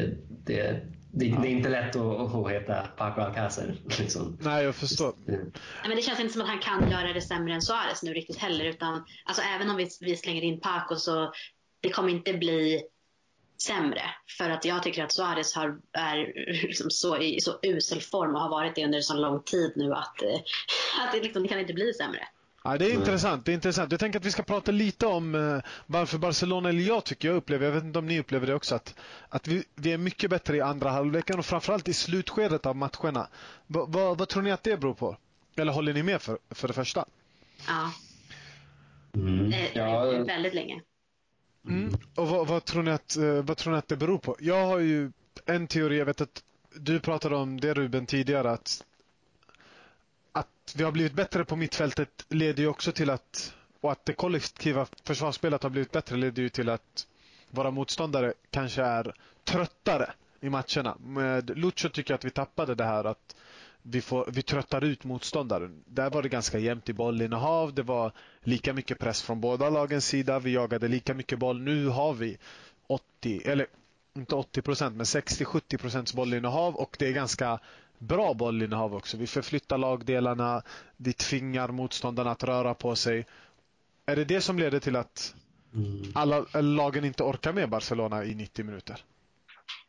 det, 0.53 0.81
det, 1.13 1.25
ja. 1.25 1.39
det, 1.41 1.47
är 1.47 1.51
inte 1.51 1.69
lätt 1.69 1.95
att, 1.95 2.35
att 2.35 2.51
heta 2.51 2.87
Paco 2.97 3.21
Alcacer. 3.21 3.75
Liksom. 3.99 4.37
Nej, 4.41 4.63
jag 4.63 4.75
förstår. 4.75 5.13
Ja. 5.25 5.33
men 5.87 5.95
det 5.95 6.01
känns 6.01 6.19
inte 6.19 6.33
som 6.33 6.41
att 6.41 6.47
han 6.47 6.59
kan 6.59 6.91
göra 6.91 7.13
det 7.13 7.21
sämre 7.21 7.53
än 7.53 7.61
Suarez 7.61 8.03
nu 8.03 8.13
riktigt 8.13 8.37
heller. 8.37 8.65
Utan, 8.65 9.05
alltså, 9.25 9.41
även 9.55 9.69
om 9.69 9.75
vi, 9.75 9.89
vi 10.01 10.17
slänger 10.17 10.41
in 10.41 10.59
Paco 10.59 10.95
så 10.95 11.31
det 11.81 11.89
kommer 11.89 12.09
inte 12.09 12.33
bli 12.33 12.81
sämre. 13.67 14.01
För 14.37 14.49
att 14.49 14.65
jag 14.65 14.83
tycker 14.83 15.03
att 15.03 15.11
Suarez 15.11 15.55
har, 15.55 15.77
är 15.91 16.33
liksom 16.67 16.91
så, 16.91 17.17
i 17.17 17.41
så 17.41 17.59
usel 17.61 18.01
form 18.01 18.35
och 18.35 18.41
har 18.41 18.49
varit 18.49 18.75
det 18.75 18.85
under 18.85 19.01
så 19.01 19.13
lång 19.13 19.43
tid 19.43 19.73
nu 19.75 19.93
att, 19.93 20.21
eh, 20.21 20.35
att 21.01 21.11
det, 21.11 21.19
liksom, 21.19 21.43
det 21.43 21.49
kan 21.49 21.59
inte 21.59 21.73
bli 21.73 21.93
sämre. 21.93 22.27
Ja, 22.63 22.77
det 22.77 22.85
är 22.85 22.93
intressant. 22.93 23.45
Det 23.45 23.51
är 23.51 23.53
intressant. 23.53 23.91
Jag 23.91 23.99
tänker 23.99 24.19
att 24.19 24.25
vi 24.25 24.31
ska 24.31 24.43
prata 24.43 24.71
lite 24.71 25.05
om 25.05 25.35
uh, 25.35 25.61
varför 25.85 26.17
Barcelona, 26.17 26.69
eller 26.69 26.81
jag 26.81 27.03
tycker 27.03 27.27
jag 27.27 27.37
upplever, 27.37 27.65
jag 27.65 27.73
vet 27.73 27.83
inte 27.83 27.99
om 27.99 28.05
ni 28.05 28.19
upplever 28.19 28.47
det 28.47 28.55
också, 28.55 28.75
att, 28.75 28.95
att 29.29 29.47
vi, 29.47 29.63
vi 29.75 29.93
är 29.93 29.97
mycket 29.97 30.29
bättre 30.29 30.57
i 30.57 30.61
andra 30.61 30.89
halvleken 30.89 31.39
och 31.39 31.45
framförallt 31.45 31.87
i 31.87 31.93
slutskedet 31.93 32.65
av 32.65 32.75
matcherna. 32.75 33.27
Va, 33.67 33.85
va, 33.85 34.13
vad 34.13 34.29
tror 34.29 34.43
ni 34.43 34.51
att 34.51 34.63
det 34.63 34.77
beror 34.77 34.93
på? 34.93 35.17
Eller 35.55 35.71
håller 35.71 35.93
ni 35.93 36.03
med 36.03 36.21
för, 36.21 36.37
för 36.49 36.67
det 36.67 36.73
första? 36.73 37.05
Ja. 37.67 37.91
Mm. 39.15 39.53
Eh, 39.53 39.77
ja. 39.77 40.03
Väldigt 40.11 40.53
länge. 40.53 40.81
Mm. 41.67 41.87
mm. 41.87 41.99
Och 42.15 42.27
vad, 42.27 42.47
vad, 42.47 42.65
tror 42.65 42.83
ni 42.83 42.91
att, 42.91 43.17
eh, 43.17 43.41
vad 43.41 43.57
tror 43.57 43.73
ni 43.73 43.79
att 43.79 43.87
det 43.87 43.97
beror 43.97 44.17
på? 44.17 44.35
Jag 44.39 44.65
har 44.65 44.79
ju 44.79 45.11
en 45.45 45.67
teori, 45.67 45.97
jag 45.97 46.05
vet 46.05 46.21
att 46.21 46.43
du 46.75 46.99
pratade 46.99 47.35
om 47.35 47.59
det 47.59 47.73
Ruben 47.73 48.05
tidigare, 48.05 48.51
att, 48.51 48.83
att 50.31 50.73
vi 50.75 50.83
har 50.83 50.91
blivit 50.91 51.13
bättre 51.13 51.45
på 51.45 51.55
mittfältet 51.55 52.25
leder 52.29 52.63
ju 52.63 52.69
också 52.69 52.91
till 52.91 53.09
att, 53.09 53.53
och 53.81 53.91
att 53.91 54.05
det 54.05 54.13
kollektiva 54.13 54.87
försvarsspelet 55.03 55.63
har 55.63 55.69
blivit 55.69 55.91
bättre 55.91 56.15
leder 56.17 56.43
ju 56.43 56.49
till 56.49 56.69
att 56.69 57.07
våra 57.49 57.71
motståndare 57.71 58.33
kanske 58.49 58.81
är 58.83 59.13
tröttare 59.43 60.13
i 60.41 60.49
matcherna. 60.49 60.97
Med 60.99 61.57
Lucho 61.57 61.89
tycker 61.89 62.13
jag 62.13 62.17
att 62.17 62.25
vi 62.25 62.29
tappade 62.29 62.75
det 62.75 62.83
här 62.83 63.03
att 63.03 63.35
vi, 63.83 64.01
får, 64.01 64.29
vi 64.33 64.41
tröttar 64.41 64.83
ut 64.83 65.03
motståndaren. 65.03 65.83
Där 65.85 66.09
var 66.09 66.23
det 66.23 66.29
ganska 66.29 66.59
jämnt 66.59 66.89
i 66.89 66.93
bollinnehav. 66.93 67.73
Det 67.73 67.83
var 67.83 68.11
lika 68.43 68.73
mycket 68.73 68.99
press 68.99 69.21
från 69.21 69.41
båda 69.41 69.69
lagens 69.69 70.05
sida. 70.05 70.39
Vi 70.39 70.53
jagade 70.53 70.87
lika 70.87 71.13
mycket 71.13 71.39
boll. 71.39 71.61
Nu 71.61 71.87
har 71.87 72.13
vi 72.13 72.37
80, 72.87 73.41
eller 73.45 73.67
inte 74.15 74.35
80 74.35 74.61
procent, 74.61 74.95
men 74.95 75.05
60-70 75.05 75.77
procents 75.77 76.13
bollinnehav 76.13 76.75
och 76.75 76.95
det 76.99 77.07
är 77.07 77.11
ganska 77.11 77.59
bra 77.97 78.33
bollinnehav 78.33 78.95
också. 78.95 79.17
Vi 79.17 79.27
förflyttar 79.27 79.77
lagdelarna. 79.77 80.61
Vi 80.97 81.13
tvingar 81.13 81.67
motståndarna 81.67 82.31
att 82.31 82.43
röra 82.43 82.73
på 82.73 82.95
sig. 82.95 83.25
Är 84.05 84.15
det 84.15 84.25
det 84.25 84.41
som 84.41 84.59
leder 84.59 84.79
till 84.79 84.95
att 84.95 85.35
mm. 85.73 86.01
alla 86.13 86.45
lagen 86.61 87.05
inte 87.05 87.23
orkar 87.23 87.53
med 87.53 87.69
Barcelona 87.69 88.25
i 88.25 88.35
90 88.35 88.65
minuter. 88.65 89.03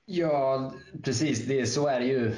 Ja, 0.06 0.72
precis. 1.02 1.46
Det, 1.46 1.66
så 1.66 1.88
är 1.88 2.00
det 2.00 2.06
ju. 2.06 2.34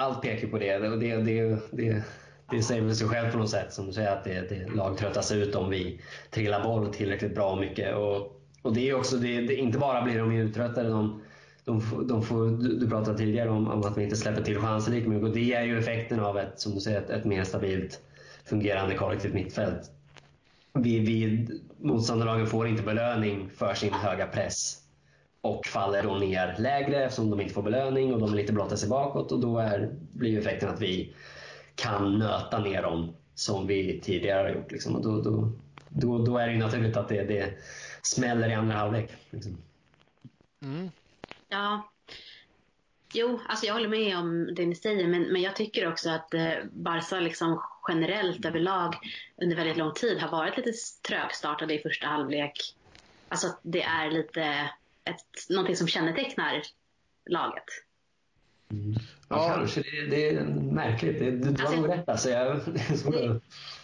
Allt 0.00 0.22
pekar 0.22 0.48
på 0.48 0.58
det. 0.58 0.78
Det, 0.78 0.96
det, 0.96 1.16
det, 1.16 1.58
det, 1.70 2.02
det 2.50 2.62
säger 2.62 2.82
väl 2.82 2.96
sig 2.96 3.08
själv 3.08 3.30
på 3.32 3.38
något 3.38 3.50
sätt. 3.50 3.72
Som 3.72 3.86
du 3.86 3.92
säger, 3.92 4.12
att 4.12 4.24
det, 4.24 4.48
det, 4.48 4.74
lag 4.74 4.98
tröttas 4.98 5.32
ut 5.32 5.54
om 5.54 5.70
vi 5.70 6.00
trillar 6.30 6.64
boll 6.64 6.94
tillräckligt 6.94 7.34
bra 7.34 7.50
och 7.50 7.58
mycket. 7.58 7.96
Och, 7.96 8.40
och 8.62 8.72
det 8.74 8.88
är 8.88 8.94
också, 8.94 9.16
det, 9.16 9.40
det, 9.40 9.54
inte 9.54 9.78
bara 9.78 10.02
blir 10.02 10.18
de 10.18 10.32
uttröttade. 10.32 10.88
De, 10.88 11.22
de, 11.64 12.06
de 12.08 12.22
får, 12.22 12.46
du 12.80 12.88
pratade 12.88 13.18
tidigare 13.18 13.50
om, 13.50 13.68
om, 13.68 13.80
att 13.80 13.98
vi 13.98 14.04
inte 14.04 14.16
släpper 14.16 14.42
till 14.42 14.58
chanser 14.58 14.92
lika 14.92 15.08
mycket. 15.08 15.28
Och 15.28 15.34
det 15.34 15.54
är 15.54 15.62
ju 15.62 15.78
effekten 15.78 16.20
av 16.20 16.38
ett, 16.38 16.60
som 16.60 16.74
du 16.74 16.80
säger, 16.80 16.98
ett, 16.98 17.10
ett 17.10 17.24
mer 17.24 17.44
stabilt 17.44 18.00
fungerande 18.44 18.94
kollektivt 18.94 19.34
mittfält. 19.34 19.90
Vi, 20.72 20.98
vi, 20.98 21.48
motståndarlagen 21.78 22.46
får 22.46 22.68
inte 22.68 22.82
belöning 22.82 23.50
för 23.56 23.74
sin 23.74 23.92
höga 23.92 24.26
press 24.26 24.76
och 25.40 25.66
faller 25.66 26.02
då 26.02 26.14
ner 26.14 26.56
lägre 26.58 27.04
eftersom 27.04 27.30
de 27.30 27.40
inte 27.40 27.54
får 27.54 27.62
belöning 27.62 28.12
och 28.12 28.20
de 28.20 28.30
vill 28.30 28.40
inte 28.40 28.52
blotta 28.52 28.76
sig 28.76 28.88
bakåt 28.88 29.32
och 29.32 29.40
då 29.40 29.58
är, 29.58 29.90
blir 30.12 30.38
effekten 30.38 30.68
att 30.68 30.80
vi 30.80 31.14
kan 31.74 32.18
nöta 32.18 32.58
ner 32.58 32.82
dem 32.82 33.14
som 33.34 33.66
vi 33.66 34.00
tidigare 34.00 34.48
har 34.48 34.54
gjort. 34.54 34.72
Liksom. 34.72 34.96
Och 34.96 35.02
då, 35.02 35.22
då, 35.22 35.52
då, 35.88 36.18
då 36.18 36.38
är 36.38 36.46
det 36.46 36.52
ju 36.52 36.58
naturligt 36.58 36.96
att 36.96 37.08
det, 37.08 37.24
det 37.24 37.52
smäller 38.02 38.48
i 38.48 38.54
andra 38.54 38.76
halvlek. 38.76 39.10
Liksom. 39.30 39.58
Mm. 40.62 40.90
Ja. 41.48 41.90
Jo, 43.12 43.40
alltså 43.48 43.66
jag 43.66 43.74
håller 43.74 43.88
med 43.88 44.18
om 44.18 44.54
det 44.54 44.66
ni 44.66 44.74
säger, 44.74 45.08
men, 45.08 45.22
men 45.22 45.42
jag 45.42 45.56
tycker 45.56 45.88
också 45.88 46.10
att 46.10 46.34
eh, 46.34 46.52
Barca 46.72 47.20
liksom 47.20 47.62
generellt 47.88 48.44
överlag 48.44 48.94
under 49.36 49.56
väldigt 49.56 49.76
lång 49.76 49.94
tid 49.94 50.18
har 50.18 50.30
varit 50.30 50.56
lite 50.56 50.72
trögstartade 51.08 51.74
i 51.74 51.78
första 51.78 52.06
halvlek. 52.06 52.52
Alltså 53.28 53.46
att 53.46 53.60
det 53.62 53.82
är 53.82 54.10
lite 54.10 54.70
ett, 55.10 55.48
någonting 55.50 55.76
som 55.76 55.88
kännetecknar 55.88 56.62
laget. 57.30 57.64
Mm. 58.70 58.94
Ja, 59.28 59.48
ja, 59.48 59.54
kanske. 59.54 59.80
Det, 59.80 60.06
det 60.06 60.28
är 60.28 60.44
märkligt. 60.72 61.18
Det, 61.18 61.30
du 61.30 61.44
har 61.44 61.68
alltså, 61.68 61.80
nog 61.80 61.90
rätt. 61.90 62.08
Alltså, 62.08 62.30
jag, 62.30 62.56
det, 63.12 63.40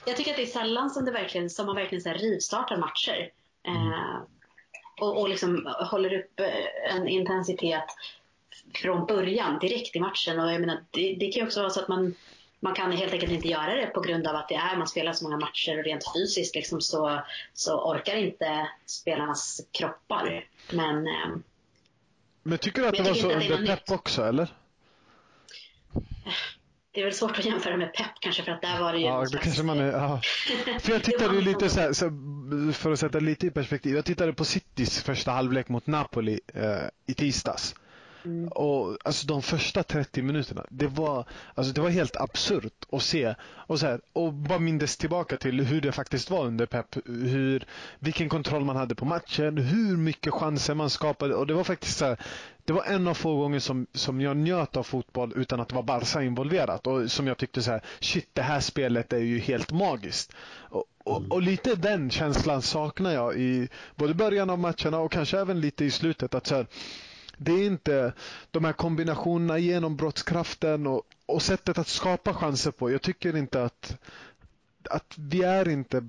jag 0.06 0.16
tycker 0.16 0.30
att 0.30 0.36
det 0.36 0.42
är 0.42 0.46
sällan 0.46 0.90
som, 0.90 1.04
det 1.04 1.12
verkligen, 1.12 1.50
som 1.50 1.66
man 1.66 1.76
verkligen 1.76 2.02
så 2.02 2.08
här 2.08 2.18
rivstartar 2.18 2.76
matcher. 2.76 3.30
Mm. 3.68 3.92
Eh, 3.92 4.20
och, 5.00 5.20
och 5.20 5.28
liksom 5.28 5.74
håller 5.90 6.18
upp 6.18 6.40
eh, 6.40 6.96
en 6.96 7.08
intensitet 7.08 7.84
från 8.74 9.06
början, 9.06 9.58
direkt 9.58 9.96
i 9.96 10.00
matchen. 10.00 10.40
Och 10.40 10.52
jag 10.52 10.60
menar, 10.60 10.84
det, 10.90 11.16
det 11.20 11.32
kan 11.32 11.40
ju 11.40 11.46
också 11.46 11.60
vara 11.60 11.70
så 11.70 11.80
att 11.80 11.88
man, 11.88 12.14
man 12.60 12.74
kan 12.74 12.92
helt 12.92 13.12
enkelt 13.12 13.32
inte 13.32 13.48
göra 13.48 13.74
det 13.74 13.86
på 13.86 14.00
grund 14.00 14.26
av 14.26 14.36
att 14.36 14.48
det 14.48 14.54
är, 14.54 14.76
man 14.76 14.86
spelar 14.86 15.12
så 15.12 15.24
många 15.24 15.36
matcher 15.36 15.78
och 15.78 15.84
rent 15.84 16.04
fysiskt 16.14 16.54
liksom 16.54 16.80
så, 16.80 17.20
så 17.54 17.90
orkar 17.90 18.16
inte 18.16 18.68
spelarnas 18.86 19.60
kroppar. 19.72 20.44
Men, 20.72 21.06
eh, 21.06 21.36
men 22.42 22.58
tycker 22.58 22.82
du 22.82 22.88
att 22.88 22.96
det 22.96 23.02
var 23.02 23.14
så 23.14 23.32
under 23.32 23.66
Pep 23.66 23.90
också, 23.90 24.22
eller? 24.22 24.48
Det 26.92 27.00
är 27.00 27.04
väl 27.04 27.14
svårt 27.14 27.38
att 27.38 27.44
jämföra 27.44 27.76
med 27.76 27.94
Pep 27.94 28.20
kanske 28.20 28.42
för 28.42 28.52
att 28.52 28.62
där 28.62 28.80
var 28.80 28.92
det 28.92 28.98
ju 28.98 29.04
Ja, 29.04 29.24
då 29.32 29.38
kanske 29.38 29.62
man 29.62 29.80
är, 29.80 29.92
ja. 29.92 30.20
För 30.80 30.92
jag 30.92 31.02
tittade 31.02 31.34
ju 31.34 31.40
lite 31.40 31.68
så, 31.68 31.80
här, 31.80 31.92
så 31.92 32.10
för 32.72 32.92
att 32.92 33.00
sätta 33.00 33.18
lite 33.18 33.46
i 33.46 33.50
perspektiv. 33.50 33.96
Jag 33.96 34.04
tittade 34.04 34.32
på 34.32 34.44
Citys 34.44 35.02
första 35.02 35.30
halvlek 35.30 35.68
mot 35.68 35.86
Napoli 35.86 36.40
eh, 36.54 36.88
i 37.06 37.14
tisdags. 37.14 37.74
Mm. 38.26 38.48
Och 38.48 38.96
alltså 39.04 39.26
de 39.26 39.42
första 39.42 39.82
30 39.82 40.22
minuterna, 40.22 40.66
det 40.70 40.86
var, 40.86 41.24
alltså 41.54 41.72
det 41.72 41.80
var 41.80 41.90
helt 41.90 42.16
absurt 42.16 42.86
att 42.92 43.02
se. 43.02 43.34
Och, 43.42 43.80
så 43.80 43.86
här, 43.86 44.00
och 44.12 44.32
bara 44.32 44.58
mindes 44.58 44.96
tillbaka 44.96 45.36
till 45.36 45.60
hur 45.60 45.80
det 45.80 45.92
faktiskt 45.92 46.30
var 46.30 46.44
under 46.44 46.66
Pep. 46.66 46.96
Hur, 47.06 47.64
vilken 47.98 48.28
kontroll 48.28 48.64
man 48.64 48.76
hade 48.76 48.94
på 48.94 49.04
matchen, 49.04 49.58
hur 49.58 49.96
mycket 49.96 50.32
chanser 50.32 50.74
man 50.74 50.90
skapade. 50.90 51.34
Och 51.34 51.46
det 51.46 51.54
var 51.54 51.64
faktiskt 51.64 51.98
så 51.98 52.04
här, 52.04 52.18
det 52.64 52.72
var 52.72 52.84
en 52.84 53.08
av 53.08 53.14
få 53.14 53.36
gånger 53.36 53.58
som, 53.58 53.86
som 53.94 54.20
jag 54.20 54.36
njöt 54.36 54.76
av 54.76 54.82
fotboll 54.82 55.32
utan 55.36 55.60
att 55.60 55.68
det 55.68 55.74
var 55.74 55.82
Barca 55.82 56.22
involverat. 56.22 56.86
Och 56.86 57.10
som 57.10 57.26
jag 57.26 57.38
tyckte 57.38 57.62
så 57.62 57.70
här, 57.70 57.82
shit 58.00 58.28
det 58.32 58.42
här 58.42 58.60
spelet 58.60 59.12
är 59.12 59.18
ju 59.18 59.38
helt 59.38 59.72
magiskt. 59.72 60.32
Och, 60.56 60.84
och, 61.04 61.22
och, 61.30 61.42
lite 61.42 61.74
den 61.74 62.10
känslan 62.10 62.62
saknar 62.62 63.12
jag 63.12 63.36
i 63.36 63.68
både 63.94 64.14
början 64.14 64.50
av 64.50 64.58
matcherna 64.58 64.98
och 64.98 65.12
kanske 65.12 65.38
även 65.38 65.60
lite 65.60 65.84
i 65.84 65.90
slutet. 65.90 66.34
att 66.34 66.46
så 66.46 66.54
här, 66.54 66.66
det 67.36 67.52
är 67.52 67.66
inte 67.66 68.12
de 68.50 68.64
här 68.64 68.72
kombinationerna, 68.72 69.58
genombrottskraften 69.58 70.86
och, 70.86 71.02
och 71.26 71.42
sättet 71.42 71.78
att 71.78 71.88
skapa 71.88 72.34
chanser 72.34 72.70
på. 72.70 72.90
Jag 72.90 73.02
tycker 73.02 73.36
inte 73.36 73.64
att, 73.64 73.96
att 74.90 75.14
vi 75.18 75.42
är 75.42 75.68
inte 75.68 76.08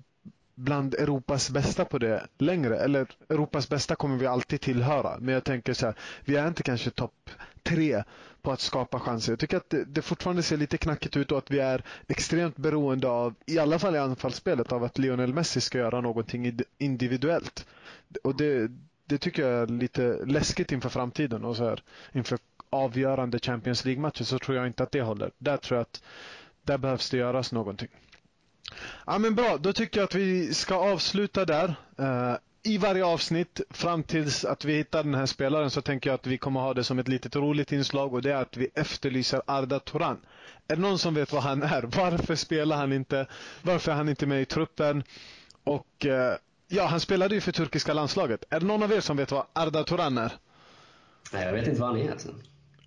bland 0.56 0.94
Europas 0.94 1.50
bästa 1.50 1.86
på 1.86 1.98
det 1.98 2.28
längre. 2.38 2.80
Eller 2.80 3.08
Europas 3.30 3.70
bästa 3.70 3.96
kommer 3.96 4.18
vi 4.18 4.26
alltid 4.28 4.62
tillhöra. 4.62 5.18
Men 5.20 5.34
jag 5.34 5.44
tänker 5.44 5.74
så 5.74 5.86
här, 5.86 5.96
vi 6.26 6.36
är 6.36 6.48
inte 6.48 6.64
kanske 6.64 6.90
topp 6.90 7.30
tre 7.64 8.04
på 8.42 8.52
att 8.52 8.60
skapa 8.62 9.00
chanser. 9.00 9.32
Jag 9.32 9.40
tycker 9.40 9.58
att 9.58 9.70
det, 9.70 9.84
det, 9.86 10.02
fortfarande 10.02 10.44
ser 10.44 10.58
lite 10.58 10.78
knackigt 10.78 11.18
ut 11.18 11.32
och 11.32 11.38
att 11.38 11.52
vi 11.52 11.60
är 11.60 11.84
extremt 12.08 12.58
beroende 12.58 13.08
av, 13.08 13.34
i 13.46 13.60
alla 13.60 13.80
fall 13.80 13.96
i 13.96 14.00
anfallsspelet, 14.00 14.72
av 14.72 14.84
att 14.84 14.98
Lionel 14.98 15.34
Messi 15.34 15.62
ska 15.62 15.78
göra 15.78 16.02
någonting 16.02 16.60
individuellt. 16.78 17.66
Och 18.24 18.36
det, 18.36 18.72
det 19.08 19.18
tycker 19.18 19.48
jag 19.48 19.62
är 19.62 19.68
lite 19.68 20.20
läskigt 20.26 20.72
inför 20.72 20.90
framtiden 20.90 21.46
och 21.46 21.56
så 21.56 21.70
här, 21.70 21.84
inför 22.12 22.40
avgörande 22.70 23.40
Champions 23.40 23.86
League-matcher 23.86 24.24
så 24.24 24.40
tror 24.40 24.58
jag 24.58 24.68
inte 24.68 24.84
att 24.84 24.92
det 24.92 25.02
håller. 25.02 25.32
Där 25.38 25.58
tror 25.58 25.78
jag 25.78 25.82
att 25.82 26.04
där 26.64 26.78
behövs 26.78 27.10
det 27.10 27.18
göras 27.18 27.52
någonting. 27.52 27.90
Ja 29.06 29.18
men 29.18 29.36
bra, 29.36 29.58
då 29.58 29.74
tycker 29.74 30.00
jag 30.00 30.06
att 30.06 30.16
vi 30.16 30.54
ska 30.54 30.76
avsluta 30.76 31.46
där. 31.46 31.76
Uh, 32.00 32.36
I 32.64 32.78
varje 32.78 33.06
avsnitt 33.06 33.62
fram 33.70 34.04
tills 34.04 34.46
att 34.46 34.66
vi 34.66 34.76
hittar 34.76 35.04
den 35.04 35.16
här 35.16 35.26
spelaren 35.26 35.72
så 35.72 35.82
tänker 35.82 36.10
jag 36.10 36.16
att 36.16 36.28
vi 36.28 36.38
kommer 36.38 36.60
ha 36.60 36.74
det 36.74 36.84
som 36.84 37.00
ett 37.00 37.08
litet 37.08 37.36
roligt 37.36 37.72
inslag 37.72 38.14
och 38.14 38.22
det 38.22 38.32
är 38.32 38.42
att 38.42 38.58
vi 38.58 38.70
efterlyser 38.74 39.42
Arda 39.46 39.80
Turan. 39.80 40.18
Är 40.68 40.76
det 40.76 40.82
någon 40.82 41.00
som 41.00 41.14
vet 41.14 41.32
vad 41.34 41.44
han 41.44 41.64
är? 41.64 41.82
Varför 41.98 42.36
spelar 42.36 42.78
han 42.78 42.94
inte? 42.94 43.28
Varför 43.62 43.92
är 43.92 43.96
han 43.96 44.10
inte 44.10 44.26
med 44.26 44.42
i 44.42 44.46
truppen? 44.46 45.04
Och 45.64 46.06
eh, 46.06 46.38
Ja, 46.68 46.86
han 46.86 47.00
spelade 47.00 47.36
ju 47.36 47.42
för 47.42 47.52
turkiska 47.52 47.94
landslaget. 47.94 48.44
Är 48.50 48.60
det 48.60 48.66
någon 48.66 48.84
av 48.84 48.92
er 48.92 49.02
som 49.02 49.18
vet 49.18 49.32
vad 49.32 49.46
Arda 49.54 49.84
Turan 49.84 50.18
är? 50.18 50.32
Nej, 51.34 51.46
jag 51.46 51.54
vet 51.54 51.68
inte 51.68 51.82
vad 51.82 51.90
han 51.90 52.00
är. 52.00 52.12
Alltså. 52.12 52.30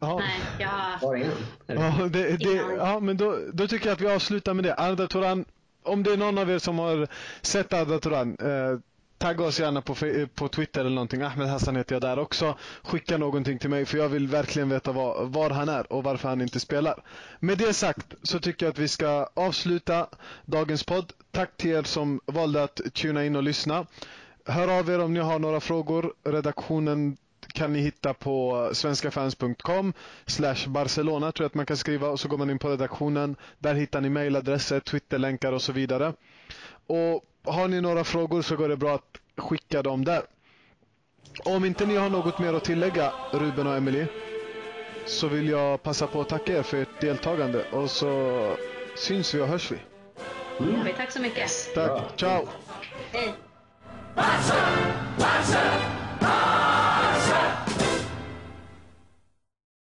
Ja. 0.00 0.18
Nej, 0.18 0.40
jag... 0.58 0.68
Han? 0.68 1.20
Ja, 2.00 2.08
det, 2.08 2.36
det, 2.36 2.54
ja, 2.78 3.00
men 3.00 3.16
då, 3.16 3.38
då 3.52 3.68
tycker 3.68 3.86
jag 3.86 3.92
att 3.92 4.00
vi 4.00 4.08
avslutar 4.08 4.54
med 4.54 4.64
det. 4.64 4.74
Arda 4.74 5.06
Turan, 5.06 5.44
om 5.82 6.02
det 6.02 6.12
är 6.12 6.16
någon 6.16 6.38
av 6.38 6.50
er 6.50 6.58
som 6.58 6.78
har 6.78 7.08
sett 7.42 7.72
Arda 7.72 7.98
Turan, 7.98 8.36
eh, 8.40 8.78
tagga 9.20 9.44
oss 9.44 9.60
gärna 9.60 9.82
på, 9.82 10.06
eh, 10.06 10.26
på 10.26 10.48
Twitter 10.48 10.80
eller 10.80 10.90
någonting. 10.90 11.22
Ahmed 11.22 11.48
Hassan 11.48 11.76
heter 11.76 11.94
jag 11.94 12.02
där 12.02 12.18
också. 12.18 12.58
Skicka 12.82 13.18
någonting 13.18 13.58
till 13.58 13.70
mig 13.70 13.86
för 13.86 13.98
jag 13.98 14.08
vill 14.08 14.28
verkligen 14.28 14.68
veta 14.68 14.92
var, 14.92 15.24
var 15.24 15.50
han 15.50 15.68
är 15.68 15.92
och 15.92 16.04
varför 16.04 16.28
han 16.28 16.40
inte 16.40 16.60
spelar. 16.60 17.02
Med 17.40 17.58
det 17.58 17.72
sagt 17.72 18.14
så 18.22 18.38
tycker 18.38 18.66
jag 18.66 18.70
att 18.72 18.78
vi 18.78 18.88
ska 18.88 19.28
avsluta 19.34 20.06
dagens 20.44 20.84
podd. 20.84 21.12
Tack 21.30 21.56
till 21.56 21.70
er 21.70 21.82
som 21.82 22.20
valde 22.26 22.62
att 22.62 22.80
tuna 22.94 23.24
in 23.24 23.36
och 23.36 23.42
lyssna. 23.42 23.86
Hör 24.44 24.78
av 24.78 24.90
er 24.90 24.98
om 24.98 25.14
ni 25.14 25.20
har 25.20 25.38
några 25.38 25.60
frågor. 25.60 26.12
Redaktionen 26.24 27.16
kan 27.54 27.72
ni 27.72 27.80
hitta 27.80 28.14
på 28.14 28.70
svenskafans.com 28.72 29.92
slash 30.26 30.68
Barcelona 30.68 31.32
tror 31.32 31.44
jag 31.44 31.48
att 31.48 31.54
man 31.54 31.66
kan 31.66 31.76
skriva 31.76 32.08
och 32.08 32.20
så 32.20 32.28
går 32.28 32.38
man 32.38 32.50
in 32.50 32.58
på 32.58 32.68
redaktionen. 32.68 33.36
Där 33.58 33.74
hittar 33.74 34.00
ni 34.00 34.08
mejladresser, 34.10 34.80
Twitterlänkar 34.80 35.52
och 35.52 35.62
så 35.62 35.72
vidare. 35.72 36.12
Och 36.86 37.24
har 37.44 37.68
ni 37.68 37.80
några 37.80 38.04
frågor 38.04 38.42
så 38.42 38.56
går 38.56 38.68
det 38.68 38.76
bra 38.76 38.94
att 38.94 39.20
skicka 39.36 39.82
dem 39.82 40.04
där. 40.04 40.22
Om 41.44 41.64
inte 41.64 41.86
ni 41.86 41.96
har 41.96 42.10
något 42.10 42.38
mer 42.38 42.54
att 42.54 42.64
tillägga, 42.64 43.12
Ruben 43.32 43.66
och 43.66 43.76
Emily 43.76 44.06
så 45.06 45.28
vill 45.28 45.48
jag 45.48 45.82
passa 45.82 46.06
på 46.06 46.20
att 46.20 46.28
tacka 46.28 46.58
er 46.58 46.62
för 46.62 46.82
ert 46.82 47.00
deltagande 47.00 47.64
och 47.72 47.90
så 47.90 48.56
syns 48.96 49.34
vi 49.34 49.40
och 49.40 49.46
hörs 49.46 49.72
vi. 49.72 49.78
Mm. 50.60 50.86
Ja, 50.86 50.92
tack 50.96 51.10
så 51.12 51.20
mycket. 51.20 51.50
Tack. 51.74 51.86
Bra. 51.86 52.10
Ciao. 52.16 52.46
Hej. 53.12 53.34